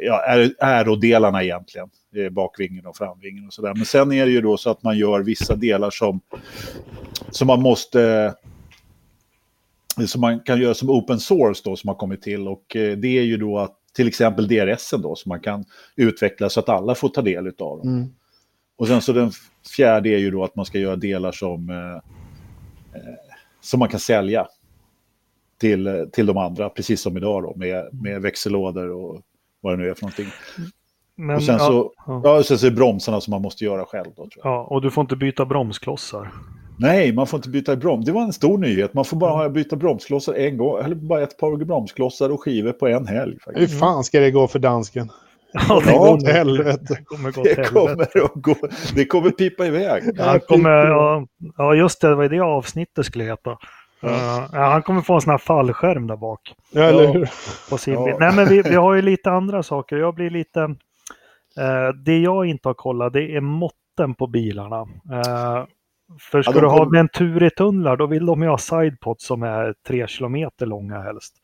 ja, 0.03 0.23
ärodelarna 0.59 1.45
egentligen 1.45 1.89
bakvingen 2.31 2.87
och 2.87 2.97
framvingen 2.97 3.47
och 3.47 3.53
sådär. 3.53 3.75
Men 3.75 3.85
sen 3.85 4.12
är 4.12 4.27
det 4.27 4.33
ju 4.33 4.41
då 4.41 4.57
så 4.57 4.71
att 4.71 4.83
man 4.83 4.99
gör 4.99 5.21
vissa 5.21 5.57
delar 5.57 5.91
som, 5.91 6.21
som 7.31 7.47
man 7.47 7.62
måste 7.62 8.35
som 10.07 10.21
man 10.21 10.41
kan 10.41 10.61
göra 10.61 10.75
som 10.75 10.91
open 10.91 11.21
source 11.21 11.62
då 11.65 11.77
som 11.77 11.89
har 11.89 11.95
kommit 11.95 12.23
till 12.23 12.49
och 12.49 12.77
eh, 12.77 12.97
det 12.97 13.19
är 13.19 13.23
ju 13.23 13.37
då 13.37 13.59
att 13.59 13.77
till 13.97 14.09
exempel 14.09 14.49
DRS 14.49 14.91
då 14.91 15.15
som 15.17 15.29
man 15.29 15.41
kan 15.41 15.65
utveckla 15.97 16.49
så 16.49 16.61
att 16.61 16.69
alla 16.69 16.95
får 16.95 17.09
ta 17.09 17.23
del 17.23 17.47
av 17.47 17.53
dem. 17.55 17.89
Mm. 17.89 18.09
Och 18.77 18.89
sen 18.89 19.03
så 19.03 19.12
den 19.12 19.31
fjärde 19.77 20.09
är 20.09 20.19
ju 20.19 20.31
då 20.31 20.45
att 20.45 20.57
man 20.57 20.65
ska 20.65 20.79
göra 20.79 20.97
delar 20.97 21.33
som, 21.33 21.71
eh, 21.71 21.97
eh 23.01 23.15
som 23.61 23.79
man 23.79 23.89
kan 23.89 24.01
sälja 24.01 24.47
till, 25.59 26.09
till 26.12 26.27
de 26.27 26.37
andra, 26.37 26.69
precis 26.69 27.01
som 27.01 27.17
idag 27.17 27.43
då 27.43 27.55
med, 27.57 27.89
med 27.93 28.23
växellådor 28.23 28.91
och 28.91 29.21
vad 29.65 29.73
det 29.73 29.83
nu 29.83 29.91
är 29.91 29.95
för 29.95 30.03
någonting. 30.03 30.27
Men, 31.17 31.37
och 31.37 31.43
sen, 31.43 31.55
ja, 31.55 31.67
så, 31.67 31.93
ja. 32.07 32.21
ja. 32.25 32.43
sen 32.43 32.59
så 32.59 32.67
är 32.67 32.71
det 32.71 32.77
bromsarna 32.77 33.21
som 33.21 33.31
man 33.31 33.43
måste 33.43 33.65
göra 33.65 33.85
själv. 33.85 34.11
Då, 34.17 34.23
tror 34.23 34.31
jag. 34.37 34.47
Ja, 34.47 34.62
och 34.62 34.83
du 34.83 34.91
får 34.91 35.03
inte 35.03 35.17
byta 35.17 35.45
bromsklossar. 35.45 36.33
Nej, 36.79 37.12
man 37.12 37.27
får 37.27 37.39
inte 37.39 37.49
byta 37.49 37.77
broms. 37.77 38.07
Det 38.07 38.12
var 38.12 38.23
en 38.23 38.33
stor 38.33 38.59
nyhet. 38.59 38.95
Man 38.95 39.05
får 39.05 39.17
bara 39.17 39.49
byta 39.49 39.77
bromsklossar 39.77 40.35
en 40.35 40.57
gång, 40.57 40.85
eller 40.85 40.95
bara 40.95 41.23
ett 41.23 41.39
par 41.39 41.65
bromsklossar 41.65 42.31
och 42.31 42.43
skivor 42.43 42.73
på 42.73 42.89
en 42.89 43.07
helg. 43.07 43.39
Hur 43.47 43.67
fan 43.67 44.05
ska 44.05 44.21
det 44.21 44.31
gå 44.31 44.49
för 44.49 44.59
dansken? 44.59 45.11
Ja, 45.69 45.83
det 45.85 45.93
går 45.93 46.15
åt 46.15 46.29
helvete. 46.29 46.87
Det 46.89 47.05
kommer 47.05 47.31
gå 47.31 47.43
det 47.43 47.65
kommer, 47.65 48.03
att 48.25 48.35
gå, 48.35 48.57
det 48.95 49.05
kommer 49.05 49.31
pipa 49.31 49.67
iväg. 49.67 50.21
Han 50.21 50.41
kommer, 50.41 50.71
ja, 50.71 51.27
ja, 51.57 51.75
just 51.75 52.01
det, 52.01 52.09
det 52.09 52.15
var 52.15 52.29
det 52.29 52.41
avsnittet 52.41 53.07
skulle 53.07 53.25
heta. 53.25 53.59
Ja. 54.05 54.49
Uh, 54.53 54.61
han 54.61 54.83
kommer 54.83 55.01
få 55.01 55.15
en 55.15 55.21
sån 55.21 55.31
här 55.31 55.39
fallskärm 55.39 56.07
där 56.07 56.17
bak. 56.17 56.55
Ja, 56.73 56.83
eller 56.83 57.13
hur? 57.13 57.31
På 57.71 57.79
sin 57.79 57.95
ja. 57.95 58.17
Nej, 58.21 58.35
men 58.35 58.49
vi, 58.49 58.63
vi 58.63 58.75
har 58.75 58.95
ju 58.95 59.03
lite 59.03 59.31
andra 59.31 59.63
saker. 59.63 59.97
Jag 59.97 60.15
blir 60.15 60.31
lite... 60.31 60.75
Eh, 61.59 61.89
det 62.05 62.19
jag 62.19 62.47
inte 62.47 62.69
har 62.69 62.75
kollat 62.75 63.13
det 63.13 63.37
är 63.37 63.41
måtten 63.41 64.15
på 64.19 64.27
bilarna. 64.27 64.81
Eh, 65.13 65.65
för 66.21 66.43
ska 66.43 66.55
ja, 66.55 66.61
du 66.61 66.67
ha 66.67 66.85
Venturi-tunnlar 66.85 67.97
då 67.97 68.07
vill 68.07 68.27
de 68.27 68.43
ju 68.43 68.49
ha 68.49 68.59
sidepods 68.59 69.27
som 69.27 69.43
är 69.43 69.75
tre 69.87 70.07
kilometer 70.07 70.67
långa 70.67 71.01
helst. 71.01 71.35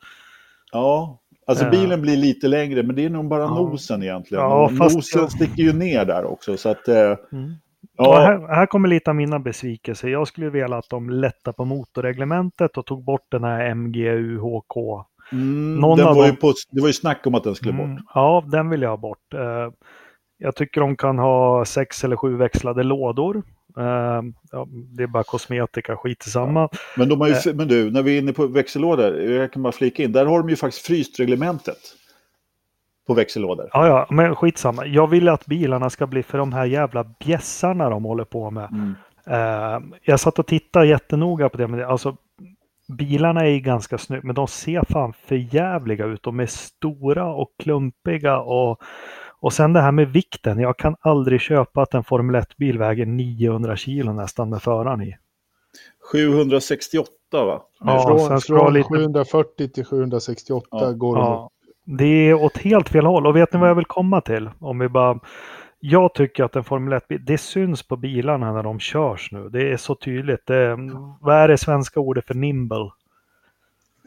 Ja, 0.72 1.18
alltså 1.46 1.70
bilen 1.70 2.02
blir 2.02 2.16
lite 2.16 2.48
längre 2.48 2.82
men 2.82 2.96
det 2.96 3.04
är 3.04 3.10
nog 3.10 3.28
bara 3.28 3.42
ja. 3.42 3.54
nosen 3.54 4.02
egentligen. 4.02 4.44
Ja. 4.44 4.70
Nosen 4.72 5.30
sticker 5.30 5.62
ju 5.62 5.72
ner 5.72 6.04
där 6.04 6.24
också. 6.24 6.56
Så 6.56 6.68
att, 6.68 6.88
mm. 6.88 7.54
Ja. 8.04 8.20
Här, 8.20 8.54
här, 8.54 8.66
kommer 8.66 8.88
lite 8.88 9.10
av 9.10 9.16
mina 9.16 9.38
besvikelser. 9.38 10.08
Jag 10.08 10.28
skulle 10.28 10.50
vilja 10.50 10.76
att 10.76 10.88
de 10.90 11.10
lättar 11.10 11.52
på 11.52 11.64
motorreglementet 11.64 12.78
och 12.78 12.86
tog 12.86 13.04
bort 13.04 13.26
den 13.30 13.44
här 13.44 13.74
MGU, 13.74 14.38
HK. 14.38 15.04
Mm, 15.32 15.76
Någon 15.76 15.98
var 15.98 16.26
dem... 16.26 16.36
på, 16.36 16.52
det 16.70 16.80
var 16.80 16.88
ju 16.88 16.92
snack 16.92 17.26
om 17.26 17.34
att 17.34 17.44
den 17.44 17.54
skulle 17.54 17.74
mm, 17.74 17.94
bort. 17.94 18.04
Ja, 18.14 18.44
den 18.46 18.70
vill 18.70 18.82
jag 18.82 18.90
ha 18.90 18.96
bort. 18.96 19.34
Jag 20.38 20.56
tycker 20.56 20.80
de 20.80 20.96
kan 20.96 21.18
ha 21.18 21.64
sex 21.64 22.04
eller 22.04 22.16
sju 22.16 22.36
växlade 22.36 22.82
lådor. 22.82 23.42
Uh, 23.78 24.22
ja, 24.50 24.66
det 24.96 25.02
är 25.02 25.06
bara 25.06 25.22
kosmetika, 25.22 25.96
skit 25.96 26.22
samma. 26.22 26.60
Ja. 26.60 26.68
Men, 26.96 27.08
de 27.08 27.20
har 27.20 27.28
ju, 27.28 27.34
uh, 27.34 27.56
men 27.56 27.68
du, 27.68 27.90
när 27.90 28.02
vi 28.02 28.14
är 28.14 28.18
inne 28.18 28.32
på 28.32 28.46
växellådor, 28.46 29.20
jag 29.20 29.52
kan 29.52 29.62
bara 29.62 29.72
flika 29.72 30.02
in, 30.02 30.12
där 30.12 30.26
har 30.26 30.38
de 30.38 30.48
ju 30.48 30.56
faktiskt 30.56 30.86
fryst 30.86 31.20
reglementet 31.20 31.78
på 33.06 33.14
växellådor. 33.14 33.70
Ja, 33.72 33.86
ja, 33.86 34.06
men 34.10 34.36
skitsamma. 34.36 34.86
Jag 34.86 35.06
vill 35.06 35.28
att 35.28 35.46
bilarna 35.46 35.90
ska 35.90 36.06
bli 36.06 36.22
för 36.22 36.38
de 36.38 36.52
här 36.52 36.64
jävla 36.64 37.04
bjässarna 37.04 37.90
de 37.90 38.04
håller 38.04 38.24
på 38.24 38.50
med. 38.50 38.68
Mm. 38.72 38.94
Uh, 39.30 39.96
jag 40.02 40.20
satt 40.20 40.38
och 40.38 40.46
tittade 40.46 40.86
jättenoga 40.86 41.48
på 41.48 41.58
det, 41.58 41.68
men 41.68 41.84
alltså 41.84 42.16
bilarna 42.98 43.46
är 43.46 43.58
ganska 43.58 43.98
snygga, 43.98 44.22
men 44.24 44.34
de 44.34 44.48
ser 44.48 44.84
fan 44.88 45.12
för 45.12 45.54
jävliga 45.54 46.04
ut. 46.04 46.22
De 46.22 46.40
är 46.40 46.46
stora 46.46 47.34
och 47.34 47.50
klumpiga 47.58 48.40
och 48.40 48.82
och 49.42 49.52
sen 49.52 49.72
det 49.72 49.80
här 49.80 49.92
med 49.92 50.08
vikten. 50.08 50.58
Jag 50.58 50.78
kan 50.78 50.96
aldrig 51.00 51.40
köpa 51.40 51.82
att 51.82 51.94
en 51.94 52.04
Formel 52.04 52.42
1-bil 52.42 52.78
väger 52.78 53.06
900 53.06 53.76
kilo 53.76 54.12
nästan 54.12 54.50
med 54.50 54.62
föraren 54.62 55.02
i. 55.02 55.16
768 56.12 57.10
va? 57.30 57.62
Ja, 57.80 58.18
från, 58.28 58.40
från 58.40 58.74
lite... 58.74 58.88
740 58.88 59.68
till 59.68 59.84
768 59.84 60.66
ja. 60.70 60.92
går 60.92 61.16
de 61.16 61.24
ja. 61.24 61.50
Det 61.98 62.04
är 62.04 62.34
åt 62.34 62.58
helt 62.58 62.88
fel 62.88 63.06
håll. 63.06 63.26
Och 63.26 63.36
vet 63.36 63.52
ni 63.52 63.60
vad 63.60 63.68
jag 63.68 63.74
vill 63.74 63.84
komma 63.84 64.20
till? 64.20 64.50
Om 64.58 64.78
vi 64.78 64.88
bara... 64.88 65.18
Jag 65.82 66.14
tycker 66.14 66.44
att 66.44 66.56
en 66.56 66.64
Formel 66.64 66.98
1-bil, 66.98 67.24
det 67.24 67.38
syns 67.38 67.82
på 67.82 67.96
bilarna 67.96 68.52
när 68.52 68.62
de 68.62 68.80
körs 68.80 69.32
nu. 69.32 69.48
Det 69.48 69.72
är 69.72 69.76
så 69.76 69.94
tydligt. 69.94 70.46
Det, 70.46 70.76
vad 71.20 71.36
är 71.36 71.48
det 71.48 71.58
svenska 71.58 72.00
ordet 72.00 72.26
för 72.26 72.34
nimble? 72.34 72.90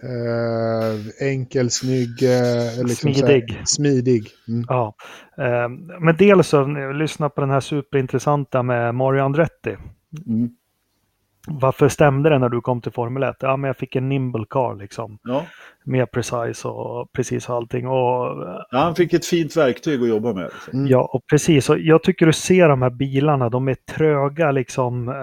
Eh, 0.03 1.27
enkel, 1.29 1.71
snygg, 1.71 2.23
eh, 2.23 2.85
liksom 2.85 3.13
smidig. 3.13 3.53
Här, 3.53 3.65
smidig. 3.65 4.27
Mm. 4.47 4.65
Ja. 4.69 4.95
Eh, 5.37 5.69
men 5.99 6.15
dels 6.17 6.47
så, 6.47 6.65
lyssna 6.93 7.29
på 7.29 7.41
den 7.41 7.49
här 7.49 7.59
superintressanta 7.59 8.63
med 8.63 8.95
Mario 8.95 9.23
Andretti. 9.23 9.77
Mm. 10.25 10.49
Varför 11.47 11.89
stämde 11.89 12.29
det 12.29 12.39
när 12.39 12.49
du 12.49 12.61
kom 12.61 12.81
till 12.81 12.91
Formel 12.91 13.23
1? 13.23 13.35
Ja, 13.39 13.57
men 13.57 13.67
jag 13.67 13.77
fick 13.77 13.95
en 13.95 14.09
nimble 14.09 14.45
car 14.49 14.75
liksom. 14.75 15.17
Ja. 15.23 15.45
Mer 15.85 16.05
precise 16.05 16.67
och 16.67 17.11
precis 17.13 17.49
allting. 17.49 17.87
Och, 17.87 18.25
ja, 18.71 18.79
han 18.79 18.95
fick 18.95 19.13
ett 19.13 19.25
fint 19.25 19.57
verktyg 19.57 20.01
att 20.01 20.07
jobba 20.09 20.33
med. 20.33 20.49
Mm. 20.73 20.87
Ja, 20.87 21.09
och 21.13 21.27
precis. 21.27 21.69
Och 21.69 21.79
jag 21.79 22.03
tycker 22.03 22.25
du 22.25 22.33
ser 22.33 22.69
de 22.69 22.81
här 22.81 22.89
bilarna, 22.89 23.49
de 23.49 23.67
är 23.67 23.75
tröga 23.75 24.51
liksom. 24.51 25.09
Eh, 25.09 25.15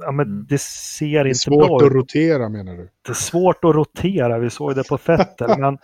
ja, 0.00 0.12
men 0.12 0.26
mm. 0.26 0.46
Det 0.48 0.60
ser 0.60 1.24
inte 1.24 1.24
bra 1.24 1.26
ut. 1.26 1.34
Det 1.44 1.50
är 1.54 1.68
svårt 1.68 1.82
att 1.82 1.92
rotera 1.92 2.48
menar 2.48 2.72
du? 2.72 2.88
Det 3.06 3.10
är 3.10 3.14
svårt 3.14 3.64
att 3.64 3.74
rotera, 3.74 4.38
vi 4.38 4.50
såg 4.50 4.74
det 4.74 4.88
på 4.88 4.98
Fettel. 4.98 5.50
men, 5.58 5.78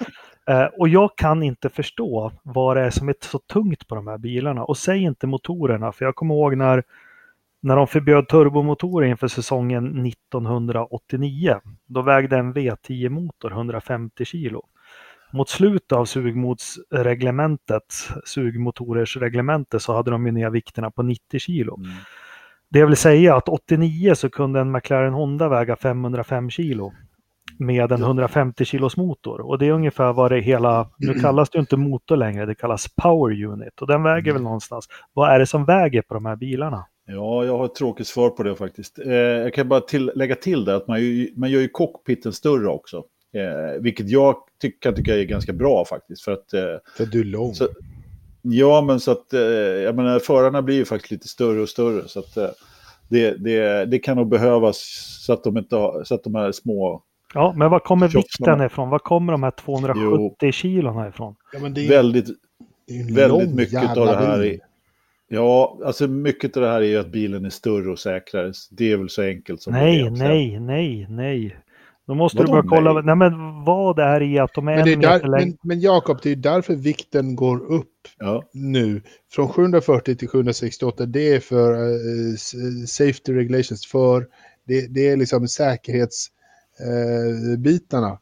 eh, 0.49 0.67
och 0.79 0.89
jag 0.89 1.11
kan 1.17 1.43
inte 1.43 1.69
förstå 1.69 2.33
vad 2.43 2.77
det 2.77 2.83
är 2.83 2.91
som 2.91 3.09
är 3.09 3.15
så 3.21 3.39
tungt 3.39 3.89
på 3.89 3.95
de 3.95 4.07
här 4.07 4.19
bilarna. 4.19 4.65
Och 4.65 4.77
säg 4.77 5.03
inte 5.03 5.27
motorerna, 5.27 5.93
för 5.93 6.05
jag 6.05 6.15
kommer 6.15 6.35
ihåg 6.35 6.57
när 6.57 6.83
när 7.63 7.77
de 7.77 7.87
förbjöd 7.87 8.29
turbomotorer 8.29 9.07
inför 9.07 9.29
säsongen 9.29 10.07
1989, 10.07 11.57
då 11.87 12.03
vägde 12.03 12.37
en 12.37 12.55
V10-motor 12.55 13.51
150 13.53 14.25
kilo. 14.25 14.63
Mot 15.33 15.49
slutet 15.49 15.93
av 15.93 16.05
sugmotsreglementet, 16.05 17.83
sugmotorersreglementet, 18.25 19.83
så 19.83 19.95
hade 19.95 20.11
de 20.11 20.27
ju 20.27 20.33
ner 20.33 20.51
vikterna 20.51 20.91
på 20.91 21.03
90 21.03 21.39
kilo. 21.39 21.77
Mm. 21.77 21.91
Det 22.71 22.85
vill 22.85 22.97
säga 22.97 23.37
att 23.37 23.49
89 23.49 24.15
så 24.15 24.31
kunde 24.31 24.61
en 24.61 24.73
McLaren 24.73 25.13
Honda 25.13 25.49
väga 25.49 25.77
505 25.77 26.51
kilo 26.51 26.93
med 27.59 27.93
en 27.93 28.03
150 28.03 28.65
kilos 28.65 28.97
motor. 28.97 29.41
Och 29.41 29.59
det 29.59 29.67
är 29.67 29.73
ungefär 29.73 30.13
vad 30.13 30.33
det 30.33 30.41
hela, 30.41 30.91
nu 30.99 31.15
kallas 31.15 31.51
det 31.51 31.59
inte 31.59 31.77
motor 31.77 32.17
längre, 32.17 32.47
det 32.47 32.55
kallas 32.55 32.95
Power 32.95 33.45
Unit. 33.45 33.81
Och 33.81 33.87
den 33.87 34.03
väger 34.03 34.33
väl 34.33 34.43
någonstans, 34.43 34.89
vad 35.13 35.31
är 35.31 35.39
det 35.39 35.47
som 35.47 35.65
väger 35.65 36.03
på 36.03 36.15
de 36.15 36.27
här 36.27 36.37
bilarna? 36.37 36.85
Ja, 37.13 37.45
jag 37.45 37.59
har 37.59 37.65
ett 37.65 37.75
tråkigt 37.75 38.07
svar 38.07 38.31
på 38.31 38.43
det 38.43 38.57
faktiskt. 38.57 38.99
Eh, 38.99 39.13
jag 39.15 39.55
kan 39.55 39.69
bara 39.69 39.81
till, 39.81 40.13
lägga 40.15 40.35
till 40.35 40.65
det 40.65 40.77
att 40.77 40.89
man, 40.89 41.01
ju, 41.01 41.33
man 41.37 41.51
gör 41.51 41.61
ju 41.61 41.69
cockpiten 41.69 42.33
större 42.33 42.69
också. 42.69 43.05
Eh, 43.35 43.81
vilket 43.81 44.09
jag 44.09 44.37
ty 44.63 44.71
kan 44.71 44.95
tycka 44.95 45.17
är 45.17 45.25
ganska 45.25 45.53
bra 45.53 45.85
faktiskt. 45.85 46.23
För 46.23 46.33
att, 46.33 46.53
eh, 46.53 46.77
för 46.97 47.07
du 47.07 47.21
är 47.21 47.25
lång. 47.25 47.55
Så, 47.55 47.69
ja, 48.43 48.81
men 48.81 49.01
så 49.01 49.11
att 49.11 49.33
eh, 49.33 49.41
jag 49.41 49.97
menar, 49.97 50.19
förarna 50.19 50.63
blir 50.63 50.77
ju 50.77 50.85
faktiskt 50.85 51.11
lite 51.11 51.29
större 51.29 51.61
och 51.61 51.69
större. 51.69 52.09
Så 52.09 52.19
att, 52.21 52.37
eh, 52.37 52.51
det, 53.09 53.31
det, 53.31 53.85
det 53.85 53.99
kan 53.99 54.17
nog 54.17 54.29
behövas 54.29 54.79
så 55.27 55.33
att 55.33 55.45
de, 55.45 55.59
inte 55.59 55.77
har, 55.77 56.05
så 56.05 56.15
att 56.15 56.25
de 56.25 56.35
här 56.35 56.53
små 56.53 57.03
Ja, 57.35 57.55
men 57.57 57.71
var 57.71 57.79
kommer 57.79 58.09
vikten 58.09 58.61
ifrån? 58.61 58.89
Var 58.89 58.99
kommer 58.99 59.33
de 59.33 59.43
här 59.43 59.51
270 59.51 60.37
jo. 60.41 60.53
kilona 60.53 61.09
ifrån? 61.09 61.37
Ja, 61.53 61.59
men 61.59 61.75
det 61.75 61.87
är, 61.87 61.89
väldigt 61.89 62.27
det 62.87 62.95
är 62.95 63.15
väldigt 63.15 63.55
mycket 63.55 63.97
av 63.97 64.07
det 64.07 64.17
här. 64.17 64.45
Är, 64.45 64.59
ja, 65.33 65.78
alltså 65.85 66.09
mycket 66.09 66.57
av 66.57 66.62
det 66.62 66.68
här 66.68 66.81
är 66.81 66.87
ju 66.87 66.99
att 66.99 67.12
bilen 67.12 67.45
är 67.45 67.51
större 67.51 67.91
och 67.91 67.99
säkrare. 67.99 68.53
Det 68.70 68.93
är 68.93 68.97
väl 68.97 69.11
så 69.11 69.22
enkelt 69.22 69.62
som 69.62 69.72
nej, 69.72 69.99
det 69.99 70.07
är. 70.07 70.11
Nej, 70.11 70.61
nej, 70.61 71.07
nej, 71.11 71.57
Då 72.07 72.14
måste 72.14 72.39
Vadå, 72.39 72.47
du 72.47 72.53
börja 72.53 72.68
kolla. 72.68 72.93
Nej? 72.93 73.03
nej, 73.05 73.16
men 73.16 73.64
vad 73.64 73.97
det 73.97 74.03
är 74.03 74.22
i 74.22 74.39
att 74.39 74.55
de 74.55 74.68
är 74.68 74.76
men 74.76 74.89
en 74.89 75.01
där, 75.01 75.28
Men, 75.28 75.57
men 75.62 75.81
Jakob, 75.81 76.18
det 76.22 76.31
är 76.31 76.37
därför 76.37 76.74
vikten 76.74 77.37
går 77.37 77.72
upp 77.72 78.09
ja. 78.18 78.43
nu. 78.53 79.03
Från 79.33 79.49
740 79.49 80.16
till 80.16 80.28
768. 80.28 81.07
Det 81.07 81.35
är 81.35 81.41
för 81.41 81.72
uh, 81.72 82.37
safety 82.87 83.33
regulations. 83.33 83.87
För 83.87 84.26
det, 84.64 84.87
det 84.95 85.09
är 85.09 85.16
liksom 85.16 85.49
säkerhets 85.49 86.26
eh, 86.81 87.59
bitarna 87.59 88.18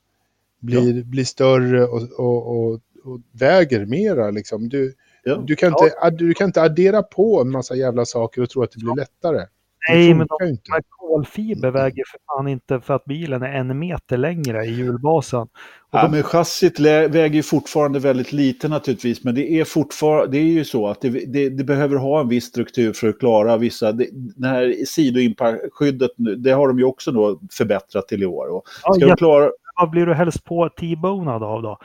blir, 0.60 0.96
ja. 0.96 1.04
blir 1.04 1.24
större 1.24 1.84
och, 1.84 2.02
och, 2.18 2.56
och, 2.56 2.80
och, 3.04 3.20
väger 3.32 3.86
mera. 3.86 4.30
Liksom. 4.30 4.68
Du, 4.68 4.94
ja. 5.24 5.36
du, 5.36 5.56
kan 5.56 5.68
inte, 5.68 5.94
ja. 6.00 6.10
du 6.10 6.34
kan 6.34 6.46
inte 6.46 6.62
addera 6.62 7.02
på 7.02 7.40
en 7.40 7.50
massa 7.50 7.74
jävla 7.74 8.04
saker 8.04 8.42
och 8.42 8.50
tro 8.50 8.62
att 8.62 8.72
det 8.72 8.78
blir 8.78 8.96
lättare. 8.96 9.46
Nej, 9.88 10.14
men 10.14 10.26
de, 10.38 10.48
inte. 10.48 10.70
kolfiber 10.88 11.70
väger 11.70 12.04
för 12.06 12.18
fan 12.26 12.48
inte 12.48 12.80
för 12.80 12.94
att 12.94 13.04
bilen 13.04 13.42
är 13.42 13.52
en 13.52 13.78
meter 13.78 14.16
längre 14.16 14.64
i 14.64 14.74
hjulbasen. 14.74 15.48
Ja, 15.90 16.02
de... 16.02 16.10
men 16.10 16.22
chassit 16.22 16.80
väger 16.80 17.34
ju 17.34 17.42
fortfarande 17.42 17.98
väldigt 17.98 18.32
lite 18.32 18.68
naturligtvis, 18.68 19.24
men 19.24 19.34
det 19.34 19.52
är 19.52 19.64
fortfarande, 19.64 20.32
det 20.32 20.38
är 20.38 20.42
ju 20.42 20.64
så 20.64 20.88
att 20.88 21.00
det, 21.00 21.08
det, 21.08 21.48
det 21.48 21.64
behöver 21.64 21.96
ha 21.96 22.20
en 22.20 22.28
viss 22.28 22.44
struktur 22.44 22.92
för 22.92 23.08
att 23.08 23.18
klara 23.18 23.56
vissa, 23.56 23.92
det, 23.92 24.08
det 24.12 24.48
här 24.48 24.74
sidoinskyddet, 24.86 26.10
det 26.38 26.50
har 26.50 26.68
de 26.68 26.78
ju 26.78 26.84
också 26.84 27.12
då 27.12 27.40
förbättrat 27.52 28.08
till 28.08 28.22
i 28.22 28.26
år. 28.26 28.56
Och 28.56 28.68
ska 28.68 29.00
ja, 29.00 29.06
de 29.06 29.16
klara... 29.16 29.50
Vad 29.80 29.90
blir 29.90 30.06
du 30.06 30.14
helst 30.14 30.44
på 30.44 30.68
T-bonad 30.68 31.42
av 31.42 31.62
då? 31.62 31.78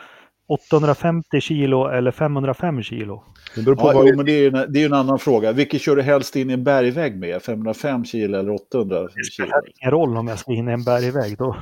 850 0.53 1.41
kilo 1.41 1.87
eller 1.87 2.11
505 2.11 2.83
kilo? 2.83 3.23
Det 3.55 3.61
beror 3.61 3.75
på 3.75 3.87
ja, 3.87 3.93
vad... 3.93 4.07
jo, 4.07 4.15
men 4.15 4.25
det 4.25 4.31
är, 4.31 4.55
en, 4.55 4.73
det 4.73 4.81
är 4.81 4.85
en 4.85 4.93
annan 4.93 5.19
fråga. 5.19 5.51
Vilket 5.51 5.81
kör 5.81 5.95
du 5.95 6.01
helst 6.01 6.35
in 6.35 6.49
i 6.49 6.53
en 6.53 6.63
bergvägg 6.63 7.19
med? 7.19 7.41
505 7.41 8.05
kilo 8.05 8.39
eller 8.39 8.51
800 8.51 8.97
kilo? 8.97 9.09
Det 9.15 9.23
spelar 9.23 9.61
ingen 9.81 9.91
roll 9.91 10.17
om 10.17 10.27
jag 10.27 10.39
ska 10.39 10.53
in 10.53 10.69
i 10.69 10.71
en 10.71 10.83
bergvägg. 10.83 11.37
Då 11.37 11.55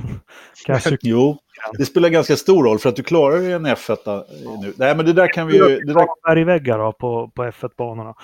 kan 0.66 0.80
jag 0.84 0.98
jo, 1.02 1.38
det 1.78 1.84
spelar 1.84 2.08
ganska 2.08 2.36
stor 2.36 2.64
roll 2.64 2.78
för 2.78 2.88
att 2.88 2.96
du 2.96 3.02
klarar 3.02 3.36
ju 3.36 3.52
en 3.52 3.66
F1 3.66 4.24
nu. 4.62 4.72
Nej, 4.76 4.96
men 4.96 5.06
det 5.06 5.12
där 5.12 5.32
kan 5.32 5.46
vi 5.46 5.56
ju... 5.56 5.80
Det 5.80 5.92
där... 5.92 6.06
Bergväggar 6.26 6.78
då 6.78 6.92
på, 6.92 7.30
på 7.34 7.42
F1-banorna. 7.44 8.14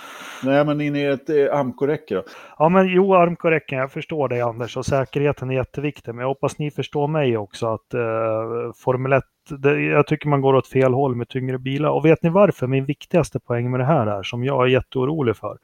Nej, 0.45 0.64
men 0.64 0.81
in 0.81 0.97
i 0.97 1.03
ett 1.03 1.31
eh, 1.31 1.59
AMK-räcke 1.59 2.14
då? 2.14 2.23
Ja, 2.59 2.69
men 2.69 2.89
jo, 2.89 3.14
AMK-räcken, 3.14 3.79
jag 3.79 3.93
förstår 3.93 4.29
det 4.29 4.41
Anders 4.41 4.77
och 4.77 4.87
säkerheten 4.87 5.51
är 5.51 5.55
jätteviktig. 5.55 6.14
Men 6.14 6.21
jag 6.21 6.29
hoppas 6.29 6.59
ni 6.59 6.71
förstår 6.71 7.09
mig 7.09 7.37
också 7.37 7.66
att 7.66 7.95
eh, 7.95 8.01
Formel 8.77 9.12
1 9.12 9.25
det, 9.49 9.80
jag 9.80 10.07
tycker 10.07 10.28
man 10.28 10.40
går 10.40 10.55
åt 10.55 10.66
fel 10.66 10.94
håll 10.94 11.14
med 11.14 11.28
tyngre 11.28 11.59
bilar. 11.59 11.90
Och 11.90 12.05
vet 12.05 12.22
ni 12.22 12.30
varför? 12.30 12.66
Min 12.66 12.84
viktigaste 12.84 13.40
poäng 13.40 13.70
med 13.70 13.80
det 13.80 13.86
här 13.86 14.07
är, 14.07 14.22
som 14.22 14.44
jag 14.44 14.64
är 14.64 14.68
jätteorolig 14.68 15.36
för. 15.36 15.59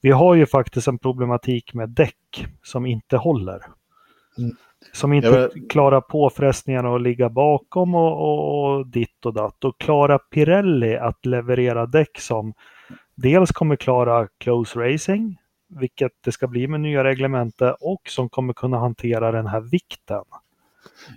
Vi 0.00 0.10
har 0.10 0.34
ju 0.34 0.46
faktiskt 0.46 0.88
en 0.88 0.98
problematik 0.98 1.74
med 1.74 1.88
däck 1.88 2.46
som 2.62 2.86
inte 2.86 3.16
håller. 3.16 3.60
Mm. 4.38 4.56
Som 4.92 5.12
inte 5.12 5.50
klarar 5.70 6.00
påfrestningarna 6.00 6.94
att 6.94 7.02
ligga 7.02 7.28
bakom 7.28 7.94
och, 7.94 8.20
och, 8.20 8.64
och 8.64 8.86
ditt 8.86 9.26
och 9.26 9.34
datt. 9.34 9.64
Och 9.64 9.78
klarar 9.78 10.18
Pirelli 10.18 10.96
att 10.96 11.26
leverera 11.26 11.86
däck 11.86 12.18
som 12.18 12.54
dels 13.14 13.52
kommer 13.52 13.76
klara 13.76 14.28
close 14.38 14.78
racing, 14.78 15.36
vilket 15.68 16.12
det 16.24 16.32
ska 16.32 16.46
bli 16.46 16.66
med 16.66 16.80
nya 16.80 17.04
reglementet, 17.04 17.76
och 17.80 18.02
som 18.08 18.28
kommer 18.28 18.52
kunna 18.52 18.78
hantera 18.78 19.32
den 19.32 19.46
här 19.46 19.60
vikten. 19.60 20.24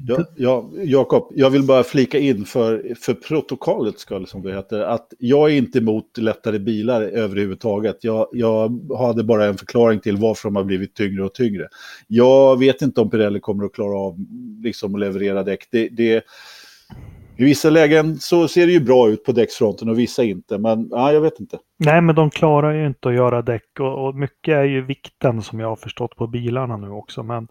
Ja, 0.07 0.25
ja, 0.35 0.69
Jakob, 0.83 1.31
jag 1.35 1.49
vill 1.49 1.63
bara 1.63 1.83
flika 1.83 2.19
in 2.19 2.45
för, 2.45 2.95
för 2.99 3.13
protokollets 3.13 4.01
skull, 4.01 4.27
som 4.27 4.41
det 4.41 4.53
heter, 4.53 4.79
att 4.79 5.13
jag 5.19 5.51
är 5.51 5.55
inte 5.55 5.77
emot 5.77 6.17
lättare 6.17 6.59
bilar 6.59 7.01
överhuvudtaget. 7.01 7.97
Jag, 8.01 8.27
jag 8.31 8.79
hade 8.97 9.23
bara 9.23 9.45
en 9.45 9.57
förklaring 9.57 9.99
till 9.99 10.17
varför 10.17 10.49
de 10.49 10.55
har 10.55 10.63
blivit 10.63 10.95
tyngre 10.95 11.23
och 11.23 11.33
tyngre. 11.33 11.67
Jag 12.07 12.59
vet 12.59 12.81
inte 12.81 13.01
om 13.01 13.09
Pirelli 13.09 13.39
kommer 13.39 13.65
att 13.65 13.73
klara 13.73 13.97
av 13.97 14.15
liksom, 14.63 14.95
att 14.95 14.99
leverera 14.99 15.43
däck. 15.43 15.67
Det, 15.71 15.89
det, 15.89 16.23
I 17.37 17.43
vissa 17.43 17.69
lägen 17.69 18.17
så 18.17 18.47
ser 18.47 18.65
det 18.65 18.71
ju 18.71 18.79
bra 18.79 19.09
ut 19.09 19.23
på 19.23 19.31
däcksfronten 19.31 19.89
och 19.89 19.99
vissa 19.99 20.23
inte, 20.23 20.57
men 20.57 20.87
ja, 20.91 21.13
jag 21.13 21.21
vet 21.21 21.39
inte. 21.39 21.57
Nej, 21.77 22.01
men 22.01 22.15
de 22.15 22.29
klarar 22.29 22.73
ju 22.73 22.87
inte 22.87 23.09
att 23.09 23.15
göra 23.15 23.41
däck 23.41 23.79
och, 23.79 24.07
och 24.07 24.15
mycket 24.15 24.53
är 24.53 24.63
ju 24.63 24.81
vikten 24.81 25.41
som 25.41 25.59
jag 25.59 25.67
har 25.67 25.75
förstått 25.75 26.15
på 26.15 26.27
bilarna 26.27 26.77
nu 26.77 26.89
också. 26.89 27.23
Men 27.23 27.47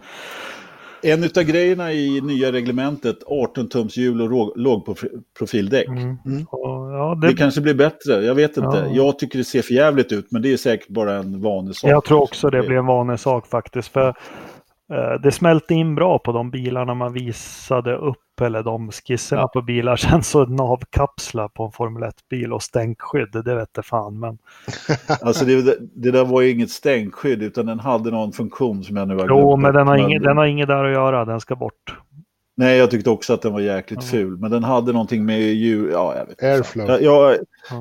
en 1.12 1.24
av 1.24 1.42
grejerna 1.42 1.92
i 1.92 2.20
nya 2.20 2.52
reglementet, 2.52 3.16
18 3.26 3.68
tums 3.68 3.96
hjul 3.96 4.22
och 4.22 4.52
lågprofildäck. 4.56 5.88
Mm. 5.88 6.16
Mm. 6.26 6.46
Ja, 6.50 7.18
det... 7.20 7.26
det... 7.26 7.34
kanske 7.34 7.60
blir 7.60 7.74
bättre, 7.74 8.24
jag 8.24 8.34
vet 8.34 8.56
inte. 8.56 8.76
Ja. 8.76 8.86
Jag 8.92 9.18
tycker 9.18 9.38
det 9.38 9.44
ser 9.44 9.62
för 9.62 9.74
jävligt 9.74 10.12
ut, 10.12 10.26
men 10.30 10.42
det 10.42 10.52
är 10.52 10.56
säkert 10.56 10.88
bara 10.88 11.14
en 11.14 11.42
vanesak. 11.42 11.90
Jag 11.90 12.04
tror 12.04 12.22
också 12.22 12.50
det 12.50 12.62
blir 12.62 12.76
en 12.76 12.86
vanesak 12.86 13.46
faktiskt. 13.46 13.88
För 13.88 14.08
eh, 14.92 15.20
det 15.22 15.32
smälte 15.32 15.74
in 15.74 15.94
bra 15.94 16.18
på 16.18 16.32
de 16.32 16.50
bilarna 16.50 16.94
man 16.94 17.12
visade 17.12 17.96
upp 17.96 18.25
eller 18.40 18.62
de 18.62 18.90
skisserna 18.90 19.42
ja. 19.42 19.48
på 19.48 19.62
bilar. 19.62 19.96
Sen 20.06 20.22
så 20.22 20.46
navkapslar 20.46 21.48
på 21.48 21.64
en 21.64 21.72
Formel 21.72 22.02
1-bil 22.02 22.52
och 22.52 22.62
stänkskydd, 22.62 23.44
det 23.44 23.54
vet 23.54 23.86
fan. 23.86 24.20
Men... 24.20 24.38
alltså 25.22 25.44
det, 25.44 25.78
det, 25.94 26.10
där 26.10 26.24
var 26.24 26.40
ju 26.40 26.50
inget 26.50 26.70
stänkskydd 26.70 27.42
utan 27.42 27.66
den 27.66 27.80
hade 27.80 28.10
någon 28.10 28.32
funktion 28.32 28.84
som 28.84 28.96
jag 28.96 29.08
nu 29.08 29.14
har 29.14 29.26
glömt. 29.26 29.40
Jo, 29.40 29.56
men 29.56 29.74
den 29.74 29.88
har, 29.88 29.96
inget, 29.96 30.22
den 30.22 30.36
har 30.36 30.46
inget 30.46 30.68
där 30.68 30.84
att 30.84 30.92
göra, 30.92 31.24
den 31.24 31.40
ska 31.40 31.56
bort. 31.56 31.96
Nej, 32.58 32.78
jag 32.78 32.90
tyckte 32.90 33.10
också 33.10 33.34
att 33.34 33.42
den 33.42 33.52
var 33.52 33.60
jäkligt 33.60 34.02
ja. 34.02 34.08
ful. 34.08 34.38
Men 34.38 34.50
den 34.50 34.64
hade 34.64 34.92
någonting 34.92 35.24
med 35.24 35.40
djur... 35.40 35.90
Ja, 35.90 36.16
jag 36.16 36.26
vet 36.26 36.42
Airflow. 36.42 36.88
Jag, 36.88 37.02
jag, 37.02 37.36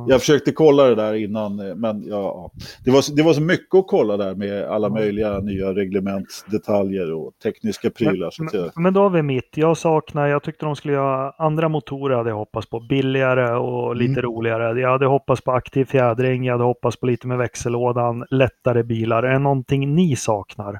jag, 0.07 0.19
försökte 0.19 0.51
kolla 0.51 0.83
det 0.83 0.95
där 0.95 1.13
innan, 1.13 1.55
men 1.55 2.03
ja, 2.03 2.51
det, 2.85 2.91
var, 2.91 3.15
det 3.15 3.23
var 3.23 3.33
så 3.33 3.41
mycket 3.41 3.75
att 3.75 3.87
kolla 3.87 4.17
där 4.17 4.35
med 4.35 4.63
alla 4.63 4.89
möjliga 4.89 5.39
nya 5.39 5.73
reglementsdetaljer 5.73 7.13
och 7.13 7.31
tekniska 7.43 7.89
prylar. 7.89 8.33
Men, 8.39 8.49
men, 8.53 8.71
men, 8.83 8.93
då 8.93 9.01
har 9.01 9.09
vi 9.09 9.21
mitt. 9.21 9.49
Jag 9.57 9.77
saknar, 9.77 10.27
jag 10.27 10.43
tyckte 10.43 10.65
de 10.65 10.75
skulle 10.75 10.93
göra 10.93 11.31
andra 11.37 11.69
motorer 11.69 12.17
hade 12.17 12.29
jag 12.29 12.37
hoppats 12.37 12.69
på. 12.69 12.79
Billigare 12.79 13.55
och 13.55 13.95
lite 13.95 14.19
mm. 14.19 14.21
roligare. 14.21 14.81
Jag 14.81 14.91
hade 14.91 15.05
hoppats 15.05 15.41
på 15.41 15.51
aktiv 15.51 15.85
fjädring, 15.85 16.43
jag 16.43 16.53
hade 16.53 16.63
hoppats 16.63 16.99
på 16.99 17.05
lite 17.05 17.27
med 17.27 17.37
växellådan, 17.37 18.25
lättare 18.29 18.83
bilar. 18.83 19.23
Är 19.23 19.33
det 19.33 19.39
någonting 19.39 19.95
ni 19.95 20.15
saknar 20.15 20.79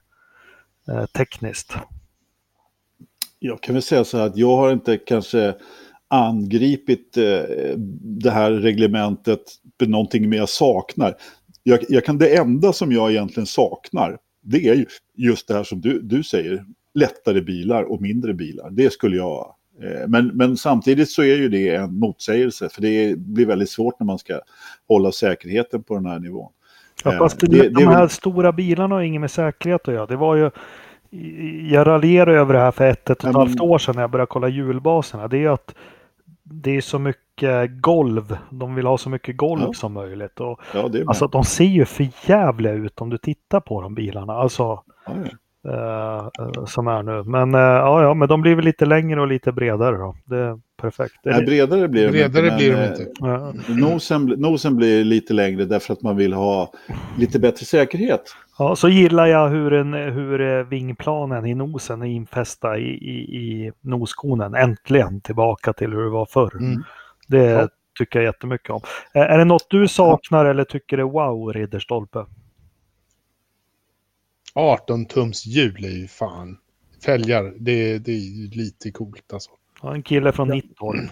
eh, 0.92 1.06
tekniskt? 1.06 1.78
Jag 3.46 3.62
kan 3.62 3.76
väl 3.76 3.82
säga 3.82 4.04
så 4.04 4.18
här 4.18 4.26
att 4.26 4.38
jag 4.38 4.58
har 4.58 4.72
inte 4.72 4.98
kanske 4.98 5.54
angripit 6.08 7.18
eh, 7.18 7.24
det 8.02 8.32
här 8.32 8.52
reglementet 8.52 9.42
med 9.80 9.90
någonting 9.90 10.30
mer 10.30 10.38
jag 10.38 10.50
saknar. 10.50 11.16
Jag, 11.64 11.80
jag, 11.90 12.06
kan, 12.06 12.18
det 12.18 12.36
enda 12.38 12.74
som 12.74 12.92
jag 12.92 13.12
egentligen 13.12 13.48
saknar, 13.48 14.18
det 14.42 14.68
är 14.68 14.76
ju 14.76 14.86
just 15.18 15.48
det 15.48 15.54
här 15.54 15.64
som 15.64 15.82
du, 15.82 16.02
du 16.02 16.24
säger, 16.24 16.66
lättare 16.94 17.42
bilar 17.42 17.84
och 17.84 18.02
mindre 18.02 18.34
bilar. 18.34 18.70
Det 18.72 18.94
skulle 18.94 19.16
jag... 19.16 19.56
Eh, 19.84 20.08
men, 20.08 20.28
men 20.28 20.58
samtidigt 20.58 21.10
så 21.10 21.22
är 21.22 21.36
ju 21.36 21.50
det 21.50 21.76
en 21.76 22.00
motsägelse, 22.00 22.70
för 22.70 22.82
det 22.82 23.20
blir 23.20 23.46
väldigt 23.46 23.70
svårt 23.70 24.00
när 24.00 24.06
man 24.06 24.20
ska 24.20 24.40
hålla 24.88 25.12
säkerheten 25.12 25.84
på 25.84 25.96
den 25.96 26.06
här 26.06 26.20
nivån. 26.20 26.52
Ja, 27.04 27.12
fast 27.12 27.40
det, 27.40 27.48
det, 27.48 27.70
de 27.70 27.88
här 27.88 28.04
det, 28.04 28.10
stora 28.10 28.52
bilarna 28.52 28.96
har 28.96 29.02
inget 29.02 29.22
med 29.22 29.32
säkerhet 29.32 29.88
att 29.88 29.94
göra. 29.94 30.06
Det 30.06 30.16
var 30.16 30.36
ju 30.36 30.52
jag 31.70 31.88
raljerar 31.88 32.32
över 32.32 32.54
det 32.54 32.60
här 32.60 32.72
för 32.72 32.86
ett, 32.86 33.10
ett 33.10 33.24
och 33.24 33.30
ett 33.30 33.36
halvt 33.36 33.60
år 33.60 33.78
sedan 33.78 33.96
när 33.96 34.04
jag 34.04 34.12
började 34.12 34.28
kolla 34.28 34.48
hjulbaserna. 34.48 35.28
Det 35.28 35.44
är 35.44 35.50
att 35.50 35.76
det 36.44 36.78
är 36.78 36.82
så 36.82 37.00
mycket 37.00 37.82
golv. 37.82 38.38
De 38.50 38.76
vill 38.76 38.86
ha 38.86 38.98
så 38.98 39.10
mycket 39.10 39.38
golv 39.38 39.62
ja. 39.62 39.74
som 39.74 39.94
möjligt. 39.94 40.40
Och, 40.40 40.60
ja, 40.74 40.90
alltså 41.08 41.28
de 41.28 41.44
ser 41.44 41.64
ju 41.64 41.86
för 41.86 42.08
jävliga 42.26 42.74
ut 42.74 43.02
om 43.02 43.10
du 43.10 43.18
tittar 43.18 43.60
på 43.60 43.82
de 43.82 43.96
bilarna. 43.96 44.34
Alltså, 44.34 44.84
ja, 45.06 45.14
Uh, 45.68 46.66
som 46.66 46.88
är 46.88 47.04
nu. 47.04 47.24
Men 47.24 47.56
uh, 47.56 47.62
ja, 47.62 48.04
ja, 48.04 48.14
men 48.14 48.28
de 48.28 48.42
blir 48.42 48.56
väl 48.56 48.66
lite 48.66 48.86
längre 48.86 49.22
och 49.22 49.28
lite 49.28 49.52
bredare 49.52 49.98
då. 49.98 50.16
Det 50.26 50.38
är 50.38 50.60
perfekt. 50.82 51.16
Nej, 51.24 51.40
det... 51.40 51.46
bredare 51.46 51.88
blir 51.88 52.06
de 52.06 52.12
bredare 52.12 52.46
inte. 52.46 52.58
Blir 52.58 52.76
de 52.76 52.86
inte. 52.86 53.08
Ja. 53.20 53.54
Nosen, 53.68 54.26
nosen 54.26 54.76
blir 54.76 55.04
lite 55.04 55.34
längre 55.34 55.66
därför 55.66 55.94
att 55.94 56.02
man 56.02 56.18
vill 56.18 56.34
ha 56.34 56.72
lite 57.18 57.40
bättre 57.40 57.66
säkerhet. 57.66 58.22
Ja, 58.58 58.76
så 58.76 58.90
gillar 58.90 59.26
jag 59.26 59.50
hur, 59.50 59.74
en, 59.74 59.94
hur 59.94 60.64
vingplanen 60.64 61.46
i 61.46 61.56
nosen 61.56 62.02
är 62.02 62.06
infästa 62.06 62.78
i, 62.78 62.90
i, 62.90 63.36
i 63.36 63.72
noskonen. 63.82 64.56
Äntligen 64.56 65.22
tillbaka 65.22 65.74
till 65.74 65.92
hur 65.92 66.04
det 66.04 66.10
var 66.10 66.26
förr. 66.26 66.58
Mm. 66.60 66.84
Det 67.28 67.44
ja. 67.44 67.70
tycker 68.00 68.20
jag 68.20 68.26
jättemycket 68.26 68.70
om. 68.70 68.82
Är 69.14 69.38
det 69.38 69.46
något 69.46 69.70
du 69.70 69.88
saknar 69.88 70.46
eller 70.46 70.64
tycker 70.64 70.98
är 70.98 71.04
wow, 71.04 71.54
Ridderstolpe? 71.54 72.26
18 74.54 75.06
tums 75.06 75.46
hjul 75.46 75.86
är 75.86 75.90
ju 75.90 76.08
fan 76.08 76.58
fälgar. 77.06 77.54
Det, 77.58 77.98
det 77.98 78.12
är 78.12 78.42
ju 78.42 78.50
lite 78.50 78.92
coolt 78.92 79.34
alltså. 79.34 79.52
Ja, 79.82 79.94
en 79.94 80.04
kille 80.04 80.32
från 80.32 80.48
ja. 80.48 80.56
Nittorp. 80.56 81.12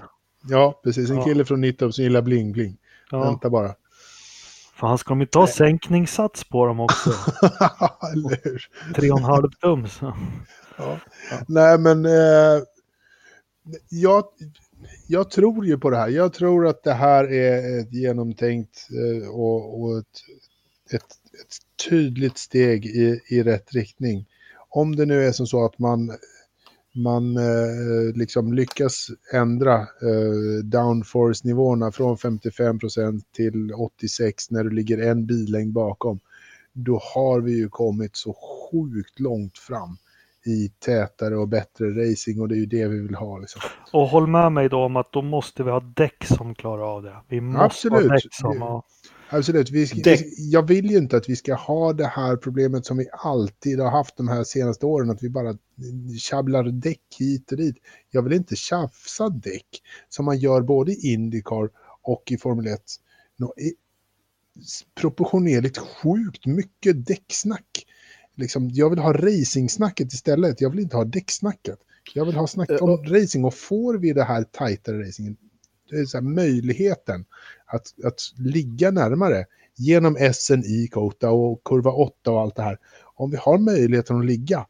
Ja, 0.49 0.82
precis. 0.84 1.10
En 1.10 1.18
ja. 1.18 1.24
kille 1.24 1.45
från 1.45 1.61
Nittorp 1.61 1.94
som 1.94 2.03
gillar 2.03 2.22
bling-bling. 2.22 2.78
Ja. 3.11 3.24
Vänta 3.24 3.49
bara. 3.49 3.76
Fan, 4.84 4.97
ska 4.97 5.10
de 5.10 5.22
inte 5.22 5.38
ha 5.38 5.47
sänkningssats 5.47 6.43
på 6.43 6.65
dem 6.65 6.80
också? 6.80 7.10
Tre 8.95 9.11
och 9.11 9.18
en 9.18 9.23
halv 9.23 9.49
tums. 9.51 9.97
ja. 10.01 10.15
ja. 10.77 10.99
Nej, 11.47 11.77
men 11.77 12.05
eh, 12.05 12.64
jag, 13.89 14.23
jag 15.07 15.31
tror 15.31 15.65
ju 15.65 15.77
på 15.77 15.89
det 15.89 15.97
här. 15.97 16.07
Jag 16.07 16.34
tror 16.34 16.68
att 16.68 16.84
det 16.84 16.93
här 16.93 17.31
är 17.31 17.80
ett 17.80 17.93
genomtänkt 17.93 18.88
eh, 18.91 19.30
och, 19.30 19.81
och 19.81 19.97
ett, 19.97 20.05
ett, 20.91 21.03
ett, 21.41 21.88
tydligt 21.89 22.38
steg 22.38 22.85
i, 22.85 23.19
i 23.30 23.43
rätt 23.43 23.73
riktning. 23.73 24.26
Om 24.69 24.95
det 24.95 25.05
nu 25.05 25.26
är 25.26 25.31
som 25.31 25.47
så 25.47 25.65
att 25.65 25.80
man, 25.80 26.11
man 26.95 27.38
eh, 27.38 28.15
liksom 28.15 28.53
lyckas 28.53 29.07
ändra 29.34 29.76
eh, 29.80 30.64
downforce-nivåerna 30.64 31.91
från 31.91 32.18
55% 32.18 33.22
till 33.36 33.72
86% 33.74 34.48
när 34.49 34.64
du 34.64 34.70
ligger 34.70 34.98
en 34.98 35.26
billängd 35.26 35.74
bakom, 35.74 36.20
då 36.74 37.02
har 37.15 37.41
vi 37.41 37.57
ju 37.57 37.70
kommit 37.70 38.15
så 38.15 38.34
sjukt 38.34 39.20
långt 39.20 39.57
fram 39.57 39.98
i 40.45 40.70
tätare 40.70 41.38
och 41.38 41.48
bättre 41.48 41.86
racing 41.86 42.41
och 42.41 42.48
det 42.48 42.56
är 42.56 42.60
ju 42.60 42.65
det 42.65 42.88
vi 42.88 42.99
vill 42.99 43.15
ha. 43.15 43.38
Liksom. 43.38 43.61
Och 43.91 44.07
håll 44.07 44.28
med 44.28 44.52
mig 44.52 44.70
då 44.70 44.84
om 44.84 44.95
att 44.95 45.11
då 45.11 45.22
måste 45.22 45.64
vi 45.64 45.72
ha 45.72 45.80
däck 45.80 46.26
som 46.26 46.56
klarar 46.56 46.95
av 46.95 47.03
det. 47.03 47.15
Vi 47.28 47.41
måste 47.41 47.65
Absolut. 47.65 48.10
ha 48.10 48.15
däck 48.15 48.28
som... 48.32 48.57
Ja. 48.60 48.84
Absolut. 49.34 49.69
Vi, 49.69 49.85
däck. 49.85 50.26
jag 50.38 50.68
vill 50.68 50.91
ju 50.91 50.97
inte 50.97 51.18
att 51.18 51.30
vi 51.30 51.35
ska 51.35 51.55
ha 51.55 51.93
det 51.93 52.07
här 52.07 52.35
problemet 52.35 52.85
som 52.85 52.97
vi 52.97 53.07
alltid 53.11 53.80
har 53.80 53.91
haft 53.91 54.18
de 54.18 54.27
här 54.27 54.43
senaste 54.43 54.85
åren, 54.85 55.10
att 55.10 55.23
vi 55.23 55.30
bara 55.30 55.57
tjabblar 56.19 56.64
däck 56.64 57.01
hit 57.19 57.51
och 57.51 57.57
dit. 57.57 57.76
Jag 58.11 58.22
vill 58.22 58.34
inte 58.34 58.55
tjafsa 58.55 59.30
däck 59.30 59.81
som 60.10 60.26
man 60.26 60.38
gör 60.38 60.61
både 60.61 60.91
i 60.91 61.14
Indycar 61.14 61.69
och 62.01 62.31
i 62.31 62.38
Formel 62.38 62.68
1. 62.68 62.81
Proportionerligt 64.95 65.77
sjukt 65.77 66.45
mycket 66.45 67.05
däcksnack 67.05 67.85
liksom, 68.35 68.69
jag 68.69 68.89
vill 68.89 68.99
ha 68.99 69.14
racingsnacket 69.14 70.14
istället. 70.14 70.61
Jag 70.61 70.69
vill 70.69 70.80
inte 70.80 70.97
ha 70.97 71.05
däcksnacket. 71.05 71.80
Jag 72.14 72.26
vill 72.26 72.35
ha 72.35 72.47
snack 72.47 72.69
om 72.81 72.89
uh, 72.89 72.97
racing 72.97 73.45
och 73.45 73.53
får 73.53 73.97
vi 73.97 74.14
det 74.14 74.23
här 74.23 74.43
tajtare 74.43 75.07
racingen, 75.07 75.38
det 75.41 75.52
så 76.07 76.18
här, 76.18 76.22
möjligheten 76.22 77.26
att, 77.65 78.06
att 78.06 78.20
ligga 78.38 78.91
närmare 78.91 79.45
genom 79.76 80.15
SN 80.34 80.60
i 80.60 80.88
Kota 80.91 81.32
och 81.32 81.64
kurva 81.64 81.91
8 81.91 82.32
och 82.32 82.41
allt 82.41 82.56
det 82.56 82.64
här. 82.64 82.78
Om 83.15 83.32
vi 83.32 83.38
har 83.38 83.57
möjligheten 83.57 84.20
att 84.20 84.26
ligga 84.26 84.65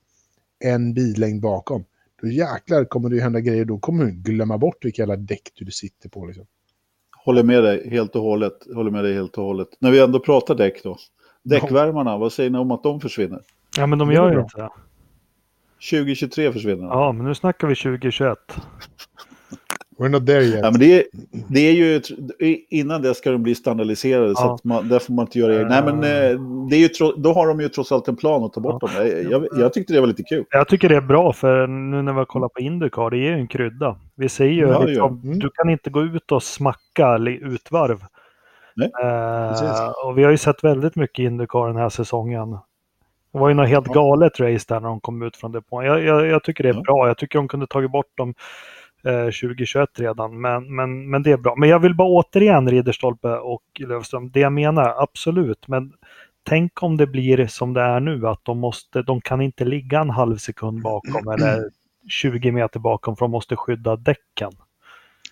en 0.60 0.94
billängd 0.94 1.41
bakom, 1.41 1.86
då 2.22 2.28
jäklar 2.28 2.86
kommer 2.86 3.10
det 3.10 3.16
ju 3.16 3.22
hända 3.22 3.40
grejer. 3.40 3.66
Då 3.66 3.80
kommer 3.80 4.06
du 4.06 4.12
glömma 4.12 4.58
bort 4.58 4.86
vilka 4.86 5.02
jävla 5.02 5.16
däck 5.16 5.52
du 5.56 5.72
sitter 5.72 6.10
på. 6.10 6.26
Liksom. 6.26 6.45
Håller 7.26 7.44
med 7.44 7.64
dig 7.64 7.90
helt 7.90 8.16
och 8.16 8.22
hållet. 8.22 8.54
Håller 8.76 8.91
med 8.91 9.04
dig 9.04 9.14
helt 9.14 9.38
och 9.38 9.44
hållet. 9.44 9.68
När 9.80 9.91
vi 9.91 10.00
ändå 10.00 10.20
pratar 10.20 10.56
däck 10.56 10.84
då. 10.84 10.98
Däckvärmarna, 11.44 12.18
vad 12.18 12.34
säger 12.34 12.50
ni 12.50 12.58
om 12.58 12.72
att 12.72 12.84
de 12.84 13.02
försvinner? 13.02 13.41
Ja, 13.78 13.88
men 13.88 14.00
de 14.00 14.12
gör 14.12 14.34
ju 14.34 14.40
inte 14.40 14.58
det. 14.58 14.70
2023 15.91 16.54
försvinner 16.54 16.84
de. 16.84 16.86
Ja, 16.86 17.12
men 17.12 17.26
nu 17.26 17.36
snackar 17.36 17.68
vi 17.68 17.76
2021. 17.76 18.38
We're 19.98 20.10
not 20.10 20.26
there 20.28 20.44
yet. 20.44 20.60
Ja, 20.64 20.72
men 20.72 20.80
det, 20.80 20.99
är, 20.99 21.03
det 21.48 21.60
är 21.60 21.74
ju, 21.74 22.02
innan 22.70 23.02
det 23.02 23.14
ska 23.14 23.32
de 23.32 23.44
bli 23.44 23.56
standardiserade, 23.56 24.28
ja. 24.28 24.36
så 24.36 24.53
att 24.53 24.64
man, 24.64 24.90
där 24.90 24.99
får 24.99 25.14
man 25.14 25.26
inte 25.26 25.40
göra... 25.40 25.53
Uh, 25.53 25.68
Nej, 25.68 25.84
men 25.84 25.95
eh, 25.95 26.40
det 26.70 26.76
är 26.76 26.80
ju, 26.80 26.90
då 27.18 27.34
har 27.34 27.48
de 27.48 27.61
ju 27.61 27.70
trots 27.70 27.91
allt 27.91 28.07
en 28.07 28.15
plan 28.15 28.44
att 28.44 28.53
ta 28.53 28.61
bort 28.61 28.78
ja. 28.82 28.88
dem. 28.88 29.07
Jag, 29.07 29.32
jag, 29.32 29.48
jag, 29.60 29.74
tyckte 29.74 29.94
det 29.94 29.99
var 29.99 30.07
lite 30.07 30.24
kul. 30.24 30.45
Jag 30.49 30.68
tycker 30.68 30.90
det 30.90 30.95
är 30.95 31.02
bra, 31.02 31.34
för 31.34 31.68
nu 31.68 32.02
när 32.02 32.14
vi 32.14 32.18
har 32.18 32.26
kollat 32.26 32.53
på 32.53 32.60
Indycar, 32.60 33.10
det 33.10 33.18
är 33.18 33.30
ju 33.30 33.34
en 33.34 33.48
krydda. 33.48 33.98
Vi 34.15 34.30
ser 34.30 34.45
ju, 34.45 34.68
ja, 34.68 34.84
liksom, 34.84 35.22
mm. 35.24 35.40
du 35.40 35.49
kan 35.49 35.70
inte 35.70 35.90
gå 35.90 36.02
ut 36.02 36.32
och 36.32 36.44
smacka 36.44 37.18
utvarv 37.41 37.99
Uh, 38.82 39.90
och 40.06 40.18
vi 40.18 40.24
har 40.24 40.32
ju 40.32 40.38
sett 40.38 40.64
väldigt 40.64 40.95
mycket 40.95 41.24
Indycar 41.24 41.68
den 41.68 41.76
här 41.76 41.90
säsongen. 41.90 42.52
Det 43.32 43.40
var 43.40 43.49
ju 43.49 43.53
något 43.56 43.70
helt 43.70 43.88
galet 43.88 44.40
race 44.40 44.65
där 44.68 44.80
när 44.80 44.90
de 44.90 44.99
kom 44.99 45.24
ut 45.24 45.38
från 45.38 45.52
depån. 45.52 45.86
Jag, 45.86 46.03
jag, 46.03 46.26
jag 46.26 46.44
tycker 46.44 46.64
det 46.64 46.70
är 46.70 46.74
ja. 46.74 46.82
bra. 46.82 47.07
Jag 47.07 47.18
tycker 47.18 47.40
de 47.40 47.48
kunde 47.48 47.68
tagit 47.68 47.91
bort 47.91 48.18
dem 48.18 48.30
eh, 48.30 48.34
2021 49.04 49.90
redan. 50.00 50.42
Men, 50.42 50.76
men, 50.76 51.10
men 51.10 51.24
det 51.24 51.32
är 51.32 51.38
bra. 51.38 51.56
Men 51.56 51.70
jag 51.70 51.80
vill 51.80 51.96
bara 51.96 52.08
återigen 52.08 52.70
Ridderstolpe 52.70 53.28
och 53.28 53.64
Löfström. 53.80 54.32
Det 54.32 54.40
jag 54.40 54.54
menar, 54.54 54.96
absolut. 54.98 55.68
Men 55.68 55.94
tänk 56.44 56.84
om 56.84 56.98
det 56.98 57.08
blir 57.08 57.48
som 57.48 57.74
det 57.74 57.82
är 57.82 58.00
nu. 58.00 58.28
Att 58.28 58.46
de, 58.46 58.60
måste, 58.60 59.02
de 59.02 59.22
kan 59.22 59.42
inte 59.42 59.66
ligga 59.66 60.00
en 60.00 60.10
halv 60.10 60.38
sekund 60.38 60.82
bakom 60.82 61.28
eller 61.34 61.70
20 62.10 62.52
meter 62.52 62.80
bakom 62.80 63.16
för 63.16 63.26
de 63.26 63.32
måste 63.32 63.56
skydda 63.56 63.96
däcken. 63.96 64.52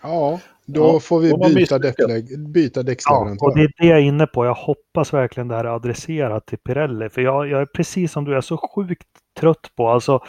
Ja, 0.03 0.39
då 0.65 0.81
ja, 0.81 0.99
får 0.99 1.19
vi 1.19 1.56
byta, 1.56 1.80
däcklägg, 1.80 2.49
byta 2.49 2.84
däcksleverantör. 2.84 3.45
Ja, 3.45 3.48
och 3.49 3.57
det 3.57 3.64
är 3.64 3.72
det 3.77 3.88
jag 3.88 3.98
är 3.98 4.03
inne 4.03 4.27
på. 4.27 4.45
Jag 4.45 4.53
hoppas 4.53 5.14
verkligen 5.14 5.48
det 5.48 5.56
här 5.56 5.64
är 5.64 5.76
adresserat 5.76 6.45
till 6.45 6.57
Pirelli. 6.57 7.10
För 7.10 7.22
jag, 7.22 7.48
jag 7.49 7.61
är 7.61 7.65
precis 7.65 8.11
som 8.11 8.26
du 8.26 8.35
är 8.35 8.41
så 8.41 8.57
sjukt 8.57 9.07
trött 9.39 9.72
på. 9.76 9.89
Alltså 9.89 10.23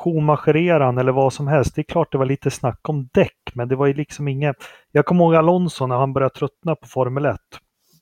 Schumachereran 0.00 0.98
eller 0.98 1.12
vad 1.12 1.32
som 1.32 1.48
helst. 1.48 1.74
Det 1.74 1.80
är 1.80 1.92
klart 1.92 2.12
det 2.12 2.18
var 2.18 2.26
lite 2.26 2.50
snack 2.50 2.88
om 2.88 3.08
däck, 3.12 3.52
men 3.54 3.68
det 3.68 3.76
var 3.76 3.86
ju 3.86 3.94
liksom 3.94 4.28
inget. 4.28 4.56
Jag 4.92 5.06
kommer 5.06 5.24
ihåg 5.24 5.34
Alonso 5.34 5.86
när 5.86 5.96
han 5.96 6.12
började 6.12 6.34
tröttna 6.34 6.74
på 6.74 6.88
Formel 6.88 7.24
1. 7.24 7.36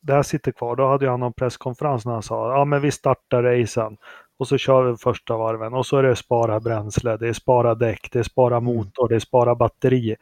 Det 0.02 0.12
här 0.12 0.22
sitter 0.22 0.52
kvar. 0.52 0.76
Då 0.76 0.88
hade 0.88 1.10
han 1.10 1.20
någon 1.20 1.32
presskonferens 1.32 2.06
när 2.06 2.12
han 2.12 2.22
sa 2.22 2.56
ja 2.58 2.64
men 2.64 2.80
vi 2.80 2.90
startar 2.90 3.42
racen 3.42 3.96
och 4.38 4.48
så 4.48 4.58
kör 4.58 4.82
vi 4.82 4.96
första 4.96 5.36
varven 5.36 5.74
och 5.74 5.86
så 5.86 5.96
är 5.96 6.02
det 6.02 6.16
spara 6.16 6.60
bränsle, 6.60 7.16
det 7.16 7.28
är 7.28 7.32
spara 7.32 7.74
däck, 7.74 8.08
det 8.12 8.18
är 8.18 8.22
spara 8.22 8.56
mm. 8.56 8.64
motor, 8.64 9.08
det 9.08 9.14
är 9.14 9.18
spara 9.18 9.54
batteri. 9.54 10.16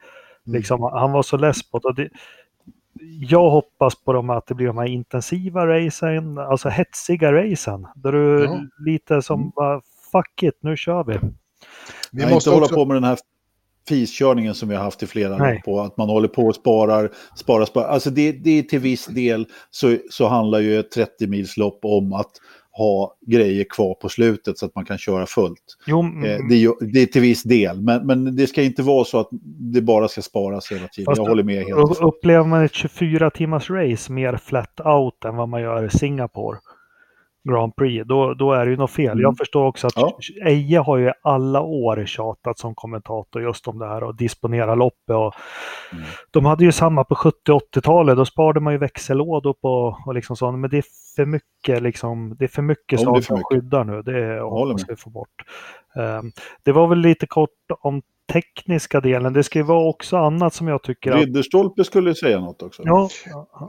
Mm. 0.47 0.57
Liksom, 0.57 0.83
han 0.83 1.11
var 1.11 1.23
så 1.23 1.37
less 1.37 1.71
på 1.71 1.79
det. 1.79 2.09
Jag 3.29 3.49
hoppas 3.49 4.03
på 4.03 4.13
dem 4.13 4.29
att 4.29 4.47
det 4.47 4.55
blir 4.55 4.67
de 4.67 4.77
här 4.77 4.85
intensiva 4.85 5.67
racen, 5.67 6.37
alltså 6.37 6.69
hetsiga 6.69 7.33
racen. 7.33 7.87
Där 7.95 8.11
du 8.11 8.43
ja. 8.43 8.59
lite 8.85 9.21
som 9.21 9.39
mm. 9.39 9.51
bara, 9.55 9.81
fuck 10.11 10.43
it, 10.43 10.57
nu 10.61 10.77
kör 10.77 11.03
vi. 11.03 11.19
Vi 12.11 12.21
måste 12.21 12.33
inte 12.33 12.35
också... 12.35 12.51
hålla 12.51 12.67
på 12.67 12.85
med 12.85 12.95
den 12.95 13.03
här 13.03 13.17
fiskörningen 13.87 14.55
som 14.55 14.69
vi 14.69 14.75
har 14.75 14.83
haft 14.83 15.03
i 15.03 15.07
flera 15.07 15.35
år 15.35 15.61
på, 15.65 15.81
att 15.81 15.97
man 15.97 16.09
håller 16.09 16.27
på 16.27 16.41
och 16.41 16.55
sparar, 16.55 17.11
sparar, 17.35 17.65
sparar. 17.65 17.87
Alltså 17.87 18.09
det, 18.09 18.31
det 18.31 18.59
är 18.59 18.63
till 18.63 18.79
viss 18.79 19.05
del 19.05 19.47
så, 19.71 19.97
så 20.09 20.27
handlar 20.27 20.59
ju 20.59 20.79
ett 20.79 20.91
30 20.91 21.27
milslopp 21.27 21.79
om 21.83 22.13
att 22.13 22.31
ha 22.77 23.15
grejer 23.27 23.65
kvar 23.69 23.93
på 23.93 24.09
slutet 24.09 24.57
så 24.57 24.65
att 24.65 24.75
man 24.75 24.85
kan 24.85 24.97
köra 24.97 25.25
fullt. 25.25 25.77
Jo, 25.87 25.99
mm. 25.99 26.23
eh, 26.23 26.47
det, 26.49 26.63
är, 26.63 26.93
det 26.93 27.01
är 27.01 27.05
till 27.05 27.21
viss 27.21 27.43
del, 27.43 27.81
men, 27.81 28.07
men 28.07 28.35
det 28.35 28.47
ska 28.47 28.63
inte 28.63 28.81
vara 28.83 29.05
så 29.05 29.19
att 29.19 29.29
det 29.73 29.81
bara 29.81 30.07
ska 30.07 30.21
sparas 30.21 30.71
hela 30.71 30.87
tiden. 30.87 31.05
Fast 31.05 31.17
Jag 31.17 31.25
håller 31.25 31.43
med 31.43 31.65
helt. 31.65 32.01
Upplever 32.01 32.45
man 32.45 32.63
ett 32.65 32.73
24 32.73 33.29
timmars 33.29 33.69
race 33.69 34.11
mer 34.11 34.37
flat 34.37 34.79
out 34.85 35.25
än 35.25 35.35
vad 35.35 35.49
man 35.49 35.61
gör 35.61 35.85
i 35.85 35.89
Singapore, 35.89 36.57
Grand 37.47 37.75
Prix, 37.75 38.07
då, 38.07 38.33
då 38.33 38.53
är 38.53 38.65
det 38.65 38.71
ju 38.71 38.77
något 38.77 38.91
fel. 38.91 39.11
Mm. 39.11 39.21
Jag 39.21 39.37
förstår 39.37 39.65
också 39.65 39.87
att 39.87 39.93
ja. 39.95 40.17
Eje 40.45 40.79
har 40.79 40.97
ju 40.97 41.11
alla 41.23 41.61
år 41.61 42.05
tjatat 42.05 42.59
som 42.59 42.75
kommentator 42.75 43.41
just 43.41 43.67
om 43.67 43.79
det 43.79 43.87
här 43.87 44.03
och 44.03 44.15
disponera 44.15 44.75
loppet. 44.75 45.15
Och 45.15 45.33
mm. 45.91 46.03
De 46.31 46.45
hade 46.45 46.63
ju 46.63 46.71
samma 46.71 47.03
på 47.03 47.15
70 47.15 47.37
80-talet, 47.47 48.17
då 48.17 48.25
sparade 48.25 48.59
man 48.59 48.73
ju 48.73 48.79
växellådor 48.79 49.53
på 49.53 49.97
och 50.05 50.13
liksom 50.13 50.35
sånt, 50.35 50.59
men 50.59 50.69
det 50.69 50.77
är 50.77 50.83
för 51.15 51.25
mycket, 51.25 51.83
liksom, 51.83 52.35
det 52.39 52.45
är 52.45 52.49
för 52.49 52.61
mycket 52.61 52.99
saker 52.99 53.21
som 53.21 53.43
skyddar 53.43 53.83
nu. 53.83 54.01
Det 54.01 54.19
är, 54.19 54.39
hoppas 54.39 54.89
vi 54.89 54.95
får 54.95 55.11
bort. 55.11 55.43
Um, 55.95 56.31
det 56.63 56.71
var 56.71 56.87
väl 56.87 56.99
lite 56.99 57.27
kort 57.27 57.49
om 57.81 58.01
tekniska 58.33 59.01
delen. 59.01 59.33
Det 59.33 59.43
ska 59.43 59.59
ju 59.59 59.65
vara 59.65 59.89
också 59.89 60.17
annat 60.17 60.53
som 60.53 60.67
jag 60.67 60.83
tycker... 60.83 61.13
Ridderstolpe 61.13 61.83
skulle 61.83 62.15
säga 62.15 62.39
något 62.39 62.61
också. 62.61 62.81
Ja. 62.85 63.09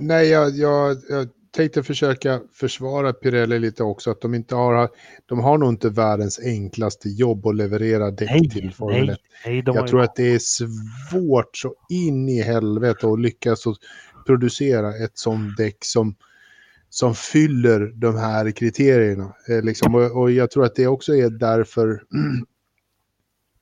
Nej, 0.01 0.29
jag, 0.29 0.51
jag, 0.51 0.97
jag 1.09 1.29
tänkte 1.51 1.83
försöka 1.83 2.41
försvara 2.53 3.13
Pirelli 3.13 3.59
lite 3.59 3.83
också. 3.83 4.11
Att 4.11 4.21
de 4.21 4.35
inte 4.35 4.55
har, 4.55 4.89
de 5.27 5.39
har 5.39 5.59
nog 5.59 5.69
inte 5.69 5.89
världens 5.89 6.41
enklaste 6.45 7.09
jobb 7.09 7.47
att 7.47 7.57
leverera 7.57 8.11
däck 8.11 8.31
nej, 8.31 8.51
till 8.51 8.73
Formel 8.73 9.09
1. 9.09 9.19
Nej, 9.47 9.63
jag 9.67 9.87
tror 9.87 10.03
att 10.03 10.17
det 10.17 10.35
är 10.35 10.39
svårt 10.39 11.57
så 11.57 11.75
in 11.89 12.29
i 12.29 12.43
helvete 12.43 13.09
att 13.09 13.21
lyckas 13.21 13.67
och 13.67 13.77
producera 14.27 14.89
ett 15.05 15.19
sånt 15.19 15.57
däck 15.57 15.85
som 15.85 16.15
som 16.91 17.15
fyller 17.15 17.93
de 17.95 18.17
här 18.17 18.51
kriterierna. 18.51 19.35
Eh, 19.49 19.63
liksom, 19.63 19.95
och, 19.95 20.21
och, 20.21 20.31
jag 20.31 20.51
tror 20.51 20.65
att 20.65 20.75
det 20.75 20.87
också 20.87 21.17
är 21.17 21.31
därför 21.31 22.03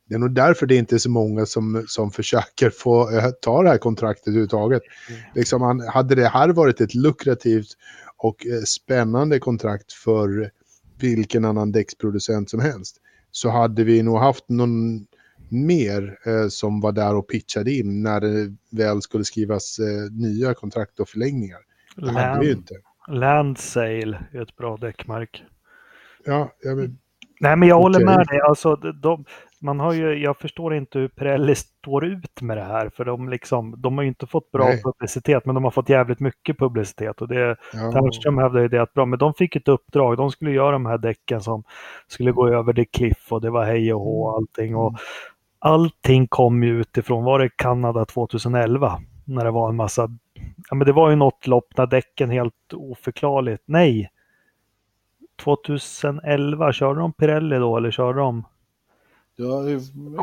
det 0.09 0.15
är 0.15 0.19
nog 0.19 0.35
därför 0.35 0.67
det 0.67 0.77
inte 0.77 0.97
är 0.97 0.99
så 0.99 1.11
många 1.11 1.47
som, 1.47 1.85
som 1.89 2.11
försöker 2.11 2.71
få 2.71 3.11
äh, 3.11 3.31
ta 3.41 3.63
det 3.63 3.69
här 3.69 3.79
kontraktet 3.79 4.29
överhuvudtaget. 4.29 4.83
Mm. 5.09 5.21
Liksom, 5.35 5.89
hade 5.93 6.15
det 6.15 6.29
här 6.29 6.49
varit 6.49 6.81
ett 6.81 6.95
lukrativt 6.95 7.69
och 8.17 8.47
äh, 8.47 8.63
spännande 8.67 9.39
kontrakt 9.39 9.93
för 9.93 10.51
vilken 10.99 11.45
annan 11.45 11.73
däcksproducent 11.73 12.51
som 12.51 12.61
helst 12.61 12.97
så 13.31 13.51
hade 13.51 13.85
vi 13.85 14.03
nog 14.03 14.19
haft 14.19 14.49
någon 14.49 15.07
mer 15.49 16.19
eh, 16.27 16.49
som 16.49 16.81
var 16.81 16.93
där 16.93 17.17
och 17.17 17.29
pitchade 17.29 17.73
in 17.73 18.03
när 18.03 18.21
det 18.21 18.57
väl 18.71 19.03
skulle 19.03 19.25
skrivas 19.25 19.79
eh, 19.79 20.13
nya 20.13 20.55
kontrakt 20.55 21.01
och 21.01 21.09
förlängningar. 21.09 21.59
Det 21.97 22.03
Land, 22.03 22.19
hade 22.19 22.41
vi 22.41 22.53
inte. 22.53 22.75
Landsail 23.09 24.17
är 24.33 24.43
ett 24.43 24.57
bra 24.57 24.77
däckmark. 24.77 25.45
Ja, 26.25 26.53
jag 26.63 26.77
men, 26.77 26.99
Nej, 27.41 27.57
men 27.57 27.69
jag 27.69 27.77
håller 27.77 28.05
med 28.05 28.27
dig. 28.27 28.41
Alltså, 28.41 28.77
de, 28.77 29.25
man 29.61 29.81
har 29.81 29.93
ju, 29.93 30.23
jag 30.23 30.37
förstår 30.37 30.75
inte 30.75 30.99
hur 30.99 31.09
Pirelli 31.09 31.55
står 31.55 32.05
ut 32.05 32.41
med 32.41 32.57
det 32.57 32.65
här, 32.65 32.89
för 32.89 33.05
de, 33.05 33.29
liksom, 33.29 33.75
de 33.79 33.99
har 33.99 34.03
ju 34.03 34.09
inte 34.09 34.27
fått 34.27 34.51
bra 34.51 34.65
Nej. 34.65 34.83
publicitet, 34.83 35.47
men 35.47 35.55
de 35.55 35.65
har 35.65 35.71
fått 35.71 35.89
jävligt 35.89 36.21
mycket 36.21 36.59
publicitet. 36.59 37.21
Och 37.21 37.29
det, 37.29 37.57
ja. 37.73 37.93
Ternström 37.93 38.39
hävdade 38.39 38.63
ju 38.63 38.69
det 38.69 38.83
att 38.83 38.95
bra, 38.95 39.07
men 39.07 39.19
de 39.19 39.35
fick 39.35 39.57
ett 39.57 39.69
uppdrag, 39.69 40.17
de 40.17 40.31
skulle 40.31 40.51
göra 40.51 40.73
de 40.73 40.87
här 40.87 40.99
däcken 40.99 41.41
som 41.41 41.65
skulle 42.07 42.33
gå 42.33 42.49
över 42.49 42.73
det 42.73 42.85
cliff 42.85 43.33
och 43.33 43.41
det 43.41 43.51
var 43.51 43.65
hej 43.65 43.95
och 43.95 44.01
hå 44.01 44.23
och 44.23 44.31
mm. 44.31 44.39
allting. 44.39 44.77
Och 44.77 44.97
allting 45.59 46.27
kom 46.29 46.63
ju 46.63 46.81
utifrån, 46.81 47.25
var 47.25 47.39
det 47.39 47.49
Kanada 47.49 48.05
2011? 48.05 49.01
När 49.25 49.45
det 49.45 49.51
var 49.51 49.69
en 49.69 49.77
massa, 49.77 50.09
ja 50.69 50.77
men 50.77 50.87
det 50.87 50.93
var 50.93 51.11
ju 51.11 51.17
något 51.17 51.47
lopp 51.47 51.77
när 51.77 51.87
däcken 51.87 52.31
helt 52.31 52.73
oförklarligt, 52.75 53.63
nej, 53.67 54.11
2011, 55.45 56.73
körde 56.73 57.01
de 57.01 57.13
Pirelli 57.13 57.57
då 57.57 57.77
eller 57.77 57.91
körde 57.91 58.19
de? 58.19 58.45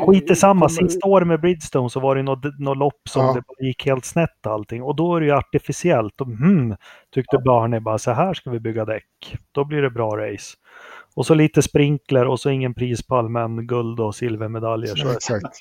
Skit 0.06 0.30
i 0.30 0.36
samma, 0.36 0.68
sista 0.68 1.08
året 1.08 1.28
med 1.28 1.40
Bridgestone 1.40 1.90
så 1.90 2.00
var 2.00 2.16
det 2.16 2.22
något, 2.22 2.58
något 2.58 2.78
lopp 2.78 3.08
som 3.08 3.22
ja. 3.22 3.42
det 3.58 3.66
gick 3.66 3.86
helt 3.86 4.04
snett 4.04 4.46
allting. 4.46 4.82
Och 4.82 4.96
då 4.96 5.16
är 5.16 5.20
det 5.20 5.26
ju 5.26 5.32
artificiellt. 5.32 6.20
Och, 6.20 6.26
hmm, 6.26 6.76
tyckte 7.14 7.36
ja. 7.36 7.42
Barney 7.44 7.80
bara 7.80 7.98
så 7.98 8.12
här 8.12 8.34
ska 8.34 8.50
vi 8.50 8.60
bygga 8.60 8.84
däck. 8.84 9.36
Då 9.52 9.64
blir 9.64 9.82
det 9.82 9.90
bra 9.90 10.16
race. 10.16 10.56
Och 11.14 11.26
så 11.26 11.34
lite 11.34 11.62
sprinkler 11.62 12.26
och 12.26 12.40
så 12.40 12.50
ingen 12.50 12.74
prispall 12.74 13.28
men 13.28 13.66
guld 13.66 14.00
och 14.00 14.14
silvermedaljer. 14.14 14.96
Så, 14.96 15.10
Exakt. 15.10 15.56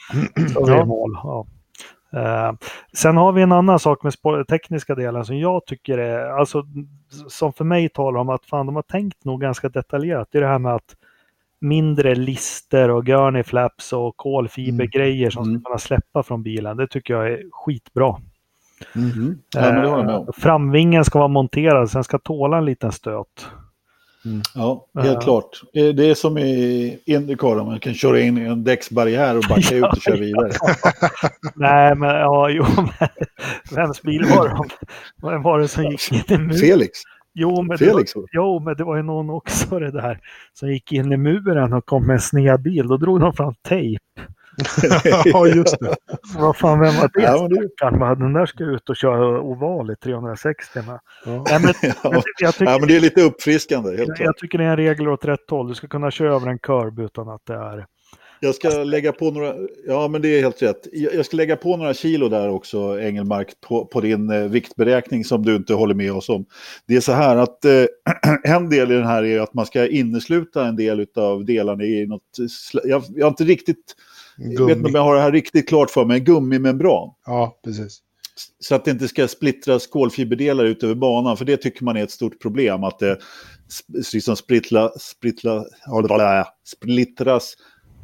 Så 0.53 0.67
är 0.67 0.85
mål. 0.85 1.17
Ja. 1.23 1.47
Uh, 2.15 2.53
sen 2.93 3.17
har 3.17 3.31
vi 3.31 3.41
en 3.41 3.51
annan 3.51 3.79
sak 3.79 4.03
med 4.03 4.13
tekniska 4.47 4.95
delen 4.95 5.25
som 5.25 5.37
jag 5.37 5.65
tycker 5.65 5.97
är, 5.97 6.29
alltså 6.29 6.63
som 7.27 7.53
för 7.53 7.65
mig 7.65 7.89
talar 7.89 8.19
om 8.19 8.29
att 8.29 8.45
fan 8.45 8.65
de 8.65 8.75
har 8.75 8.83
tänkt 8.83 9.25
nog 9.25 9.41
ganska 9.41 9.69
detaljerat. 9.69 10.27
Det 10.31 10.37
är 10.37 10.41
det 10.41 10.47
här 10.47 10.59
med 10.59 10.75
att 10.75 10.95
mindre 11.63 12.15
lister 12.15 12.89
och 12.89 13.05
gurney 13.05 13.43
flaps 13.43 13.93
och 13.93 14.17
kolfibergrejer 14.17 15.29
som 15.29 15.43
mm. 15.43 15.59
ska 15.59 15.69
kunna 15.69 15.79
släppa 15.79 16.23
från 16.23 16.43
bilen. 16.43 16.77
Det 16.77 16.87
tycker 16.87 17.13
jag 17.13 17.27
är 17.27 17.43
skitbra. 17.51 18.15
Mm. 18.95 19.37
Ja, 19.55 20.17
om. 20.17 20.33
Framvingen 20.37 21.05
ska 21.05 21.19
vara 21.19 21.27
monterad, 21.27 21.89
sen 21.89 22.03
ska 22.03 22.19
tåla 22.19 22.57
en 22.57 22.65
liten 22.65 22.91
stöt. 22.91 23.47
Mm. 24.25 24.41
Ja, 24.55 24.87
helt 24.95 25.15
uh. 25.15 25.19
klart. 25.19 25.61
Det 25.73 26.09
är 26.09 26.13
som 26.13 26.37
i 26.37 26.99
Indycar, 27.05 27.63
man 27.65 27.79
kan 27.79 27.93
köra 27.93 28.19
in 28.19 28.37
i 28.37 28.41
en 28.41 28.63
däcksbarriär 28.63 29.37
och 29.37 29.43
backa 29.49 29.75
ut 29.75 29.83
och 29.83 30.01
köra 30.01 30.15
vidare. 30.15 30.51
Nej, 31.55 31.95
men 31.95 32.09
ja, 32.09 32.49
jo, 32.49 32.65
men 32.77 33.09
vems 33.75 34.01
bil 34.01 34.25
var 34.25 34.47
det? 34.47 34.55
Vem 35.29 35.41
var 35.41 35.59
det 35.59 35.67
som 35.67 35.83
gick 35.83 36.31
in 36.31 36.51
i 36.51 36.57
Felix. 36.57 36.91
Jo 37.33 37.61
men, 37.61 37.77
Felix. 37.77 38.13
Det 38.13 38.19
var, 38.19 38.27
jo, 38.31 38.59
men 38.59 38.75
det 38.75 38.83
var 38.83 38.95
ju 38.95 39.03
någon 39.03 39.29
också 39.29 39.79
det 39.79 39.91
där 39.91 40.19
som 40.53 40.69
gick 40.69 40.91
in 40.91 41.11
i 41.11 41.17
muren 41.17 41.73
och 41.73 41.85
kom 41.85 42.07
med 42.07 42.13
en 42.13 42.19
sned 42.19 42.61
bil. 42.61 42.87
Då 42.87 42.97
drog 42.97 43.19
de 43.19 43.33
fram 43.33 43.53
tejp. 43.67 44.03
ja, 45.25 45.47
just 45.47 45.79
det. 45.79 45.95
Vad 46.37 46.57
fan, 46.57 46.79
vem 46.79 46.95
var 46.95 47.11
det? 47.13 47.21
Ja, 47.21 47.47
det... 47.47 48.15
Den 48.15 48.33
där 48.33 48.45
ska 48.45 48.63
ut 48.63 48.89
och 48.89 48.95
köra 48.95 49.41
oval 49.41 49.91
i 49.91 49.95
360 49.95 50.79
med. 50.87 50.99
Ja. 51.25 51.43
Nej, 51.49 51.59
men, 51.61 51.73
ja. 52.03 52.23
jag 52.39 52.53
tycker, 52.53 52.71
ja, 52.71 52.77
men 52.79 52.87
det 52.87 52.95
är 52.95 52.99
lite 52.99 53.21
uppfriskande. 53.21 53.97
Helt 53.97 54.09
jag, 54.19 54.19
jag 54.19 54.37
tycker 54.37 54.57
det 54.57 54.63
är 54.63 54.69
en 54.69 54.77
regel 54.77 55.07
åt 55.07 55.25
rätt 55.25 55.49
håll. 55.49 55.67
Du 55.67 55.75
ska 55.75 55.87
kunna 55.87 56.11
köra 56.11 56.35
över 56.35 56.47
en 56.47 56.59
curb 56.59 56.99
utan 56.99 57.29
att 57.29 57.41
det 57.45 57.55
är 57.55 57.85
jag 58.43 58.55
ska 58.55 58.83
lägga 58.83 59.11
på 59.11 59.31
några, 59.31 59.55
ja 59.87 60.07
men 60.07 60.21
det 60.21 60.27
är 60.27 60.41
helt 60.41 60.61
rätt. 60.61 60.87
Jag 60.91 61.25
ska 61.25 61.37
lägga 61.37 61.55
på 61.55 61.77
några 61.77 61.93
kilo 61.93 62.29
där 62.29 62.49
också, 62.49 62.99
Engelmark, 63.01 63.61
på, 63.61 63.85
på 63.85 64.01
din 64.01 64.29
eh, 64.29 64.43
viktberäkning 64.43 65.25
som 65.25 65.45
du 65.45 65.55
inte 65.55 65.73
håller 65.73 65.95
med 65.95 66.13
oss 66.13 66.29
om. 66.29 66.45
Det 66.87 66.95
är 66.95 67.01
så 67.01 67.11
här 67.11 67.37
att 67.37 67.65
eh, 67.65 67.85
en 68.53 68.69
del 68.69 68.91
i 68.91 68.95
den 68.95 69.05
här 69.05 69.23
är 69.23 69.39
att 69.39 69.53
man 69.53 69.65
ska 69.65 69.87
innesluta 69.87 70.67
en 70.67 70.75
del 70.75 71.07
av 71.15 71.45
delarna 71.45 71.83
i 71.83 72.07
något, 72.07 72.37
jag, 72.83 73.03
jag 73.15 73.25
har 73.25 73.29
inte 73.29 73.43
riktigt, 73.43 73.95
Gummi. 74.37 74.55
jag 74.55 74.65
vet 74.65 74.77
inte 74.77 74.87
om 74.89 74.95
jag 74.95 75.03
har 75.03 75.15
det 75.15 75.21
här 75.21 75.31
riktigt 75.31 75.69
klart 75.69 75.89
för 75.89 76.05
mig, 76.05 76.19
gummimembran. 76.19 77.09
Ja, 77.25 77.59
precis. 77.63 77.99
Så 78.59 78.75
att 78.75 78.85
det 78.85 78.91
inte 78.91 79.07
ska 79.07 79.27
splittras 79.27 79.87
kolfiberdelar 79.87 80.65
ut 80.65 80.83
över 80.83 80.95
banan, 80.95 81.37
för 81.37 81.45
det 81.45 81.57
tycker 81.57 81.83
man 81.83 81.97
är 81.97 82.03
ett 82.03 82.11
stort 82.11 82.41
problem, 82.41 82.83
att 82.83 82.99
det 82.99 83.17
liksom 84.13 84.35
splittla, 84.35 84.89
splittla, 84.89 85.65
splittras 86.63 87.55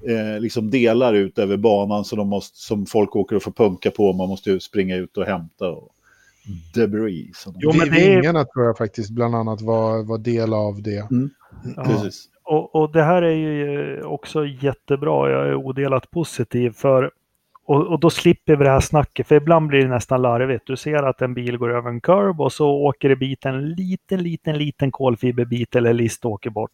eh, 0.08 0.40
liksom 0.40 0.72
delar 0.72 1.14
ut 1.14 1.40
över 1.40 1.58
banan 1.58 2.06
så 2.06 2.16
de 2.16 2.28
måste, 2.28 2.58
som 2.58 2.86
folk 2.86 3.16
åker 3.16 3.36
och 3.36 3.44
får 3.44 3.52
punka 3.52 3.92
på. 3.92 4.14
Man 4.14 4.30
måste 4.30 4.60
springa 4.60 4.96
ut 4.96 5.18
och 5.18 5.26
hämta. 5.26 5.70
Och 5.70 5.92
debris. 6.74 7.48
Jo, 7.60 7.72
men 7.78 7.90
det 7.90 7.96
Vingarna 7.96 8.46
tror 8.46 8.66
jag 8.66 8.78
faktiskt 8.78 9.10
bland 9.10 9.36
annat 9.36 9.62
var, 9.62 10.04
var 10.04 10.18
del 10.18 10.54
av 10.54 10.82
det. 10.82 11.12
Mm. 11.12 11.30
Ja. 11.76 11.84
Precis. 11.84 12.26
Och, 12.44 12.76
och 12.76 12.92
det 12.92 13.04
här 13.04 13.22
är 13.22 13.36
ju 13.36 14.02
också 14.04 14.46
jättebra. 14.46 15.32
Jag 15.32 15.48
är 15.48 15.56
odelat 15.56 16.12
positiv 16.12 16.72
för 16.72 17.12
och, 17.70 17.88
och, 17.88 18.00
då 18.00 18.10
slipper 18.10 18.56
vi 18.56 18.64
det 18.64 18.72
här 18.72 18.80
snacket, 18.80 19.28
för 19.28 19.36
ibland 19.36 19.68
blir 19.68 19.82
det 19.82 19.88
nästan 19.88 20.22
larvigt. 20.22 20.68
Du 20.68 20.76
ser 20.76 21.04
att 21.04 21.22
en 21.22 21.34
bil 21.34 21.58
går 21.58 21.78
över 21.78 21.90
en 21.90 22.02
curb 22.02 22.42
och 22.42 22.54
så 22.54 22.70
åker 22.70 23.10
det 23.10 23.16
bit 23.16 23.46
en 23.46 23.70
liten, 23.70 24.24
liten, 24.24 24.58
liten 24.58 24.92
kolfiberbit 24.92 25.76
eller 25.76 25.94
list 25.94 26.26
åker 26.26 26.50
bort. 26.50 26.72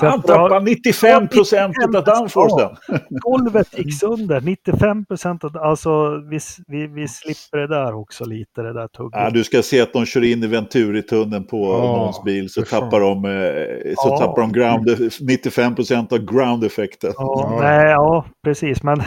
Så 0.00 0.06
Han 0.06 0.22
tappar 0.22 0.60
95 0.60 1.28
procent 1.28 1.76
av 1.96 2.04
downforcen. 2.04 2.76
golvet 3.08 3.78
gick 3.78 4.00
sönder, 4.00 4.40
95 4.40 5.04
procent. 5.04 5.44
Alltså 5.44 6.20
vi, 6.30 6.38
vi, 6.66 6.86
vi 6.86 7.08
slipper 7.08 7.58
det 7.58 7.66
där 7.66 7.94
också 7.94 8.24
lite, 8.24 8.62
det 8.62 8.72
där 8.72 8.88
tugget. 8.88 9.20
Ja, 9.20 9.30
du 9.30 9.44
ska 9.44 9.62
se 9.62 9.80
att 9.80 9.92
de 9.92 10.06
kör 10.06 10.24
in 10.24 10.44
i 10.44 10.46
Venturi-tunneln 10.46 11.46
på 11.46 11.56
oh, 11.56 11.80
någons 11.80 12.22
bil 12.24 12.50
så 12.50 12.62
tappar 12.62 13.00
de, 13.00 13.24
eh, 13.24 13.94
så 13.96 14.08
oh. 14.08 14.18
tappar 14.18 14.42
de 14.42 14.52
ground, 14.52 15.10
95 15.20 15.74
procent 15.74 16.12
av 16.12 16.18
ground-effekten. 16.18 17.12
Ja, 17.16 17.58
nej, 17.60 17.90
ja, 17.90 18.24
precis. 18.44 18.82
Men 18.82 19.02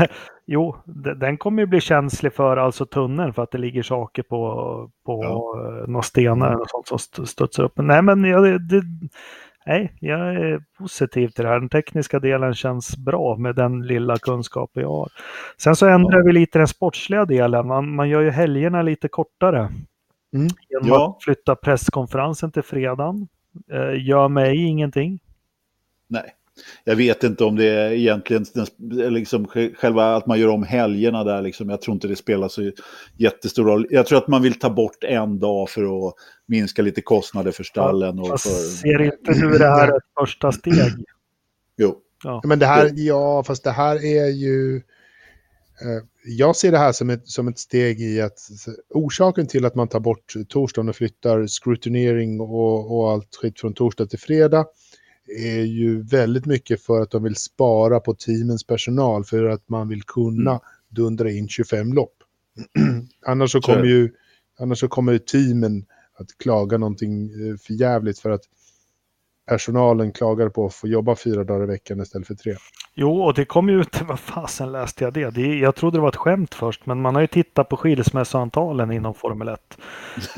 Jo, 0.45 0.75
den 1.15 1.37
kommer 1.37 1.61
ju 1.61 1.65
bli 1.65 1.81
känslig 1.81 2.33
för 2.33 2.57
alltså 2.57 2.85
tunneln 2.85 3.33
för 3.33 3.43
att 3.43 3.51
det 3.51 3.57
ligger 3.57 3.83
saker 3.83 4.23
på, 4.23 4.89
på 5.05 5.23
ja. 5.23 5.85
några 5.87 6.01
stenar 6.01 6.55
och 6.55 6.67
sånt 6.67 6.87
som 6.87 7.25
studsar 7.25 7.63
upp. 7.63 7.73
Nej, 7.75 8.01
men 8.01 8.23
jag, 8.23 8.61
det, 8.61 8.83
nej, 9.65 9.97
jag 9.99 10.35
är 10.35 10.63
positiv 10.77 11.27
till 11.27 11.43
det 11.43 11.49
här. 11.49 11.59
Den 11.59 11.69
tekniska 11.69 12.19
delen 12.19 12.53
känns 12.53 12.97
bra 12.97 13.37
med 13.37 13.55
den 13.55 13.87
lilla 13.87 14.17
kunskapen 14.17 14.83
jag 14.83 14.89
har. 14.89 15.09
Sen 15.57 15.75
så 15.75 15.87
ändrar 15.87 16.19
ja. 16.19 16.23
vi 16.25 16.33
lite 16.33 16.59
den 16.59 16.67
sportsliga 16.67 17.25
delen. 17.25 17.67
Man, 17.67 17.95
man 17.95 18.09
gör 18.09 18.21
ju 18.21 18.29
helgerna 18.29 18.81
lite 18.81 19.07
kortare. 19.07 19.59
Mm. 20.33 20.47
Genom 20.69 20.87
ja. 20.87 21.15
att 21.17 21.23
flytta 21.23 21.55
presskonferensen 21.55 22.51
till 22.51 22.63
fredagen. 22.63 23.27
Eh, 23.71 24.05
gör 24.07 24.27
mig 24.27 24.65
ingenting. 24.65 25.19
Nej 26.07 26.33
jag 26.83 26.95
vet 26.95 27.23
inte 27.23 27.43
om 27.43 27.55
det 27.55 27.65
är 27.65 27.91
egentligen 27.91 28.45
liksom, 29.13 29.47
själva 29.75 30.15
att 30.15 30.25
man 30.25 30.39
gör 30.39 30.47
om 30.47 30.63
helgerna 30.63 31.23
där. 31.23 31.41
Liksom, 31.41 31.69
jag 31.69 31.81
tror 31.81 31.93
inte 31.93 32.07
det 32.07 32.15
spelar 32.15 32.47
så 32.47 32.71
jättestor 33.17 33.65
roll. 33.65 33.87
Jag 33.89 34.05
tror 34.05 34.17
att 34.17 34.27
man 34.27 34.41
vill 34.41 34.59
ta 34.59 34.69
bort 34.69 35.03
en 35.03 35.39
dag 35.39 35.69
för 35.69 36.07
att 36.07 36.13
minska 36.45 36.81
lite 36.81 37.01
kostnader 37.01 37.51
för 37.51 37.63
stallen. 37.63 38.19
Och 38.19 38.27
för... 38.27 38.49
Ser 38.49 39.01
inte 39.01 39.33
du 39.33 39.57
det 39.57 39.67
här 39.67 39.97
ett 39.97 40.03
första 40.19 40.51
steg? 40.51 40.73
Jo. 41.77 41.95
Ja. 42.23 42.41
Men 42.43 42.59
det 42.59 42.65
här, 42.65 42.91
ja, 42.95 43.43
fast 43.43 43.63
det 43.63 43.71
här 43.71 43.95
är 43.95 44.27
ju... 44.27 44.75
Eh, 45.81 46.03
jag 46.25 46.55
ser 46.55 46.71
det 46.71 46.77
här 46.77 46.91
som 46.91 47.09
ett, 47.09 47.27
som 47.27 47.47
ett 47.47 47.59
steg 47.59 48.01
i 48.01 48.21
att 48.21 48.39
orsaken 48.89 49.47
till 49.47 49.65
att 49.65 49.75
man 49.75 49.87
tar 49.87 49.99
bort 49.99 50.33
torsdagen 50.49 50.89
och 50.89 50.95
flyttar 50.95 51.47
scrutinering 51.47 52.39
och, 52.41 52.97
och 52.97 53.11
allt 53.11 53.35
skit 53.35 53.59
från 53.59 53.73
torsdag 53.73 54.05
till 54.05 54.19
fredag 54.19 54.65
är 55.27 55.61
ju 55.63 56.01
väldigt 56.01 56.45
mycket 56.45 56.81
för 56.81 57.01
att 57.01 57.11
de 57.11 57.23
vill 57.23 57.35
spara 57.35 57.99
på 57.99 58.13
teamens 58.13 58.63
personal 58.63 59.23
för 59.23 59.45
att 59.45 59.69
man 59.69 59.87
vill 59.87 60.03
kunna 60.03 60.51
mm. 60.51 60.61
dundra 60.89 61.31
in 61.31 61.47
25 61.47 61.93
lopp. 61.93 62.15
annars, 63.25 63.51
så 63.51 63.61
kommer 63.61 63.85
ju, 63.85 64.11
annars 64.59 64.79
så 64.79 64.87
kommer 64.87 65.13
ju 65.13 65.19
teamen 65.19 65.85
att 66.17 66.37
klaga 66.37 66.77
någonting 66.77 67.25
eh, 67.25 67.57
för 67.57 67.73
jävligt 67.73 68.19
för 68.19 68.29
att 68.29 68.43
personalen 69.47 70.11
klagar 70.11 70.49
på 70.49 70.65
att 70.65 70.73
få 70.73 70.87
jobba 70.87 71.15
fyra 71.15 71.43
dagar 71.43 71.63
i 71.63 71.67
veckan 71.67 72.01
istället 72.01 72.27
för 72.27 72.35
tre. 72.35 72.55
Jo, 72.95 73.21
och 73.21 73.33
det 73.33 73.45
kom 73.45 73.69
ju 73.69 73.81
ut, 73.81 74.01
vad 74.07 74.19
fasen 74.19 74.71
läste 74.71 75.03
jag 75.03 75.13
det? 75.13 75.29
det? 75.29 75.59
Jag 75.59 75.75
trodde 75.75 75.97
det 75.97 76.01
var 76.01 76.09
ett 76.09 76.15
skämt 76.15 76.55
först, 76.55 76.85
men 76.85 77.01
man 77.01 77.15
har 77.15 77.21
ju 77.21 77.27
tittat 77.27 77.69
på 77.69 77.77
skilsmässoantalen 77.77 78.91
inom 78.91 79.13
Formel 79.13 79.47
1. 79.47 79.77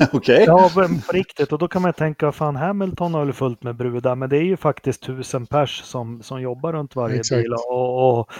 Okej. 0.00 0.18
Okay. 0.18 0.44
Ja, 0.44 0.70
på 0.74 1.12
riktigt. 1.12 1.52
Och 1.52 1.58
då 1.58 1.68
kan 1.68 1.82
man 1.82 1.92
tänka, 1.92 2.32
fan 2.32 2.56
Hamilton 2.56 3.14
har 3.14 3.24
väl 3.24 3.32
fullt 3.34 3.62
med 3.62 3.74
brudar, 3.74 4.14
men 4.14 4.28
det 4.28 4.36
är 4.36 4.42
ju 4.42 4.56
faktiskt 4.56 5.02
tusen 5.02 5.46
pers 5.46 5.82
som, 5.82 6.22
som 6.22 6.40
jobbar 6.40 6.72
runt 6.72 6.96
varje 6.96 7.18
Exakt. 7.18 7.42
bil. 7.42 7.52
Och, 7.52 8.18
och 8.18 8.32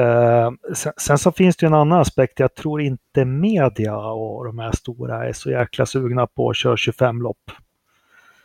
eh, 0.00 0.50
sen, 0.74 0.92
sen, 0.96 1.18
så 1.18 1.32
finns 1.32 1.56
det 1.56 1.64
ju 1.64 1.68
en 1.68 1.74
annan 1.74 2.00
aspekt. 2.00 2.38
Jag 2.38 2.54
tror 2.54 2.80
inte 2.80 3.24
media 3.24 3.96
och 3.96 4.44
de 4.44 4.58
här 4.58 4.72
stora 4.72 5.28
är 5.28 5.32
så 5.32 5.50
jäkla 5.50 5.86
sugna 5.86 6.26
på 6.26 6.50
att 6.50 6.56
köra 6.56 6.76
25 6.76 7.22
lopp. 7.22 7.50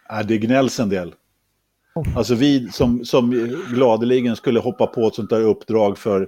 Ja, 0.09 0.23
det 0.23 0.37
gnälls 0.37 0.79
en 0.79 0.89
del. 0.89 1.13
Alltså 2.15 2.35
vi 2.35 2.69
som, 2.71 3.05
som 3.05 3.31
gladeligen 3.69 4.35
skulle 4.35 4.59
hoppa 4.59 4.87
på 4.87 5.07
ett 5.07 5.15
sånt 5.15 5.29
där 5.29 5.41
uppdrag 5.41 5.97
för 5.97 6.21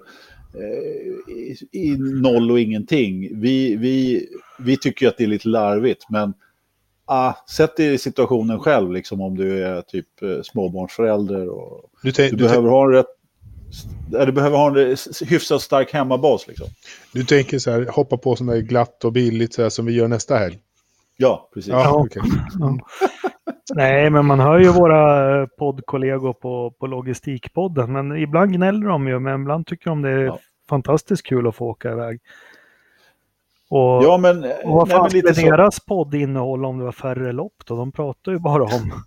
eh, 0.53 1.33
i, 1.35 1.57
i, 1.71 1.97
noll 1.97 2.51
och 2.51 2.59
ingenting. 2.59 3.41
Vi, 3.41 3.75
vi, 3.75 4.27
vi 4.59 4.77
tycker 4.77 5.07
att 5.07 5.17
det 5.17 5.23
är 5.23 5.27
lite 5.27 5.47
larvigt, 5.47 6.09
men 6.09 6.33
ah, 7.05 7.33
sätt 7.49 7.77
dig 7.77 7.93
i 7.93 7.97
situationen 7.97 8.59
själv, 8.59 8.91
liksom, 8.91 9.21
om 9.21 9.37
du 9.37 9.63
är 9.65 9.81
typ 9.81 10.21
eh, 10.21 10.41
småbarnsförälder. 10.43 11.49
Och 11.49 11.89
du, 12.01 12.11
du, 12.11 12.29
du 12.29 12.35
behöver 12.35 12.69
ha 12.69 12.85
en 12.85 12.91
rätt 12.91 13.07
du 14.25 14.31
behöver 14.31 14.57
ha 14.57 14.79
en 14.79 14.97
hyfsat 15.27 15.61
stark 15.61 15.93
hemmabas. 15.93 16.47
Liksom. 16.47 16.67
Du 17.11 17.23
tänker 17.23 17.59
så 17.59 17.71
här, 17.71 17.85
hoppa 17.85 18.17
på 18.17 18.35
sånt 18.35 18.49
där 18.49 18.59
glatt 18.59 19.05
och 19.05 19.11
billigt 19.11 19.53
så 19.53 19.61
här, 19.61 19.69
som 19.69 19.85
vi 19.85 19.93
gör 19.93 20.07
nästa 20.07 20.37
helg? 20.37 20.59
Ja, 21.17 21.49
precis. 21.53 21.71
Ja, 21.71 21.99
okay. 21.99 22.23
ja. 22.59 22.79
Nej, 23.73 24.09
men 24.09 24.25
man 24.25 24.39
hör 24.39 24.59
ju 24.59 24.69
våra 24.69 25.41
eh, 25.41 25.47
poddkollegor 25.47 26.33
på, 26.33 26.71
på 26.79 26.87
Logistikpodden. 26.87 27.93
Men 27.93 28.17
ibland 28.17 28.53
gnäller 28.53 28.87
de 28.87 29.07
ju, 29.07 29.19
men 29.19 29.41
ibland 29.41 29.67
tycker 29.67 29.89
de 29.89 30.01
det 30.01 30.09
är 30.09 30.23
ja. 30.23 30.39
fantastiskt 30.69 31.25
kul 31.25 31.47
att 31.47 31.55
få 31.55 31.65
åka 31.65 31.91
iväg. 31.91 32.19
Och, 33.69 34.03
ja, 34.03 34.17
men, 34.17 34.43
och 34.43 34.71
vad 34.71 34.89
fan 34.89 35.09
skulle 35.09 35.31
deras 35.31 35.79
podd 35.79 36.15
innehålla 36.15 36.67
om 36.67 36.77
det 36.77 36.85
var 36.85 36.91
färre 36.91 37.31
lopp 37.31 37.53
då? 37.65 37.75
De 37.75 37.91
pratar 37.91 38.31
ju 38.31 38.39
bara 38.39 38.63
om 38.63 39.03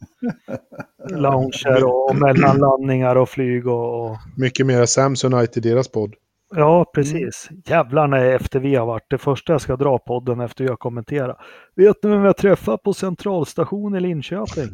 lounger 1.10 1.84
och, 1.84 2.16
mellanlandningar 2.16 3.16
och 3.16 3.28
flyg 3.28 3.66
och, 3.66 4.04
och... 4.04 4.16
Mycket 4.36 4.66
mer 4.66 4.86
Samsonite 4.86 5.58
i 5.58 5.62
deras 5.62 5.88
podd. 5.88 6.14
Ja, 6.50 6.76
mm. 6.76 6.86
precis. 6.94 7.48
Mm. 7.50 7.62
Jävlarna 7.66 8.18
efter 8.18 8.60
vi 8.60 8.74
har 8.74 8.86
varit. 8.86 9.10
Det 9.10 9.18
första 9.18 9.52
jag 9.52 9.60
ska 9.60 9.76
dra 9.76 9.98
podden 9.98 10.40
efter 10.40 10.64
jag 10.64 10.78
kommenterar. 10.78 11.44
Vet 11.76 12.02
ni 12.02 12.10
vem 12.10 12.24
jag 12.24 12.36
träffat 12.36 12.82
på 12.82 12.94
centralstation 12.94 13.96
i 13.96 14.00
Linköping? 14.00 14.68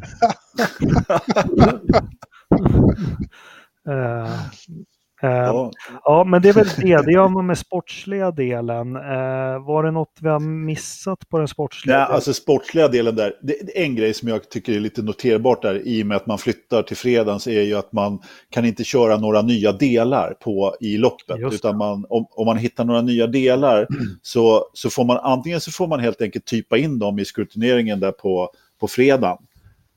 Uh, 3.89 4.39
ja. 5.27 5.71
ja. 6.03 6.23
men 6.23 6.41
det 6.41 6.49
är 6.49 6.53
väl 6.53 6.67
det. 6.77 7.05
Det 7.05 7.11
gör 7.11 7.27
man 7.27 7.45
med 7.45 7.57
sportsliga 7.57 8.31
delen. 8.31 8.95
Uh, 8.95 9.65
var 9.65 9.83
det 9.83 9.91
något 9.91 10.17
vi 10.21 10.29
har 10.29 10.39
missat 10.39 11.29
på 11.29 11.37
den 11.37 11.47
sportsliga 11.47 11.95
Nej, 11.95 12.05
delen? 12.05 12.15
Alltså 12.15 12.33
sportsliga 12.33 12.87
delen 12.87 13.15
där. 13.15 13.33
Det, 13.41 13.83
en 13.83 13.95
grej 13.95 14.13
som 14.13 14.27
jag 14.27 14.49
tycker 14.49 14.73
är 14.73 14.79
lite 14.79 15.01
noterbart 15.01 15.61
där 15.61 15.87
i 15.87 16.03
och 16.03 16.07
med 16.07 16.17
att 16.17 16.25
man 16.25 16.37
flyttar 16.37 16.83
till 16.83 16.97
fredagens 16.97 17.47
är 17.47 17.61
ju 17.61 17.75
att 17.75 17.91
man 17.91 18.19
kan 18.49 18.65
inte 18.65 18.83
köra 18.83 19.17
några 19.17 19.41
nya 19.41 19.71
delar 19.71 20.33
på, 20.33 20.75
i 20.79 20.97
loppet. 20.97 21.53
Utan 21.53 21.77
man, 21.77 22.05
om, 22.09 22.27
om, 22.31 22.45
man 22.45 22.57
hittar 22.57 22.85
några 22.85 23.01
nya 23.01 23.27
delar 23.27 23.77
mm. 23.77 24.05
så, 24.21 24.65
så 24.73 24.89
får 24.89 25.05
man 25.05 25.17
antingen 25.17 25.61
så 25.61 25.71
får 25.71 25.87
man 25.87 25.99
helt 25.99 26.21
enkelt 26.21 26.45
typa 26.45 26.77
in 26.77 26.99
dem 26.99 27.19
i 27.19 27.25
skrutineringen 27.25 27.99
där 27.99 28.11
på, 28.11 28.49
på 28.79 28.87
fredagen. 28.87 29.37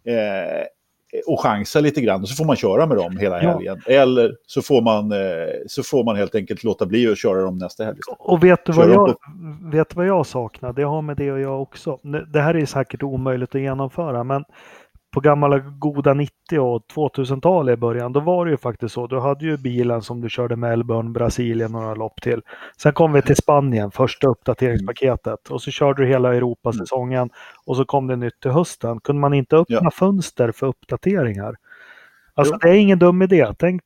Eh, 0.07 0.65
och 1.27 1.41
chansa 1.41 1.81
lite 1.81 2.01
grann 2.01 2.23
och 2.23 2.29
så 2.29 2.35
får 2.35 2.45
man 2.45 2.57
köra 2.57 2.87
med 2.87 2.97
dem 2.97 3.17
hela 3.17 3.39
helgen. 3.39 3.83
Ja. 3.87 3.93
Eller 3.93 4.35
så 4.47 4.63
får, 4.63 4.83
man, 4.83 5.13
eh, 5.13 5.19
så 5.67 5.83
får 5.83 6.05
man 6.05 6.17
helt 6.17 6.35
enkelt 6.35 6.65
låta 6.65 6.87
bli 6.87 7.13
att 7.13 7.19
köra 7.19 7.43
dem 7.43 7.59
nästa 7.59 7.85
helg. 7.85 7.99
Och 8.19 8.45
vet 8.45 8.65
du, 8.65 8.73
vad 8.73 8.91
jag, 8.91 9.17
vet 9.73 9.95
vad 9.95 10.07
jag 10.07 10.27
saknar? 10.27 10.73
Det 10.73 10.83
har 10.83 11.03
med 11.03 11.17
det 11.17 11.33
och 11.33 11.41
jag 11.41 11.63
också. 11.63 11.99
Det 12.33 12.41
här 12.41 12.55
är 12.55 12.67
säkert 12.67 13.03
omöjligt 13.03 13.55
att 13.55 13.61
genomföra 13.61 14.25
men 14.25 14.45
på 15.15 15.21
gamla 15.21 15.59
goda 15.59 16.15
90 16.15 16.33
och 16.59 16.83
2000-talet 16.95 17.73
i 17.73 17.77
början, 17.77 18.13
då 18.13 18.21
var 18.21 18.45
det 18.45 18.51
ju 18.51 18.57
faktiskt 18.57 18.95
så. 18.95 19.07
Du 19.07 19.21
hade 19.21 19.45
ju 19.45 19.57
bilen 19.57 20.03
som 20.03 20.21
du 20.21 20.29
körde 20.29 20.57
Melbourne, 20.57 21.11
Brasilien 21.11 21.73
några 21.73 21.95
lopp 21.95 22.23
till. 22.23 22.43
Sen 22.77 22.93
kom 22.93 23.13
vi 23.13 23.23
till 23.23 23.37
Spanien, 23.37 23.91
första 23.91 24.29
uppdateringspaketet. 24.29 25.49
Och 25.51 25.63
så 25.63 25.71
körde 25.71 26.03
du 26.03 26.09
hela 26.09 26.35
Europasäsongen 26.35 27.31
och 27.65 27.77
så 27.77 27.85
kom 27.85 28.07
det 28.07 28.17
nytt 28.17 28.41
till 28.41 28.51
hösten. 28.51 29.01
Kunde 29.01 29.21
man 29.21 29.35
inte 29.35 29.57
öppna 29.57 29.81
ja. 29.83 29.91
fönster 29.91 30.53
för 30.53 30.67
uppdateringar? 30.67 31.55
Alltså 32.35 32.55
jo. 32.55 32.59
det 32.63 32.69
är 32.69 32.81
ingen 32.81 32.99
dum 32.99 33.23
idé. 33.23 33.47
Tänk, 33.59 33.83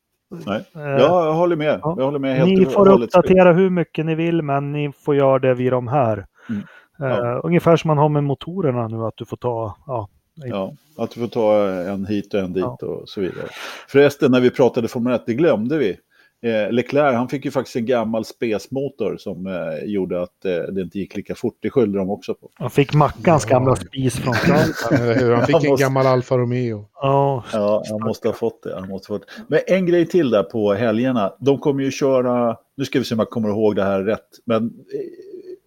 Nej. 0.47 0.65
Eh, 0.77 0.83
jag 0.83 1.33
håller 1.33 1.57
med. 1.57 1.81
Ja. 1.83 1.95
Jag 1.99 2.05
håller 2.05 2.19
med 2.19 2.37
helt 2.37 2.59
ni 2.59 2.67
får 2.67 2.89
uppdatera 2.89 3.53
hur 3.53 3.71
mycket 3.71 4.07
ni 4.07 4.15
vill, 4.15 4.43
men 4.43 4.73
ni 4.73 4.93
får 4.93 5.15
göra 5.15 5.39
det 5.39 5.55
vid 5.55 5.73
de 5.73 5.89
här. 5.89 6.27
Mm. 6.49 6.63
Ja. 6.99 7.35
Uh, 7.35 7.41
ungefär 7.45 7.77
som 7.77 7.89
man 7.89 7.99
har 7.99 8.09
med 8.09 8.25
motorerna 8.25 8.89
nu, 8.89 9.05
att 9.05 9.17
du 9.17 9.25
får 9.25 9.37
ta 9.37 9.77
ja, 9.87 10.09
Ja, 10.49 10.75
att 10.97 11.11
du 11.11 11.21
får 11.21 11.29
ta 11.29 11.69
en 11.69 12.07
hit 12.07 12.35
och 12.35 12.41
en 12.41 12.53
dit 12.53 12.63
ja. 12.63 12.87
och 12.87 13.09
så 13.09 13.21
vidare. 13.21 13.49
Förresten, 13.89 14.31
när 14.31 14.41
vi 14.41 14.51
pratade 14.51 14.89
Formel 14.89 15.15
1, 15.15 15.23
det 15.27 15.35
glömde 15.35 15.79
vi. 15.79 15.97
Eh, 16.45 16.73
Leclerc, 16.73 17.15
han 17.15 17.29
fick 17.29 17.45
ju 17.45 17.51
faktiskt 17.51 17.77
en 17.77 17.87
gammal 17.87 18.25
spesmotor 18.25 19.17
som 19.17 19.47
eh, 19.47 19.85
gjorde 19.85 20.23
att 20.23 20.45
eh, 20.45 20.53
det 20.53 20.83
inte 20.83 20.99
gick 20.99 21.17
lika 21.17 21.35
fort. 21.35 21.59
Det 21.61 21.71
skyllde 21.71 21.99
de 21.99 22.11
också 22.11 22.35
på. 22.35 22.51
Han 22.55 22.71
fick 22.71 22.95
Mackans 22.95 23.47
ja. 23.49 23.59
gamla 23.59 23.77
spis 23.77 24.17
från 24.17 24.35
Frankrike. 24.35 25.25
han 25.35 25.47
fick 25.47 25.55
han 25.55 25.65
en 25.65 25.71
måste... 25.71 25.85
gammal 25.85 26.07
Alfa 26.07 26.39
Romeo. 26.39 26.89
Oh, 27.03 27.45
ja, 27.53 27.83
han 27.91 28.01
måste 28.01 28.29
ha 28.29 28.33
fått 28.33 28.63
det. 28.63 28.75
Han 28.75 28.89
måste 28.89 29.13
ha 29.13 29.19
fått... 29.19 29.29
Men 29.49 29.61
en 29.67 29.87
grej 29.87 30.07
till 30.07 30.31
där 30.31 30.43
på 30.43 30.75
helgerna. 30.75 31.33
De 31.41 31.59
kommer 31.59 31.83
ju 31.83 31.91
köra, 31.91 32.57
nu 32.77 32.85
ska 32.85 32.99
vi 32.99 33.05
se 33.05 33.15
om 33.15 33.19
jag 33.19 33.31
kommer 33.31 33.49
ihåg 33.49 33.77
det 33.77 33.85
här 33.85 34.03
rätt, 34.03 34.29
men 34.45 34.65
eh, 34.65 34.71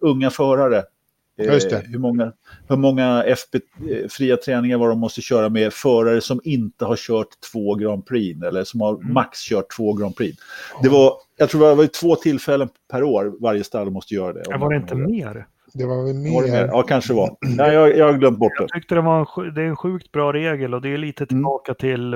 unga 0.00 0.30
förare. 0.30 0.82
Eh, 1.38 1.78
hur 1.84 1.98
många, 1.98 2.32
hur 2.68 2.76
många 2.76 3.22
FP, 3.22 3.58
eh, 3.90 4.08
fria 4.08 4.36
träningar 4.36 4.78
var 4.78 4.88
de 4.88 4.98
måste 4.98 5.20
köra 5.20 5.48
med 5.48 5.72
förare 5.72 6.20
som 6.20 6.40
inte 6.44 6.84
har 6.84 6.96
kört 6.96 7.28
två 7.52 7.74
Grand 7.74 8.06
Prix 8.06 8.42
eller 8.42 8.64
som 8.64 8.80
har 8.80 8.94
mm. 8.94 9.12
max 9.12 9.38
kört 9.38 9.76
två 9.76 9.92
Grand 9.92 10.16
Prix. 10.16 10.38
Det 10.82 10.88
var, 10.88 11.12
jag 11.36 11.50
tror 11.50 11.68
det 11.68 11.74
var 11.74 11.86
två 11.86 12.16
tillfällen 12.16 12.68
per 12.90 13.02
år 13.02 13.34
varje 13.40 13.64
stall 13.64 13.90
måste 13.90 14.14
göra 14.14 14.32
det. 14.32 14.58
Var 14.58 14.70
det 14.70 14.76
inte 14.76 14.94
mer? 14.94 15.46
Det 15.78 15.86
var 15.86 16.04
väl 16.04 16.14
mer. 16.14 16.32
Var 16.32 16.42
det 16.42 16.50
mer? 16.50 16.66
Ja, 16.66 16.82
kanske 16.82 17.14
var. 17.14 17.36
Nej, 17.40 17.74
jag, 17.74 17.96
jag 17.96 18.12
har 18.12 18.18
glömt 18.18 18.38
bort 18.38 18.52
det. 18.58 18.62
Jag 18.62 18.70
tyckte 18.70 18.94
det 18.94 19.00
var 19.00 19.18
en, 19.20 19.54
det 19.54 19.62
är 19.62 19.66
en 19.66 19.76
sjukt 19.76 20.12
bra 20.12 20.32
regel 20.32 20.74
och 20.74 20.82
det 20.82 20.88
är 20.88 20.98
lite 20.98 21.22
mm. 21.22 21.28
tillbaka 21.28 21.72
mm. 21.72 21.76
till 21.78 22.14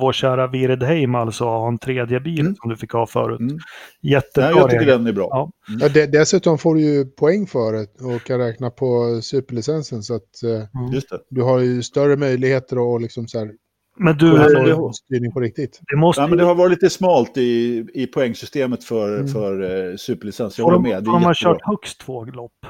vår 0.00 0.12
kära 0.12 0.46
Viredheim, 0.46 1.14
alltså 1.14 1.44
ha 1.44 1.68
en 1.68 1.78
tredje 1.78 2.20
bil 2.20 2.40
mm. 2.40 2.54
som 2.54 2.70
du 2.70 2.76
fick 2.76 2.92
ha 2.92 3.06
förut. 3.06 3.40
Mm. 3.40 3.58
Jättebra 4.02 4.50
Nej, 4.50 4.58
jag 4.58 4.70
tycker 4.70 4.84
regel. 4.84 4.98
den 4.98 5.06
är 5.06 5.12
bra. 5.12 5.28
Ja. 5.30 5.50
Mm. 5.68 5.92
Ja, 5.94 6.06
dessutom 6.06 6.58
får 6.58 6.74
du 6.74 6.80
ju 6.80 7.04
poäng 7.04 7.46
för 7.46 7.72
det 7.72 8.14
och 8.14 8.24
kan 8.24 8.38
räkna 8.38 8.70
på 8.70 9.20
superlicensen 9.22 10.02
så 10.02 10.14
att 10.14 10.42
eh, 10.44 11.12
du 11.30 11.42
har 11.42 11.58
ju 11.58 11.82
större 11.82 12.16
möjligheter 12.16 12.96
att 12.96 13.02
liksom 13.02 13.28
så 13.28 13.38
här, 13.38 13.50
men 13.98 14.16
du, 14.16 14.32
det, 14.32 14.92
styrning 14.94 15.32
på 15.32 15.40
riktigt. 15.40 15.80
Det, 15.90 15.96
måste... 15.96 16.22
ja, 16.22 16.26
men 16.26 16.38
det 16.38 16.44
har 16.44 16.54
varit 16.54 16.70
lite 16.70 16.90
smalt 16.90 17.36
i, 17.36 17.86
i 17.94 18.06
poängsystemet 18.06 18.84
för, 18.84 19.14
mm. 19.14 19.28
för 19.28 19.62
uh, 19.62 19.96
superlicens. 19.96 20.58
Jag 20.58 20.64
håller 20.64 20.78
med. 20.78 21.06
Har 21.06 21.20
man 21.20 21.34
kört 21.34 21.62
högst 21.62 22.00
två 22.00 22.24
lopp? 22.24 22.66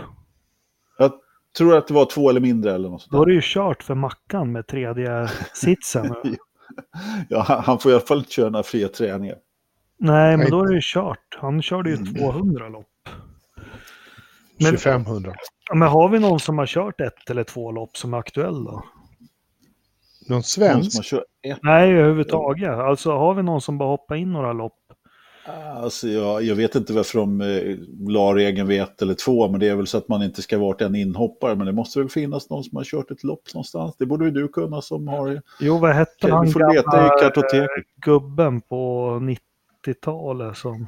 Jag 0.99 1.13
tror 1.59 1.77
att 1.77 1.87
det 1.89 1.95
var 1.95 2.05
två 2.05 2.31
eller 2.31 2.41
mindre 2.41 2.75
eller 2.75 2.89
något 2.89 3.03
sånt. 3.03 3.13
Då 3.13 3.23
är 3.23 3.27
det 3.27 3.33
ju 3.33 3.41
kört 3.43 3.83
för 3.83 3.95
Mackan 3.95 4.53
med 4.53 4.67
tredje 4.67 5.29
sitsen. 5.55 6.15
ja, 7.29 7.63
han 7.67 7.79
får 7.79 7.93
i 7.93 7.95
alla 7.95 8.05
fall 8.05 8.19
inte 8.19 8.33
köra 8.33 8.51
några 8.51 8.63
fria 8.63 8.89
träningar. 8.89 9.37
Nej, 9.99 10.37
men 10.37 10.51
då 10.51 10.63
är 10.63 10.69
det 10.69 10.75
ju 10.75 10.81
kört. 10.83 11.39
Han 11.41 11.63
körde 11.63 11.91
ju 11.91 11.97
200 11.97 12.61
mm. 12.61 12.73
lopp. 12.73 12.87
Men, 14.61 14.71
2500. 14.71 15.33
Men 15.75 15.89
har 15.89 16.09
vi 16.09 16.19
någon 16.19 16.41
som 16.41 16.59
har 16.59 16.67
kört 16.67 17.01
ett 17.01 17.31
eller 17.31 17.45
två 17.45 17.73
lopp 17.73 17.97
som 17.97 18.15
är 18.15 18.19
aktuell 18.19 18.65
då? 18.65 18.85
Någon 20.29 20.43
svensk? 20.43 21.13
Nej, 21.63 21.93
överhuvudtaget. 21.93 22.71
Alltså 22.71 23.13
har 23.13 23.35
vi 23.35 23.43
någon 23.43 23.61
som 23.61 23.79
bara 23.79 23.89
hoppar 23.89 24.17
in 24.17 24.33
några 24.33 24.53
lopp? 24.53 24.75
Alltså, 25.77 26.09
jag, 26.09 26.43
jag 26.43 26.55
vet 26.55 26.75
inte 26.75 26.93
varför 26.93 27.19
de 27.19 27.41
eh, 27.41 27.77
la 28.09 28.35
regeln 28.35 28.69
vid 28.69 28.83
ett 28.83 29.03
eller 29.03 29.15
två, 29.15 29.49
men 29.49 29.61
det 29.61 29.69
är 29.69 29.75
väl 29.77 29.87
så 29.87 29.99
att 29.99 30.09
man 30.09 30.23
inte 30.23 30.43
ska 30.43 30.59
vara 30.59 30.87
en 30.87 30.95
inhoppare. 30.95 31.55
Men 31.55 31.67
det 31.67 31.73
måste 31.73 31.99
väl 31.99 32.09
finnas 32.09 32.51
någon 32.51 32.65
som 32.65 32.77
har 32.77 32.85
kört 32.85 33.11
ett 33.11 33.25
lopp 33.25 33.55
någonstans. 33.55 33.97
Det 33.99 34.07
borde 34.07 34.25
ju 34.25 34.31
du 34.31 34.49
kunna 34.49 34.83
som 34.83 35.09
har... 35.09 35.43
Jo, 35.61 35.79
vad 35.79 35.95
hette 35.95 36.31
han 36.31 36.47
Vi 36.47 36.53
får 36.53 36.75
leta 36.75 37.07
i 37.07 37.09
kartoteket. 37.21 37.85
gubben 37.97 38.61
på 38.61 39.11
90-talet 39.87 40.57
som... 40.57 40.87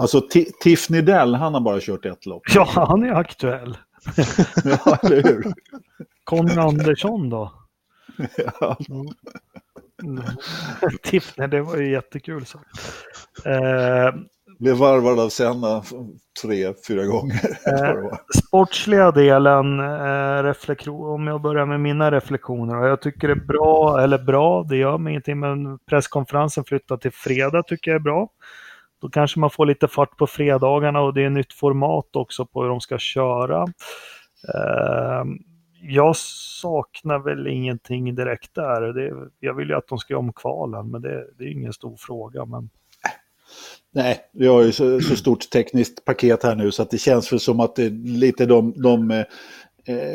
Alltså 0.00 0.22
Tiff 0.60 0.90
Nidell, 0.90 1.34
han 1.34 1.54
har 1.54 1.60
bara 1.60 1.80
kört 1.80 2.04
ett 2.04 2.26
lopp. 2.26 2.42
Ja, 2.54 2.68
han 2.74 3.02
är 3.02 3.12
aktuell. 3.12 3.78
ja, 4.64 4.98
eller 5.02 5.22
hur? 5.22 5.44
Conny 6.26 6.56
Andersson 6.56 7.30
då? 7.30 7.52
ja. 8.60 8.76
Mm. 10.02 10.24
Tiffner, 11.02 11.48
det 11.48 11.60
var 11.62 11.76
ju 11.76 11.90
jättekul 11.90 12.46
sagt. 12.46 12.66
Eh, 13.44 14.14
Blev 14.58 14.76
varvad 14.76 15.20
av 15.20 15.28
Senna 15.28 15.82
tre, 16.42 16.74
fyra 16.88 17.04
gånger. 17.04 17.40
Eh, 17.66 18.18
sportsliga 18.46 19.10
delen, 19.10 19.80
eh, 19.80 20.88
om 20.88 21.26
jag 21.26 21.40
börjar 21.40 21.66
med 21.66 21.80
mina 21.80 22.10
reflektioner. 22.10 22.86
Jag 22.86 23.00
tycker 23.00 23.28
det 23.28 23.34
är 23.34 23.46
bra, 23.46 24.00
eller 24.00 24.18
bra, 24.18 24.62
det 24.62 24.76
gör 24.76 24.98
mig 24.98 25.10
ingenting, 25.10 25.40
men 25.40 25.78
presskonferensen 25.78 26.64
flyttar 26.64 26.96
till 26.96 27.12
fredag 27.12 27.62
tycker 27.62 27.90
jag 27.90 27.98
är 27.98 28.02
bra. 28.02 28.28
Då 29.00 29.08
kanske 29.08 29.40
man 29.40 29.50
får 29.50 29.66
lite 29.66 29.88
fart 29.88 30.16
på 30.16 30.26
fredagarna 30.26 31.00
och 31.00 31.14
det 31.14 31.24
är 31.24 31.30
nytt 31.30 31.52
format 31.52 32.16
också 32.16 32.46
på 32.46 32.62
hur 32.62 32.68
de 32.68 32.80
ska 32.80 32.98
köra. 32.98 33.62
Eh, 34.54 35.24
jag 35.82 36.16
saknar 36.60 37.18
väl 37.18 37.46
ingenting 37.46 38.14
direkt 38.14 38.54
där. 38.54 38.80
Det, 38.80 39.30
jag 39.40 39.54
vill 39.54 39.68
ju 39.68 39.74
att 39.74 39.88
de 39.88 39.98
ska 39.98 40.12
göra 40.12 40.20
om 40.20 40.32
kvalen, 40.32 40.90
men 40.90 41.02
det, 41.02 41.26
det 41.38 41.44
är 41.44 41.48
ingen 41.48 41.72
stor 41.72 41.96
fråga. 41.96 42.44
Men... 42.44 42.70
Nej, 43.92 44.20
vi 44.32 44.46
har 44.46 44.62
ju 44.62 44.72
så, 44.72 45.00
så, 45.00 45.16
stort 45.16 45.50
tekniskt 45.50 46.04
paket 46.04 46.42
här 46.42 46.54
nu 46.54 46.72
så 46.72 46.82
att 46.82 46.90
det 46.90 46.98
känns 46.98 47.32
väl 47.32 47.40
som 47.40 47.60
att 47.60 47.76
det 47.76 47.84
är 47.84 47.90
lite 48.18 48.46
de, 48.46 48.72
de 48.82 49.10
eh, 49.10 49.24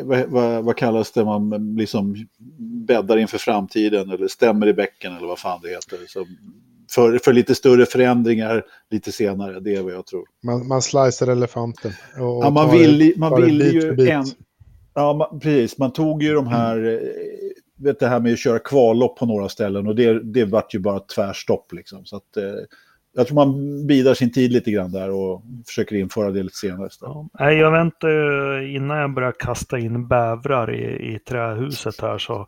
vad, 0.04 0.28
vad, 0.28 0.64
vad, 0.64 0.76
kallas 0.76 1.12
det, 1.12 1.24
man 1.24 1.76
liksom 1.76 2.16
bäddar 2.86 3.16
inför 3.16 3.38
framtiden 3.38 4.10
eller 4.10 4.28
stämmer 4.28 4.66
i 4.66 4.74
bäcken 4.74 5.16
eller 5.16 5.26
vad 5.26 5.38
fan 5.38 5.60
det 5.62 5.68
heter. 5.68 5.98
Så 6.06 6.26
för, 6.90 7.18
för 7.18 7.32
lite 7.32 7.54
större 7.54 7.86
förändringar 7.86 8.64
lite 8.90 9.12
senare, 9.12 9.60
det 9.60 9.74
är 9.74 9.82
vad 9.82 9.92
jag 9.92 10.06
tror. 10.06 10.24
Man, 10.42 10.68
man 10.68 10.82
slicer 10.82 11.26
elefanten. 11.26 11.92
Och, 12.14 12.44
ja, 12.44 12.50
man 12.50 12.70
vill, 12.70 13.14
man 13.16 13.42
vill 13.42 13.60
ju 13.60 14.10
en, 14.10 14.26
Ja, 14.94 15.12
man, 15.12 15.40
precis. 15.40 15.78
Man 15.78 15.92
tog 15.92 16.22
ju 16.22 16.34
de 16.34 16.46
här, 16.46 16.76
mm. 16.76 17.00
vet 17.76 18.00
det 18.00 18.08
här 18.08 18.20
med 18.20 18.32
att 18.32 18.38
köra 18.38 18.58
kvallopp 18.58 19.18
på 19.18 19.26
några 19.26 19.48
ställen 19.48 19.86
och 19.86 19.94
det, 19.94 20.22
det 20.32 20.44
vart 20.44 20.74
ju 20.74 20.78
bara 20.78 21.00
tvärstopp 21.00 21.72
liksom. 21.72 22.04
Så 22.04 22.16
att, 22.16 22.36
eh, 22.36 22.64
jag 23.14 23.26
tror 23.26 23.34
man 23.34 23.86
bidar 23.86 24.14
sin 24.14 24.32
tid 24.32 24.52
lite 24.52 24.70
grann 24.70 24.92
där 24.92 25.10
och 25.10 25.42
försöker 25.66 25.96
införa 25.96 26.30
det 26.30 26.42
lite 26.42 26.56
senare. 26.56 26.88
Ja, 27.32 27.52
jag 27.52 27.70
väntar 27.70 28.62
innan 28.62 28.98
jag 28.98 29.14
börjar 29.14 29.32
kasta 29.38 29.78
in 29.78 30.08
bävrar 30.08 30.74
i, 30.74 31.14
i 31.14 31.18
trähuset 31.18 32.00
här 32.00 32.18
så 32.18 32.40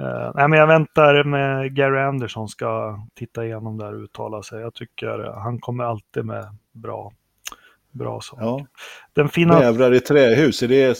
eh, 0.00 0.30
nej, 0.34 0.48
men 0.48 0.58
jag 0.58 0.66
väntar 0.66 1.24
med 1.24 1.74
Gary 1.76 2.00
Anderson 2.00 2.48
ska 2.48 2.98
titta 3.14 3.44
igenom 3.44 3.78
det 3.78 3.84
här 3.84 3.94
och 3.94 4.02
uttala 4.02 4.42
sig. 4.42 4.60
Jag 4.60 4.74
tycker 4.74 5.32
han 5.34 5.58
kommer 5.58 5.84
alltid 5.84 6.24
med 6.24 6.44
bra 6.72 7.12
bra 7.96 8.20
sak. 8.20 8.38
Ja. 8.42 8.66
Den 9.12 9.28
fina... 9.28 9.58
Bävrar 9.58 9.94
i 9.94 10.00
trähus, 10.00 10.62
är 10.62 10.68
det 10.68 10.98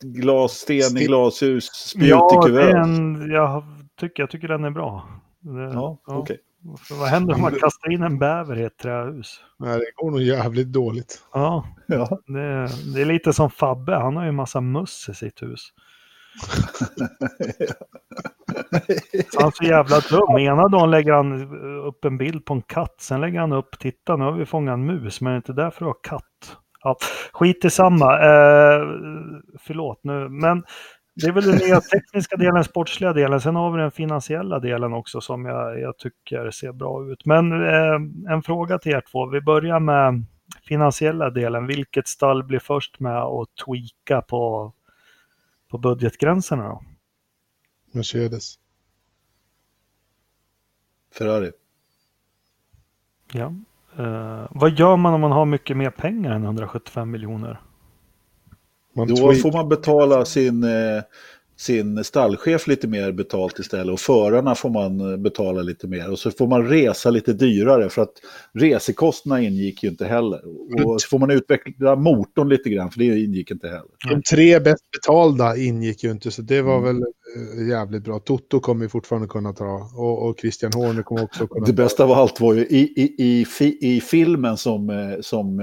glas, 0.00 0.52
sten 0.52 0.96
i 0.96 1.06
glashus, 1.06 1.64
spjut 1.64 2.08
ja, 2.08 2.40
i 2.44 2.46
kuvert? 2.46 2.74
En, 2.74 3.30
jag, 3.30 3.64
tycker, 4.00 4.22
jag 4.22 4.30
tycker 4.30 4.48
den 4.48 4.64
är 4.64 4.70
bra. 4.70 5.08
Det, 5.40 5.62
ja, 5.62 5.98
ja. 6.06 6.16
Okay. 6.16 6.36
Vad 6.90 7.08
händer 7.08 7.34
om 7.34 7.40
man 7.40 7.52
kastar 7.60 7.92
in 7.92 8.02
en 8.02 8.18
bäver 8.18 8.58
i 8.58 8.64
ett 8.64 8.78
trähus? 8.78 9.40
Nej, 9.58 9.78
det 9.78 9.92
går 9.94 10.10
nog 10.10 10.22
jävligt 10.22 10.68
dåligt. 10.68 11.22
Ja, 11.32 11.66
ja. 11.86 12.18
Det, 12.26 12.68
det 12.94 13.00
är 13.00 13.04
lite 13.04 13.32
som 13.32 13.50
Fabbe, 13.50 13.94
han 13.94 14.16
har 14.16 14.22
ju 14.22 14.28
en 14.28 14.34
massa 14.34 14.60
möss 14.60 15.08
i 15.08 15.14
sitt 15.14 15.42
hus. 15.42 15.72
han 19.38 19.46
är 19.46 19.50
så 19.50 19.64
jävla 19.64 20.00
dum. 20.00 20.38
Ena 20.38 20.68
dagen 20.68 20.90
lägger 20.90 21.12
han 21.12 21.42
eh, 21.42 21.86
upp 21.86 22.04
en 22.04 22.18
bild 22.18 22.44
på 22.44 22.54
en 22.54 22.62
katt, 22.62 22.94
sen 23.00 23.20
lägger 23.20 23.40
han 23.40 23.52
upp, 23.52 23.78
titta 23.78 24.16
nu 24.16 24.24
har 24.24 24.32
vi 24.32 24.46
fångat 24.46 24.72
en 24.72 24.86
mus, 24.86 25.20
men 25.20 25.30
det 25.30 25.34
är 25.34 25.36
inte 25.36 25.52
därför 25.52 25.80
du 25.80 25.86
har 25.86 25.96
katt. 26.02 26.56
Ja, 26.82 26.96
skit 27.32 27.64
i 27.64 27.70
samma. 27.70 28.14
Eh, 28.14 28.80
förlåt 29.60 30.00
nu, 30.02 30.28
men 30.28 30.64
det 31.14 31.26
är 31.26 31.32
väl 31.32 31.44
den 31.44 31.56
nya 31.56 31.80
tekniska 31.80 32.36
delen, 32.36 32.64
sportsliga 32.64 33.12
delen. 33.12 33.40
Sen 33.40 33.56
har 33.56 33.72
vi 33.72 33.80
den 33.80 33.90
finansiella 33.90 34.58
delen 34.58 34.92
också 34.92 35.20
som 35.20 35.44
jag, 35.44 35.80
jag 35.80 35.98
tycker 35.98 36.50
ser 36.50 36.72
bra 36.72 37.12
ut. 37.12 37.26
Men 37.26 37.52
eh, 37.52 38.32
en 38.32 38.42
fråga 38.42 38.78
till 38.78 38.92
er 38.92 39.02
två. 39.12 39.26
Vi 39.26 39.40
börjar 39.40 39.80
med 39.80 40.24
finansiella 40.68 41.30
delen. 41.30 41.66
Vilket 41.66 42.08
stall 42.08 42.44
blir 42.44 42.58
först 42.58 43.00
med 43.00 43.18
att 43.18 43.48
tweaka 43.64 44.22
på 44.22 44.72
på 45.72 45.78
budgetgränserna 45.78 46.68
då? 46.68 46.82
Mercedes. 47.94 48.58
Ferrari. 51.14 51.52
Ja. 53.32 53.54
Uh, 53.98 54.46
vad 54.50 54.78
gör 54.78 54.96
man 54.96 55.14
om 55.14 55.20
man 55.20 55.32
har 55.32 55.44
mycket 55.44 55.76
mer 55.76 55.90
pengar 55.90 56.30
än 56.30 56.44
175 56.44 57.10
miljoner? 57.10 57.60
Då 58.94 59.16
får 59.34 59.52
man 59.52 59.68
betala 59.68 60.24
sin, 60.24 60.64
eh, 60.64 61.02
sin 61.62 62.04
stallchef 62.04 62.66
lite 62.66 62.88
mer 62.88 63.12
betalt 63.12 63.58
istället 63.58 63.92
och 63.92 64.00
förarna 64.00 64.54
får 64.54 64.70
man 64.70 65.12
eh, 65.12 65.16
betala 65.16 65.62
lite 65.62 65.86
mer 65.86 66.10
och 66.10 66.18
så 66.18 66.30
får 66.30 66.46
man 66.46 66.68
resa 66.68 67.10
lite 67.10 67.32
dyrare 67.32 67.88
för 67.88 68.02
att 68.02 68.12
resekostnaderna 68.52 69.46
ingick 69.46 69.82
ju 69.82 69.88
inte 69.88 70.04
heller. 70.04 70.40
Och 70.86 71.00
så 71.00 71.08
får 71.08 71.18
man 71.18 71.30
utveckla 71.30 71.96
motorn 71.96 72.48
lite 72.48 72.70
grann 72.70 72.90
för 72.90 72.98
det 72.98 73.04
ingick 73.04 73.50
inte 73.50 73.68
heller. 73.68 73.84
De 74.08 74.22
tre 74.22 74.60
bäst 74.60 74.90
betalda 74.90 75.56
ingick 75.56 76.04
ju 76.04 76.10
inte 76.10 76.30
så 76.30 76.42
det 76.42 76.62
var 76.62 76.78
mm. 76.78 76.84
väl 76.84 77.02
äh, 77.58 77.68
jävligt 77.68 78.04
bra. 78.04 78.18
Toto 78.18 78.60
kommer 78.60 78.82
ju 78.84 78.88
fortfarande 78.88 79.28
kunna 79.28 79.52
ta 79.52 79.90
och, 79.96 80.28
och 80.28 80.40
Christian 80.40 80.72
Horner 80.74 81.02
kommer 81.02 81.24
också 81.24 81.46
kunna 81.46 81.66
Det 81.66 81.72
bästa 81.72 82.04
av 82.04 82.12
allt 82.12 82.40
var 82.40 82.54
ju 82.54 82.60
i, 82.60 82.92
i, 82.96 83.46
i, 83.60 83.96
i 83.96 84.00
filmen 84.00 84.56
som, 84.56 84.90
eh, 84.90 85.20
som 85.20 85.62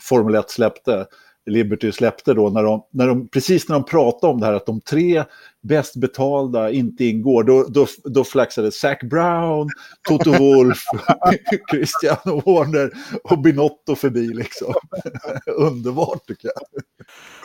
Formel 0.00 0.34
1 0.34 0.50
släppte 0.50 1.06
Liberty 1.46 1.92
släppte 1.92 2.34
då, 2.34 2.50
när 2.50 2.62
de, 2.62 2.82
när 2.90 3.08
de, 3.08 3.28
precis 3.28 3.68
när 3.68 3.76
de 3.76 3.84
pratade 3.84 4.32
om 4.32 4.40
det 4.40 4.46
här 4.46 4.52
att 4.52 4.66
de 4.66 4.80
tre 4.80 5.24
bäst 5.62 5.96
betalda 5.96 6.70
inte 6.70 7.04
ingår, 7.04 7.42
då, 7.42 7.66
då, 7.68 7.86
då 8.04 8.24
flaxade 8.24 8.72
Zac 8.72 8.98
Brown, 9.00 9.68
Toto 10.08 10.32
Wolf, 10.32 10.78
Christian 11.70 12.16
Warner 12.24 12.90
och 13.24 13.38
Binotto 13.38 13.94
förbi 13.94 14.26
liksom. 14.26 14.74
Underbart 15.46 16.26
tycker 16.26 16.48
jag. 16.54 16.82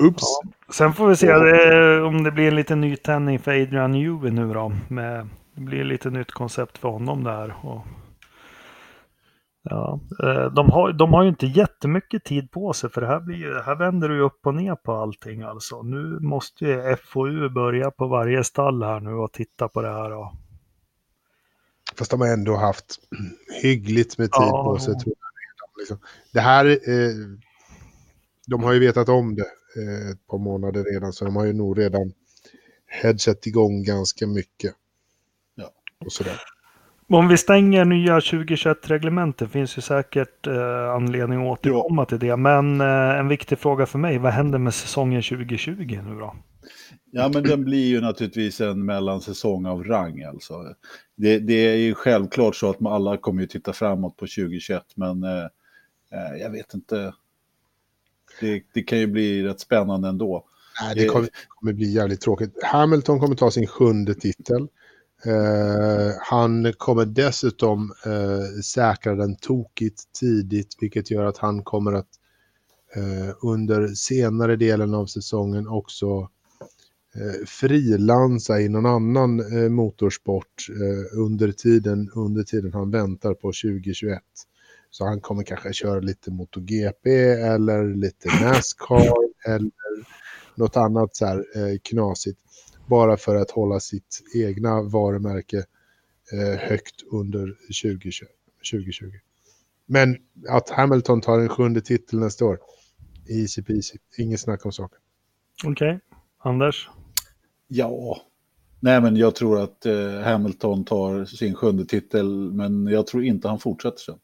Ups. 0.08 0.24
Ja. 0.24 0.52
Sen 0.74 0.94
får 0.94 1.08
vi 1.08 1.16
se 1.16 1.34
det, 1.34 2.02
om 2.02 2.24
det 2.24 2.32
blir 2.32 2.48
en 2.48 2.56
liten 2.56 2.82
nytändning 2.82 3.40
för 3.40 3.62
Adrian 3.62 3.92
Newey 3.92 4.32
nu 4.32 4.54
då. 4.54 4.72
Med, 4.88 5.28
det 5.56 5.62
blir 5.62 5.84
lite 5.84 6.10
nytt 6.10 6.32
koncept 6.32 6.78
för 6.78 6.90
honom 6.90 7.24
där. 7.24 7.56
Och 7.62 7.86
Ja, 9.64 10.00
eh, 10.24 10.54
de 10.54 10.70
har, 10.70 10.94
de 10.94 11.14
har 11.14 11.24
ju 11.24 11.30
inte 11.30 11.46
jättemycket 11.46 12.24
tid 12.24 12.52
på 12.52 12.74
sig 12.74 12.90
för 12.90 13.02
det 13.02 13.08
här, 13.08 13.20
blir, 13.20 13.64
här 13.66 13.76
vänder 13.76 14.10
du 14.10 14.22
upp 14.22 14.48
och 14.48 14.56
ner 14.56 14.76
på 14.76 14.94
allting 14.94 15.42
alltså. 15.42 15.82
Nu 15.82 16.20
måste 16.20 16.66
ju 16.66 16.96
FOU 16.96 17.50
börja 17.50 17.92
på 17.92 18.08
varje 18.08 18.44
stall 18.44 18.84
här 18.84 19.00
nu 19.00 19.14
och 19.14 19.32
titta 19.32 19.68
på 19.68 19.82
det 19.82 19.90
här. 19.90 20.10
Då. 20.10 20.34
Fast 21.96 22.12
de 22.12 22.22
har 22.22 22.28
ändå 22.28 22.56
haft 22.56 23.00
hyggligt 23.62 24.18
med 24.18 24.32
tid 24.32 24.42
ja. 24.42 24.64
på 24.64 24.80
sig. 24.80 25.00
Tror 25.00 25.16
jag. 25.20 25.82
Liksom. 25.82 26.00
Det 26.34 26.40
här, 26.40 26.66
eh, 26.66 27.16
de 28.48 28.64
har 28.64 28.74
ju 28.74 28.80
vetat 28.80 29.10
om 29.10 29.36
det 29.36 29.46
eh, 29.78 30.12
ett 30.12 30.28
par 30.28 30.38
månader 30.38 30.84
redan 30.84 31.14
så 31.14 31.26
de 31.26 31.36
har 31.36 31.46
ju 31.46 31.54
nog 31.54 31.80
redan 31.80 32.14
headset 32.88 33.48
igång 33.48 33.84
ganska 33.84 34.28
mycket. 34.28 34.76
Ja. 35.56 35.72
Och 36.06 36.12
sådär. 36.12 36.42
Om 37.14 37.28
vi 37.28 37.38
stänger 37.38 37.86
nya 37.86 38.20
2021-reglementet 38.20 39.52
finns 39.52 39.78
ju 39.78 39.82
säkert 39.82 40.48
eh, 40.48 40.90
anledning 40.90 41.40
att 41.40 41.48
återkomma 41.48 42.02
ja. 42.02 42.06
till 42.06 42.20
det. 42.20 42.38
Men 42.38 42.82
eh, 42.82 43.20
en 43.20 43.28
viktig 43.28 43.60
fråga 43.60 43.86
för 43.86 44.00
mig, 44.00 44.18
vad 44.18 44.32
händer 44.32 44.60
med 44.60 44.74
säsongen 44.74 45.22
2020 45.22 46.00
nu 46.08 46.20
då? 46.20 46.36
Ja, 47.12 47.30
men 47.34 47.44
den 47.44 47.64
blir 47.64 47.88
ju 47.88 48.02
naturligtvis 48.02 48.62
en 48.62 48.86
mellansäsong 48.86 49.66
av 49.66 49.84
rang 49.84 50.24
alltså. 50.24 50.54
Det, 51.16 51.40
det 51.40 51.54
är 51.54 51.76
ju 51.76 51.94
självklart 51.94 52.56
så 52.56 52.70
att 52.70 52.86
alla 52.86 53.18
kommer 53.18 53.42
ju 53.42 53.48
titta 53.48 53.74
framåt 53.74 54.18
på 54.18 54.26
2021, 54.26 54.84
men 54.96 55.24
eh, 55.24 55.44
eh, 56.14 56.42
jag 56.42 56.50
vet 56.50 56.74
inte. 56.74 57.14
Det, 58.42 58.64
det, 58.74 58.84
kan 58.84 59.00
ju 59.00 59.08
bli 59.08 59.44
rätt 59.44 59.60
spännande 59.60 60.08
ändå. 60.10 60.46
Nej, 60.82 60.96
det 60.96 61.06
kommer, 61.06 61.30
kommer 61.48 61.74
bli 61.74 61.92
jävligt 61.92 62.22
tråkigt. 62.22 62.64
Hamilton 62.64 63.20
kommer 63.20 63.36
ta 63.36 63.52
sin 63.52 63.68
sjunde 63.68 64.14
titel. 64.14 64.68
Eh, 65.26 66.14
han 66.20 66.74
kommer 66.78 67.06
dessutom 67.06 67.94
eh, 68.06 68.62
säkra 68.64 69.16
den 69.16 69.36
tokigt 69.36 70.04
tidigt, 70.20 70.76
vilket 70.80 71.12
gör 71.12 71.26
att 71.26 71.38
han 71.38 71.64
kommer 71.64 71.94
att 71.94 72.08
eh, 72.96 73.36
under 73.42 73.88
senare 73.88 74.56
delen 74.56 74.94
av 74.94 75.06
säsongen 75.06 75.68
också 75.68 76.30
eh, 77.16 77.46
frilansa 77.46 78.62
i 78.62 78.70
någon 78.70 78.86
annan 78.86 79.40
eh, 79.40 79.70
motorsport 79.70 80.68
under, 81.18 81.52
tiden, 81.52 82.12
under 82.16 82.44
tiden 82.44 82.74
han 82.74 82.92
väntar 82.92 83.34
på 83.34 83.48
2021. 83.48 84.22
Så 84.90 85.06
han 85.06 85.22
kommer 85.22 85.44
kanske 85.44 85.74
köra 85.74 86.00
lite 86.00 86.32
MotoGP 86.32 87.10
eller 87.34 87.96
lite 87.96 88.28
Nascar 88.44 89.14
eller 89.46 89.72
något 90.56 90.78
annat 90.78 91.16
så 91.16 91.26
här 91.26 91.46
knasigt 91.84 92.41
bara 92.92 93.18
för 93.18 93.36
att 93.36 93.52
hålla 93.52 93.80
sitt 93.80 94.22
egna 94.36 94.82
varumärke 94.82 95.58
eh, 96.34 96.60
högt 96.60 97.04
under 97.12 97.46
2020, 97.84 98.26
2020. 98.72 99.06
Men 99.86 100.18
att 100.50 100.70
Hamilton 100.70 101.22
tar 101.22 101.40
en 101.40 101.50
sjunde 101.50 101.82
titel 101.82 102.20
nästa 102.20 102.46
år, 102.46 102.60
easy 103.30 103.64
peasy, 103.64 103.98
inget 104.18 104.40
snack 104.40 104.66
om 104.66 104.72
saken. 104.72 105.00
Okej, 105.66 105.72
okay. 105.72 106.00
Anders? 106.38 106.90
Ja, 107.68 108.22
nej 108.80 109.02
men 109.02 109.16
jag 109.16 109.36
tror 109.36 109.62
att 109.62 109.86
eh, 109.86 110.20
Hamilton 110.24 110.86
tar 110.86 111.26
sin 111.26 111.56
sjunde 111.56 111.86
titel, 111.86 112.52
men 112.52 112.88
jag 112.88 113.08
tror 113.08 113.24
inte 113.24 113.48
han 113.48 113.60
fortsätter 113.60 114.00
sen. 114.00 114.20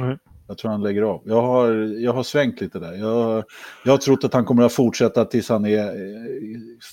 Mm. 0.00 0.18
Jag 0.50 0.58
tror 0.58 0.70
han 0.70 0.82
lägger 0.82 1.02
av. 1.02 1.22
Jag 1.24 1.42
har, 1.42 1.70
jag 2.00 2.12
har 2.12 2.22
svängt 2.22 2.60
lite 2.60 2.78
där. 2.78 2.92
Jag, 2.92 3.44
jag 3.84 3.92
har 3.92 3.98
trott 3.98 4.24
att 4.24 4.34
han 4.34 4.44
kommer 4.44 4.62
att 4.62 4.72
fortsätta 4.72 5.24
tills 5.24 5.48
han 5.48 5.64
är 5.66 5.92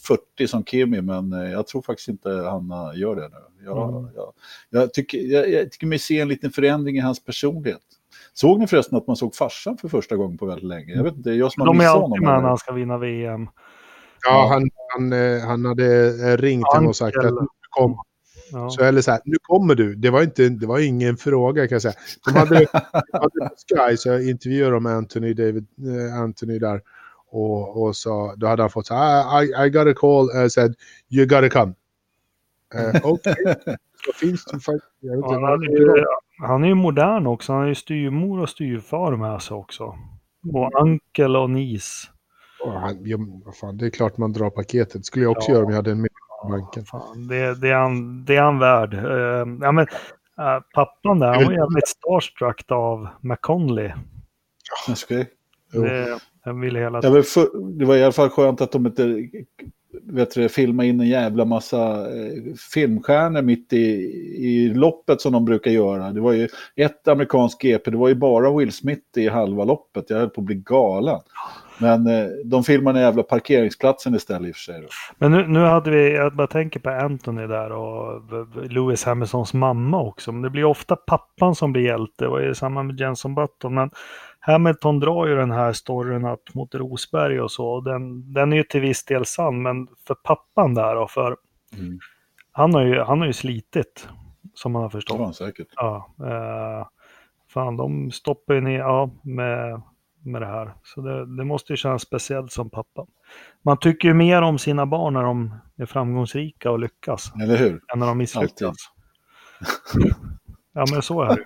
40 0.08 0.48
som 0.48 0.64
Kimi, 0.64 1.02
men 1.02 1.32
jag 1.32 1.68
tror 1.68 1.82
faktiskt 1.82 2.10
inte 2.10 2.30
han 2.30 2.72
gör 2.96 3.16
det 3.16 3.30
nu. 3.30 3.66
Jag, 3.66 3.90
mm. 3.90 4.12
jag, 4.16 4.34
jag, 4.70 4.94
tycker, 4.94 5.18
jag, 5.18 5.50
jag 5.50 5.72
tycker 5.72 5.88
mig 5.88 6.00
se 6.00 6.20
en 6.20 6.28
liten 6.28 6.52
förändring 6.52 6.98
i 6.98 7.00
hans 7.00 7.26
personlighet. 7.26 7.82
Såg 8.34 8.60
ni 8.60 8.68
förresten 8.68 8.98
att 8.98 9.08
man 9.08 9.16
såg 9.16 9.36
farsan 9.36 9.78
för 9.78 9.88
första 9.88 10.16
gången 10.16 10.38
på 10.38 10.46
väldigt 10.46 10.68
länge? 10.68 10.94
Jag 10.96 11.04
vet 11.04 11.16
inte, 11.16 11.32
jag 11.32 11.52
som 11.52 11.62
har 11.62 11.68
De 11.68 11.80
är 11.80 11.88
alltid 11.88 12.22
med 12.22 12.42
när 12.42 12.50
han 12.50 12.58
ska 12.58 12.74
vinna 12.74 12.98
VM. 12.98 13.48
Ja, 14.26 14.48
han, 14.52 14.70
han, 14.96 15.14
eh, 15.14 15.48
han 15.48 15.66
hade 15.66 16.08
eh, 16.08 16.38
ringt 16.38 16.68
honom 16.74 16.88
och 16.88 16.96
sagt 16.96 17.18
att 17.18 17.34
nu 17.34 17.48
kom. 17.70 17.98
Ja. 18.52 18.69
Så 18.69 18.84
eller 18.84 19.02
så 19.02 19.11
här, 19.11 19.22
nu 19.26 19.38
kommer 19.41 19.76
du. 19.76 19.95
Det 19.95 20.10
var, 20.10 20.24
inte, 20.24 20.49
det 20.49 20.68
var 20.68 20.80
ingen 20.80 21.18
fråga 21.18 21.68
kan 21.68 21.76
jag 21.76 21.82
säga. 21.82 21.94
De 22.26 22.36
hade, 22.36 22.65
hade 23.11 23.49
Sky, 23.90 23.98
så 23.98 24.10
jag 24.10 24.30
intervjuade 24.30 24.74
de 24.74 24.86
Anthony, 24.86 25.34
David, 25.34 25.68
uh, 25.86 26.22
Anthony 26.22 26.60
där. 26.60 26.82
Och, 27.30 27.84
och 27.84 27.95
så, 27.95 28.34
då 28.38 28.48
hade 28.48 28.64
han 28.64 28.69
fått 28.69 28.88
så 28.88 28.94
här, 28.95 29.44
I, 29.44 29.68
I 29.68 29.69
got 29.69 29.88
a 29.88 29.94
call 29.98 30.30
and 30.41 30.52
said, 30.52 30.76
you 31.10 31.26
gotta 31.26 31.49
come. 31.49 31.74
Uh, 32.76 32.99
Okej. 33.03 33.36
Okay. 34.10 34.30
finns 34.30 34.45
det 34.45 34.60
faktiskt. 34.60 34.91
Ja, 34.99 35.32
han, 35.32 35.64
är 35.64 36.06
han 36.48 36.64
är 36.64 36.68
ju 36.68 36.76
modern 36.76 37.28
också. 37.28 37.52
Han 37.53 37.61
har 37.61 37.68
ju 37.68 37.76
styrmor 37.76 38.40
och 38.40 38.49
styrfar 38.49 39.15
med 39.15 39.41
sig 39.41 39.56
också. 39.56 39.84
Och 40.53 40.82
Ankel 40.82 41.36
och 41.36 41.49
Nis. 41.49 42.11
Han, 42.65 42.98
ja, 43.03 43.18
fan, 43.61 43.78
det 43.78 43.86
är 43.86 43.90
klart 43.90 44.18
man 44.18 44.34
drar 44.34 44.49
paketet. 44.49 44.94
Det 44.94 45.03
skulle 45.03 45.26
jag 45.26 45.32
också 45.32 45.49
ja. 45.49 45.56
göra 45.56 45.65
om 45.65 45.69
jag 45.69 45.76
hade 45.76 45.91
en 45.91 46.02
banken. 46.49 46.86
Fan, 46.86 47.28
det, 47.28 47.61
det, 47.61 47.69
är 47.69 47.76
han, 47.76 48.26
det 48.26 48.36
är 48.36 48.41
han 48.41 48.60
värd. 48.60 48.94
Uh, 48.94 49.57
ja, 49.61 49.72
men, 49.72 49.88
uh, 50.40 50.60
pappan 50.74 51.19
där, 51.19 51.34
han 51.34 51.45
var 51.45 51.52
jävligt 51.52 51.88
starstruck 51.88 52.72
av 52.72 53.07
McConley. 53.22 53.91
Okay. 55.03 55.26
Det, 56.44 56.53
ville 56.53 56.80
hela 56.80 56.99
ja, 57.03 57.24
för, 57.24 57.78
det 57.80 57.86
var 57.86 57.95
i 57.95 58.03
alla 58.03 58.11
fall 58.11 58.30
skönt 58.30 58.61
att 58.61 58.72
de 58.72 58.86
inte 58.86 59.30
vet 60.03 60.32
du, 60.32 60.49
filma 60.49 60.86
in 60.86 60.99
en 60.99 61.07
jävla 61.07 61.45
massa 61.45 62.15
eh, 62.18 62.53
filmstjärnor 62.74 63.41
mitt 63.41 63.74
i, 63.74 63.78
i 64.38 64.74
loppet 64.74 65.22
som 65.22 65.34
de 65.34 65.45
brukar 65.45 65.72
göra. 65.72 66.11
Det 66.11 66.22
var 66.22 66.34
ju 66.34 66.48
ett 66.76 67.07
amerikanskt 67.07 67.61
GP, 67.61 67.91
det 67.91 67.98
var 67.98 68.07
ju 68.07 68.15
bara 68.15 68.57
Will 68.57 68.72
Smith 68.72 69.18
i 69.18 69.28
halva 69.28 69.64
loppet. 69.64 70.10
Jag 70.10 70.18
höll 70.18 70.30
på 70.30 70.41
att 70.41 70.45
bli 70.45 70.56
galen. 70.56 71.19
Men 71.78 72.08
eh, 72.08 72.28
de 72.45 72.64
filmar 72.64 72.94
den 72.94 73.02
jävla 73.02 73.24
parkeringsplatsen 73.24 74.16
istället 74.16 74.49
i 74.49 74.52
och 74.52 74.56
för 74.56 74.62
sig. 74.62 74.82
Då. 74.82 74.88
Men 75.18 75.32
nu, 75.32 75.48
nu 75.48 75.60
hade 75.60 75.91
vi, 75.91 76.16
jag 76.16 76.36
bara 76.36 76.48
tänker 76.48 76.80
på 76.80 76.90
Anthony 76.90 77.48
där 77.48 77.72
och 77.72 78.22
Lewis 78.70 79.04
Hamiltons 79.04 79.54
mamma 79.54 80.02
också. 80.02 80.32
Men 80.32 80.41
det 80.41 80.49
blir 80.49 80.64
ofta 80.64 80.95
pappan 80.95 81.56
som 81.56 81.72
blir 81.72 81.84
hjälte. 81.84 82.24
Det 82.24 82.28
var 82.28 82.40
ju 82.40 82.56
samma 82.56 82.84
med 82.84 82.99
Jenson 82.99 83.36
Button. 83.36 83.74
Men 83.74 83.90
Hamilton 84.40 84.99
drar 84.99 85.28
ju 85.28 85.36
den 85.36 85.52
här 85.52 85.74
storyn 85.74 86.26
att 86.26 86.54
mot 86.54 86.76
Rosberg 86.76 87.41
och 87.41 87.52
så. 87.52 87.68
Och 87.68 87.84
den, 87.84 88.34
den 88.34 88.54
är 88.54 88.58
ju 88.58 88.64
till 88.64 88.82
viss 88.82 89.06
del 89.06 89.26
sann. 89.26 89.62
Men 89.62 89.88
för 90.08 90.16
pappan 90.16 90.74
där 90.74 90.95
och 90.95 91.12
för 91.12 91.38
mm. 91.78 91.99
han, 92.52 92.74
har 92.74 92.82
ju, 92.82 92.99
han 92.99 93.20
har 93.20 93.28
ju 93.28 93.34
slitit. 93.34 94.08
Som 94.54 94.72
man 94.72 94.82
har 94.82 94.90
förstått. 94.90 95.18
Ja, 95.20 95.34
säkert. 95.34 95.68
Ja, 95.76 96.16
eh, 96.20 96.88
fan, 97.49 97.78
de 97.78 98.12
stoppar 98.12 98.54
ju 98.54 98.62
ner 98.62 98.80
ja, 98.80 99.10
med 99.24 99.82
med 100.28 100.41
det 100.41 100.48
här. 100.48 100.74
Så 100.84 101.02
det, 101.02 101.38
det, 101.38 101.44
måste 101.45 101.74
ju 101.74 101.78
kännas 101.78 102.02
speciellt 102.02 102.52
som 102.52 102.70
pappa. 102.70 103.06
Man 103.66 103.80
tycker 103.80 104.08
ju 104.08 104.14
mer 104.14 104.41
om 104.41 104.60
sina 104.60 104.86
barn 104.86 105.14
när 105.14 105.24
de 105.24 105.56
är 105.78 105.86
framgångsrika 105.86 106.72
och 106.72 106.80
lyckas. 106.80 107.32
Eller 107.44 107.58
hur? 107.58 107.82
Än 107.94 107.99
när 107.99 108.08
de 108.08 108.18
misslyckas. 108.18 108.76
ja, 110.74 110.86
men 110.91 111.02
så 111.02 111.22
är 111.22 111.28
det 111.28 111.41
ju. 111.41 111.45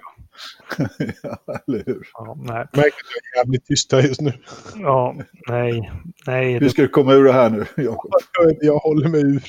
ja, 1.23 1.37
eller 1.67 1.83
hur? 1.85 2.07
Ja, 2.13 2.35
nej. 2.37 2.67
Märker 2.73 2.87
att 2.87 3.35
är 3.35 3.39
jävligt 3.39 3.65
tysta 3.65 4.01
just 4.01 4.21
nu. 4.21 4.33
Ja, 4.75 5.15
nej. 5.47 5.91
nej 6.27 6.59
Hur 6.59 6.69
ska 6.69 6.81
du 6.81 6.87
komma 6.87 7.13
ur 7.13 7.23
det 7.23 7.33
här 7.33 7.49
nu, 7.49 7.65
Jakob? 7.83 8.11
Jag 8.61 8.77
håller 8.77 9.09
mig 9.09 9.21
ur. 9.21 9.43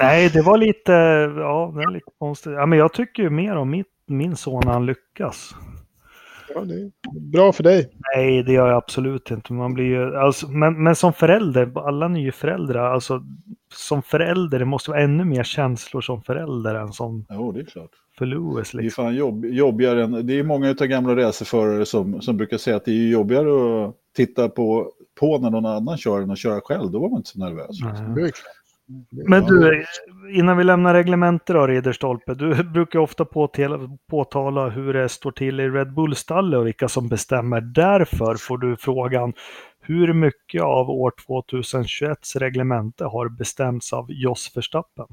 Nej, 0.00 0.28
det 0.28 0.42
var 0.42 0.58
lite, 0.58 0.92
ja, 1.36 1.72
det 1.76 1.82
är 1.82 1.90
lite 1.90 2.10
konstigt. 2.18 2.52
Ja, 2.52 2.66
men 2.66 2.78
jag 2.78 2.92
tycker 2.92 3.22
ju 3.22 3.30
mer 3.30 3.56
om 3.56 3.70
mitt, 3.70 3.86
min 4.06 4.36
son 4.36 4.62
när 4.64 4.72
han 4.72 4.86
lyckas. 4.86 5.54
Ja, 6.54 6.60
det 6.60 6.74
är 6.74 6.90
bra 7.20 7.52
för 7.52 7.62
dig. 7.62 7.90
Nej, 8.16 8.42
det 8.42 8.52
gör 8.52 8.68
jag 8.68 8.76
absolut 8.76 9.30
inte. 9.30 9.52
Man 9.52 9.74
blir 9.74 9.84
ju, 9.84 10.16
alltså, 10.16 10.48
men, 10.48 10.82
men 10.82 10.96
som 10.96 11.12
förälder, 11.12 11.86
alla 11.88 12.08
nya 12.08 12.32
föräldrar, 12.32 12.92
alltså 12.92 13.22
som 13.74 14.02
förälder, 14.02 14.58
det 14.58 14.64
måste 14.64 14.90
vara 14.90 15.00
ännu 15.00 15.24
mer 15.24 15.42
känslor 15.42 16.00
som 16.00 16.22
förälder 16.22 16.74
än 16.74 16.92
som 16.92 17.26
jo, 17.30 17.52
det 17.52 17.60
är 17.60 17.64
klart. 17.64 17.90
för 18.18 18.26
Lewis. 18.26 18.56
Liksom. 18.56 18.78
Det 18.78 18.82
är 18.82 18.84
liksom. 18.84 19.04
fan 19.04 19.14
jobb, 19.14 19.44
jobbigare 19.44 20.04
än, 20.04 20.26
det 20.26 20.38
är 20.38 20.42
många 20.42 20.70
av 20.70 20.74
gamla 20.74 21.16
racerförare 21.16 21.86
som, 21.86 22.22
som 22.22 22.36
brukar 22.36 22.58
säga 22.58 22.76
att 22.76 22.84
det 22.84 22.92
är 22.92 23.10
jobbigare 23.10 23.84
att 23.84 23.94
titta 24.16 24.48
på, 24.48 24.92
på 25.20 25.38
när 25.38 25.50
någon 25.50 25.66
annan 25.66 25.96
kör 25.96 26.22
än 26.22 26.30
att 26.30 26.38
köra 26.38 26.60
själv. 26.60 26.90
Då 26.90 26.98
var 26.98 27.08
man 27.08 27.16
inte 27.16 27.30
så 27.30 27.38
nervös. 27.38 27.76
Nej. 27.82 28.32
Men 29.10 29.44
du, 29.44 29.84
innan 30.30 30.56
vi 30.56 30.64
lämnar 30.64 30.94
reglementet 30.94 31.54
då, 31.54 31.66
Ridderstolpe. 31.66 32.34
Du 32.34 32.64
brukar 32.72 32.98
ofta 32.98 33.24
påtala, 34.10 34.68
hur 34.68 34.92
det 34.92 35.08
står 35.08 35.32
till 35.32 35.60
i 35.60 35.68
Red 35.68 35.94
Bull-stallet 35.94 36.58
och 36.58 36.66
vilka 36.66 36.88
som 36.88 37.08
bestämmer. 37.08 37.60
Därför 37.60 38.34
får 38.34 38.58
du 38.58 38.76
frågan 38.76 39.32
hur 39.80 40.12
mycket 40.12 40.62
av 40.62 40.90
år 40.90 41.12
2021 41.26 42.18
reglemente 42.34 43.04
har 43.04 43.28
bestämts 43.28 43.92
av 43.92 44.06
Jos 44.08 44.56
Verstappen? 44.56 45.06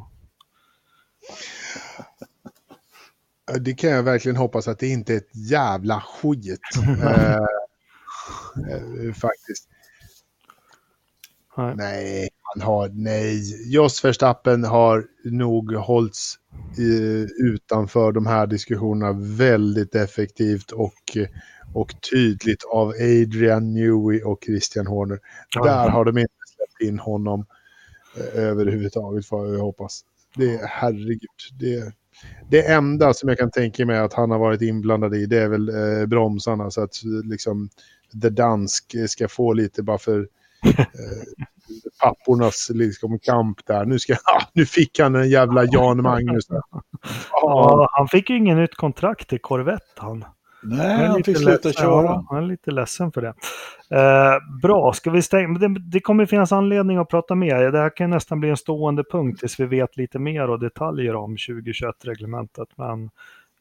Det 3.60 3.74
kan 3.74 3.90
jag 3.90 4.04
verkligen 4.04 4.36
hoppas 4.36 4.68
att 4.68 4.80
det 4.80 4.88
inte 4.88 5.14
är 5.14 5.18
ett 5.18 5.36
jävla 5.52 6.02
skit. 6.02 6.60
eh, 7.04 7.36
eh, 7.36 9.14
faktiskt. 9.14 9.70
Nej. 11.58 11.76
nej. 11.78 12.30
han 12.42 12.62
har, 12.62 12.90
nej. 12.94 13.42
Jos 13.74 14.06
Verstappen 14.06 14.64
har 14.64 15.06
nog 15.24 15.74
hållits 15.74 16.36
eh, 16.78 17.46
utanför 17.46 18.12
de 18.12 18.26
här 18.26 18.48
diskussionerna 18.48 19.20
väldigt 19.38 19.96
effektivt 19.96 20.72
och, 20.72 21.18
och 21.74 21.94
tydligt 22.12 22.64
av 22.64 22.88
Adrian 22.88 23.74
Newey 23.74 24.22
och 24.22 24.44
Christian 24.46 24.88
Horner. 24.88 25.20
Ja. 25.56 25.64
Där 25.64 25.90
har 25.90 26.06
de 26.06 26.18
inte 26.18 26.34
släppt 26.56 26.90
in 26.90 27.00
honom 27.00 27.46
eh, 28.18 28.44
överhuvudtaget 28.44 29.26
får 29.26 29.54
jag 29.54 29.62
hoppas. 29.62 30.02
Det 30.36 30.54
är 30.54 30.68
herregud. 30.68 31.30
Det, 31.60 31.94
det 32.50 32.62
enda 32.62 33.14
som 33.14 33.30
jag 33.30 33.38
kan 33.38 33.52
tänka 33.52 33.86
mig 33.86 33.98
att 33.98 34.14
han 34.14 34.32
har 34.32 34.40
varit 34.40 34.62
inblandad 34.62 35.16
i 35.16 35.26
det 35.26 35.38
är 35.38 35.48
väl 35.48 35.70
eh, 35.70 36.06
bromsarna 36.06 36.72
så 36.72 36.82
att 36.82 36.96
liksom 37.24 37.70
The 38.22 38.30
Dansk 38.30 38.96
ska 39.08 39.28
få 39.28 39.54
lite 39.54 39.84
bara 39.84 39.98
för 39.98 40.28
pappornas 42.04 42.72
liksom, 42.74 43.20
kamp 43.20 43.66
där. 43.66 43.86
Nu, 43.86 44.00
ska, 44.00 44.16
nu 44.54 44.66
fick 44.66 45.00
han 45.00 45.16
en 45.16 45.30
jävla 45.30 45.66
Jan 45.66 46.02
Magnus. 46.02 46.48
Ja, 47.32 47.90
han 47.92 48.08
fick 48.08 48.30
ju 48.30 48.38
ingen 48.38 48.58
nytt 48.58 48.76
kontrakt 48.76 49.34
i 49.34 49.40
Corvette 49.40 49.84
han. 49.96 50.26
Nej, 50.64 51.08
han 51.08 51.24
fick 51.24 51.38
sluta 51.38 51.74
köra. 51.74 52.04
Ja, 52.04 52.26
han 52.30 52.44
är 52.44 52.48
lite 52.48 52.72
ledsen 52.72 53.12
för 53.12 53.22
det. 53.22 53.34
Eh, 53.90 54.60
bra, 54.62 54.94
ska 54.94 55.12
vi 55.12 55.22
stänga? 55.22 55.60
Det, 55.60 55.80
det 55.80 56.00
kommer 56.00 56.26
finnas 56.26 56.52
anledning 56.52 56.98
att 56.98 57.10
prata 57.10 57.36
mer. 57.36 57.72
Det 57.72 57.80
här 57.80 57.96
kan 57.96 58.10
nästan 58.10 58.40
bli 58.40 58.50
en 58.50 58.58
stående 58.58 59.04
punkt 59.12 59.40
tills 59.40 59.60
vi 59.60 59.66
vet 59.66 59.98
lite 59.98 60.20
mer 60.20 60.50
och 60.50 60.60
detaljer 60.60 61.16
om 61.16 61.36
2021-reglementet. 61.36 62.68
Men 62.76 63.04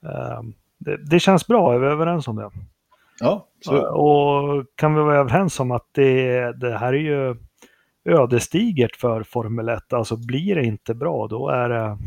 eh, 0.03 0.43
det, 0.79 0.97
det, 0.97 1.21
känns 1.21 1.47
bra, 1.47 1.75
är 1.75 1.79
vi 1.79 1.87
överens 1.87 2.29
om 2.29 2.37
det? 2.37 2.51
Ja, 3.21 3.49
så. 3.61 3.89
Och 3.89 4.67
kan 4.75 4.95
vi 4.95 5.01
vara 5.01 5.17
överens 5.17 5.61
om 5.61 5.71
att 5.71 5.89
det, 5.93 6.53
det 6.61 6.79
här 6.79 6.93
är 6.93 6.99
ju 6.99 7.37
ödesdigert 8.09 8.97
för 8.97 9.23
Formel 9.23 9.69
1. 9.69 9.93
Alltså 9.93 10.17
blir 10.17 10.55
det 10.55 10.65
inte 10.65 10.95
bra, 10.95 11.27
då 11.27 11.49
är 11.49 11.69
det... 11.69 11.99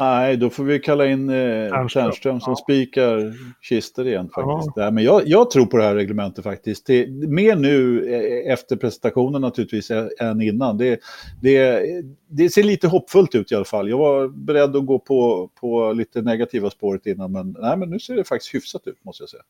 Nej, 0.00 0.36
då 0.36 0.50
får 0.50 0.64
vi 0.64 0.78
kalla 0.78 1.06
in 1.06 1.30
eh, 1.30 1.86
som 1.88 2.40
ja. 2.46 2.56
spikar 2.56 3.34
kister 3.60 4.06
igen 4.06 4.28
faktiskt. 4.34 4.72
Ja. 4.76 4.90
men 4.90 5.04
jag, 5.04 5.22
jag, 5.28 5.50
tror 5.50 5.66
på 5.66 5.76
det 5.76 5.82
här 5.82 5.94
reglementet 5.94 6.44
faktiskt. 6.44 6.86
Det, 6.86 7.08
mer 7.10 7.56
nu 7.56 8.06
eh, 8.14 8.52
efter 8.52 8.76
presentationen 8.76 9.40
naturligtvis 9.40 9.90
än 10.20 10.40
innan. 10.42 10.78
Det, 10.78 11.00
det, 11.42 11.82
det, 12.28 12.50
ser 12.50 12.62
lite 12.62 12.88
hoppfullt 12.88 13.34
ut 13.34 13.52
i 13.52 13.54
alla 13.54 13.64
fall. 13.64 13.88
Jag 13.88 13.98
var 13.98 14.28
beredd 14.28 14.76
att 14.76 14.86
gå 14.86 14.98
på, 14.98 15.50
på 15.60 15.92
lite 15.92 16.22
negativa 16.22 16.70
spåret 16.70 17.06
innan, 17.06 17.32
men, 17.32 17.56
nej, 17.58 17.76
men 17.76 17.90
nu 17.90 17.98
ser 17.98 18.16
det 18.16 18.24
faktiskt 18.24 18.54
hyfsat 18.54 18.86
ut 18.86 19.04
måste 19.04 19.22
jag 19.22 19.30
säga. 19.30 19.42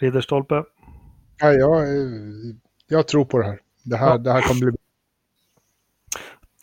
Ridderstolpe? 0.00 0.64
Ja, 1.38 1.52
jag, 1.52 1.84
jag 2.88 3.08
tror 3.08 3.24
på 3.24 3.38
det 3.38 3.44
här. 3.44 3.58
Det 3.84 3.96
här, 3.96 4.10
ja. 4.10 4.18
det 4.18 4.32
här 4.32 4.42
kommer 4.42 4.60
bli 4.60 4.81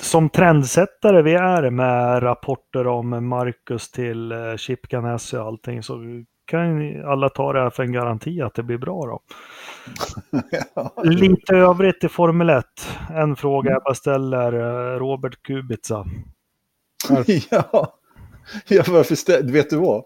som 0.10 0.30
trendsättare 0.30 1.22
vi 1.22 1.34
är 1.34 1.70
med 1.70 2.24
rapporter 2.24 2.88
om 2.88 3.28
Marcus 3.28 3.92
till 3.92 4.32
eh, 4.32 4.56
Chip 4.56 4.88
Ganassi 4.88 5.38
och 5.38 5.46
allting 5.46 5.84
så 5.84 6.24
kan 6.46 7.06
alla 7.06 7.30
ta 7.30 7.54
det 7.54 7.60
här 7.62 7.70
för 7.70 7.84
en 7.84 7.92
garanti 7.92 8.42
att 8.42 8.56
det 8.56 8.64
blir 8.64 8.78
bra 8.78 9.06
då. 9.06 9.22
Lite 11.04 11.56
övrigt 11.56 12.04
i 12.04 12.10
Formel 12.10 12.50
1. 12.50 12.66
En 13.10 13.36
fråga 13.36 13.72
jag 13.72 13.84
bara 13.84 13.96
ställer. 13.96 14.54
Eh, 14.54 15.00
Robert 15.00 15.42
Kubica. 15.42 16.06
ja, 17.52 17.94
ja 18.68 18.84
varför 18.88 19.52
vet 19.52 19.70
du 19.70 19.78
vad? 19.78 20.04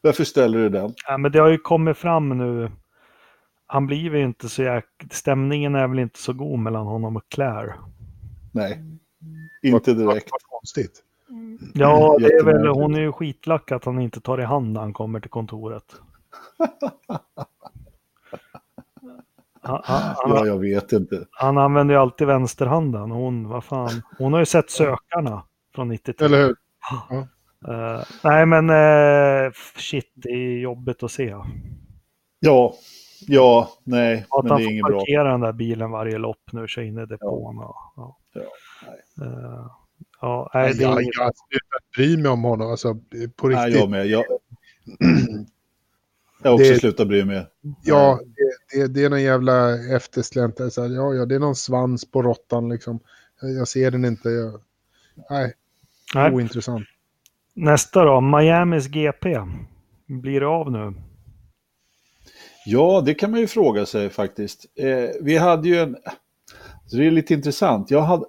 Varför 0.00 0.24
ställer 0.24 0.58
du 0.58 0.68
den? 0.68 0.94
Ja, 1.06 1.18
men 1.18 1.32
det 1.32 1.38
har 1.38 1.48
ju 1.48 1.58
kommit 1.58 1.98
fram 1.98 2.28
nu. 2.28 2.70
Han 3.66 3.86
blir 3.86 3.98
ju 3.98 4.22
inte 4.22 4.48
så 4.48 4.62
jäk... 4.62 4.84
Stämningen 5.10 5.74
är 5.74 5.88
väl 5.88 5.98
inte 5.98 6.18
så 6.18 6.32
god 6.32 6.58
mellan 6.58 6.86
honom 6.86 7.16
och 7.16 7.28
Claire. 7.28 7.74
Nej, 8.52 8.82
inte 9.62 9.94
direkt. 9.94 10.28
Vad 10.32 10.42
konstigt. 10.42 11.02
Ja, 11.74 12.16
det 12.20 12.26
är 12.32 12.44
väl, 12.44 12.66
hon 12.66 12.94
är 12.94 13.00
ju 13.00 13.12
skitlack 13.12 13.72
att 13.72 13.84
han 13.84 14.00
inte 14.00 14.20
tar 14.20 14.40
i 14.40 14.44
hand 14.44 14.72
när 14.72 14.80
han 14.80 14.92
kommer 14.92 15.20
till 15.20 15.30
kontoret. 15.30 15.84
Han, 19.62 19.80
han, 19.84 20.14
Ja, 20.30 20.36
han, 20.38 20.46
jag 20.46 20.58
vet 20.58 20.92
inte. 20.92 21.26
han 21.30 21.58
använder 21.58 21.94
ju 21.94 22.00
alltid 22.00 22.26
vänsterhanden. 22.26 23.10
Hon, 23.10 23.48
vad 23.48 23.64
fan, 23.64 24.02
hon 24.18 24.32
har 24.32 24.40
ju 24.40 24.46
sett 24.46 24.70
Sökarna 24.70 25.42
från 25.74 25.88
93. 25.88 26.26
Eller 26.26 26.38
hur? 26.42 26.56
Eh, 27.68 28.02
nej, 28.24 28.46
men 28.46 28.70
eh, 28.70 29.52
shit, 29.76 30.10
det 30.14 30.28
är 30.30 30.58
jobbigt 30.58 31.02
att 31.02 31.10
se. 31.10 31.34
Ja, 32.40 32.74
ja, 33.26 33.68
nej, 33.84 34.26
Att 34.30 34.44
men 34.44 34.50
han 34.50 34.58
det 34.60 34.64
är 34.64 34.66
får 34.66 34.72
inget 34.72 34.84
bra. 34.84 34.98
parkera 34.98 35.30
den 35.30 35.40
där 35.40 35.52
bilen 35.52 35.90
varje 35.90 36.18
lopp 36.18 36.52
nu, 36.52 36.68
kör 36.68 36.82
in 36.82 36.98
i 36.98 37.06
depån. 37.06 37.56
Ja. 37.56 37.92
Ja. 37.96 38.16
Ja. 38.32 38.40
Eh, 38.40 38.46
ja, 40.20 40.50
nej, 40.54 40.64
Nej, 40.64 40.74
det 40.74 40.82
jag, 40.82 40.90
är 40.90 40.94
jag 40.94 41.02
inget... 41.02 41.16
har 41.16 41.32
slutat 41.48 41.90
bry 41.96 42.16
mig 42.16 42.30
om 42.30 42.42
honom. 42.42 42.70
Alltså, 42.70 42.94
på 43.36 43.48
Nej, 43.48 43.66
riktigt. 43.66 43.80
jag 43.80 43.90
med. 43.90 44.06
Jag, 44.06 44.24
jag 46.42 46.50
har 46.50 46.54
också 46.54 46.72
Det- 46.72 46.78
slutat 46.80 47.08
bry 47.08 47.24
mig. 47.24 47.46
Ja, 47.84 48.20
det, 48.72 48.78
det, 48.80 48.86
det 48.86 49.04
är 49.04 49.10
någon 49.10 49.22
jävla 49.22 49.78
eftersläntrare. 49.96 50.70
Så 50.70 50.82
här, 50.82 50.88
ja, 50.94 51.14
ja, 51.14 51.26
det 51.26 51.34
är 51.34 51.38
någon 51.38 51.56
svans 51.56 52.10
på 52.10 52.22
råttan 52.22 52.68
liksom. 52.68 53.00
Jag, 53.40 53.50
jag 53.52 53.68
ser 53.68 53.90
den 53.90 54.04
inte. 54.04 54.28
Jag, 54.30 54.60
nej, 55.30 55.54
Nej. 56.14 56.32
ointressant. 56.32 56.86
Nästa 57.54 58.04
då, 58.04 58.20
Miamis 58.20 58.86
GP. 58.86 59.36
Blir 60.06 60.40
det 60.40 60.46
av 60.46 60.72
nu? 60.72 60.94
Ja, 62.66 63.02
det 63.06 63.14
kan 63.14 63.30
man 63.30 63.40
ju 63.40 63.46
fråga 63.46 63.86
sig 63.86 64.10
faktiskt. 64.10 64.66
Eh, 64.76 65.10
vi 65.20 65.36
hade 65.36 65.68
ju 65.68 65.76
en... 65.80 65.96
Så 66.86 66.96
det 66.96 67.06
är 67.06 67.10
lite 67.10 67.34
intressant. 67.34 67.90
Jag, 67.90 68.00
hade, 68.02 68.24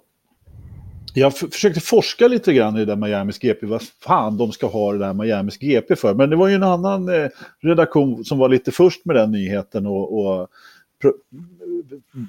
jag 1.14 1.36
försökte 1.36 1.80
forska 1.80 2.28
lite 2.28 2.52
grann 2.52 2.76
i 2.76 2.78
det 2.78 2.84
där 2.84 2.96
Miamis 2.96 3.38
GP. 3.38 3.66
Vad 3.66 3.82
fan 3.82 4.36
de 4.36 4.52
ska 4.52 4.66
ha 4.66 4.92
det 4.92 4.98
där 4.98 5.14
Miamis 5.14 5.58
GP 5.58 5.96
för. 5.96 6.14
Men 6.14 6.30
det 6.30 6.36
var 6.36 6.48
ju 6.48 6.54
en 6.54 6.62
annan 6.62 7.08
eh, 7.08 7.28
redaktion 7.60 8.24
som 8.24 8.38
var 8.38 8.48
lite 8.48 8.72
först 8.72 9.04
med 9.04 9.16
den 9.16 9.30
nyheten 9.30 9.86
och, 9.86 10.18
och 10.18 10.48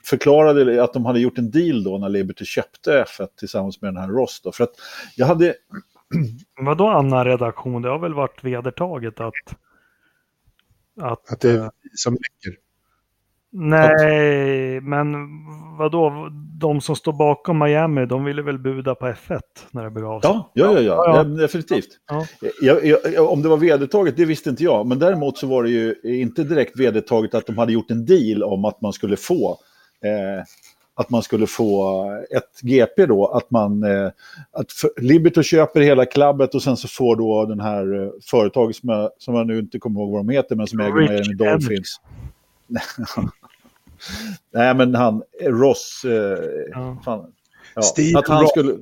förklarade 0.03 0.83
att 0.83 0.93
de 0.93 1.05
hade 1.05 1.19
gjort 1.19 1.37
en 1.37 1.51
deal 1.51 1.83
då 1.83 1.97
när 1.97 2.09
Liberty 2.09 2.45
köpte 2.45 3.05
F1 3.07 3.27
tillsammans 3.39 3.81
med 3.81 3.93
den 3.93 4.01
här 4.01 4.07
Ross. 4.07 4.41
Då. 4.43 4.51
För 4.51 4.63
att 4.63 4.73
jag 5.15 5.25
hade... 5.25 5.55
Vadå 6.59 6.87
annan 6.87 7.25
redaktion? 7.25 7.81
Det 7.81 7.89
har 7.89 7.99
väl 7.99 8.13
varit 8.13 8.43
vedertaget 8.43 9.19
att... 9.19 9.33
Att, 11.01 11.31
Att 11.31 11.39
det 11.39 11.51
är 11.51 11.71
vi 11.81 11.89
som 11.93 12.13
läcker. 12.13 12.59
Nej, 13.53 14.81
men 14.81 15.13
vadå? 15.77 16.29
De 16.59 16.81
som 16.81 16.95
står 16.95 17.13
bakom 17.13 17.59
Miami, 17.59 18.05
de 18.05 18.25
ville 18.25 18.41
väl 18.41 18.59
buda 18.59 18.95
på 18.95 19.05
F1 19.07 19.39
när 19.71 19.83
det 19.83 19.91
begav 19.91 20.21
sig? 20.21 20.29
Ja, 20.29 20.51
ja, 20.53 20.73
ja, 20.73 20.81
ja, 20.81 21.03
Ja, 21.07 21.17
ja. 21.17 21.23
definitivt. 21.23 21.87
Ja. 22.09 22.25
Jag, 22.61 22.85
jag, 22.85 23.31
om 23.31 23.41
det 23.41 23.49
var 23.49 23.57
vedertaget, 23.57 24.17
det 24.17 24.25
visste 24.25 24.49
inte 24.49 24.63
jag. 24.63 24.87
Men 24.87 24.99
däremot 24.99 25.37
så 25.37 25.47
var 25.47 25.63
det 25.63 25.69
ju 25.69 25.95
inte 26.03 26.43
direkt 26.43 26.79
vedertaget 26.79 27.35
att 27.35 27.47
de 27.47 27.57
hade 27.57 27.73
gjort 27.73 27.91
en 27.91 28.05
deal 28.05 28.43
om 28.43 28.65
att 28.65 28.81
man 28.81 28.93
skulle 28.93 29.17
få 29.17 29.57
eh, 30.03 30.43
att 30.95 31.09
man 31.09 31.23
skulle 31.23 31.47
få 31.47 32.03
ett 32.35 32.61
GP 32.61 33.05
då, 33.05 33.27
att 33.27 33.51
man 33.51 33.83
eh, 33.83 34.11
att 34.51 34.71
för, 34.71 34.89
Liberty 35.01 35.43
köper 35.43 35.81
hela 35.81 36.05
klubbet 36.05 36.55
och 36.55 36.63
sen 36.63 36.77
så 36.77 36.87
får 36.87 37.15
då 37.15 37.45
den 37.45 37.59
här 37.59 38.01
eh, 38.01 38.09
företaget 38.29 38.75
som 38.75 38.89
jag, 38.89 39.09
som 39.17 39.35
jag 39.35 39.47
nu 39.47 39.59
inte 39.59 39.79
kommer 39.79 39.99
ihåg 39.99 40.11
vad 40.11 40.19
de 40.19 40.29
heter 40.29 40.55
men 40.55 40.67
som 40.67 40.79
äger 40.79 40.93
Miami 40.93 41.33
Dolphins. 41.35 42.01
Nej 44.53 44.75
men 44.75 44.95
han, 44.95 45.23
Ross, 45.41 46.01
eh, 46.05 46.37
Ja. 46.71 47.01
fan, 47.05 47.33
ja, 47.75 47.81
Steven 47.81 48.17
att 48.17 48.27
han 48.27 48.41
Ross. 48.41 48.49
skulle, 48.51 48.73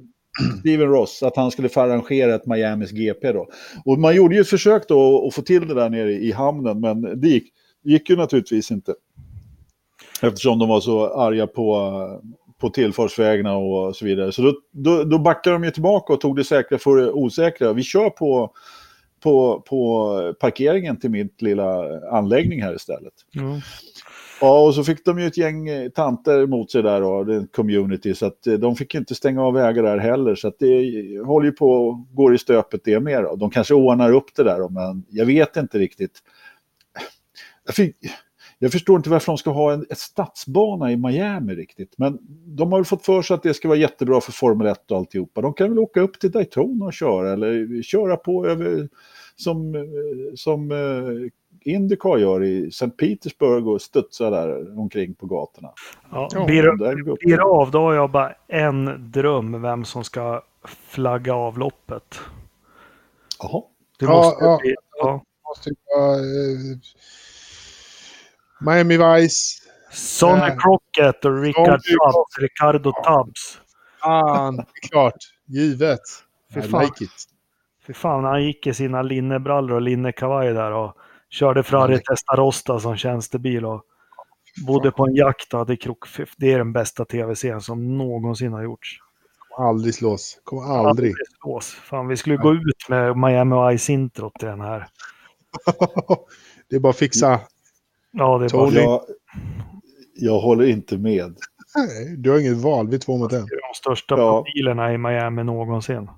Steven 0.60 0.88
Ross, 0.88 1.23
att 1.23 1.35
han 1.35 1.52
skulle 1.52 1.69
få 1.69 1.81
arrangera 1.81 2.35
ett 2.35 2.45
Miamis 2.45 2.91
GP 2.91 3.31
då. 3.31 3.48
Och 3.85 3.99
man 3.99 4.15
gjorde 4.15 4.35
ju 4.35 4.41
ett 4.41 4.49
försök 4.49 4.88
då 4.88 5.27
att 5.27 5.34
få 5.35 5.41
till 5.41 5.68
det 5.68 5.73
där 5.73 5.89
nere 5.89 6.11
i 6.11 6.31
hamnen, 6.31 6.80
men 6.80 7.22
det 7.22 7.27
gick, 7.27 7.53
gick 7.84 8.10
ju 8.10 8.15
naturligtvis 8.15 8.72
inte. 8.72 8.93
Eftersom 10.22 10.60
de 10.60 10.69
var 10.69 10.80
så 10.80 11.07
arga 11.14 11.48
på, 11.48 11.98
på 12.61 12.69
tillfartsvägarna 12.69 13.57
och 13.57 13.95
så 13.95 14.06
vidare. 14.06 14.31
Så 14.31 14.41
då, 14.41 14.53
då, 14.72 15.03
då 15.03 15.19
backade 15.19 15.56
de 15.56 15.64
ju 15.64 15.72
tillbaka 15.72 16.14
och 16.14 16.22
tog 16.22 16.35
det 16.35 16.43
säkra 16.43 16.77
för 16.77 16.98
det 16.98 17.11
osäkra. 17.11 17.73
Vi 17.73 17.84
kör 17.84 18.10
på, 18.10 18.52
på, 19.23 19.61
på 19.68 20.34
parkeringen 20.39 20.99
till 20.99 21.10
mitt 21.10 21.41
lilla 21.41 21.99
anläggning 22.11 22.64
här 22.64 22.76
istället. 22.76 23.14
Ja. 23.31 23.61
Ja, 24.44 24.66
och 24.66 24.76
så 24.76 24.84
fick 24.84 25.06
de 25.06 25.20
ju 25.20 25.28
ett 25.28 25.38
gäng 25.38 25.68
eh, 25.68 25.90
tanter 25.90 26.48
mot 26.48 26.72
sig 26.72 26.84
där 26.84 27.04
och 27.04 27.26
det 27.26 27.34
är 27.34 27.38
en 27.38 27.48
community 27.48 28.16
så 28.16 28.26
att 28.26 28.48
eh, 28.48 28.54
de 28.54 28.76
fick 28.76 28.94
ju 28.94 29.00
inte 29.00 29.16
stänga 29.16 29.44
av 29.44 29.54
vägar 29.54 29.84
där 29.84 29.98
heller 29.98 30.36
så 30.36 30.48
att 30.48 30.60
det 30.60 31.16
eh, 31.16 31.26
håller 31.26 31.46
ju 31.46 31.52
på 31.52 31.72
och 31.72 32.16
går 32.16 32.36
i 32.36 32.38
stöpet 32.38 32.82
det 32.84 33.00
med 33.00 33.24
då. 33.24 33.36
De 33.36 33.50
kanske 33.50 33.74
ordnar 33.74 34.14
upp 34.14 34.36
det 34.36 34.44
där 34.44 34.60
då, 34.60 34.70
men 34.70 35.06
jag 35.10 35.26
vet 35.26 35.58
inte 35.58 35.80
riktigt. 35.80 36.20
Jag, 37.66 37.76
fick, 37.76 37.96
jag 38.60 38.72
förstår 38.72 38.98
inte 38.98 39.10
varför 39.10 39.32
de 39.32 39.38
ska 39.38 39.50
ha 39.50 39.74
en 39.74 39.86
ett 39.90 39.98
stadsbana 39.98 40.92
i 40.92 40.98
Miami 40.98 41.56
riktigt, 41.56 41.94
men 41.98 42.18
de 42.46 42.72
har 42.72 42.80
väl 42.80 42.86
fått 42.86 43.06
för 43.06 43.22
sig 43.22 43.36
att 43.36 43.44
det 43.44 43.54
ska 43.54 43.68
vara 43.68 43.80
jättebra 43.80 44.22
för 44.22 44.32
Formel 44.32 44.68
1 44.68 44.92
och 44.92 44.98
alltihopa. 44.98 45.42
De 45.42 45.54
kan 45.54 45.70
väl 45.70 45.80
åka 45.80 46.02
upp 46.02 46.20
till 46.20 46.32
Daytona 46.32 46.86
och 46.86 46.94
köra 46.94 47.34
eller 47.34 47.82
köra 47.82 48.18
på 48.18 48.48
över 48.48 48.90
som, 49.36 49.88
som 50.36 50.72
Indycar 51.64 52.18
gör 52.18 52.44
i 52.44 52.68
St. 52.68 52.90
Petersburg 52.90 53.68
och 53.68 53.82
studsar 53.82 54.32
där 54.32 54.80
omkring 54.80 55.14
på 55.14 55.26
gatorna. 55.26 55.70
Ja, 56.12 56.30
blir, 56.46 56.64
det, 56.64 57.02
går- 57.04 57.18
blir 57.26 57.38
det 57.38 57.44
av, 57.44 57.72
då 57.72 57.80
har 57.80 57.94
jag 57.94 58.12
bara 58.12 58.34
en 58.48 59.12
dröm 59.12 59.62
vem 59.62 59.86
som 59.86 60.04
ska 60.04 60.44
flagga 60.90 61.34
av 61.34 61.58
loppet. 61.58 62.20
Jaha. 63.40 63.64
Det 64.00 64.08
måste 64.08 64.46
ja. 64.46 64.60
bli... 64.62 64.76
Ja. 65.00 65.24
Måste 65.48 65.70
vara, 65.96 66.16
eh, 66.16 66.78
Miami 68.60 68.98
Vice. 68.98 69.62
Sonny 69.92 70.42
Eh, 70.42 70.58
Crockett 70.58 71.26
och 71.26 71.42
Richard 71.42 71.82
Sonny 71.82 71.98
Tubbs, 71.98 72.40
Ricardo 72.40 72.92
Tubbs. 72.92 73.62
Fan, 74.04 74.56
det 74.56 74.62
är 74.84 74.90
klart. 74.90 75.14
Givet. 75.46 76.00
Fy 76.54 76.60
I 76.60 76.64
fan. 76.64 76.82
like 76.82 77.04
it. 77.04 77.12
Fy 77.88 77.94
fan, 77.94 78.24
han 78.24 78.44
gick 78.44 78.68
i 78.68 78.74
sina 78.74 79.02
linnebrallor 79.02 79.76
och 79.76 79.82
linnekavaj 79.82 80.54
där 80.54 80.72
och 80.72 80.98
körde 81.32 81.64
Ferrari 81.64 81.99
Testarossa 81.99 82.80
som 82.80 82.98
tjänstebil 82.98 83.66
och 83.66 83.84
bodde 84.68 84.91
på 84.91 85.06
en 85.08 85.16
jakt 85.16 85.53
och 85.53 85.60
hade 85.60 85.78
krok. 85.78 86.08
Fy- 86.08 86.26
Det 86.38 86.53
är 86.53 86.58
den 86.58 86.74
bästa 86.74 87.06
tv-serien 87.06 87.62
som 87.62 87.98
någonsin 87.98 88.53
har 88.53 88.64
gjorts. 88.64 88.98
Kommer 89.49 89.70
aldrig 89.70 89.94
slås. 89.95 90.41
Kommer 90.44 90.64
aldrig. 90.88 91.14
slås. 91.41 91.72
Fan, 91.72 92.08
vi 92.08 92.18
skulle 92.18 92.38
gå 92.38 92.53
ut 92.53 92.90
med 92.90 93.18
Miami 93.18 93.56
Ice-introt 93.78 94.34
till 94.40 94.48
den 94.48 94.62
här. 94.62 94.88
det 96.70 96.76
är 96.76 96.80
bara 96.80 96.90
att 96.90 96.95
fixa. 96.98 97.40
Ja, 98.12 98.38
det 98.38 98.45
är 98.45 98.49
bara 98.49 98.66
Tony. 98.70 98.80
Jag, 98.82 99.02
jag 100.16 100.40
håller 100.40 100.66
inte 100.66 100.98
med. 100.98 101.36
Nej, 101.76 102.16
Du 102.18 102.32
har 102.32 102.40
inget 102.40 102.58
val. 102.58 102.88
Vi 102.88 102.95
är 102.95 102.99
två 102.99 103.18
mot 103.18 103.34
en. 103.34 103.40
de 103.45 103.74
största 103.76 104.16
Ja. 104.18 104.44
profilerna 104.44 104.94
i 104.94 104.98
Miami 104.98 105.44
någonsin. 105.44 106.10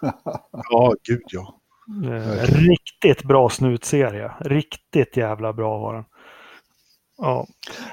Ja, 0.70 0.94
gud 1.08 1.22
ja. 1.26 1.58
Eh, 1.88 2.44
riktigt 2.44 3.24
bra 3.24 3.48
snutserie. 3.48 4.32
Riktigt 4.40 5.16
jävla 5.16 5.52
bra 5.52 5.78
var 5.78 5.94
den. 5.94 6.04
Ja, 7.18 7.46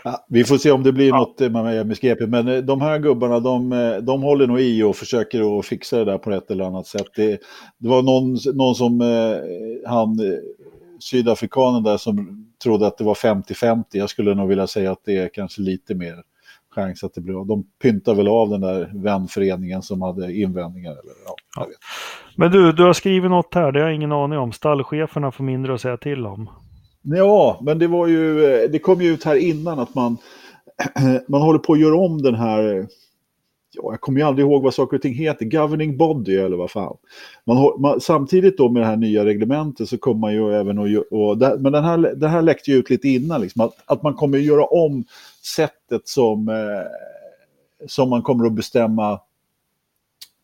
Ja, 0.04 0.26
vi 0.30 0.44
får 0.44 0.58
se 0.58 0.72
om 0.72 0.84
det 0.84 0.92
blir 0.92 1.12
något 1.12 1.42
eh, 1.42 1.50
med 1.50 1.66
Miami 1.66 1.96
GP, 2.02 2.28
men 2.28 2.48
eh, 2.48 2.58
de 2.58 2.82
här 2.82 3.00
gubbarna 3.00 3.40
de, 3.40 3.70
de 4.04 4.22
håller 4.24 4.48
nog 4.48 4.60
i 4.60 4.84
och 4.84 4.96
försöker 4.96 5.60
att 5.60 5.66
fixa 5.66 5.98
det 5.98 6.06
där 6.06 6.18
på 6.18 6.32
ett 6.32 6.52
eller 6.52 6.64
annat 6.64 6.88
sätt. 6.88 7.08
Det, 7.16 7.40
det 7.78 7.90
var 7.90 8.02
någon, 8.02 8.38
någon 8.56 8.76
som, 8.76 9.02
han, 9.86 10.20
sydafrikanen 11.00 11.84
där 11.84 11.98
som 11.98 12.46
trodde 12.64 12.88
att 12.88 12.98
det 12.98 13.04
var 13.04 13.14
50-50. 13.14 13.84
Jag 13.92 14.10
skulle 14.10 14.36
nog 14.36 14.50
vilja 14.50 14.68
säga 14.68 14.92
att 14.92 15.02
det 15.06 15.18
är 15.18 15.30
kanske 15.34 15.62
lite 15.62 15.96
mer 15.96 16.24
chans 16.80 17.04
att 17.04 17.14
det 17.14 17.22
blir 17.22 17.40
av. 17.40 17.48
De 17.48 17.64
pyntar 17.82 18.16
väl 18.16 18.28
av 18.28 18.50
den 18.50 18.62
där 18.62 18.92
vänföreningen 19.04 19.82
som 19.82 20.02
hade 20.02 20.34
invändningar. 20.34 20.92
Eller, 20.92 21.14
ja, 21.56 21.66
vet. 21.66 21.78
Men 22.36 22.52
du, 22.52 22.72
du 22.72 22.84
har 22.84 22.94
skrivit 22.94 23.32
något 23.32 23.56
här, 23.56 23.72
det 23.72 23.80
har 23.80 23.88
jag 23.88 23.96
ingen 23.96 24.12
aning 24.12 24.40
om. 24.40 24.52
Stallcheferna 24.52 25.32
får 25.32 25.44
mindre 25.44 25.74
att 25.74 25.82
säga 25.82 25.98
till 25.98 26.26
om. 26.26 26.50
Ja, 27.02 27.60
men 27.62 27.80
det 27.80 27.88
var 27.88 28.08
ju, 28.08 28.46
eh, 28.46 28.70
det 28.70 28.80
kom 28.80 29.02
ju 29.02 29.14
ut 29.14 29.24
här 29.24 29.36
innan 29.36 29.80
att 29.80 29.96
man, 29.96 30.18
man 31.28 31.42
håller 31.42 31.60
på 31.60 31.74
att 31.74 31.80
göra 31.80 31.98
om 31.98 32.22
den 32.22 32.36
här, 32.36 32.88
ja, 33.72 33.84
jag 33.92 34.02
kommer 34.02 34.20
ju 34.20 34.26
aldrig 34.26 34.48
ihåg 34.48 34.64
vad 34.64 34.74
saker 34.74 34.98
och 34.98 35.02
ting 35.02 35.14
heter, 35.14 35.46
governing 35.46 35.98
body 35.98 36.36
eller 36.36 36.58
vad 36.58 36.72
fan. 36.72 36.98
Man, 37.46 37.82
man, 37.82 38.02
samtidigt 38.02 38.58
då 38.58 38.70
med 38.70 38.82
det 38.82 38.86
här 38.86 38.98
nya 38.98 39.26
reglementet 39.26 39.90
så 39.90 39.98
kommer 39.98 40.20
man 40.20 40.34
ju 40.34 40.54
även 40.54 40.80
att, 40.80 41.12
och 41.12 41.38
det, 41.38 41.58
men 41.60 41.72
den 41.72 41.84
här, 41.84 41.98
det 41.98 42.28
här 42.28 42.42
läckte 42.42 42.72
ju 42.72 42.78
ut 42.78 42.90
lite 42.90 43.08
innan, 43.10 43.42
liksom, 43.42 43.62
att, 43.62 43.74
att 43.86 44.04
man 44.04 44.14
kommer 44.14 44.38
att 44.38 44.44
göra 44.44 44.66
om 44.66 45.04
sättet 45.56 46.08
som, 46.08 46.50
eh, 46.50 47.86
som 47.88 48.10
man 48.10 48.22
kommer 48.22 48.46
att 48.46 48.54
bestämma 48.54 49.20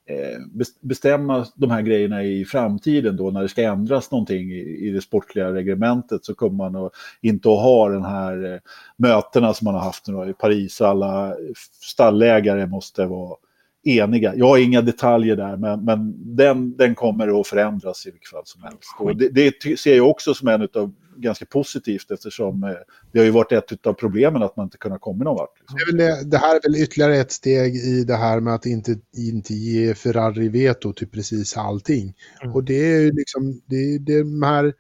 Eh, 0.07 0.65
bestämma 0.81 1.45
de 1.55 1.71
här 1.71 1.81
grejerna 1.81 2.23
i 2.23 2.45
framtiden 2.45 3.17
då 3.17 3.31
när 3.31 3.41
det 3.41 3.49
ska 3.49 3.61
ändras 3.61 4.11
någonting 4.11 4.51
i, 4.51 4.91
det 4.93 5.01
sportliga 5.01 5.53
reglementet 5.53 6.25
så 6.25 6.35
kommer 6.35 6.69
man 6.69 6.89
inte 7.21 7.49
att 7.49 7.61
ha 7.61 7.89
den 7.89 8.05
här 8.05 8.53
eh, 8.53 8.59
mötena 8.97 9.53
som 9.53 9.65
man 9.65 9.73
har 9.73 9.81
haft 9.81 10.07
nu 10.07 10.29
i 10.29 10.33
Paris. 10.33 10.81
Alla 10.81 11.35
stallägare 11.81 12.65
måste 12.65 13.05
vara 13.05 13.37
eniga. 13.85 14.35
Jag 14.35 14.47
har 14.47 14.57
inga 14.57 14.81
detaljer 14.81 15.35
där, 15.35 15.57
men, 15.57 15.85
men 15.85 16.13
den, 16.35 16.77
den 16.77 16.95
kommer 16.95 17.39
att 17.41 17.47
förändras 17.47 18.05
i 18.05 18.11
vilket 18.11 18.29
fall 18.29 18.45
som 18.45 18.63
helst. 18.63 18.79
Och 18.99 19.17
det, 19.17 19.29
det 19.29 19.79
ser 19.79 19.95
jag 19.95 20.09
också 20.09 20.33
som 20.33 20.47
en 20.47 20.61
av 20.61 20.93
ganska 21.17 21.45
positivt 21.45 22.11
eftersom 22.11 22.63
eh, 22.63 22.69
det 23.11 23.19
har 23.19 23.25
ju 23.25 23.31
varit 23.31 23.51
ett 23.51 23.87
av 23.87 23.93
problemen 23.93 24.43
att 24.43 24.55
man 24.55 24.63
inte 24.63 24.77
kunnat 24.77 25.01
komma 25.01 25.23
någon 25.23 25.35
vart. 25.35 25.59
Liksom. 25.59 25.97
Det, 25.97 26.29
det, 26.31 26.37
här 26.37 26.55
är 26.55 26.61
väl 26.61 26.83
ytterligare 26.83 27.17
ett 27.17 27.31
steg 27.31 27.75
i 27.75 28.03
det 28.03 28.15
här 28.15 28.39
med 28.39 28.53
att 28.53 28.65
inte, 28.65 28.95
inte 29.17 29.53
ge 29.53 29.95
Ferrari 29.95 30.49
veto 30.49 30.93
till 30.93 31.07
precis 31.07 31.57
allting. 31.57 32.13
Mm. 32.41 32.55
Och 32.55 32.63
det 32.63 32.93
är 32.93 33.01
ju 33.01 33.11
liksom, 33.11 33.61
det 33.65 33.75
är 33.75 33.99
de 33.99 34.43
här, 34.43 34.73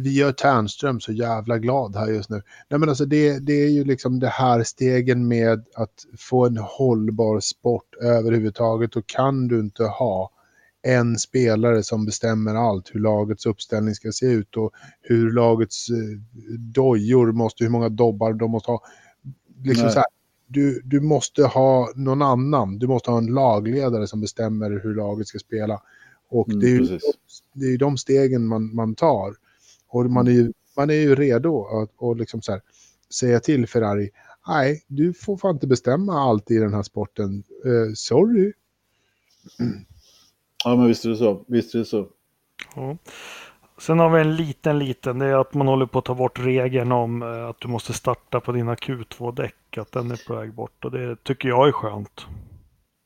vi 0.00 0.12
gör 0.12 0.32
Tärnström 0.32 1.00
så 1.00 1.12
jävla 1.12 1.58
glad 1.58 1.96
här 1.96 2.08
just 2.08 2.30
nu. 2.30 2.42
Nej 2.68 2.80
men 2.80 2.88
alltså 2.88 3.04
det, 3.04 3.38
det 3.38 3.52
är 3.52 3.68
ju 3.68 3.84
liksom 3.84 4.20
det 4.20 4.28
här 4.28 4.62
stegen 4.62 5.28
med 5.28 5.64
att 5.74 6.06
få 6.18 6.46
en 6.46 6.56
hållbar 6.56 7.40
sport 7.40 7.94
överhuvudtaget 8.00 8.96
och 8.96 9.06
kan 9.06 9.48
du 9.48 9.60
inte 9.60 9.84
ha 9.84 10.30
en 10.82 11.18
spelare 11.18 11.82
som 11.82 12.06
bestämmer 12.06 12.54
allt, 12.54 12.90
hur 12.94 13.00
lagets 13.00 13.46
uppställning 13.46 13.94
ska 13.94 14.12
se 14.12 14.26
ut 14.26 14.56
och 14.56 14.72
hur 15.00 15.32
lagets 15.32 15.90
eh, 15.90 15.96
dojor 16.58 17.32
måste, 17.32 17.64
hur 17.64 17.70
många 17.70 17.88
dobbar 17.88 18.32
de 18.32 18.50
måste 18.50 18.70
ha. 18.70 18.82
Liksom 19.64 19.90
så 19.90 19.98
här, 19.98 20.06
du, 20.46 20.82
du 20.84 21.00
måste 21.00 21.42
ha 21.42 21.92
någon 21.94 22.22
annan, 22.22 22.78
du 22.78 22.86
måste 22.86 23.10
ha 23.10 23.18
en 23.18 23.26
lagledare 23.26 24.06
som 24.06 24.20
bestämmer 24.20 24.70
hur 24.82 24.94
laget 24.94 25.26
ska 25.26 25.38
spela. 25.38 25.82
Och 26.28 26.48
mm, 26.48 26.60
det, 26.60 26.66
är 26.66 26.70
ju, 26.70 26.78
precis. 26.78 27.10
det 27.52 27.66
är 27.66 27.70
ju 27.70 27.76
de 27.76 27.98
stegen 27.98 28.46
man, 28.46 28.74
man 28.74 28.94
tar. 28.94 29.34
Och 29.88 30.10
man 30.10 30.26
är 30.26 30.32
ju, 30.32 30.52
man 30.76 30.90
är 30.90 30.94
ju 30.94 31.14
redo 31.14 31.64
att 31.64 31.90
och 31.96 32.16
liksom 32.16 32.42
så 32.42 32.52
här, 32.52 32.60
säga 33.14 33.40
till 33.40 33.66
Ferrari, 33.66 34.10
nej, 34.48 34.84
du 34.86 35.14
får 35.14 35.36
fan 35.36 35.54
inte 35.54 35.66
bestämma 35.66 36.20
allt 36.20 36.50
i 36.50 36.58
den 36.58 36.74
här 36.74 36.82
sporten. 36.82 37.42
Uh, 37.66 37.92
sorry. 37.94 38.52
Mm. 39.60 39.74
Ja, 40.64 40.76
men 40.76 40.86
visst 40.86 41.04
är 41.04 41.08
det 41.08 41.16
så. 41.16 41.44
Visst 41.48 41.74
är 41.74 41.78
det 41.78 41.84
så. 41.84 42.08
Ja. 42.74 42.96
Sen 43.78 43.98
har 43.98 44.10
vi 44.10 44.20
en 44.20 44.36
liten, 44.36 44.78
liten. 44.78 45.18
Det 45.18 45.26
är 45.26 45.40
att 45.40 45.54
man 45.54 45.68
håller 45.68 45.86
på 45.86 45.98
att 45.98 46.04
ta 46.04 46.14
bort 46.14 46.38
regeln 46.38 46.92
om 46.92 47.22
eh, 47.22 47.48
att 47.48 47.60
du 47.60 47.68
måste 47.68 47.92
starta 47.92 48.40
på 48.40 48.52
dina 48.52 48.74
Q2-däck. 48.74 49.78
Att 49.78 49.92
den 49.92 50.10
är 50.10 50.26
på 50.26 50.34
väg 50.34 50.54
bort 50.54 50.84
och 50.84 50.90
det 50.90 51.16
tycker 51.22 51.48
jag 51.48 51.68
är 51.68 51.72
skönt. 51.72 52.26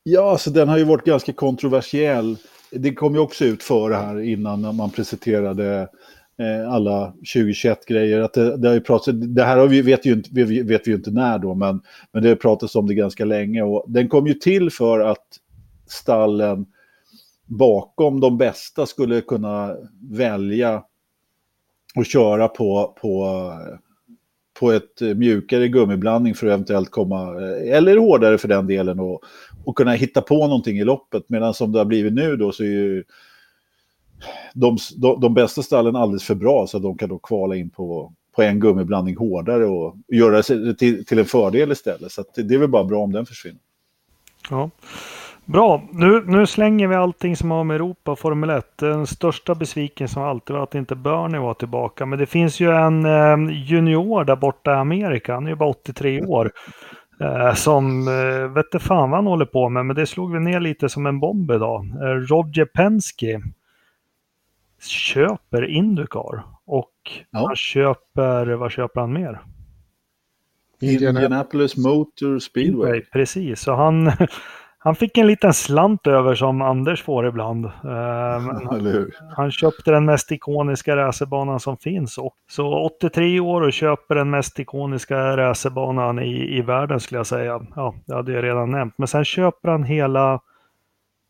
Ja, 0.02 0.30
alltså 0.30 0.50
den 0.50 0.68
har 0.68 0.78
ju 0.78 0.84
varit 0.84 1.04
ganska 1.04 1.32
kontroversiell. 1.32 2.36
Det 2.70 2.94
kom 2.94 3.14
ju 3.14 3.20
också 3.20 3.44
ut 3.44 3.62
före 3.62 3.94
här 3.94 4.20
innan 4.20 4.76
man 4.76 4.90
presenterade 4.90 5.80
eh, 5.80 5.86
Eh, 6.38 6.72
alla 6.72 7.14
2021-grejer. 7.34 8.20
Att 8.20 8.32
det, 8.32 8.56
det, 8.56 8.68
har 8.68 8.74
ju 8.74 8.80
pratats, 8.80 9.18
det 9.18 9.44
här 9.44 9.56
har 9.56 9.68
vi, 9.68 9.82
vet, 9.82 10.06
ju 10.06 10.12
inte, 10.12 10.30
vi 10.32 10.62
vet 10.62 10.86
vi 10.86 10.90
ju 10.90 10.96
inte 10.96 11.10
när 11.10 11.38
då, 11.38 11.54
men, 11.54 11.80
men 12.12 12.22
det 12.22 12.28
har 12.28 12.36
pratats 12.36 12.76
om 12.76 12.86
det 12.86 12.94
ganska 12.94 13.24
länge. 13.24 13.62
Och 13.62 13.84
den 13.88 14.08
kom 14.08 14.26
ju 14.26 14.34
till 14.34 14.70
för 14.70 15.00
att 15.00 15.26
stallen 15.86 16.66
bakom 17.46 18.20
de 18.20 18.38
bästa 18.38 18.86
skulle 18.86 19.20
kunna 19.20 19.76
välja 20.10 20.82
och 21.94 22.06
köra 22.06 22.48
på, 22.48 22.96
på, 23.00 23.52
på 24.60 24.72
ett 24.72 25.00
mjukare 25.16 25.68
gummiblandning 25.68 26.34
för 26.34 26.46
att 26.46 26.52
eventuellt 26.52 26.90
komma, 26.90 27.42
eh, 27.42 27.76
eller 27.76 27.96
hårdare 27.96 28.38
för 28.38 28.48
den 28.48 28.66
delen, 28.66 29.00
och, 29.00 29.22
och 29.64 29.76
kunna 29.76 29.92
hitta 29.92 30.22
på 30.22 30.46
någonting 30.46 30.78
i 30.78 30.84
loppet. 30.84 31.24
Medan 31.26 31.54
som 31.54 31.72
det 31.72 31.78
har 31.78 31.84
blivit 31.84 32.12
nu 32.12 32.36
då 32.36 32.52
så 32.52 32.62
är 32.62 32.66
ju 32.66 33.04
de, 34.54 34.78
de, 34.96 35.20
de 35.20 35.34
bästa 35.34 35.62
stallen 35.62 35.96
alldeles 35.96 36.24
för 36.24 36.34
bra 36.34 36.66
så 36.66 36.76
att 36.76 36.82
de 36.82 36.98
kan 36.98 37.08
då 37.08 37.18
kvala 37.18 37.56
in 37.56 37.70
på, 37.70 38.12
på 38.36 38.42
en 38.42 38.60
gummiblandning 38.60 39.16
hårdare 39.16 39.66
och 39.66 39.96
göra 40.08 40.36
det 40.36 40.74
till, 40.74 41.06
till 41.06 41.18
en 41.18 41.24
fördel 41.24 41.72
istället. 41.72 42.12
Så 42.12 42.24
det 42.36 42.54
är 42.54 42.58
väl 42.58 42.70
bara 42.70 42.84
bra 42.84 42.98
om 42.98 43.12
den 43.12 43.26
försvinner. 43.26 43.60
Ja. 44.50 44.70
Bra, 45.44 45.82
nu, 45.92 46.24
nu 46.26 46.46
slänger 46.46 46.88
vi 46.88 46.94
allting 46.94 47.36
som 47.36 47.50
har 47.50 47.64
med 47.64 47.74
Europa 47.74 48.10
och 48.10 48.18
Formel 48.18 48.50
1. 48.50 48.78
Den 48.78 49.06
största 49.06 49.54
besvikelsen 49.54 50.22
har 50.22 50.30
alltid 50.30 50.56
varit 50.56 50.68
att 50.68 50.74
inte 50.74 50.94
Bernie 50.94 51.40
var 51.40 51.54
tillbaka. 51.54 52.06
Men 52.06 52.18
det 52.18 52.26
finns 52.26 52.60
ju 52.60 52.70
en 52.70 53.04
eh, 53.04 53.56
junior 53.66 54.24
där 54.24 54.36
borta 54.36 54.70
i 54.70 54.74
Amerika, 54.74 55.34
han 55.34 55.46
är 55.46 55.50
ju 55.50 55.56
bara 55.56 55.70
83 55.70 56.22
år. 56.22 56.52
Eh, 57.20 57.54
som, 57.54 58.08
eh, 58.08 58.48
vet 58.54 58.66
inte 58.66 58.78
fan 58.78 59.10
vad 59.10 59.18
han 59.18 59.26
håller 59.26 59.44
på 59.44 59.68
med, 59.68 59.86
men 59.86 59.96
det 59.96 60.06
slog 60.06 60.32
vi 60.32 60.40
ner 60.40 60.60
lite 60.60 60.88
som 60.88 61.06
en 61.06 61.20
bomb 61.20 61.50
idag. 61.50 61.86
Eh, 62.02 62.06
Roger 62.06 62.64
Penske 62.64 63.40
köper 64.88 65.64
Indycar 65.64 66.44
och 66.66 66.92
ja. 67.30 67.46
han 67.46 67.56
köper, 67.56 68.46
vad 68.46 68.72
köper 68.72 69.00
han 69.00 69.12
mer? 69.12 69.42
Indianapolis 70.80 71.76
Motor 71.76 72.38
Speedway. 72.38 73.00
Precis, 73.00 73.60
så 73.60 73.74
han, 73.74 74.12
Han 74.84 74.94
fick 74.94 75.18
en 75.18 75.26
liten 75.26 75.52
slant 75.52 76.06
över 76.06 76.34
som 76.34 76.62
Anders 76.62 77.02
får 77.02 77.26
ibland. 77.26 77.64
Uh, 77.84 79.06
han 79.36 79.50
köpte 79.50 79.90
den 79.90 80.04
mest 80.04 80.32
ikoniska 80.32 80.96
racerbanan 80.96 81.60
som 81.60 81.76
finns. 81.76 82.18
Och, 82.18 82.34
så 82.50 82.90
83 82.96 83.40
år 83.40 83.60
och 83.60 83.72
köper 83.72 84.14
den 84.14 84.30
mest 84.30 84.58
ikoniska 84.58 85.36
racerbanan 85.36 86.18
i, 86.18 86.56
i 86.58 86.62
världen 86.62 87.00
skulle 87.00 87.18
jag 87.18 87.26
säga. 87.26 87.66
Ja, 87.76 87.94
det 88.06 88.14
hade 88.14 88.32
jag 88.32 88.44
redan 88.44 88.70
nämnt. 88.70 88.94
Men 88.98 89.08
sen 89.08 89.24
köper 89.24 89.68
han 89.68 89.84
hela... 89.84 90.40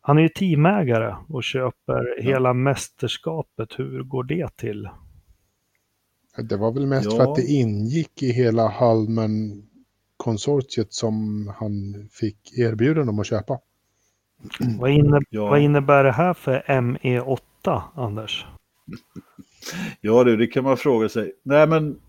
Han 0.04 0.18
är 0.18 0.22
ju 0.22 0.28
teamägare 0.28 1.16
och 1.28 1.44
köper 1.44 2.14
ja. 2.16 2.22
hela 2.22 2.54
mästerskapet. 2.54 3.68
Hur 3.78 4.02
går 4.02 4.24
det 4.24 4.56
till? 4.56 4.88
Det 6.36 6.56
var 6.56 6.72
väl 6.72 6.86
mest 6.86 7.12
ja. 7.12 7.16
för 7.16 7.30
att 7.30 7.36
det 7.36 7.46
ingick 7.46 8.22
i 8.22 8.32
hela 8.32 8.68
Halmen 8.68 9.62
konsortiet 10.16 10.92
som 10.92 11.46
han 11.58 12.08
fick 12.12 12.58
erbjudande 12.58 13.10
om 13.10 13.18
att 13.18 13.26
köpa. 13.26 13.58
Vad, 14.78 14.90
inne, 14.90 15.20
ja. 15.30 15.46
vad 15.46 15.60
innebär 15.60 16.04
det 16.04 16.12
här 16.12 16.34
för 16.34 16.64
ME8, 16.66 17.82
Anders? 17.94 18.46
Ja 20.00 20.24
du, 20.24 20.36
det 20.36 20.46
kan 20.46 20.64
man 20.64 20.76
fråga 20.76 21.08
sig. 21.08 21.32
Nej 21.42 21.66
men 21.66 22.00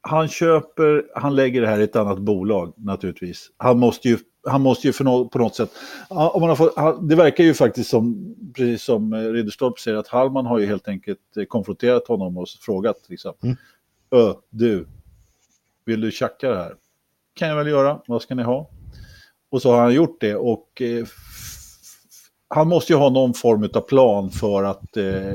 han 0.00 0.28
köper, 0.28 1.04
han 1.14 1.36
lägger 1.36 1.60
det 1.60 1.66
här 1.66 1.80
i 1.80 1.84
ett 1.84 1.96
annat 1.96 2.18
bolag 2.18 2.74
naturligtvis. 2.76 3.50
Han 3.56 3.78
måste 3.78 4.08
ju, 4.08 4.18
han 4.46 4.60
måste 4.60 4.86
ju 4.86 4.92
på 4.92 5.38
något 5.38 5.56
sätt, 5.56 5.70
om 6.08 6.40
man 6.40 6.48
har 6.48 6.56
fått, 6.56 6.74
det 7.08 7.16
verkar 7.16 7.44
ju 7.44 7.54
faktiskt 7.54 7.90
som, 7.90 8.34
precis 8.54 8.82
som 8.82 9.14
Ridderstolp 9.14 9.78
säger, 9.78 9.96
att 9.96 10.08
Hallman 10.08 10.46
har 10.46 10.58
ju 10.58 10.66
helt 10.66 10.88
enkelt 10.88 11.20
konfronterat 11.48 12.08
honom 12.08 12.38
och 12.38 12.48
frågat 12.48 12.96
liksom, 13.08 13.32
mm. 13.42 13.56
Ö, 14.10 14.34
du, 14.50 14.86
vill 15.84 16.00
du 16.00 16.10
tjacka 16.10 16.48
det 16.48 16.56
här? 16.56 16.74
kan 17.34 17.48
jag 17.48 17.56
väl 17.56 17.66
göra, 17.66 18.00
vad 18.06 18.22
ska 18.22 18.34
ni 18.34 18.42
ha? 18.42 18.70
Och 19.50 19.62
så 19.62 19.72
har 19.72 19.80
han 19.80 19.94
gjort 19.94 20.20
det 20.20 20.34
och 20.34 20.82
eh, 20.82 21.06
han 22.48 22.68
måste 22.68 22.92
ju 22.92 22.98
ha 22.98 23.10
någon 23.10 23.34
form 23.34 23.68
av 23.74 23.80
plan 23.80 24.30
för 24.30 24.64
att 24.64 24.96
eh, 24.96 25.34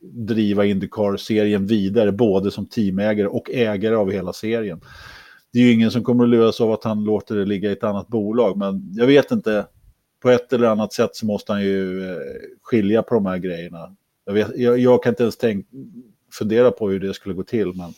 driva 0.00 0.64
Indycar-serien 0.64 1.66
vidare, 1.66 2.12
både 2.12 2.50
som 2.50 2.66
teamägare 2.66 3.28
och 3.28 3.50
ägare 3.50 3.94
av 3.94 4.10
hela 4.10 4.32
serien. 4.32 4.80
Det 5.52 5.58
är 5.58 5.62
ju 5.62 5.72
ingen 5.72 5.90
som 5.90 6.04
kommer 6.04 6.24
att 6.24 6.30
lösa 6.30 6.64
av 6.64 6.72
att 6.72 6.84
han 6.84 7.04
låter 7.04 7.36
det 7.36 7.44
ligga 7.44 7.70
i 7.70 7.72
ett 7.72 7.84
annat 7.84 8.08
bolag, 8.08 8.58
men 8.58 8.94
jag 8.94 9.06
vet 9.06 9.30
inte, 9.30 9.66
på 10.22 10.30
ett 10.30 10.52
eller 10.52 10.68
annat 10.68 10.92
sätt 10.92 11.16
så 11.16 11.26
måste 11.26 11.52
han 11.52 11.62
ju 11.62 12.10
eh, 12.10 12.16
skilja 12.62 13.02
på 13.02 13.14
de 13.14 13.26
här 13.26 13.38
grejerna. 13.38 13.96
Jag, 14.24 14.32
vet, 14.32 14.56
jag, 14.56 14.78
jag 14.78 15.02
kan 15.02 15.10
inte 15.10 15.22
ens 15.22 15.36
tänk, 15.36 15.66
fundera 16.32 16.70
på 16.70 16.90
hur 16.90 17.00
det 17.00 17.14
skulle 17.14 17.34
gå 17.34 17.42
till, 17.42 17.72
men 17.74 17.94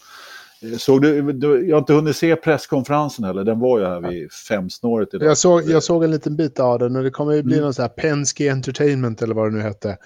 Såg 0.79 1.03
du, 1.03 1.33
du, 1.33 1.69
jag 1.69 1.77
har 1.77 1.81
inte 1.81 1.93
hunnit 1.93 2.17
se 2.17 2.37
presskonferensen 2.37 3.25
heller, 3.25 3.45
den 3.45 3.61
var 3.61 3.79
ju 3.79 3.85
här 3.85 4.11
vid 4.11 4.33
femsnåret 4.33 5.15
idag. 5.15 5.29
Jag 5.29 5.39
såg, 5.39 5.63
jag 5.69 5.83
såg 5.83 6.05
en 6.05 6.11
liten 6.11 6.37
bit 6.37 6.61
av 6.61 6.79
den 6.79 6.97
och 6.97 7.03
det 7.03 7.11
kommer 7.11 7.33
ju 7.33 7.43
bli 7.43 7.55
mm. 7.55 7.65
någon 7.65 7.75
sån 7.75 7.83
här 7.83 7.89
Penske 7.89 8.51
Entertainment 8.53 9.23
eller 9.23 9.35
vad 9.35 9.53
det 9.53 9.57
nu 9.57 9.63
hette. 9.63 9.97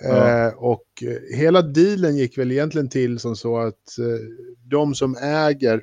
Ja. 0.00 0.46
Eh, 0.46 0.52
och 0.54 0.86
eh, 1.02 1.36
hela 1.38 1.62
dealen 1.62 2.16
gick 2.16 2.38
väl 2.38 2.52
egentligen 2.52 2.88
till 2.88 3.18
som 3.18 3.36
så 3.36 3.58
att 3.58 3.98
eh, 3.98 4.04
de 4.64 4.94
som 4.94 5.16
äger 5.16 5.82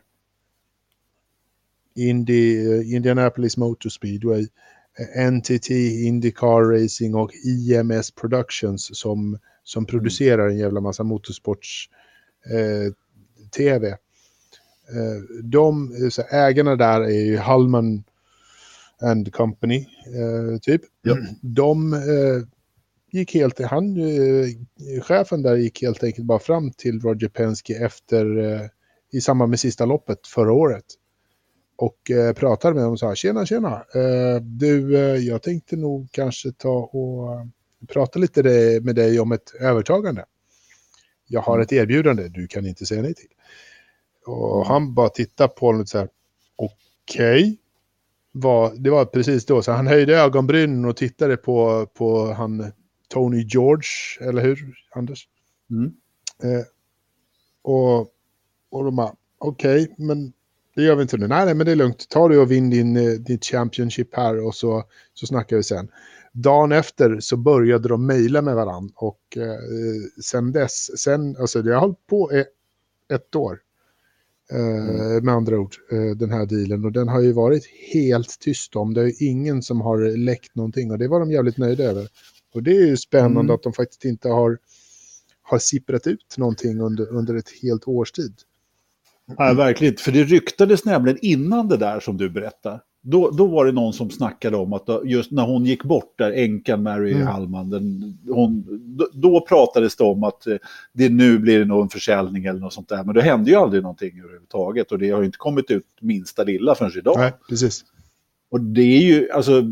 Indy, 1.95 2.71
eh, 2.71 2.93
Indianapolis 2.95 3.57
Motor 3.57 3.89
Speedway, 3.89 4.47
eh, 4.99 5.31
NTT 5.31 5.69
Indycar 6.07 6.81
Racing 6.81 7.15
och 7.15 7.31
IMS 7.45 8.11
Productions 8.11 8.99
som, 8.99 9.39
som 9.63 9.85
producerar 9.85 10.49
en 10.49 10.57
jävla 10.57 10.81
massa 10.81 11.03
motorsports 11.03 11.89
eh, 12.49 12.93
tv. 13.57 13.97
Eh, 14.89 15.41
de, 15.43 15.91
ägarna 16.31 16.75
där 16.75 17.01
är 17.01 17.25
ju 17.25 17.37
Hallman 17.37 18.03
and 19.01 19.33
Company, 19.33 19.77
eh, 20.07 20.59
typ. 20.61 20.81
Ja. 21.01 21.17
De 21.41 21.93
eh, 21.93 21.99
gick 23.11 23.33
helt, 23.33 23.61
han, 23.61 23.97
chefen 25.01 25.41
där 25.41 25.55
gick 25.55 25.81
helt 25.81 26.03
enkelt 26.03 26.27
bara 26.27 26.39
fram 26.39 26.71
till 26.71 26.99
Roger 26.99 27.27
Penske 27.27 27.73
efter, 27.73 28.25
i 29.11 29.21
samband 29.21 29.49
med 29.49 29.59
sista 29.59 29.85
loppet 29.85 30.27
förra 30.27 30.53
året. 30.53 30.85
Och 31.83 32.11
eh, 32.11 32.33
pratade 32.33 32.73
med 32.73 32.83
honom 32.83 32.93
och 32.93 32.99
sa 32.99 33.15
tjena 33.15 33.45
tjena. 33.45 33.85
Eh, 33.95 34.41
du, 34.41 34.97
eh, 34.97 35.15
jag 35.15 35.41
tänkte 35.41 35.75
nog 35.75 36.09
kanske 36.11 36.51
ta 36.51 36.89
och 36.93 37.33
eh, 37.33 37.45
prata 37.87 38.19
lite 38.19 38.43
med 38.83 38.95
dig 38.95 39.19
om 39.19 39.31
ett 39.31 39.55
övertagande. 39.59 40.25
Jag 41.27 41.41
har 41.41 41.59
ett 41.59 41.71
erbjudande 41.71 42.27
du 42.27 42.47
kan 42.47 42.65
inte 42.65 42.85
säga 42.85 43.01
nej 43.01 43.13
till. 43.13 43.29
Och 44.25 44.55
mm. 44.55 44.67
han 44.67 44.93
bara 44.93 45.09
tittar 45.09 45.47
på 45.47 45.65
honom 45.65 45.81
och 45.81 45.89
så 45.89 45.97
här, 45.97 46.09
okej. 46.55 47.59
Okay. 48.33 48.79
det 48.79 48.89
var 48.89 49.05
precis 49.05 49.45
då, 49.45 49.61
så 49.61 49.71
han 49.71 49.87
höjde 49.87 50.17
ögonbrynen 50.17 50.85
och 50.85 50.97
tittade 50.97 51.37
på, 51.37 51.87
på 51.93 52.33
han 52.33 52.71
Tony 53.07 53.43
George, 53.43 53.89
eller 54.29 54.41
hur 54.41 54.75
Anders? 54.91 55.27
Mm. 55.71 55.93
Eh, 56.43 56.65
och, 57.61 57.99
och 58.69 58.83
de 58.83 58.95
bara, 58.95 59.15
okej, 59.37 59.83
okay, 59.83 60.05
men 60.05 60.33
det 60.75 60.81
gör 60.83 60.95
vi 60.95 61.01
inte 61.01 61.17
nu. 61.17 61.27
Nej, 61.27 61.45
nej, 61.45 61.55
men 61.55 61.65
det 61.65 61.71
är 61.71 61.75
lugnt. 61.75 62.09
Ta 62.09 62.27
det 62.27 62.37
och 62.37 62.51
vinn 62.51 62.69
din, 62.69 62.97
eh, 62.97 63.11
din 63.11 63.39
Championship 63.39 64.15
här 64.15 64.45
och 64.45 64.55
så, 64.55 64.83
så 65.13 65.27
snackar 65.27 65.57
vi 65.57 65.63
sen. 65.63 65.87
Dagen 66.33 66.71
efter 66.71 67.19
så 67.19 67.37
började 67.37 67.89
de 67.89 68.05
mejla 68.05 68.41
med 68.41 68.55
varandra 68.55 68.93
och 68.95 69.37
eh, 69.37 70.21
sen 70.23 70.51
dess, 70.51 70.99
sen, 70.99 71.37
alltså 71.37 71.61
det 71.61 71.73
har 71.73 71.81
hållit 71.81 72.07
på 72.07 72.31
ett 73.13 73.35
år. 73.35 73.59
Eh, 74.51 74.59
mm. 74.59 75.25
Med 75.25 75.33
andra 75.33 75.59
ord, 75.59 75.75
eh, 75.91 76.17
den 76.17 76.31
här 76.31 76.45
dealen. 76.45 76.85
Och 76.85 76.91
den 76.91 77.07
har 77.07 77.21
ju 77.21 77.31
varit 77.31 77.63
helt 77.93 78.39
tyst 78.39 78.75
om. 78.75 78.93
Det 78.93 79.01
är 79.01 79.05
ju 79.05 79.27
ingen 79.27 79.61
som 79.61 79.81
har 79.81 80.17
läckt 80.17 80.55
någonting 80.55 80.91
och 80.91 80.97
det 80.97 81.07
var 81.07 81.19
de 81.19 81.31
jävligt 81.31 81.57
nöjda 81.57 81.83
över. 81.83 82.07
Och 82.53 82.63
det 82.63 82.71
är 82.71 82.85
ju 82.85 82.97
spännande 82.97 83.39
mm. 83.39 83.55
att 83.55 83.63
de 83.63 83.73
faktiskt 83.73 84.05
inte 84.05 84.29
har, 84.29 84.57
har 85.41 85.59
sipprat 85.59 86.07
ut 86.07 86.35
någonting 86.37 86.81
under, 86.81 87.09
under 87.09 87.35
ett 87.35 87.49
helt 87.61 87.87
års 87.87 88.11
tid. 88.11 88.33
Nej, 89.39 89.55
verkligen 89.55 89.95
För 89.97 90.11
det 90.11 90.23
ryktades 90.23 90.85
nämligen 90.85 91.17
innan 91.21 91.67
det 91.67 91.77
där 91.77 91.99
som 91.99 92.17
du 92.17 92.29
berättar. 92.29 92.81
Då, 93.05 93.29
då 93.29 93.47
var 93.47 93.65
det 93.65 93.71
någon 93.71 93.93
som 93.93 94.09
snackade 94.09 94.57
om 94.57 94.73
att 94.73 94.89
just 95.05 95.31
när 95.31 95.43
hon 95.43 95.65
gick 95.65 95.83
bort 95.83 96.13
där, 96.17 96.31
änkan 96.31 96.83
Mary 96.83 97.11
mm. 97.11 97.27
Hallman, 97.27 97.69
den, 97.69 98.17
hon, 98.27 98.65
då, 98.97 99.07
då, 99.13 99.45
pratades 99.45 99.95
det 99.95 100.03
om 100.03 100.23
att 100.23 100.47
eh, 100.47 100.55
det 100.93 101.09
nu 101.09 101.39
blir 101.39 101.59
det 101.59 101.65
nog 101.65 101.81
en 101.81 101.89
försäljning 101.89 102.45
eller 102.45 102.59
något 102.59 102.73
sånt 102.73 102.89
där. 102.89 103.03
Men 103.03 103.15
det 103.15 103.21
hände 103.21 103.51
ju 103.51 103.55
aldrig 103.55 103.83
någonting 103.83 104.19
överhuvudtaget 104.19 104.91
och 104.91 104.99
det 104.99 105.09
har 105.09 105.19
ju 105.19 105.25
inte 105.25 105.37
kommit 105.37 105.71
ut 105.71 105.85
minsta 106.01 106.43
lilla 106.43 106.75
förrän 106.75 106.91
idag. 106.97 107.19
Nej, 107.19 107.33
precis. 107.49 107.85
Och 108.51 108.61
det 108.61 108.81
är 108.81 109.01
ju, 109.01 109.31
alltså, 109.31 109.63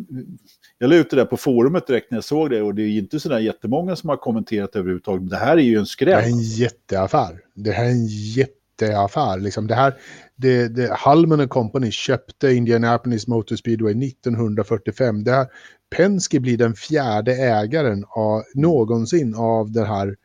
jag 0.77 0.89
la 0.89 0.95
ut 0.95 1.09
det 1.09 1.15
där 1.15 1.25
på 1.25 1.37
forumet 1.37 1.87
direkt 1.87 2.11
när 2.11 2.17
jag 2.17 2.23
såg 2.23 2.49
det 2.49 2.61
och 2.61 2.75
det 2.75 2.83
är 2.83 2.97
inte 2.97 3.19
sådär 3.19 3.39
jättemånga 3.39 3.95
som 3.95 4.09
har 4.09 4.17
kommenterat 4.17 4.75
överhuvudtaget. 4.75 5.21
Men 5.21 5.29
det 5.29 5.37
här 5.37 5.57
är 5.57 5.61
ju 5.61 5.77
en 5.77 5.85
skräll. 5.85 6.09
Det 6.09 6.21
här 6.21 6.27
är 6.27 6.31
en 6.31 6.41
jätteaffär. 6.41 7.39
Det 7.55 7.71
här 7.71 7.85
är 7.85 7.89
en 7.89 8.07
jätte 8.07 8.60
jätteaffär. 8.81 9.39
Liksom 9.39 9.67
det 9.67 9.75
här, 9.75 9.93
det, 10.35 10.67
det, 10.67 10.93
Hallman 10.93 11.47
Company 11.47 11.91
köpte 11.91 12.51
Indianapolis 12.51 13.27
Motor 13.27 13.55
Speedway 13.55 14.07
1945. 14.07 15.23
Det 15.23 15.31
här, 15.31 15.47
Penske 15.95 16.39
blir 16.39 16.57
den 16.57 16.73
fjärde 16.73 17.35
ägaren 17.35 18.05
av, 18.09 18.43
någonsin 18.53 19.35
av 19.35 19.71
den 19.71 19.85
här, 19.85 20.15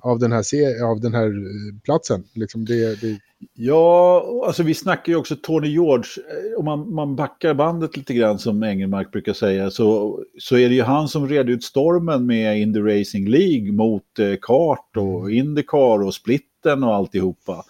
av 0.00 0.18
den 0.18 0.32
här, 0.32 0.44
av 0.84 1.00
den 1.00 1.14
här 1.14 1.26
eh, 1.26 1.80
platsen. 1.84 2.24
Liksom 2.34 2.64
det, 2.64 3.00
det... 3.00 3.18
Ja, 3.54 4.24
alltså 4.46 4.62
vi 4.62 4.74
snackar 4.74 5.12
ju 5.12 5.18
också 5.18 5.36
Tony 5.36 5.68
George. 5.68 6.10
Eh, 6.16 6.58
om 6.58 6.64
man, 6.64 6.94
man 6.94 7.16
backar 7.16 7.54
bandet 7.54 7.96
lite 7.96 8.14
grann 8.14 8.38
som 8.38 8.62
Engelmark 8.62 9.12
brukar 9.12 9.32
säga 9.32 9.70
så, 9.70 10.20
så 10.38 10.56
är 10.56 10.68
det 10.68 10.74
ju 10.74 10.82
han 10.82 11.08
som 11.08 11.28
red 11.28 11.50
ut 11.50 11.64
stormen 11.64 12.26
med 12.26 12.60
Indy 12.60 12.80
Racing 12.80 13.28
League 13.28 13.72
mot 13.72 14.18
eh, 14.18 14.34
kart 14.42 14.96
och 14.96 15.20
mm. 15.20 15.30
Indycar 15.30 16.02
och 16.02 16.14
splitten 16.14 16.84
och 16.84 16.94
alltihopa 16.94 17.64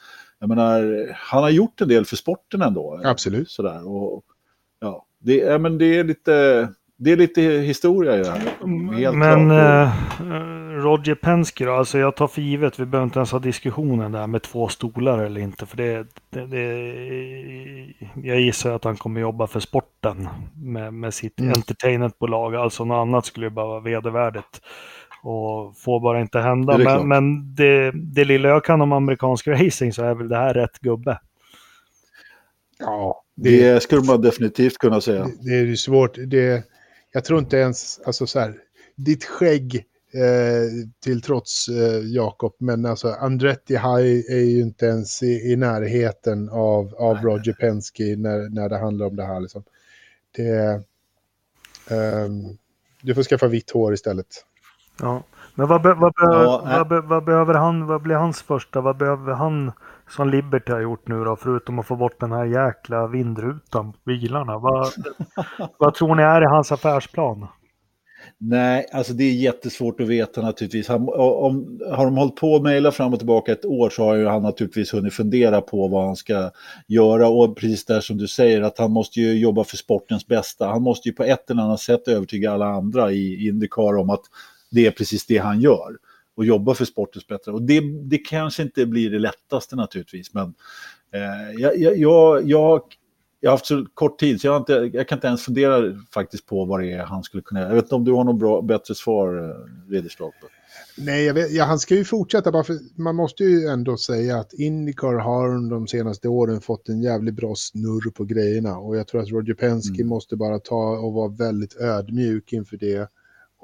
jag 0.45 0.49
menar, 0.49 1.09
han 1.15 1.43
har 1.43 1.51
gjort 1.51 1.81
en 1.81 1.89
del 1.89 2.05
för 2.05 2.17
sporten 2.17 2.63
ändå. 2.63 3.01
Absolut. 3.05 3.51
Sådär. 3.51 3.89
Och, 3.89 4.25
ja, 4.81 5.07
det, 5.19 5.37
ja, 5.37 5.59
men 5.59 5.79
det 5.79 5.99
är 5.99 6.05
lite... 6.05 6.69
Det 6.97 7.13
är 7.13 7.17
lite 7.17 7.43
historia 7.43 8.17
i 8.17 8.23
det 8.23 8.31
här. 8.31 8.41
Helt 8.97 9.17
men 9.17 9.51
eh, 9.51 9.93
Roger 10.83 11.15
Penske 11.15 11.65
då, 11.65 11.73
alltså 11.73 11.99
jag 11.99 12.17
tar 12.17 12.27
för 12.27 12.43
givet, 12.43 12.79
vi 12.79 12.87
behöver 12.87 13.05
inte 13.05 13.19
ens 13.19 13.33
ha 13.33 13.39
diskussionen 13.39 14.13
där 14.13 14.27
med 14.27 14.43
två 14.43 14.69
stolar 14.69 15.19
eller 15.19 15.41
inte. 15.41 15.67
För 15.67 15.77
det, 15.77 16.07
det, 16.31 16.47
det 16.47 16.65
jag 18.23 18.41
gissar 18.41 18.73
att 18.73 18.85
han 18.85 18.97
kommer 18.97 19.21
jobba 19.21 19.47
för 19.47 19.61
sporten 19.61 20.29
med, 20.57 20.95
med 20.95 21.15
sitt 21.15 21.41
mm. 21.41 21.53
entertainmentbolag. 21.57 22.55
Alltså 22.55 22.85
något 22.85 23.03
annat 23.03 23.27
skulle 23.27 23.47
ju 23.47 23.51
bara 23.51 23.67
vara 23.67 23.81
vedervärdigt. 23.81 24.61
Och 25.25 25.77
får 25.79 26.01
bara 26.01 26.21
inte 26.21 26.39
hända. 26.39 26.79
Det 26.79 26.85
men, 26.85 27.09
men 27.09 27.55
det, 27.55 27.93
det 27.95 28.25
lilla 28.25 28.49
jag 28.49 28.65
kan 28.65 28.81
om 28.81 28.93
amerikansk 28.93 29.47
racing 29.49 29.93
så 29.93 30.05
är 30.05 30.15
väl 30.15 30.29
det 30.29 30.37
här 30.37 30.55
rätt 30.55 30.79
gubbe. 30.79 31.21
Ja, 32.79 33.25
det, 33.35 33.73
det 33.73 33.81
skulle 33.81 34.03
man 34.03 34.21
definitivt 34.21 34.79
kunna 34.79 35.01
säga. 35.01 35.25
Det, 35.25 35.51
det 35.51 35.57
är 35.57 35.65
ju 35.65 35.77
svårt. 35.77 36.19
Det, 36.27 36.65
jag 37.13 37.25
tror 37.25 37.39
inte 37.39 37.57
ens, 37.57 38.01
alltså 38.07 38.27
så 38.27 38.41
här, 38.41 38.55
ditt 38.97 39.25
skägg 39.25 39.85
eh, 40.15 40.89
till 41.05 41.23
trots 41.23 41.69
eh, 41.69 42.01
Jakob, 42.05 42.55
men 42.59 42.87
alltså 42.87 43.09
Andretti 43.09 43.75
High 43.75 44.33
är 44.33 44.45
ju 44.45 44.61
inte 44.61 44.87
ens 44.87 45.23
i, 45.23 45.53
i 45.53 45.57
närheten 45.57 46.49
av, 46.49 46.95
av 46.95 47.17
Roger 47.17 47.53
Penske 47.53 48.17
när, 48.17 48.55
när 48.55 48.69
det 48.69 48.79
handlar 48.79 49.07
om 49.07 49.17
det 49.17 49.25
här. 49.25 49.41
Liksom. 49.41 49.65
Det, 50.37 50.83
um, 51.95 52.59
du 53.03 53.15
får 53.15 53.23
skaffa 53.23 53.47
vitt 53.47 53.71
hår 53.71 53.95
istället. 53.95 54.45
Ja, 55.01 55.23
men 55.55 55.69
vad, 55.69 55.83
be, 55.83 55.95
vad, 55.95 56.13
be, 56.13 56.23
ja, 56.23 56.63
vad, 56.65 56.89
be, 56.89 57.01
vad, 57.01 57.25
behöver 57.25 57.55
han, 57.55 57.87
vad 57.87 58.03
blir 58.03 58.15
hans 58.15 58.43
första, 58.43 58.81
vad 58.81 58.97
behöver 58.97 59.33
han 59.33 59.73
som 60.11 60.29
Liberty 60.29 60.73
har 60.73 60.81
gjort 60.81 61.09
nu 61.09 61.25
då, 61.25 61.37
förutom 61.37 61.79
att 61.79 61.87
få 61.87 61.97
bort 61.97 62.21
den 62.21 62.33
här 62.33 62.45
jäkla 62.45 63.07
vindrutan 63.07 63.93
på 63.93 63.99
bilarna? 64.05 64.59
Vad, 64.59 64.89
vad 65.79 65.95
tror 65.95 66.15
ni 66.15 66.23
är 66.23 66.43
i 66.43 66.47
hans 66.47 66.73
affärsplan? 66.73 67.47
Nej, 68.39 68.87
alltså 68.93 69.13
det 69.13 69.25
är 69.25 69.33
jättesvårt 69.33 70.01
att 70.01 70.09
veta 70.09 70.43
naturligtvis. 70.43 70.89
Han, 70.89 71.09
om, 71.09 71.81
har 71.91 72.05
de 72.05 72.17
hållit 72.17 72.37
på 72.37 72.57
att 72.57 72.63
mejla 72.63 72.93
fram 72.93 73.13
och 73.13 73.19
tillbaka 73.19 73.53
ett 73.53 73.65
år 73.65 73.91
så 73.91 74.05
har 74.05 74.15
ju 74.15 74.27
han 74.27 74.43
naturligtvis 74.43 74.95
hunnit 74.95 75.15
fundera 75.15 75.61
på 75.61 75.89
vad 75.89 76.07
han 76.07 76.17
ska 76.17 76.51
göra. 76.87 77.29
Och 77.29 77.57
precis 77.57 77.85
där 77.85 78.01
som 78.01 78.17
du 78.17 78.29
säger, 78.29 78.63
att 78.63 78.79
han 78.79 78.91
måste 78.91 79.21
ju 79.21 79.39
jobba 79.39 79.65
för 79.65 79.77
sportens 79.77 80.27
bästa. 80.27 80.67
Han 80.67 80.83
måste 80.83 81.09
ju 81.09 81.15
på 81.15 81.25
ett 81.25 81.51
eller 81.51 81.63
annat 81.63 81.81
sätt 81.81 82.09
övertyga 82.09 82.53
alla 82.53 82.67
andra 82.67 83.13
i 83.13 83.49
Indycar 83.49 83.97
om 83.97 84.11
att 84.11 84.25
det 84.75 84.87
är 84.87 84.91
precis 84.91 85.27
det 85.27 85.39
han 85.39 85.61
gör 85.61 85.97
och 86.37 86.45
jobbar 86.45 86.75
för 86.75 86.85
sportens 86.85 87.27
bättre. 87.27 87.53
Och 87.53 87.63
det, 87.63 87.81
det 88.03 88.19
kanske 88.19 88.63
inte 88.63 88.87
blir 88.87 89.11
det 89.11 89.19
lättaste 89.19 89.77
naturligtvis, 89.77 90.35
men 90.35 90.55
eh, 91.15 91.61
jag, 91.61 91.79
jag, 91.79 91.99
jag, 91.99 92.43
jag, 92.47 92.81
har 93.43 93.51
haft 93.51 93.67
så 93.67 93.87
kort 93.95 94.19
tid 94.19 94.41
så 94.41 94.47
jag, 94.47 94.57
inte, 94.57 94.91
jag 94.93 95.09
kan 95.09 95.17
inte 95.17 95.27
ens 95.27 95.43
fundera 95.43 96.01
faktiskt 96.15 96.47
på 96.47 96.65
vad 96.65 96.81
det 96.81 96.93
är 96.93 97.05
han 97.05 97.23
skulle 97.23 97.43
kunna 97.43 97.61
göra. 97.61 97.71
Jag 97.71 97.77
vet 97.77 97.85
inte 97.85 97.95
om 97.95 98.05
du 98.05 98.13
har 98.13 98.25
något 98.25 98.39
bra, 98.39 98.63
bättre 98.63 98.95
svar, 98.95 99.37
eh, 99.39 99.91
Ridderstolpe? 99.93 100.47
Nej, 100.99 101.33
vet, 101.33 101.53
ja, 101.53 101.65
han 101.65 101.79
ska 101.79 101.95
ju 101.95 102.05
fortsätta. 102.05 102.53
Bara 102.53 102.65
för, 102.65 102.77
man 102.97 103.17
måste 103.17 103.45
ju 103.45 103.67
ändå 103.67 103.97
säga 103.97 104.37
att 104.37 104.53
Indycar 104.53 105.15
har 105.15 105.71
de 105.71 105.87
senaste 105.87 106.29
åren 106.29 106.61
fått 106.61 106.89
en 106.89 107.03
jävligt 107.03 107.35
bra 107.35 107.55
snurr 107.57 108.11
på 108.11 108.25
grejerna. 108.25 108.79
Och 108.79 108.97
jag 108.97 109.07
tror 109.07 109.21
att 109.21 109.29
Roger 109.29 109.55
Penske 109.55 109.95
mm. 110.03 110.09
måste 110.09 110.37
bara 110.37 110.59
ta 110.59 110.99
och 110.99 111.13
vara 111.13 111.29
väldigt 111.29 111.77
ödmjuk 111.77 112.53
inför 112.53 112.77
det 112.77 113.11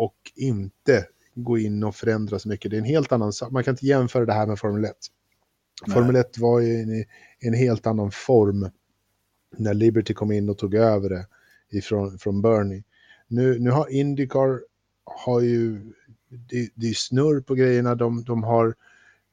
och 0.01 0.33
inte 0.37 1.07
gå 1.35 1.59
in 1.59 1.85
och 1.85 1.97
förändra 1.97 2.39
så 2.39 2.49
mycket. 2.49 2.71
Det 2.71 2.77
är 2.77 2.79
en 2.79 2.85
helt 2.85 3.13
annan 3.13 3.33
sak. 3.33 3.51
Man 3.51 3.65
kan 3.65 3.73
inte 3.73 3.87
jämföra 3.87 4.27
det 4.27 4.33
här 4.33 4.47
med 4.47 4.59
Formel 4.59 4.85
1. 4.85 4.93
Nej. 5.87 5.95
Formel 5.95 6.17
1 6.17 6.39
var 6.39 6.61
i 6.61 6.83
en, 6.83 7.05
en, 7.41 7.55
helt 7.55 7.87
annan 7.87 8.11
form 8.11 8.71
när 9.57 9.75
Liberty 9.75 10.15
kom 10.15 10.33
in 10.33 10.49
och 10.49 10.59
tog 10.59 10.75
över 10.75 11.09
det 11.09 11.27
ifrån, 11.71 12.19
från 12.19 12.43
Bernie. 12.43 12.85
Nu, 13.29 13.59
nu 13.59 13.71
har 13.71 13.89
Indycar 13.93 14.61
har 15.05 15.41
ju, 15.41 15.93
det, 16.29 16.71
det 16.75 16.87
är 16.87 16.95
snurr 16.95 17.41
på 17.41 17.55
grejerna, 17.55 17.95
de, 17.95 18.25
de 18.25 18.43
har 18.43 18.67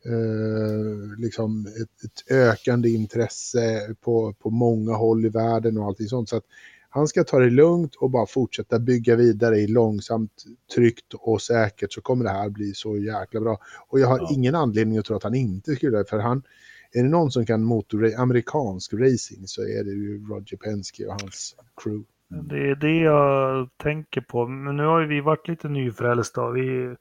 eh, 0.06 1.20
liksom 1.20 1.66
ett, 1.68 2.04
ett, 2.04 2.32
ökande 2.32 2.90
intresse 2.90 3.96
på, 4.02 4.34
på 4.34 4.50
många 4.50 4.94
håll 4.94 5.26
i 5.26 5.30
världen 5.30 5.78
och 5.78 5.86
allting 5.86 6.08
sånt. 6.08 6.30
Så 6.30 6.38
att 6.38 6.46
han 6.98 7.08
ska 7.08 7.24
ta 7.24 7.40
det 7.40 7.50
lugnt 7.50 7.96
och 7.96 8.10
bara 8.10 8.26
fortsätta 8.26 8.80
bygga 8.80 9.16
vidare 9.16 9.58
i 9.58 9.68
långsamt, 9.68 10.44
tryggt 10.76 11.14
och 11.14 11.42
säkert 11.42 11.94
så 11.94 12.02
kommer 12.02 12.24
det 12.24 12.32
här 12.32 12.50
bli 12.50 12.74
så 12.74 12.98
jäkla 12.98 13.40
bra. 13.40 13.58
Och 13.88 14.00
jag 14.00 14.08
har 14.08 14.18
ja. 14.18 14.30
ingen 14.34 14.56
anledning 14.56 14.98
att 14.98 15.06
tro 15.06 15.16
att 15.16 15.24
han 15.24 15.36
inte 15.36 15.76
skulle 15.76 16.06
för 16.06 16.20
han, 16.20 16.44
är 16.92 17.04
det 17.04 17.10
någon 17.10 17.32
som 17.32 17.46
kan 17.46 17.64
motor 17.64 18.16
amerikansk 18.18 18.94
racing 18.94 19.48
så 19.48 19.62
är 19.62 19.84
det 19.84 19.92
ju 19.92 20.26
Roger 20.30 20.58
Penske 20.58 21.06
och 21.06 21.22
hans 21.22 21.56
crew. 21.84 22.08
Det 22.30 22.70
är 22.72 22.76
det 22.76 22.98
jag 22.98 23.70
tänker 23.78 24.22
på. 24.22 24.48
Men 24.48 24.78
nu 24.78 24.84
har 24.84 25.02
ju 25.02 25.08
vi 25.08 25.22
varit 25.22 25.48
lite 25.48 25.70
nyfrälsta. 25.70 26.52
Vi, 26.52 26.96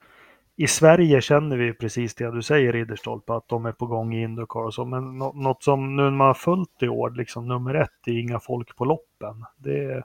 i 0.56 0.66
Sverige 0.66 1.20
känner 1.20 1.56
vi 1.56 1.72
precis 1.72 2.14
det 2.14 2.30
du 2.30 2.42
säger 2.42 2.72
Ridderstolpe, 2.72 3.32
att 3.32 3.48
de 3.48 3.66
är 3.66 3.72
på 3.72 3.86
gång 3.86 4.14
i 4.14 4.22
Indycar 4.22 4.60
och 4.60 4.74
så. 4.74 4.84
Men 4.84 5.18
något 5.18 5.62
som 5.62 5.96
nu 5.96 6.02
när 6.02 6.10
man 6.10 6.26
har 6.26 6.34
följt 6.34 6.82
i 6.82 6.88
år, 6.88 7.10
liksom 7.10 7.48
nummer 7.48 7.74
ett, 7.74 7.90
är 8.06 8.18
inga 8.20 8.40
folk 8.40 8.76
på 8.76 8.84
loppen. 8.84 9.44
Det 9.56 10.02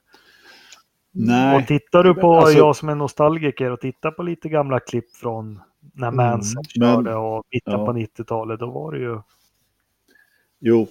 Nej. 1.11 1.57
Och 1.57 1.67
tittar 1.67 2.03
du 2.03 2.13
på, 2.13 2.33
alltså... 2.33 2.57
jag 2.57 2.75
som 2.75 2.89
är 2.89 2.95
nostalgiker, 2.95 3.71
och 3.71 3.79
tittar 3.79 4.11
på 4.11 4.23
lite 4.23 4.49
gamla 4.49 4.79
klipp 4.79 5.15
från 5.15 5.61
när 5.93 6.11
Manson 6.11 6.63
mm, 6.81 6.95
körde 6.95 7.15
och 7.15 7.43
mitten 7.51 7.73
ja. 7.73 7.85
på 7.85 7.93
90-talet, 7.93 8.59
då 8.59 8.71
var 8.71 8.91
det 8.91 8.99
ju... 8.99 9.19
Jo, 10.59 10.87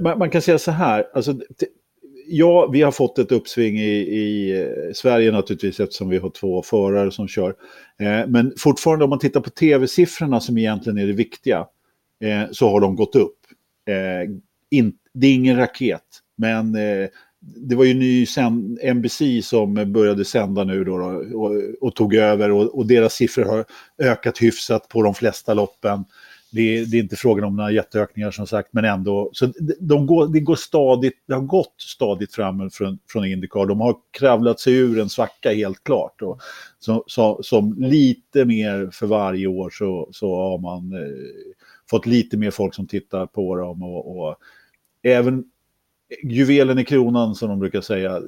man, 0.00 0.18
man, 0.18 0.30
kan 0.30 0.42
säga 0.42 0.58
så 0.58 0.70
här, 0.70 1.04
alltså, 1.14 1.34
ja, 2.26 2.68
vi 2.72 2.82
har 2.82 2.92
fått 2.92 3.18
ett 3.18 3.32
uppsving 3.32 3.78
i, 3.78 3.94
i 3.98 4.60
eh, 4.62 4.92
Sverige 4.94 5.32
naturligtvis 5.32 5.80
eftersom 5.80 6.08
vi 6.08 6.18
har 6.18 6.30
två 6.30 6.62
förare 6.62 7.10
som 7.10 7.28
kör. 7.28 7.54
Eh, 8.00 8.26
men 8.28 8.52
fortfarande 8.58 9.04
om 9.04 9.10
man 9.10 9.18
tittar 9.18 9.40
på 9.40 9.50
tv-siffrorna 9.50 10.40
som 10.40 10.58
egentligen 10.58 10.98
är 10.98 11.06
det 11.06 11.12
viktiga 11.12 11.66
eh, 12.24 12.42
så 12.52 12.68
har 12.68 12.80
de 12.80 12.96
gått 12.96 13.16
upp. 13.16 13.38
Eh, 13.88 14.30
in, 14.70 14.92
det 15.14 15.26
är 15.26 15.34
ingen 15.34 15.56
raket, 15.56 16.02
men 16.36 16.74
eh, 16.74 17.08
det 17.40 17.76
var 17.76 17.84
ju 17.84 17.94
ny 17.94 18.26
NBC 18.94 19.22
som 19.42 19.92
började 19.92 20.24
sända 20.24 20.64
nu 20.64 20.84
då, 20.84 20.98
då 20.98 21.04
och, 21.38 21.52
och, 21.80 21.94
tog 21.94 22.14
över 22.14 22.50
och, 22.50 22.78
och, 22.78 22.86
deras 22.86 23.14
siffror 23.14 23.44
har 23.44 23.64
ökat 23.98 24.42
hyfsat 24.42 24.88
på 24.88 25.02
de 25.02 25.14
flesta 25.14 25.54
loppen. 25.54 26.04
Det, 26.54 26.84
det, 26.84 26.96
är 26.96 27.02
inte 27.02 27.16
frågan 27.16 27.44
om 27.44 27.56
några 27.56 27.70
jätteökningar 27.70 28.30
som 28.30 28.46
sagt, 28.46 28.68
men 28.72 28.84
ändå. 28.84 29.30
Så 29.32 29.52
de 29.80 30.06
går, 30.06 30.28
det, 30.28 30.40
går 30.40 30.56
stadigt, 30.56 31.22
det 31.26 31.34
har 31.34 31.40
gått 31.40 31.74
stadigt 31.78 32.34
fram 32.34 32.70
från, 32.70 32.98
från 33.08 33.24
Indycar. 33.24 33.66
De 33.66 33.80
har 33.80 33.96
kravlat 34.10 34.60
sig 34.60 34.74
ur 34.74 35.00
en 35.00 35.08
svacka 35.08 35.52
helt 35.52 35.84
klart. 35.84 36.22
Och 36.22 36.40
så, 36.78 37.04
så, 37.06 37.42
som 37.42 37.74
lite 37.78 38.44
mer 38.44 38.90
för 38.92 39.06
varje 39.06 39.46
år 39.46 39.70
så, 39.70 40.08
så 40.12 40.36
har 40.36 40.58
man 40.58 40.92
eh, 40.92 41.08
fått 41.90 42.06
lite 42.06 42.36
mer 42.36 42.50
folk 42.50 42.74
som 42.74 42.86
tittar 42.86 43.26
på 43.26 43.56
dem. 43.56 43.82
Och, 43.82 44.18
och 44.18 44.36
även 45.02 45.44
juvelen 46.22 46.78
i 46.78 46.84
kronan 46.84 47.34
som 47.34 47.48
de 47.48 47.58
brukar 47.58 47.80
säga, 47.80 48.20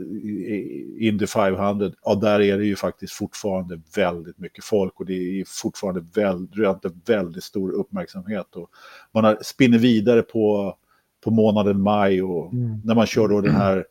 Indy 0.98 1.26
500, 1.26 1.90
ja 2.04 2.14
där 2.14 2.40
är 2.40 2.58
det 2.58 2.64
ju 2.64 2.76
faktiskt 2.76 3.12
fortfarande 3.12 3.80
väldigt 3.96 4.38
mycket 4.38 4.64
folk 4.64 5.00
och 5.00 5.06
det 5.06 5.40
är 5.40 5.44
fortfarande 5.46 6.04
väldigt, 6.14 7.08
väldigt 7.08 7.44
stor 7.44 7.72
uppmärksamhet. 7.72 8.56
Och 8.56 8.70
man 9.12 9.24
har, 9.24 9.38
spinner 9.42 9.78
vidare 9.78 10.22
på, 10.22 10.76
på 11.24 11.30
månaden 11.30 11.80
maj 11.80 12.22
och 12.22 12.52
mm. 12.52 12.80
när 12.84 12.94
man 12.94 13.06
kör 13.06 13.28
då 13.28 13.40
den 13.40 13.54
här 13.54 13.84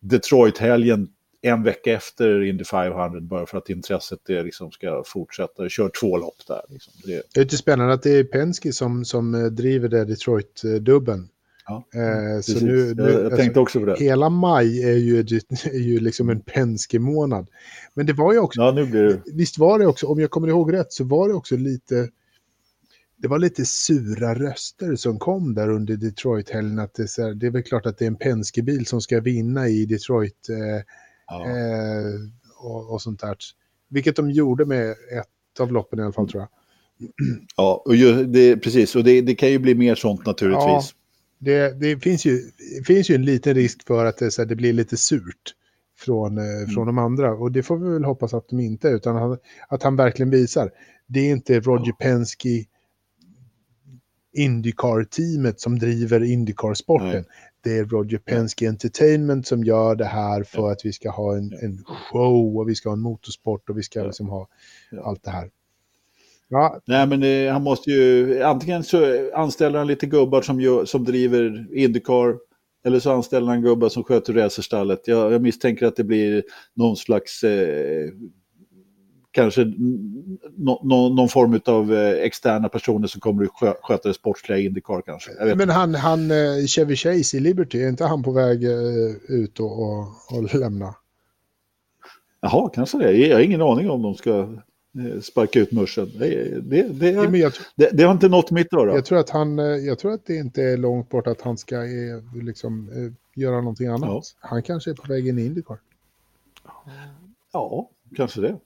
Detroit-helgen 0.00 1.08
en 1.42 1.62
vecka 1.62 1.92
efter 1.92 2.42
Indy 2.42 2.64
500 2.64 3.20
bara 3.20 3.46
för 3.46 3.58
att 3.58 3.70
intresset 3.70 4.18
det 4.26 4.42
liksom 4.42 4.70
ska 4.70 5.02
fortsätta. 5.06 5.68
Kör 5.68 5.90
två 6.00 6.16
lopp 6.16 6.46
där. 6.48 6.62
Liksom. 6.68 6.92
Det... 7.04 7.22
det 7.34 7.40
är 7.40 7.44
lite 7.44 7.56
spännande 7.56 7.94
att 7.94 8.02
det 8.02 8.18
är 8.18 8.24
Penske 8.24 8.72
som, 8.72 9.04
som 9.04 9.34
eh, 9.34 9.44
driver 9.44 9.88
det 9.88 10.04
Detroit-dubben. 10.04 11.28
Ja, 11.68 11.86
eh, 11.94 12.40
så 12.40 12.64
nu, 12.64 12.94
nu, 12.94 13.02
jag, 13.02 13.24
jag 13.24 13.36
tänkte 13.36 13.60
också 13.60 13.80
på 13.80 13.86
det. 13.86 13.96
Hela 13.98 14.28
maj 14.28 14.82
är 14.82 14.96
ju, 14.96 15.18
är 15.18 15.78
ju 15.78 16.00
liksom 16.00 16.30
en 16.30 16.40
Penske-månad. 16.40 17.48
Men 17.94 18.06
det 18.06 18.12
var 18.12 18.32
ju 18.32 18.38
också... 18.38 18.60
Ja, 18.60 18.72
nu 18.72 18.86
blir 18.86 19.02
det... 19.02 19.20
Visst 19.34 19.58
var 19.58 19.78
det 19.78 19.86
också, 19.86 20.06
om 20.06 20.20
jag 20.20 20.30
kommer 20.30 20.48
ihåg 20.48 20.72
rätt, 20.72 20.92
så 20.92 21.04
var 21.04 21.28
det 21.28 21.34
också 21.34 21.56
lite... 21.56 22.08
Det 23.18 23.28
var 23.28 23.38
lite 23.38 23.64
sura 23.64 24.34
röster 24.34 24.96
som 24.96 25.18
kom 25.18 25.54
där 25.54 25.68
under 25.68 25.96
Detroit-helgen. 25.96 26.78
Att 26.78 26.94
det, 26.94 27.02
är, 27.02 27.34
det 27.34 27.46
är 27.46 27.50
väl 27.50 27.62
klart 27.62 27.86
att 27.86 27.98
det 27.98 28.04
är 28.04 28.06
en 28.06 28.16
Penske-bil 28.16 28.86
som 28.86 29.00
ska 29.00 29.20
vinna 29.20 29.68
i 29.68 29.86
Detroit 29.86 30.48
eh, 30.48 30.82
ja. 31.26 31.46
eh, 31.46 32.20
och, 32.58 32.92
och, 32.92 33.02
sånt 33.02 33.20
där. 33.20 33.36
Vilket 33.88 34.16
de 34.16 34.30
gjorde 34.30 34.66
med 34.66 34.90
ett 34.90 35.60
av 35.60 35.72
loppen 35.72 35.98
i 35.98 36.02
alla 36.02 36.12
fall 36.12 36.28
tror 36.28 36.42
jag. 36.42 36.48
Ja, 37.56 37.82
och 37.84 37.96
ju, 37.96 38.24
det, 38.24 38.56
precis. 38.56 38.96
Och 38.96 39.04
det, 39.04 39.20
det, 39.20 39.34
kan 39.34 39.50
ju 39.50 39.58
bli 39.58 39.74
mer 39.74 39.94
sånt 39.94 40.26
naturligtvis. 40.26 40.94
Ja, 41.38 41.52
det, 41.52 41.80
det, 41.80 42.00
finns 42.00 42.24
ju, 42.24 42.42
det 42.78 42.84
finns 42.86 43.10
ju 43.10 43.14
en 43.14 43.24
liten 43.24 43.54
risk 43.54 43.86
för 43.86 44.04
att 44.04 44.18
det, 44.18 44.38
här, 44.38 44.44
det 44.44 44.56
blir 44.56 44.72
lite 44.72 44.96
surt 44.96 45.54
från, 45.98 46.38
eh, 46.38 46.44
mm. 46.44 46.70
från 46.70 46.86
de 46.86 46.98
andra. 46.98 47.34
Och 47.34 47.52
det 47.52 47.62
får 47.62 47.76
vi 47.76 47.88
väl 47.92 48.04
hoppas 48.04 48.34
att 48.34 48.48
de 48.48 48.60
inte 48.60 48.88
utan 48.88 49.16
att, 49.16 49.40
att 49.68 49.82
han 49.82 49.96
verkligen 49.96 50.30
visar. 50.30 50.70
Det 51.06 51.20
är 51.20 51.30
inte 51.30 51.60
Roger 51.60 51.92
Penske 51.92 52.64
Indycar-teamet 54.36 55.60
som 55.60 55.78
driver 55.78 56.24
Indycar-sporten. 56.24 57.24
Det 57.60 57.78
är 57.78 57.84
Roger 57.84 58.18
Penske 58.18 58.68
Entertainment 58.68 59.46
som 59.46 59.64
gör 59.64 59.94
det 59.94 60.04
här 60.04 60.42
för 60.42 60.72
att 60.72 60.84
vi 60.84 60.92
ska 60.92 61.10
ha 61.10 61.36
en, 61.36 61.52
en 61.52 61.84
show 61.84 62.56
och 62.56 62.68
vi 62.68 62.74
ska 62.74 62.88
ha 62.88 62.94
en 62.94 63.00
motorsport 63.00 63.70
och 63.70 63.78
vi 63.78 63.82
ska 63.82 64.02
liksom 64.02 64.28
ha 64.28 64.48
allt 65.02 65.24
det 65.24 65.30
här. 65.30 65.50
Ja. 66.48 66.80
Nej, 66.84 67.06
men 67.06 67.22
eh, 67.22 67.52
han 67.52 67.62
måste 67.62 67.90
ju, 67.90 68.42
antingen 68.42 68.84
så 68.84 69.30
anställer 69.34 69.78
han 69.78 69.86
lite 69.86 70.06
gubbar 70.06 70.42
som, 70.42 70.60
gör, 70.60 70.84
som 70.84 71.04
driver 71.04 71.66
Indycar, 71.76 72.36
eller 72.84 73.00
så 73.00 73.12
anställer 73.12 73.46
han 73.46 73.62
gubbar 73.62 73.88
som 73.88 74.04
sköter 74.04 74.32
racerstallet. 74.32 75.08
Jag, 75.08 75.32
jag 75.32 75.42
misstänker 75.42 75.86
att 75.86 75.96
det 75.96 76.04
blir 76.04 76.44
någon 76.74 76.96
slags, 76.96 77.44
eh, 77.44 78.08
kanske 79.30 79.64
no, 79.64 80.80
no, 80.82 81.14
någon 81.14 81.28
form 81.28 81.60
av 81.66 81.94
eh, 81.94 82.24
externa 82.24 82.68
personer 82.68 83.06
som 83.06 83.20
kommer 83.20 83.44
att 83.44 83.78
sköta 83.82 84.08
det 84.08 84.14
sportsliga 84.14 84.58
Indycar 84.58 85.02
kanske. 85.06 85.30
Men 85.56 85.70
han, 85.70 85.94
han, 85.94 86.30
eh, 86.30 86.66
Chevy 86.66 86.96
Chase 86.96 87.36
i 87.36 87.40
Liberty, 87.40 87.82
är 87.82 87.88
inte 87.88 88.04
han 88.04 88.22
på 88.22 88.32
väg 88.32 88.64
ut 89.28 89.60
och, 89.60 89.82
och, 89.82 90.06
och 90.32 90.54
lämna? 90.54 90.94
Jaha, 92.40 92.70
kanske 92.74 92.98
det. 92.98 93.12
Jag 93.12 93.36
har 93.36 93.42
ingen 93.42 93.62
aning 93.62 93.90
om 93.90 94.02
de 94.02 94.14
ska 94.14 94.48
sparka 95.22 95.60
ut 95.60 95.72
muschen. 95.72 96.10
Det, 96.18 96.60
det, 96.62 96.82
det, 96.82 97.10
ja, 97.10 97.50
det, 97.74 97.90
det, 97.92 98.02
har 98.02 98.12
inte 98.12 98.28
nått 98.28 98.50
mitt 98.50 98.72
öra. 98.72 98.94
Jag 98.94 99.04
tror, 99.04 99.18
att 99.18 99.30
han, 99.30 99.58
eh, 99.58 99.64
jag 99.64 99.98
tror 99.98 100.12
att 100.12 100.26
det 100.26 100.36
inte 100.36 100.62
är 100.62 100.76
långt 100.76 101.08
bort 101.08 101.26
att 101.26 101.40
han 101.40 101.58
ska 101.58 101.76
eh, 101.76 102.42
liksom, 102.42 102.90
göra 103.34 103.56
någonting 103.56 103.86
annat. 103.86 104.10
Ja. 104.10 104.22
Han 104.48 104.62
kanske 104.62 104.90
är 104.90 104.94
på 104.94 105.12
väg 105.12 105.28
in 105.28 105.38
i 105.38 105.46
Indycar. 105.46 105.78
Ja, 107.52 107.90
kanske 108.16 108.40
det. 108.40 108.56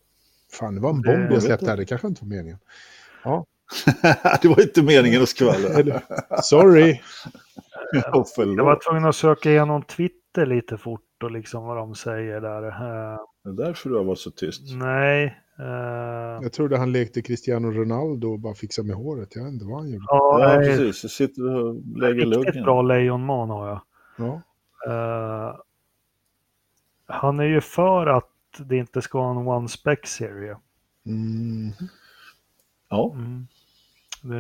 Fan, 0.53 0.75
det 0.75 0.81
var 0.81 0.91
en 0.91 1.03
bomb 1.03 1.33
jag 1.33 1.43
släppte 1.43 1.67
här. 1.67 1.77
Det 1.77 1.85
kanske 1.85 2.07
inte 2.07 2.25
var 2.25 2.29
meningen. 2.29 2.59
Ja. 3.25 3.47
det 4.43 4.49
var 4.49 4.61
inte 4.61 4.83
meningen 4.83 5.23
att 5.23 5.29
skvallra. 5.29 6.01
Sorry. 6.43 7.01
jag 8.37 8.65
var 8.65 8.91
tvungen 8.91 9.05
att 9.05 9.17
söka 9.17 9.51
igenom 9.51 9.83
Twitter 9.83 10.47
lite 10.47 10.79
fort 10.79 11.23
och 11.23 11.31
liksom 11.31 11.65
vad 11.65 11.77
de 11.77 11.95
säger 11.95 12.41
där. 12.41 12.63
Det 13.45 13.63
är 13.63 13.67
därför 13.67 13.91
du 13.91 13.97
har 13.97 14.05
varit 14.05 14.19
så 14.19 14.31
tyst. 14.31 14.63
Nej, 14.75 15.39
Uh, 15.61 16.43
jag 16.43 16.53
trodde 16.53 16.79
han 16.79 16.93
lekte 16.93 17.23
Cristiano 17.23 17.71
Ronaldo 17.71 18.29
och 18.29 18.39
bara 18.39 18.55
fixade 18.55 18.89
med 18.89 18.97
håret. 18.97 19.37
Jag 19.37 19.45
vet 19.45 19.53
inte 19.53 19.65
vad 19.65 19.79
han 19.79 19.91
gjorde. 19.91 20.05
Ja, 20.09 20.55
ja 20.55 20.59
precis. 20.59 21.05
Jag 21.05 21.11
sitter 21.11 21.57
och 21.57 21.75
lägger 21.97 22.27
luggen. 22.27 22.45
Riktigt 22.45 22.65
bra 22.65 22.83
lejonman 22.83 23.51
har 23.51 23.69
jag. 23.69 23.81
Ja. 24.19 24.43
Uh, 24.89 25.57
han 27.07 27.41
är 27.41 27.45
ju 27.45 27.61
för 27.61 28.07
att 28.07 28.31
det 28.59 28.77
inte 28.77 29.03
ska 29.03 29.19
vara 29.19 29.31
en 29.31 29.49
one 29.49 29.69
spec 29.69 29.99
serie. 30.05 30.57
Mm. 31.07 31.73
Ja. 32.89 33.13
Mm. 33.15 33.47
Det, 34.23 34.35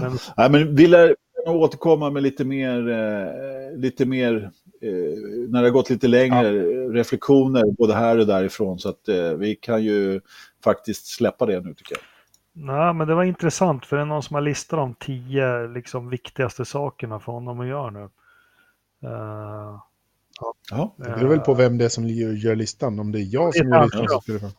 men... 0.00 0.18
Nej, 0.36 0.50
men 0.50 0.74
vi 0.74 0.86
lär 0.86 1.16
återkomma 1.54 2.10
med 2.10 2.22
lite 2.22 2.44
mer, 2.44 2.88
eh, 2.88 3.78
lite 3.78 4.06
mer 4.06 4.50
eh, 4.80 4.90
när 5.48 5.62
det 5.62 5.68
har 5.68 5.72
gått 5.72 5.90
lite 5.90 6.08
längre 6.08 6.52
ja. 6.52 6.92
reflektioner 6.92 7.64
både 7.78 7.94
här 7.94 8.18
och 8.18 8.26
därifrån. 8.26 8.78
Så 8.78 8.88
att 8.88 9.08
eh, 9.08 9.32
vi 9.32 9.54
kan 9.56 9.84
ju 9.84 10.20
faktiskt 10.64 11.06
släppa 11.06 11.46
det 11.46 11.60
nu 11.60 11.74
tycker 11.74 11.96
jag. 11.96 12.02
Nej, 12.58 12.94
men 12.94 13.08
det 13.08 13.14
var 13.14 13.24
intressant 13.24 13.86
för 13.86 13.96
det 13.96 14.02
är 14.02 14.06
någon 14.06 14.22
som 14.22 14.34
har 14.34 14.40
listat 14.40 14.78
de 14.78 14.94
tio 14.94 15.66
liksom, 15.66 16.08
viktigaste 16.08 16.64
sakerna 16.64 17.20
för 17.20 17.32
honom 17.32 17.60
att 17.60 17.66
göra 17.66 17.90
nu. 17.90 18.08
Uh, 19.04 19.80
ja. 20.70 20.94
Det 20.96 21.04
beror 21.04 21.28
väl 21.28 21.40
på 21.40 21.54
vem 21.54 21.78
det 21.78 21.84
är 21.84 21.88
som 21.88 22.08
gör 22.08 22.56
listan. 22.56 22.98
Om 22.98 23.12
det 23.12 23.18
är 23.18 23.28
jag 23.34 23.54
som 23.54 23.68
gör 23.68 23.84
listan. 23.84 24.50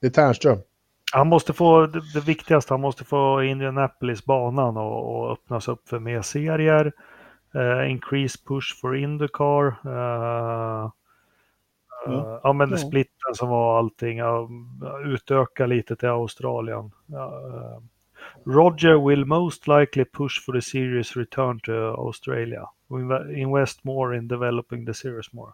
Det 0.00 0.06
är 0.06 0.10
Tärnström. 0.10 0.58
Han 1.14 1.28
måste 1.28 1.52
få, 1.52 1.86
det, 1.86 2.00
det 2.14 2.20
viktigaste, 2.20 2.74
han 2.74 2.80
måste 2.80 3.04
få 3.04 3.42
Indianapolis-banan 3.42 4.76
och, 4.76 5.16
och 5.16 5.32
öppnas 5.32 5.68
upp 5.68 5.88
för 5.88 5.98
mer 5.98 6.22
serier. 6.22 6.92
Uh, 7.54 7.90
increase 7.90 8.38
push 8.48 8.80
for 8.80 8.96
Indycar. 8.96 9.66
Uh, 9.86 10.90
uh, 12.08 12.38
ja, 12.42 12.52
men 12.52 12.70
ja. 12.70 12.76
splitten 12.76 13.34
som 13.34 13.48
var 13.48 13.78
allting. 13.78 14.20
utöka 15.04 15.66
lite 15.66 15.96
till 15.96 16.08
Australien. 16.08 16.90
Roger 18.46 19.08
will 19.08 19.24
most 19.24 19.68
likely 19.68 20.04
push 20.04 20.44
for 20.46 20.52
the 20.52 20.62
series 20.62 21.16
return 21.16 21.60
to 21.60 21.72
Australia. 22.08 22.68
Invest 23.36 23.84
more 23.84 24.16
in 24.16 24.28
developing 24.28 24.86
the 24.86 24.94
series 24.94 25.32
more. 25.32 25.52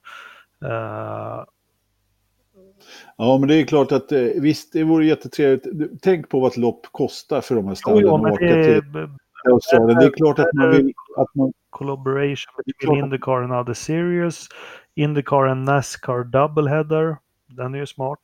Ja, 3.16 3.38
men 3.38 3.48
det 3.48 3.54
är 3.54 3.64
klart 3.64 3.92
att 3.92 4.12
visst, 4.36 4.72
det 4.72 4.84
vore 4.84 5.06
jättetrevligt. 5.06 5.66
Tänk 6.02 6.28
på 6.28 6.40
vad 6.40 6.50
ett 6.50 6.56
lopp 6.56 6.86
kostar 6.92 7.40
för 7.40 7.54
de 7.54 7.68
här 7.68 7.74
stallen. 7.74 8.02
Jo, 8.02 8.28
jo, 8.28 8.36
det, 8.38 9.10
Australien. 9.44 9.98
Det 9.98 10.04
är 10.04 10.10
klart 10.10 10.38
att 10.38 10.52
man 10.54 10.70
vill... 10.70 10.92
Att 11.16 11.34
man... 11.34 11.52
Collaboration 11.70 12.52
between 12.66 13.04
Indycar 13.04 13.42
and 13.42 13.52
other 13.52 13.74
series. 13.74 14.48
Indycar 14.94 15.46
and 15.46 15.64
Nascar 15.64 16.24
doubleheader. 16.24 17.16
Den 17.46 17.74
är 17.74 17.78
ju 17.78 17.86
smart. 17.86 18.18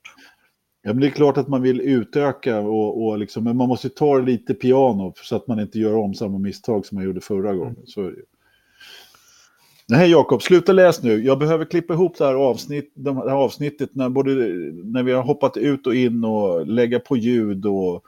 Ja, 0.82 0.92
men 0.92 1.00
det 1.00 1.06
är 1.06 1.10
klart 1.10 1.36
att 1.36 1.48
man 1.48 1.62
vill 1.62 1.80
utöka, 1.80 2.60
och, 2.60 3.06
och 3.06 3.18
liksom, 3.18 3.44
men 3.44 3.56
man 3.56 3.68
måste 3.68 3.88
ta 3.88 4.18
det 4.18 4.24
lite 4.24 4.54
piano 4.54 5.12
så 5.16 5.36
att 5.36 5.46
man 5.46 5.60
inte 5.60 5.78
gör 5.78 5.96
om 5.96 6.14
samma 6.14 6.38
misstag 6.38 6.86
som 6.86 6.96
man 6.96 7.04
gjorde 7.04 7.20
förra 7.20 7.54
gången. 7.54 7.74
Mm. 7.74 7.86
Så 7.86 8.00
är 8.00 8.10
det. 8.10 8.22
Nej, 9.88 10.10
Jakob, 10.10 10.42
sluta 10.42 10.72
läs 10.72 11.02
nu. 11.02 11.24
Jag 11.24 11.38
behöver 11.38 11.64
klippa 11.64 11.94
ihop 11.94 12.18
det 12.18 12.24
här, 12.24 12.34
avsnitt, 12.34 12.92
det 12.94 13.14
här 13.14 13.30
avsnittet 13.30 13.94
när, 13.94 14.08
både, 14.08 14.30
när 14.84 15.02
vi 15.02 15.12
har 15.12 15.22
hoppat 15.22 15.56
ut 15.56 15.86
och 15.86 15.94
in 15.94 16.24
och 16.24 16.66
lägga 16.66 17.00
på 17.00 17.16
ljud 17.16 17.66
och 17.66 18.04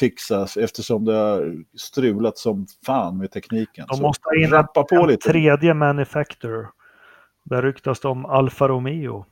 fixas 0.00 0.56
eftersom 0.56 1.04
det 1.04 1.14
har 1.14 1.64
strulat 1.78 2.38
som 2.38 2.66
fan 2.86 3.18
med 3.18 3.30
tekniken. 3.30 3.86
De 3.88 4.02
måste 4.02 4.28
ha 4.28 4.34
in 4.36 4.66
på 4.74 4.86
en 4.96 5.08
lite. 5.08 5.28
tredje 5.30 5.74
manufacturer. 5.74 6.66
Där 7.44 7.62
ryktas 7.62 8.00
det 8.00 8.08
om 8.08 8.26
Alfa 8.26 8.68
Romeo. 8.68 9.24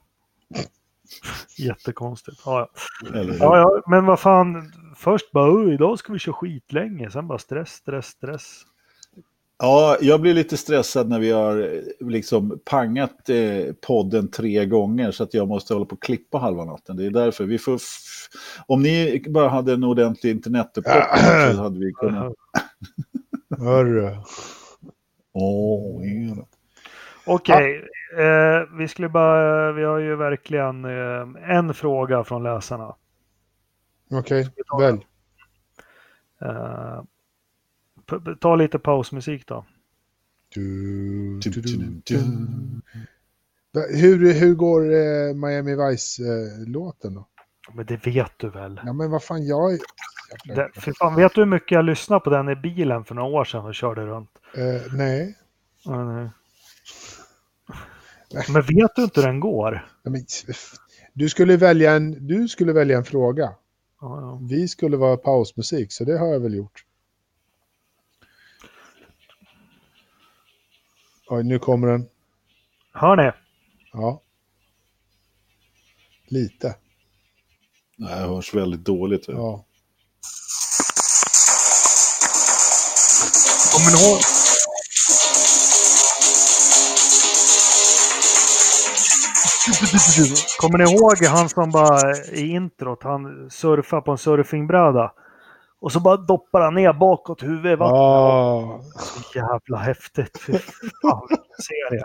Jättekonstigt. 1.59 2.43
Ja, 2.45 2.69
ja. 3.15 3.23
Ja, 3.39 3.57
ja, 3.59 3.83
men 3.87 4.07
vad 4.07 4.21
fan. 4.21 4.73
Först 4.97 5.33
bara, 5.33 5.53
"Oj, 5.53 5.75
idag 5.75 5.99
ska 5.99 6.13
vi 6.13 6.19
köra 6.19 6.35
skitlänge. 6.35 7.11
Sen 7.11 7.29
bara 7.29 7.39
stress, 7.39 7.69
stress, 7.71 8.07
stress. 8.07 8.63
Ja, 9.63 9.97
jag 10.01 10.21
blir 10.21 10.35
lite 10.35 10.57
stressad 10.57 11.09
när 11.09 11.21
vi 11.21 11.31
har 11.33 11.61
eh, 11.61 12.09
liksom 12.09 12.61
pangat 12.65 13.29
eh, 13.29 13.75
podden 13.87 14.31
tre 14.31 14.67
gånger 14.67 15.11
så 15.11 15.23
att 15.23 15.35
jag 15.35 15.49
måste 15.49 15.75
hålla 15.75 15.87
på 15.87 15.95
och 15.95 16.03
klippa 16.03 16.39
halva 16.39 16.65
natten. 16.65 16.97
Det 16.97 17.07
är 17.07 17.11
därför 17.11 17.45
vi 17.45 17.59
får... 17.59 17.75
F- 17.75 18.29
om 18.67 18.83
ni 18.83 19.25
bara 19.29 19.49
hade 19.49 19.73
en 19.73 19.85
ordentlig 19.85 20.31
internetuppkoppling 20.31 21.55
så 21.57 21.63
hade 21.63 21.79
vi 21.79 21.93
kunnat... 21.93 22.35
Hörru. 23.59 24.17
Åh. 25.33 26.03
Okej, 27.27 27.89
eh, 28.19 28.77
vi 28.79 28.89
skulle 28.89 29.09
bara, 29.09 29.73
vi 29.73 29.85
har 29.85 29.99
ju 29.99 30.17
verkligen 30.17 30.85
eh, 30.85 31.57
en 31.57 31.75
fråga 31.75 32.25
från 32.25 32.43
läsarna. 32.43 32.95
Okej, 34.11 34.45
p- 34.45 34.51
p- 34.57 34.63
ta 38.41 38.57
lite 38.57 38.79
pausmusik 38.79 39.47
då. 39.47 39.65
Du, 40.55 41.41
Du, 41.41 41.61
du. 42.05 42.19
Hur, 43.91 44.33
hur 44.33 44.55
går 44.55 44.93
eh, 44.93 45.35
Miami 45.35 45.77
Vice-låten 45.77 47.15
då? 47.15 47.27
Men 47.75 47.87
det 47.87 48.07
vet 48.07 48.33
du 48.37 48.51
väl? 48.51 48.81
Ja, 48.85 48.93
men 48.93 49.11
vad 49.11 49.23
fan, 49.23 49.47
jag... 49.47 49.73
Jävlar. 49.73 50.71
Det, 50.75 50.81
för 50.81 50.93
fan, 50.93 51.17
vet 51.17 51.35
du 51.35 51.41
hur 51.41 51.47
mycket 51.47 51.71
jag 51.71 51.85
lyssnade 51.85 52.21
på 52.21 52.31
den 52.31 52.49
i 52.49 52.57
bilen 52.57 53.05
för 53.05 53.15
några 53.15 53.29
år 53.29 53.45
sedan 53.45 53.65
och 53.65 53.75
körde 53.75 54.07
runt? 54.07 54.31
Eh, 54.57 54.93
nej. 54.93 55.39
Ja, 55.85 56.05
nej. 56.05 56.31
Men 58.49 58.63
vet 58.63 58.97
du 58.97 59.03
inte 59.03 59.21
hur 59.21 59.27
den 59.27 59.41
går? 59.41 59.89
Ja, 60.03 60.11
men, 60.11 60.25
du, 61.13 61.29
skulle 61.29 61.57
välja 61.57 61.93
en, 61.93 62.27
du 62.27 62.49
skulle 62.49 62.73
välja 62.73 62.99
en 62.99 63.05
fråga. 63.05 63.55
Ja, 64.01 64.21
ja. 64.21 64.41
Vi 64.51 64.69
skulle 64.69 64.97
vara 64.97 65.17
pausmusik, 65.17 65.93
så 65.93 66.05
det 66.05 66.19
har 66.19 66.27
jag 66.27 66.41
väl 66.41 66.55
gjort. 66.55 66.85
Oj, 71.33 71.45
nu 71.45 71.59
kommer 71.59 71.89
den. 71.89 72.09
Hör 72.93 73.17
ni? 73.17 73.33
Ja. 73.93 74.23
Lite. 76.29 76.75
Det 77.97 78.09
här 78.09 78.27
hörs 78.29 78.55
väldigt 78.55 78.85
dåligt. 78.85 79.29
Ja. 79.29 79.35
Ja. 79.35 79.65
Kommer 83.73 83.91
ni 83.91 84.03
ihåg? 84.03 84.21
Kommer 90.61 90.79
ni 90.79 90.85
ihåg 90.85 91.25
han 91.25 91.49
som 91.49 91.71
bara 91.71 92.17
i 92.33 92.47
introt, 92.51 93.03
han 93.03 93.51
surfar 93.51 94.01
på 94.01 94.11
en 94.11 94.19
surfingbräda. 94.19 95.13
Och 95.81 95.93
så 95.93 96.01
bara 96.01 96.17
doppar 96.17 96.61
han 96.61 96.75
ner 96.75 96.93
bakåt 96.93 97.43
huvudet 97.43 97.73
i 97.73 97.77
vattnet. 97.77 98.01
Ah, 98.01 98.81
Så 98.99 99.39
jävla 99.39 99.79
häftigt. 99.79 100.39
Fy 100.47 100.53
fan, 101.03 101.27
vilken 101.29 101.63
serie. 101.63 102.05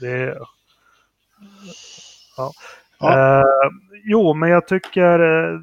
Det 0.00 0.10
är... 0.12 0.38
Ja. 2.36 2.52
Ja. 3.00 3.38
Eh, 3.40 3.44
jo, 4.04 4.34
men 4.34 4.48
jag 4.50 4.68
tycker 4.68 5.18
eh, 5.52 5.60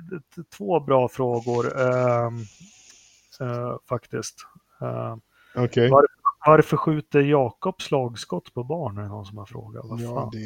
två 0.58 0.80
bra 0.80 1.08
frågor 1.10 1.80
eh, 1.82 2.26
eh, 3.40 3.76
faktiskt. 3.90 4.36
Eh, 4.82 5.16
Okej. 5.64 5.90
Var- 5.90 6.06
varför 6.46 6.78
skjuter 6.78 7.22
Jakob 7.22 7.82
slagskott 7.82 8.54
på 8.54 8.64
barn? 8.64 8.98
Är 8.98 9.02
det 9.02 9.08
någon 9.08 9.26
som 9.26 9.38
har 9.38 9.46
frågat. 9.46 9.86
Vad 9.86 10.00
Ja, 10.02 10.32
det 10.34 10.44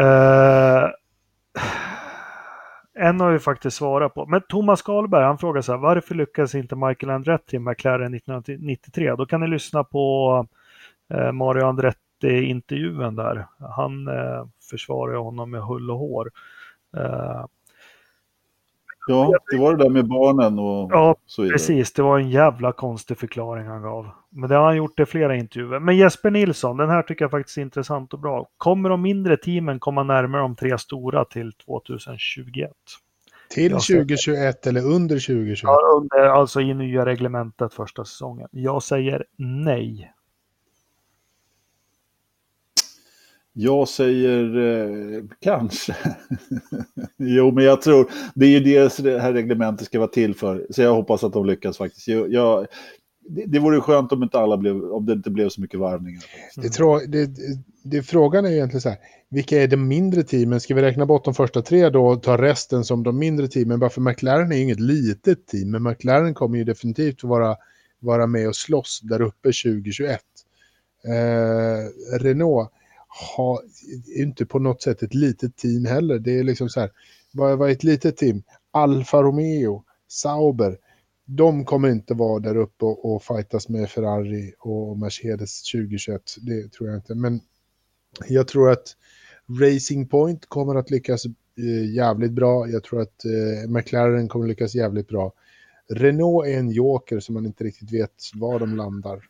är... 0.00 0.94
En 2.94 3.20
har 3.20 3.32
vi 3.32 3.38
faktiskt 3.38 3.76
svarat 3.76 4.14
på. 4.14 4.26
Men 4.26 4.42
Thomas 4.48 4.82
Karlberg 4.82 5.24
han 5.24 5.38
frågar 5.38 5.60
så 5.60 5.72
här. 5.72 5.78
Varför 5.78 6.14
lyckades 6.14 6.54
inte 6.54 6.76
Michael 6.76 7.10
Andretti 7.10 7.58
med 7.58 7.70
McLaren 7.70 8.14
1993? 8.14 9.14
Då 9.16 9.26
kan 9.26 9.40
ni 9.40 9.48
lyssna 9.48 9.84
på 9.84 10.46
eh, 11.14 11.32
Mario 11.32 11.64
Andretti-intervjun 11.64 13.16
där. 13.16 13.46
Han 13.76 14.08
eh, 14.08 14.46
försvarar 14.70 15.16
honom 15.16 15.50
med 15.50 15.62
hull 15.62 15.90
och 15.90 15.98
hår. 15.98 16.30
Eh, 16.96 17.44
ja, 19.06 19.32
det 19.50 19.58
var 19.58 19.76
det 19.76 19.84
där 19.84 19.90
med 19.90 20.08
barnen 20.08 20.58
och 20.58 20.90
ja, 20.92 21.16
så 21.26 21.42
vidare. 21.42 21.54
precis. 21.54 21.92
Det 21.92 22.02
var 22.02 22.18
en 22.18 22.30
jävla 22.30 22.72
konstig 22.72 23.18
förklaring 23.18 23.66
han 23.66 23.82
gav. 23.82 24.08
Men 24.30 24.48
det 24.48 24.56
har 24.56 24.64
han 24.64 24.76
gjort 24.76 25.00
i 25.00 25.06
flera 25.06 25.36
intervjuer. 25.36 25.78
Men 25.80 25.96
Jesper 25.96 26.30
Nilsson, 26.30 26.76
den 26.76 26.90
här 26.90 27.02
tycker 27.02 27.24
jag 27.24 27.30
faktiskt 27.30 27.58
är 27.58 27.62
intressant 27.62 28.12
och 28.12 28.18
bra. 28.18 28.46
Kommer 28.56 28.88
de 28.88 29.02
mindre 29.02 29.36
teamen 29.36 29.78
komma 29.80 30.02
närmare 30.02 30.42
de 30.42 30.56
tre 30.56 30.78
stora 30.78 31.24
till 31.24 31.52
2021? 31.52 32.70
Till 33.50 33.70
Jag 33.72 33.82
ser- 33.82 33.94
2021 33.94 34.66
eller 34.66 34.80
under 34.86 35.14
2021? 35.16 35.62
Ja, 35.62 35.78
under, 36.00 36.28
alltså 36.28 36.60
i 36.60 36.74
nya 36.74 37.06
reglementet 37.06 37.74
första 37.74 38.04
säsongen. 38.04 38.48
Jag 38.50 38.82
säger 38.82 39.24
nej. 39.38 40.12
Jag 43.52 43.88
säger 43.88 44.56
eh, 44.56 45.22
kanske. 45.40 45.96
jo, 47.16 47.52
men 47.52 47.64
jag 47.64 47.82
tror 47.82 48.10
det 48.34 48.46
är 48.46 48.50
ju 48.50 48.60
det 48.60 48.96
det 48.98 49.20
här 49.20 49.32
reglementet 49.32 49.86
ska 49.86 49.98
vara 49.98 50.08
till 50.08 50.34
för. 50.34 50.66
Så 50.70 50.82
jag 50.82 50.94
hoppas 50.94 51.24
att 51.24 51.32
de 51.32 51.46
lyckas 51.46 51.78
faktiskt. 51.78 52.08
Jag, 52.08 52.32
jag, 52.32 52.66
det, 53.28 53.44
det 53.46 53.58
vore 53.58 53.80
skönt 53.80 54.12
om 54.12 54.22
inte 54.22 54.38
alla 54.38 54.56
blev, 54.56 54.84
om 54.84 55.06
det 55.06 55.12
inte 55.12 55.30
blev 55.30 55.48
så 55.48 55.60
mycket 55.60 55.80
varvningar. 55.80 56.22
Det, 56.56 56.68
tror, 56.68 57.00
det, 57.06 57.30
det, 57.84 58.02
frågan 58.02 58.44
är 58.44 58.48
ju 58.48 58.56
egentligen 58.56 58.80
så 58.80 58.88
här, 58.88 58.98
vilka 59.28 59.62
är 59.62 59.68
de 59.68 59.88
mindre 59.88 60.22
teamen? 60.22 60.60
Ska 60.60 60.74
vi 60.74 60.82
räkna 60.82 61.06
bort 61.06 61.24
de 61.24 61.34
första 61.34 61.62
tre 61.62 61.90
då 61.90 62.06
och 62.06 62.22
ta 62.22 62.38
resten 62.38 62.84
som 62.84 63.02
de 63.02 63.18
mindre 63.18 63.48
teamen? 63.48 63.80
Bara 63.80 63.90
för 63.90 64.00
McLaren 64.00 64.52
är 64.52 64.56
ju 64.56 64.62
inget 64.62 64.80
litet 64.80 65.46
team, 65.46 65.70
men 65.70 65.82
McLaren 65.82 66.34
kommer 66.34 66.58
ju 66.58 66.64
definitivt 66.64 67.24
vara, 67.24 67.56
vara 68.00 68.26
med 68.26 68.48
och 68.48 68.56
slåss 68.56 69.00
där 69.02 69.22
uppe 69.22 69.48
2021. 69.48 70.20
Eh, 71.04 72.18
Renault 72.18 72.70
har 73.20 73.60
inte 74.16 74.46
på 74.46 74.58
något 74.58 74.82
sätt 74.82 75.02
ett 75.02 75.14
litet 75.14 75.56
team 75.56 75.84
heller. 75.84 76.18
Det 76.18 76.38
är 76.38 76.44
liksom 76.44 76.68
så 76.68 76.80
här, 76.80 76.90
vad, 77.32 77.58
vad 77.58 77.68
är 77.68 77.72
ett 77.72 77.84
litet 77.84 78.16
team? 78.16 78.42
Alfa 78.70 79.22
Romeo, 79.22 79.84
Sauber, 80.08 80.78
de 81.24 81.64
kommer 81.64 81.88
inte 81.88 82.14
vara 82.14 82.40
där 82.40 82.56
uppe 82.56 82.84
och, 82.84 83.14
och 83.14 83.22
fightas 83.22 83.68
med 83.68 83.90
Ferrari 83.90 84.52
och 84.58 84.98
Mercedes 84.98 85.62
2021. 85.72 86.22
Det 86.40 86.72
tror 86.72 86.88
jag 86.88 86.98
inte. 86.98 87.14
Men 87.14 87.40
jag 88.28 88.48
tror 88.48 88.70
att 88.70 88.96
Racing 89.60 90.10
Point 90.10 90.46
kommer 90.46 90.74
att 90.74 90.90
lyckas 90.90 91.26
eh, 91.26 91.94
jävligt 91.94 92.32
bra. 92.32 92.68
Jag 92.68 92.84
tror 92.84 93.00
att 93.00 93.24
eh, 93.24 93.70
McLaren 93.70 94.28
kommer 94.28 94.46
lyckas 94.46 94.74
jävligt 94.74 95.08
bra. 95.08 95.32
Renault 95.88 96.46
är 96.46 96.58
en 96.58 96.70
joker 96.70 97.20
som 97.20 97.34
man 97.34 97.46
inte 97.46 97.64
riktigt 97.64 97.92
vet 97.92 98.30
var 98.34 98.58
de 98.58 98.76
landar. 98.76 99.24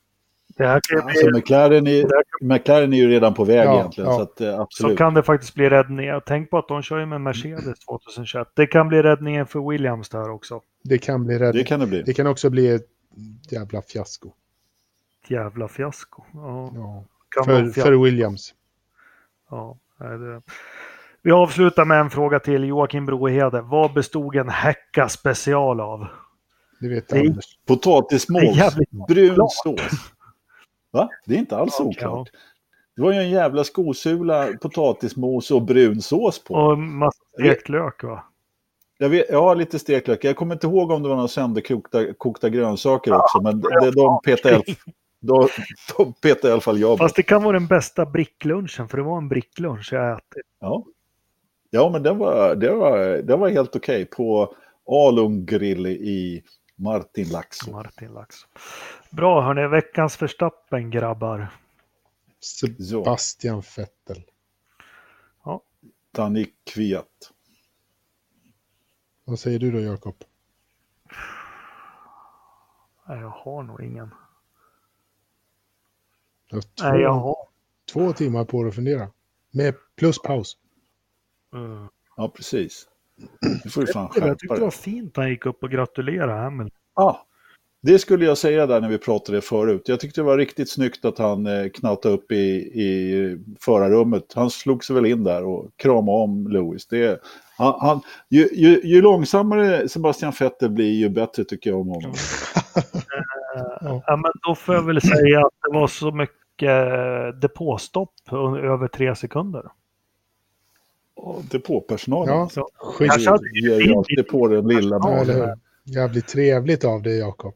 Det 0.62 0.68
här 0.68 0.80
kan 0.88 0.98
ju 0.98 1.02
bli, 1.04 1.12
Alltså, 1.12 1.30
McLaren, 1.38 1.86
är, 1.86 2.04
McLaren 2.42 2.92
är 2.92 2.96
ju 2.96 3.08
redan 3.08 3.34
på 3.34 3.44
väg 3.44 3.66
Ja, 3.66 3.74
egentligen. 3.74 4.10
ja. 4.10 4.16
Så 4.16 4.22
att, 4.22 4.40
eh, 4.40 4.56
så 4.56 4.62
absolut. 4.62 4.98
kan 4.98 5.14
det 5.14 5.22
faktiskt 5.22 5.54
bli 5.54 5.68
räddningen. 5.70 6.20
Tänk 6.26 6.50
på 6.50 6.58
att 6.58 6.68
de 6.68 6.82
kör 6.82 6.98
ju 6.98 7.06
med 7.06 7.20
Mercedes 7.20 7.78
2021. 7.78 8.48
Det 8.54 8.66
kan 8.66 8.88
bli 8.88 9.02
räddningen 9.02 9.46
för 9.46 9.70
Williams 9.70 10.08
där 10.08 10.30
också. 10.30 10.60
Det 10.84 10.98
kan 10.98 11.24
bli 11.24 11.38
rädd. 11.38 11.54
Det 11.54 11.64
kan 11.64 11.80
det 11.80 11.86
bli. 11.86 12.02
Det 12.02 12.14
kan 12.14 12.26
också 12.26 12.50
bli 12.50 12.68
ett 12.68 12.86
jävla 13.50 13.82
fiasko. 13.82 14.28
Ett 15.24 15.30
jävla 15.30 15.68
fiasko. 15.68 16.22
Ja, 16.34 16.72
Ja. 16.74 17.04
kan 17.36 17.44
För, 17.44 17.62
fiasko. 17.64 17.80
för 17.80 17.92
Williams. 17.92 18.54
Ja, 19.50 19.76
nej, 20.00 20.18
det... 20.18 20.42
Vi 21.24 21.32
avslutar 21.32 21.84
med 21.84 22.00
en 22.00 22.10
fråga 22.10 22.40
till 22.40 22.64
Joakim 22.64 23.06
Brohede. 23.06 23.60
Vad 23.60 23.92
bestod 23.92 24.36
en 24.36 24.48
Häcka 24.48 25.08
special 25.08 25.80
av? 25.80 26.06
Det 26.80 26.88
vet 26.88 27.08
Det 27.08 27.18
är- 27.18 27.34
Potatismos, 27.66 28.76
brun 29.08 29.36
sås. 29.50 29.80
Va? 30.92 31.08
Det 31.26 31.34
är 31.34 31.38
inte 31.38 31.56
alls 31.56 31.76
Ja, 31.78 31.84
oklart. 31.84 32.30
Det 32.96 33.02
var 33.02 33.12
ju 33.12 33.18
en 33.18 33.30
jävla 33.30 33.64
skosula, 33.64 34.48
potatismos 34.62 35.50
och 35.50 35.62
brun 35.62 36.02
sås 36.02 36.44
på. 36.44 36.54
Och 36.54 36.78
massa 36.78 37.22
stekt 37.38 37.68
lök 37.68 38.02
va? 38.02 38.24
Jag, 38.98 39.08
vet, 39.08 39.34
har 39.34 39.54
lite 39.54 39.78
steklök. 39.78 40.24
Jag 40.24 40.36
kommer 40.36 40.54
inte 40.54 40.66
ihåg 40.66 40.90
om 40.90 41.02
det 41.02 41.08
var 41.08 41.16
några 41.16 41.28
sönderkokta 41.28 42.14
kokta 42.14 42.48
grönsaker 42.48 43.12
också. 43.12 43.40
Men 43.42 43.60
det, 43.60 43.90
de 43.90 44.20
petade 44.24 44.56
i 44.56 44.76
de, 45.20 45.48
de 45.96 46.48
i 46.48 46.50
alla 46.50 46.60
fall 46.60 46.78
jag 46.78 46.98
på. 46.98 47.04
Fast 47.04 47.16
det 47.16 47.22
kan 47.22 47.42
vara 47.42 47.52
den 47.52 47.66
bästa 47.66 48.06
bricklunchen, 48.06 48.88
för 48.88 48.96
det 48.96 49.02
var 49.02 49.18
en 49.18 49.28
bricklunch 49.28 49.92
jag 49.92 50.12
ätit. 50.12 50.42
Ja, 50.60 50.84
ja 51.70 51.90
men 51.90 52.02
den 52.02 52.18
var, 52.18 52.54
det 52.54 52.72
var, 52.72 52.98
den 53.22 53.40
var 53.40 53.48
helt 53.48 53.76
okej 53.76 54.04
på 54.04 54.54
Alung 54.90 55.46
grill 55.46 55.86
i 55.86 56.42
Martin 56.76 57.28
Laxå. 57.28 57.70
Martin 57.70 58.12
Lax. 58.12 58.36
Bra 59.10 59.42
hörni, 59.42 59.68
veckans 59.68 60.22
Verstappen 60.22 60.90
grabbar. 60.90 61.48
Sebastian 62.40 63.62
Vettel. 63.76 64.24
Danny 66.12 66.46
Kviat. 66.64 67.32
Vad 69.24 69.38
säger 69.38 69.58
du 69.58 69.70
då, 69.70 69.80
Jakob? 69.80 70.24
Nej, 73.08 73.20
jag 73.20 73.28
har 73.28 73.62
nog 73.62 73.82
ingen. 73.82 74.14
Du 76.48 76.56
har 76.56 76.62
två, 76.62 76.88
Nej, 76.88 77.00
jag 77.00 77.12
har... 77.12 77.36
två 77.92 78.12
timmar 78.12 78.44
på 78.44 78.62
dig 78.62 78.68
att 78.68 78.74
fundera. 78.74 79.10
Med 79.50 79.74
plus 79.96 80.22
paus. 80.22 80.56
Mm. 81.52 81.88
Ja, 82.16 82.28
precis. 82.28 82.88
Nu 83.64 83.70
får 83.70 83.80
du 83.80 83.86
fan 83.86 84.08
Jag 84.14 84.22
skärpa 84.22 84.34
tyckte 84.34 84.54
det 84.54 84.60
var 84.60 84.70
fint 84.70 85.16
när 85.16 85.24
han 85.24 85.30
gick 85.30 85.46
upp 85.46 85.62
och 85.62 85.70
gratulerade 85.70 86.32
Hamilton. 86.32 86.78
Ja, 86.94 87.26
det 87.82 87.98
skulle 87.98 88.24
jag 88.24 88.38
säga 88.38 88.66
där 88.66 88.80
när 88.80 88.88
vi 88.88 88.98
pratade 88.98 89.40
förut. 89.40 89.82
Jag 89.84 90.00
tyckte 90.00 90.20
det 90.20 90.24
var 90.24 90.38
riktigt 90.38 90.70
snyggt 90.70 91.04
att 91.04 91.18
han 91.18 91.46
eh, 91.46 91.68
knatade 91.68 92.14
upp 92.14 92.32
i, 92.32 92.56
i 92.82 93.38
förarrummet. 93.60 94.32
Han 94.34 94.50
slog 94.50 94.84
sig 94.84 94.96
väl 94.96 95.06
in 95.06 95.24
där 95.24 95.44
och 95.44 95.70
kramade 95.76 96.18
om 96.18 96.48
Lewis. 96.48 96.86
Det, 96.86 97.20
han, 97.58 97.74
han, 97.80 98.00
ju, 98.30 98.48
ju, 98.52 98.80
ju 98.84 99.02
långsammare 99.02 99.88
Sebastian 99.88 100.32
Vettel 100.40 100.70
blir, 100.70 100.92
ju 100.92 101.08
bättre 101.08 101.44
tycker 101.44 101.70
jag 101.70 101.80
om 101.80 101.88
honom. 101.88 102.12
Ja. 102.74 102.82
Ja, 104.06 104.16
men 104.16 104.32
då 104.42 104.54
får 104.54 104.74
jag 104.74 104.82
väl 104.82 105.00
säga 105.00 105.40
att 105.40 105.52
det 105.62 105.78
var 105.78 105.86
så 105.86 106.10
mycket 106.10 107.40
depåstopp 107.40 108.14
under 108.30 108.60
över 108.60 108.88
tre 108.88 109.14
sekunder. 109.14 109.62
Depåpersonalen. 111.50 112.34
Ja, 112.34 112.48
Så, 112.48 112.68
schysst. 112.80 113.10
Kanske 113.12 113.30
hade 113.30 113.42
Det 113.52 113.58
ger 113.58 113.80
ju 113.80 113.94
alltid 113.96 114.28
på 114.28 114.48
den 114.48 114.68
lilla. 114.68 114.96
Ja, 115.02 115.24
Ja, 115.26 115.32
Ja? 115.38 115.54
Jävligt 115.84 116.28
trevligt 116.28 116.84
av 116.84 117.02
dig, 117.02 117.18
Jakob. 117.18 117.54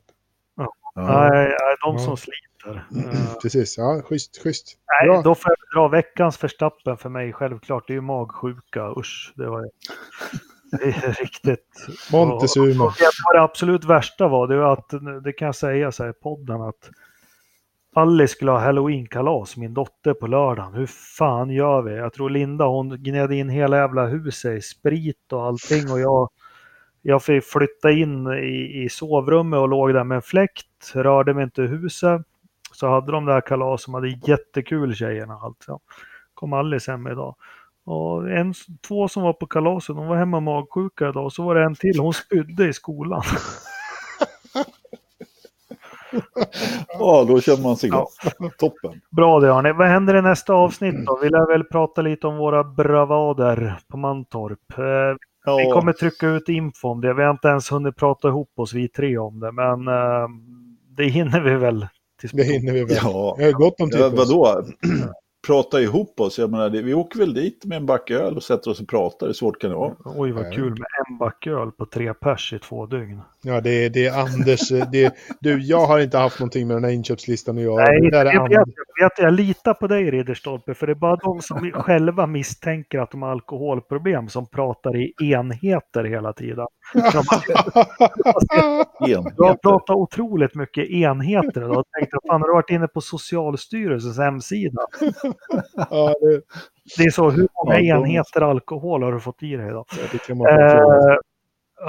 ja. 0.57 0.73
nej, 0.95 1.31
nej, 1.31 1.77
de 1.85 1.97
Ja. 1.97 1.99
som 1.99 2.17
sliter. 2.17 2.87
Eh, 2.97 3.35
Precis, 3.43 3.79
ja, 3.79 4.03
schysst, 4.05 4.43
schysst. 4.43 4.77
Nej, 5.01 5.09
Bra. 5.09 5.23
då 5.23 5.35
får 5.35 5.51
jag 5.73 5.83
dra 5.83 5.89
veckans 5.89 6.37
förstappen 6.37 6.97
för 6.97 7.09
mig 7.09 7.33
självklart. 7.33 7.85
Det 7.87 7.93
är 7.93 7.95
ju 7.95 8.01
magsjuka, 8.01 8.93
usch. 8.97 9.33
Det 9.37 9.47
var 9.47 9.63
det 10.71 10.85
är 10.85 11.13
riktigt. 11.23 11.87
Montezuma. 12.13 12.85
Och, 12.85 12.91
och 12.91 13.35
det, 13.35 13.41
absolut 13.43 13.85
värsta 13.85 14.29
var, 14.29 14.49
det 14.49 14.73
att, 14.73 14.91
det 15.25 15.33
kan 15.33 15.47
jag 15.47 15.55
säga 15.55 15.93
så 15.93 16.03
här 16.03 16.11
i 16.11 16.13
podden, 16.13 16.61
att 16.63 16.91
Alice 17.97 18.33
skulle 18.33 18.51
ha 18.51 18.59
halloween-kalas, 18.59 19.57
min 19.57 19.75
dotter, 19.75 20.15
på 20.15 20.27
lördagen. 20.27 20.75
Hur 20.75 20.87
fan 20.87 21.51
gör 21.51 21.83
vi? 21.83 21.97
Jag 21.97 22.13
tror 22.13 22.31
Linda, 22.31 22.65
hon 22.65 23.03
gned 23.03 23.33
in 23.33 23.49
hela 23.49 23.77
jävla 23.77 24.07
huset 24.07 24.59
i 24.59 24.61
sprit 24.61 25.33
och 25.33 25.45
allting 25.45 25.91
och 25.91 26.01
jag 26.01 26.29
jag 27.09 27.23
fick 27.23 27.45
flytta 27.45 27.91
in 27.91 28.27
i, 28.27 28.83
i 28.85 28.89
sovrummet 28.89 29.59
och 29.59 29.69
låg 29.69 29.95
där 29.95 30.05
med 30.05 30.17
en 30.17 30.23
fläkt, 30.23 30.93
rörde 30.95 31.35
mig 31.35 31.45
inte 31.45 31.63
i 31.63 31.67
huset. 31.67 32.23
Så 32.73 32.89
hade 32.89 33.13
de 33.13 33.25
där 33.25 33.41
kalas 33.41 33.83
som 33.83 33.95
hade 33.95 34.09
jättekul 34.09 34.95
tjejerna 34.95 35.35
alltså. 35.35 35.79
Kom 36.35 36.53
Alice 36.53 36.91
hem 36.91 37.07
idag. 37.07 37.37
Och 37.85 38.31
en, 38.31 38.55
två 38.89 39.09
som 39.09 39.23
var 39.23 39.33
på 39.33 39.47
kalaset, 39.47 39.97
de 39.97 40.07
var 40.07 40.17
hemma 40.17 40.41
magsjuka 40.41 41.09
idag. 41.09 41.25
Och 41.25 41.33
så 41.33 41.43
var 41.43 41.55
det 41.55 41.65
en 41.65 41.75
till, 41.75 41.99
hon 41.99 42.15
spydde 42.15 42.69
i 42.69 42.73
skolan. 42.73 43.23
ja, 46.99 47.25
då 47.29 47.41
känner 47.41 47.63
man 47.63 47.77
sig 47.77 47.91
glad. 47.91 48.07
Toppen. 48.59 49.01
Bra 49.17 49.41
det 49.41 49.55
Arne. 49.55 49.73
Vad 49.73 49.89
händer 49.89 50.17
i 50.17 50.23
nästa 50.23 50.53
avsnitt 50.55 51.07
då? 51.07 51.19
Vi 51.23 51.29
lär 51.29 51.53
väl 51.53 51.65
prata 51.65 52.03
lite 52.03 52.27
om 52.27 52.37
våra 52.37 52.65
bravader 52.65 53.79
på 53.91 53.97
Mantorp. 53.97 54.79
Eh, 54.79 55.17
Ja, 55.49 55.57
Vi 55.57 55.65
kommer 55.71 55.93
trycka 55.93 56.27
ut 56.27 56.49
info 56.49 56.89
om 56.89 57.01
det. 57.01 57.15
Vi 57.15 57.23
har 57.23 57.31
inte 57.31 57.49
ens 57.49 57.73
hunnit 57.73 57.97
prata 57.97 58.29
ihop 58.29 58.51
oss 58.57 58.73
vi 58.75 58.89
tre 58.89 59.19
om 59.19 59.41
det, 59.41 59.53
men 59.53 59.89
eh, 59.89 60.29
det 60.97 61.05
hinner 61.05 61.41
vi 61.41 61.55
väl. 61.55 61.87
Tills 62.21 62.33
Det 62.33 62.43
hinner 62.43 62.73
vi 62.73 62.85
väl. 62.85 62.97
ja. 63.03 63.37
Jag 63.39 63.47
har 63.47 63.53
gott 63.53 63.81
om 63.81 63.91
tid 63.91 64.01
ja 64.01 64.09
vadå? 64.09 64.63
Prata 65.47 65.81
ihop 65.81 66.21
oss. 66.21 66.39
Jag 66.39 66.51
menar, 66.51 66.71
vi 66.71 66.95
åker 66.95 67.19
väl 67.19 67.35
dit 67.35 67.65
med 67.65 67.77
en 67.77 67.87
back 67.87 68.11
öl 68.11 68.37
och 68.37 68.43
sätter 68.43 68.71
oss 68.71 68.81
och 68.81 68.89
pratar. 68.89 69.27
Hur 69.27 69.35
svårt 69.35 69.61
kan 69.61 69.71
det 69.71 69.77
vara? 69.77 69.95
Oj, 70.05 70.33
vad 70.33 70.53
kul 70.53 70.71
med 70.71 70.87
en 71.09 71.19
back 71.19 71.47
öl 71.47 71.73
på 71.73 71.87
tre 71.87 72.15
pers 72.15 72.53
i 72.53 72.59
två 72.59 72.87
dygn. 72.87 73.21
Ja, 73.43 73.61
det 73.61 73.71
är, 73.71 73.91
det 73.91 74.07
är 74.07 74.21
Anders. 74.21 74.69
Det, 74.93 75.15
du, 75.41 75.63
jag 75.63 75.87
har 75.87 76.01
inte 76.01 76.19
haft 76.19 76.41
någonting 76.41 76.67
med 76.67 76.77
den 76.77 76.85
här 76.85 76.91
inköpslistan 76.91 77.57
att 77.57 77.63
göra. 77.63 77.85
Nej, 77.85 78.01
det 78.01 78.17
jag, 78.17 78.21
är 78.21 78.25
vet, 78.25 78.41
Anders. 78.41 78.75
jag, 78.99 79.05
vet, 79.05 79.19
jag 79.19 79.33
litar 79.33 79.75
på 79.75 79.87
dig 79.87 80.11
Ridderstolpe, 80.11 80.75
för 80.75 80.87
det 80.87 80.93
är 80.93 80.95
bara 80.95 81.17
de 81.17 81.41
som 81.43 81.71
själva 81.73 82.27
misstänker 82.27 82.99
att 82.99 83.11
de 83.11 83.23
har 83.23 83.31
alkoholproblem 83.31 84.29
som 84.29 84.47
pratar 84.47 84.97
i 84.97 85.15
enheter 85.19 86.05
hela 86.05 86.33
tiden. 86.33 86.67
Du 86.93 87.01
har 89.45 89.57
pratat 89.63 89.97
otroligt 89.97 90.55
mycket 90.55 90.91
enheter 90.91 91.61
idag. 91.61 91.77
Jag 91.77 91.85
tänkte, 91.99 92.17
fan 92.29 92.41
har 92.41 92.49
du 92.49 92.55
varit 92.55 92.71
inne 92.71 92.89
på 92.89 93.01
Socialstyrelsens 93.01 94.19
hemsida? 94.19 94.81
Ja, 95.91 96.15
det, 96.21 96.43
Det 96.97 97.03
är 97.05 97.11
så, 97.11 97.31
hur 97.31 97.49
många 97.65 97.81
Ja, 97.81 97.95
de- 97.95 98.01
enheter 98.01 98.41
alkohol 98.41 99.03
har 99.03 99.13
du 99.13 99.21
fått 99.21 99.43
i 99.43 99.57
dig 99.57 99.69
idag? 99.69 99.87
det 100.13 100.19
kan 100.19 100.39
man 100.39 100.47
få 100.47 100.53
fråga. 100.71 101.13
Eh, 101.13 101.19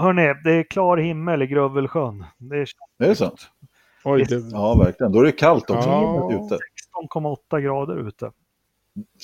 hörni, 0.02 0.34
det 0.44 0.52
är 0.52 0.64
klar 0.64 0.98
himmel 0.98 1.42
i 1.42 1.48
Grövelsjön. 1.48 2.26
Det 2.38 2.56
är 2.58 2.68
Det 3.00 3.06
är 3.06 3.14
så? 3.14 3.32
Oj, 4.04 4.24
det, 4.30 4.36
Ja, 4.52 4.76
verkligen. 4.86 5.12
Då 5.12 5.20
är 5.20 5.24
det 5.26 5.32
kallt 5.32 5.70
också 5.70 5.90
Ja. 5.90 6.30
ute. 6.34 6.58
16,8 7.12 7.60
grader 7.62 8.08
ute. 8.08 8.32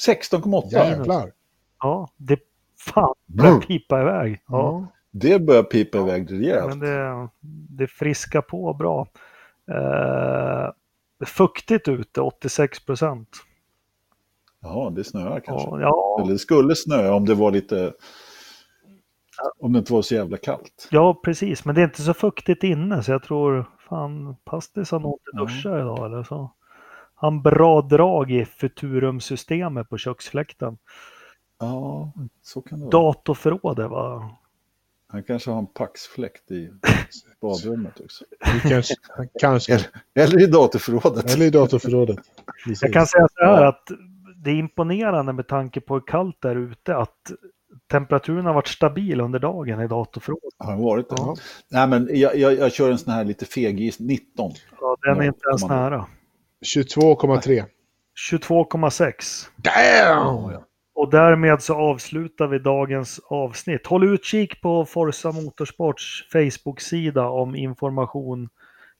16,8. 0.08 0.72
jävlar. 0.72 1.32
Ja, 1.80 2.10
det 2.18 2.40
fan 2.80 3.14
börjar 3.26 3.60
pipa 3.60 4.02
iväg. 4.02 4.42
Ja, 4.48 4.58
Ja. 4.58 4.88
Det 5.12 5.40
börjar 5.40 5.64
pipa 5.64 5.98
iväg 5.98 6.32
rejält. 6.32 6.68
men 6.70 6.80
det, 6.80 7.28
det 7.70 7.88
friskar 7.88 8.42
på 8.42 8.74
bra. 8.74 9.08
Eh, 9.72 10.70
fuktigt 11.26 11.88
ute, 11.88 12.22
86 12.22 12.86
procent. 12.86 13.30
Jaha, 14.64 14.90
det 14.90 15.04
snöar 15.04 15.40
kanske. 15.40 15.70
Ja, 15.70 15.80
ja, 15.80 16.18
Eller 16.22 16.34
det 16.34 16.40
skulle 16.40 16.76
snöa 16.76 17.14
om 17.14 17.26
det 17.26 17.36
var 17.36 17.52
lite... 17.52 17.94
Om 19.60 19.74
det 19.74 19.80
inte 19.80 19.94
var 19.94 20.02
så 20.02 20.16
jävla 20.16 20.38
kallt. 20.38 20.88
ja, 20.92 21.22
precis. 21.24 21.66
Men 21.66 21.76
det 21.76 21.82
är 21.82 21.86
inte 21.86 22.02
så 22.02 22.14
fuktigt 22.14 22.64
inne 22.64 23.04
så 23.04 23.12
jag 23.12 23.24
tror 23.24 23.66
fan 23.90 24.36
Pastis 24.46 24.92
har 24.92 25.00
nog 25.00 25.20
inte 25.20 25.44
duschat 25.44 25.80
idag 25.80 26.06
eller 26.06 26.24
så. 26.24 26.52
Han 27.16 27.42
bra 27.42 27.82
drag 27.82 28.32
i 28.32 28.46
Futurum-systemet 28.46 29.90
på 29.90 29.98
köksfläkten. 29.98 30.78
Ja, 31.60 32.12
så 32.42 32.62
kan 32.62 32.80
det 32.80 32.86
vara. 32.86 32.92
Datorförrådet 32.92 33.90
va? 33.90 34.30
Han 35.08 35.24
kanske 35.24 35.52
har 35.52 35.60
en 35.60 35.68
paxfläkt 35.68 36.52
i 36.52 36.70
badrummet 37.42 38.00
också. 38.00 38.26
Kanske, 38.62 38.96
kanske. 39.40 39.74
Eller, 39.74 39.88
eller 40.16 40.44
i 40.44 40.48
datorförrådet. 40.48 41.34
Eller 41.34 41.46
i 41.46 41.50
datorförrådet. 41.50 42.20
Precis. 42.66 42.82
Jag 42.82 42.94
kan 42.94 43.08
säga 43.08 43.28
så 43.38 43.46
här 43.46 43.64
att 43.64 43.88
det 44.44 44.52
är 44.52 44.56
imponerande 44.56 45.34
med 45.34 45.48
tanke 45.48 45.82
på 45.82 45.94
hur 45.94 46.02
kallt 46.02 46.42
det 46.42 46.50
är 46.50 46.56
ute 46.56 46.96
att 46.96 47.32
temperaturen 47.92 48.46
har 48.46 48.54
varit 48.54 48.68
stabil 48.68 49.22
under 49.22 49.40
dagen 49.40 49.82
i 49.82 49.88
datorförrådet. 49.88 50.54
Har 50.58 50.78
varit 50.78 51.10
det? 51.10 51.16
Ja. 51.18 51.36
Nej, 51.72 51.88
men 51.88 52.10
jag, 52.12 52.36
jag, 52.38 52.54
jag 52.54 52.74
kör 52.74 52.92
en 52.92 52.98
sån 52.98 53.14
här 53.14 53.24
lite 53.24 53.46
fegis 53.46 54.00
19. 54.00 54.52
Ja, 54.82 54.98
den 55.02 55.18
är 55.18 55.24
inte 55.24 55.50
ens 55.50 55.68
nära. 55.68 56.06
22,3. 56.76 57.66
22,6. 58.32 59.48
Damn! 59.56 60.58
Och 60.96 61.10
därmed 61.12 61.62
så 61.62 61.76
avslutar 61.76 62.48
vi 62.48 62.60
dagens 62.60 63.20
avsnitt. 63.30 63.88
Håll 63.88 64.04
utkik 64.04 64.62
på 64.62 64.86
Forza 64.86 65.32
Motorsports 65.32 66.28
Facebook-sida 66.32 67.28
om 67.28 67.56
information 67.56 68.50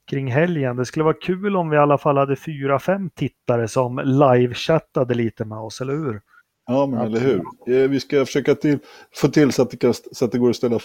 kring 0.10 0.32
helgen. 0.32 0.76
Det 0.76 0.86
skulle 0.86 1.04
vara 1.04 1.14
kul 1.22 1.56
om 1.56 1.70
vi 1.70 1.76
i 1.76 1.80
alla 1.80 1.98
fall 1.98 2.18
hade 2.18 2.36
fyra, 2.36 2.80
fem 2.80 3.10
tittare 3.10 3.68
som 3.68 4.00
live-chattade 4.00 5.14
lite 5.14 5.46
med 5.46 5.58
oss, 5.58 5.82
eller 5.82 5.94
hur? 5.94 6.22
Ja, 6.66 6.86
men 6.86 7.00
eller 7.00 7.20
hur. 7.20 7.42
Eh, 7.68 7.90
Vi 7.90 8.00
ska 8.00 8.26
försöka 8.26 8.56
till, 8.56 8.80
få 9.16 9.28
till 9.28 9.52
så 9.52 9.62
att, 9.62 9.72
det 9.72 9.78
kan, 9.78 9.94
så 9.94 10.26
att 10.26 10.32
det 10.32 10.38
går 10.38 10.50
att 10.50 10.56
ställa 10.56 10.80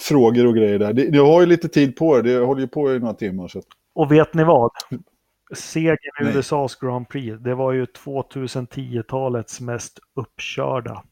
frågor 0.00 0.46
och 0.46 0.54
grejer 0.54 0.78
där. 0.78 0.92
Det 0.92 1.18
har 1.18 1.40
ju 1.40 1.46
lite 1.46 1.68
tid 1.68 1.96
på 1.96 2.18
er. 2.18 2.22
Det 2.22 2.38
håller 2.38 2.60
ju 2.60 2.68
på 2.68 2.92
i 2.92 2.98
några 2.98 3.14
timmar. 3.14 3.48
Så 3.48 3.62
Och 3.94 4.12
vet 4.12 4.34
ni 4.34 4.44
vad? 4.44 4.70
Segern 5.54 5.96
i. 6.34 6.38
USAs 6.38 6.76
Grand 6.76 7.08
Prix, 7.08 7.38
det 7.40 7.54
var 7.54 7.72
ju 7.72 7.84
2010-talets 7.84 9.60
mest 9.60 9.98
uppkörda. 10.16 11.02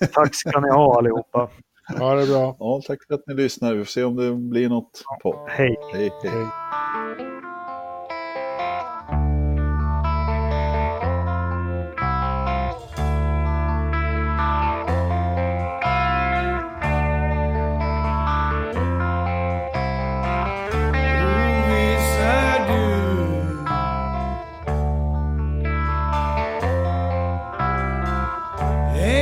Tack 0.12 0.34
ska 0.34 0.60
ni 0.60 0.70
ha 0.70 0.98
allihopa. 0.98 1.50
Ja, 1.96 2.14
det 2.14 2.22
är 2.22 2.26
bra. 2.26 2.56
ja, 2.58 2.80
tack 2.86 3.06
för 3.06 3.14
att 3.14 3.26
ni 3.26 3.34
lyssnar. 3.34 3.74
Vi 3.74 3.78
får 3.78 3.90
se 3.90 4.04
om 4.04 4.16
det 4.16 4.34
blir 4.34 4.68
något 4.68 5.02
på. 5.22 5.46
Hej! 5.48 5.76
Hej, 5.92 6.12
hej. 6.22 6.30
Hej. 6.32 6.46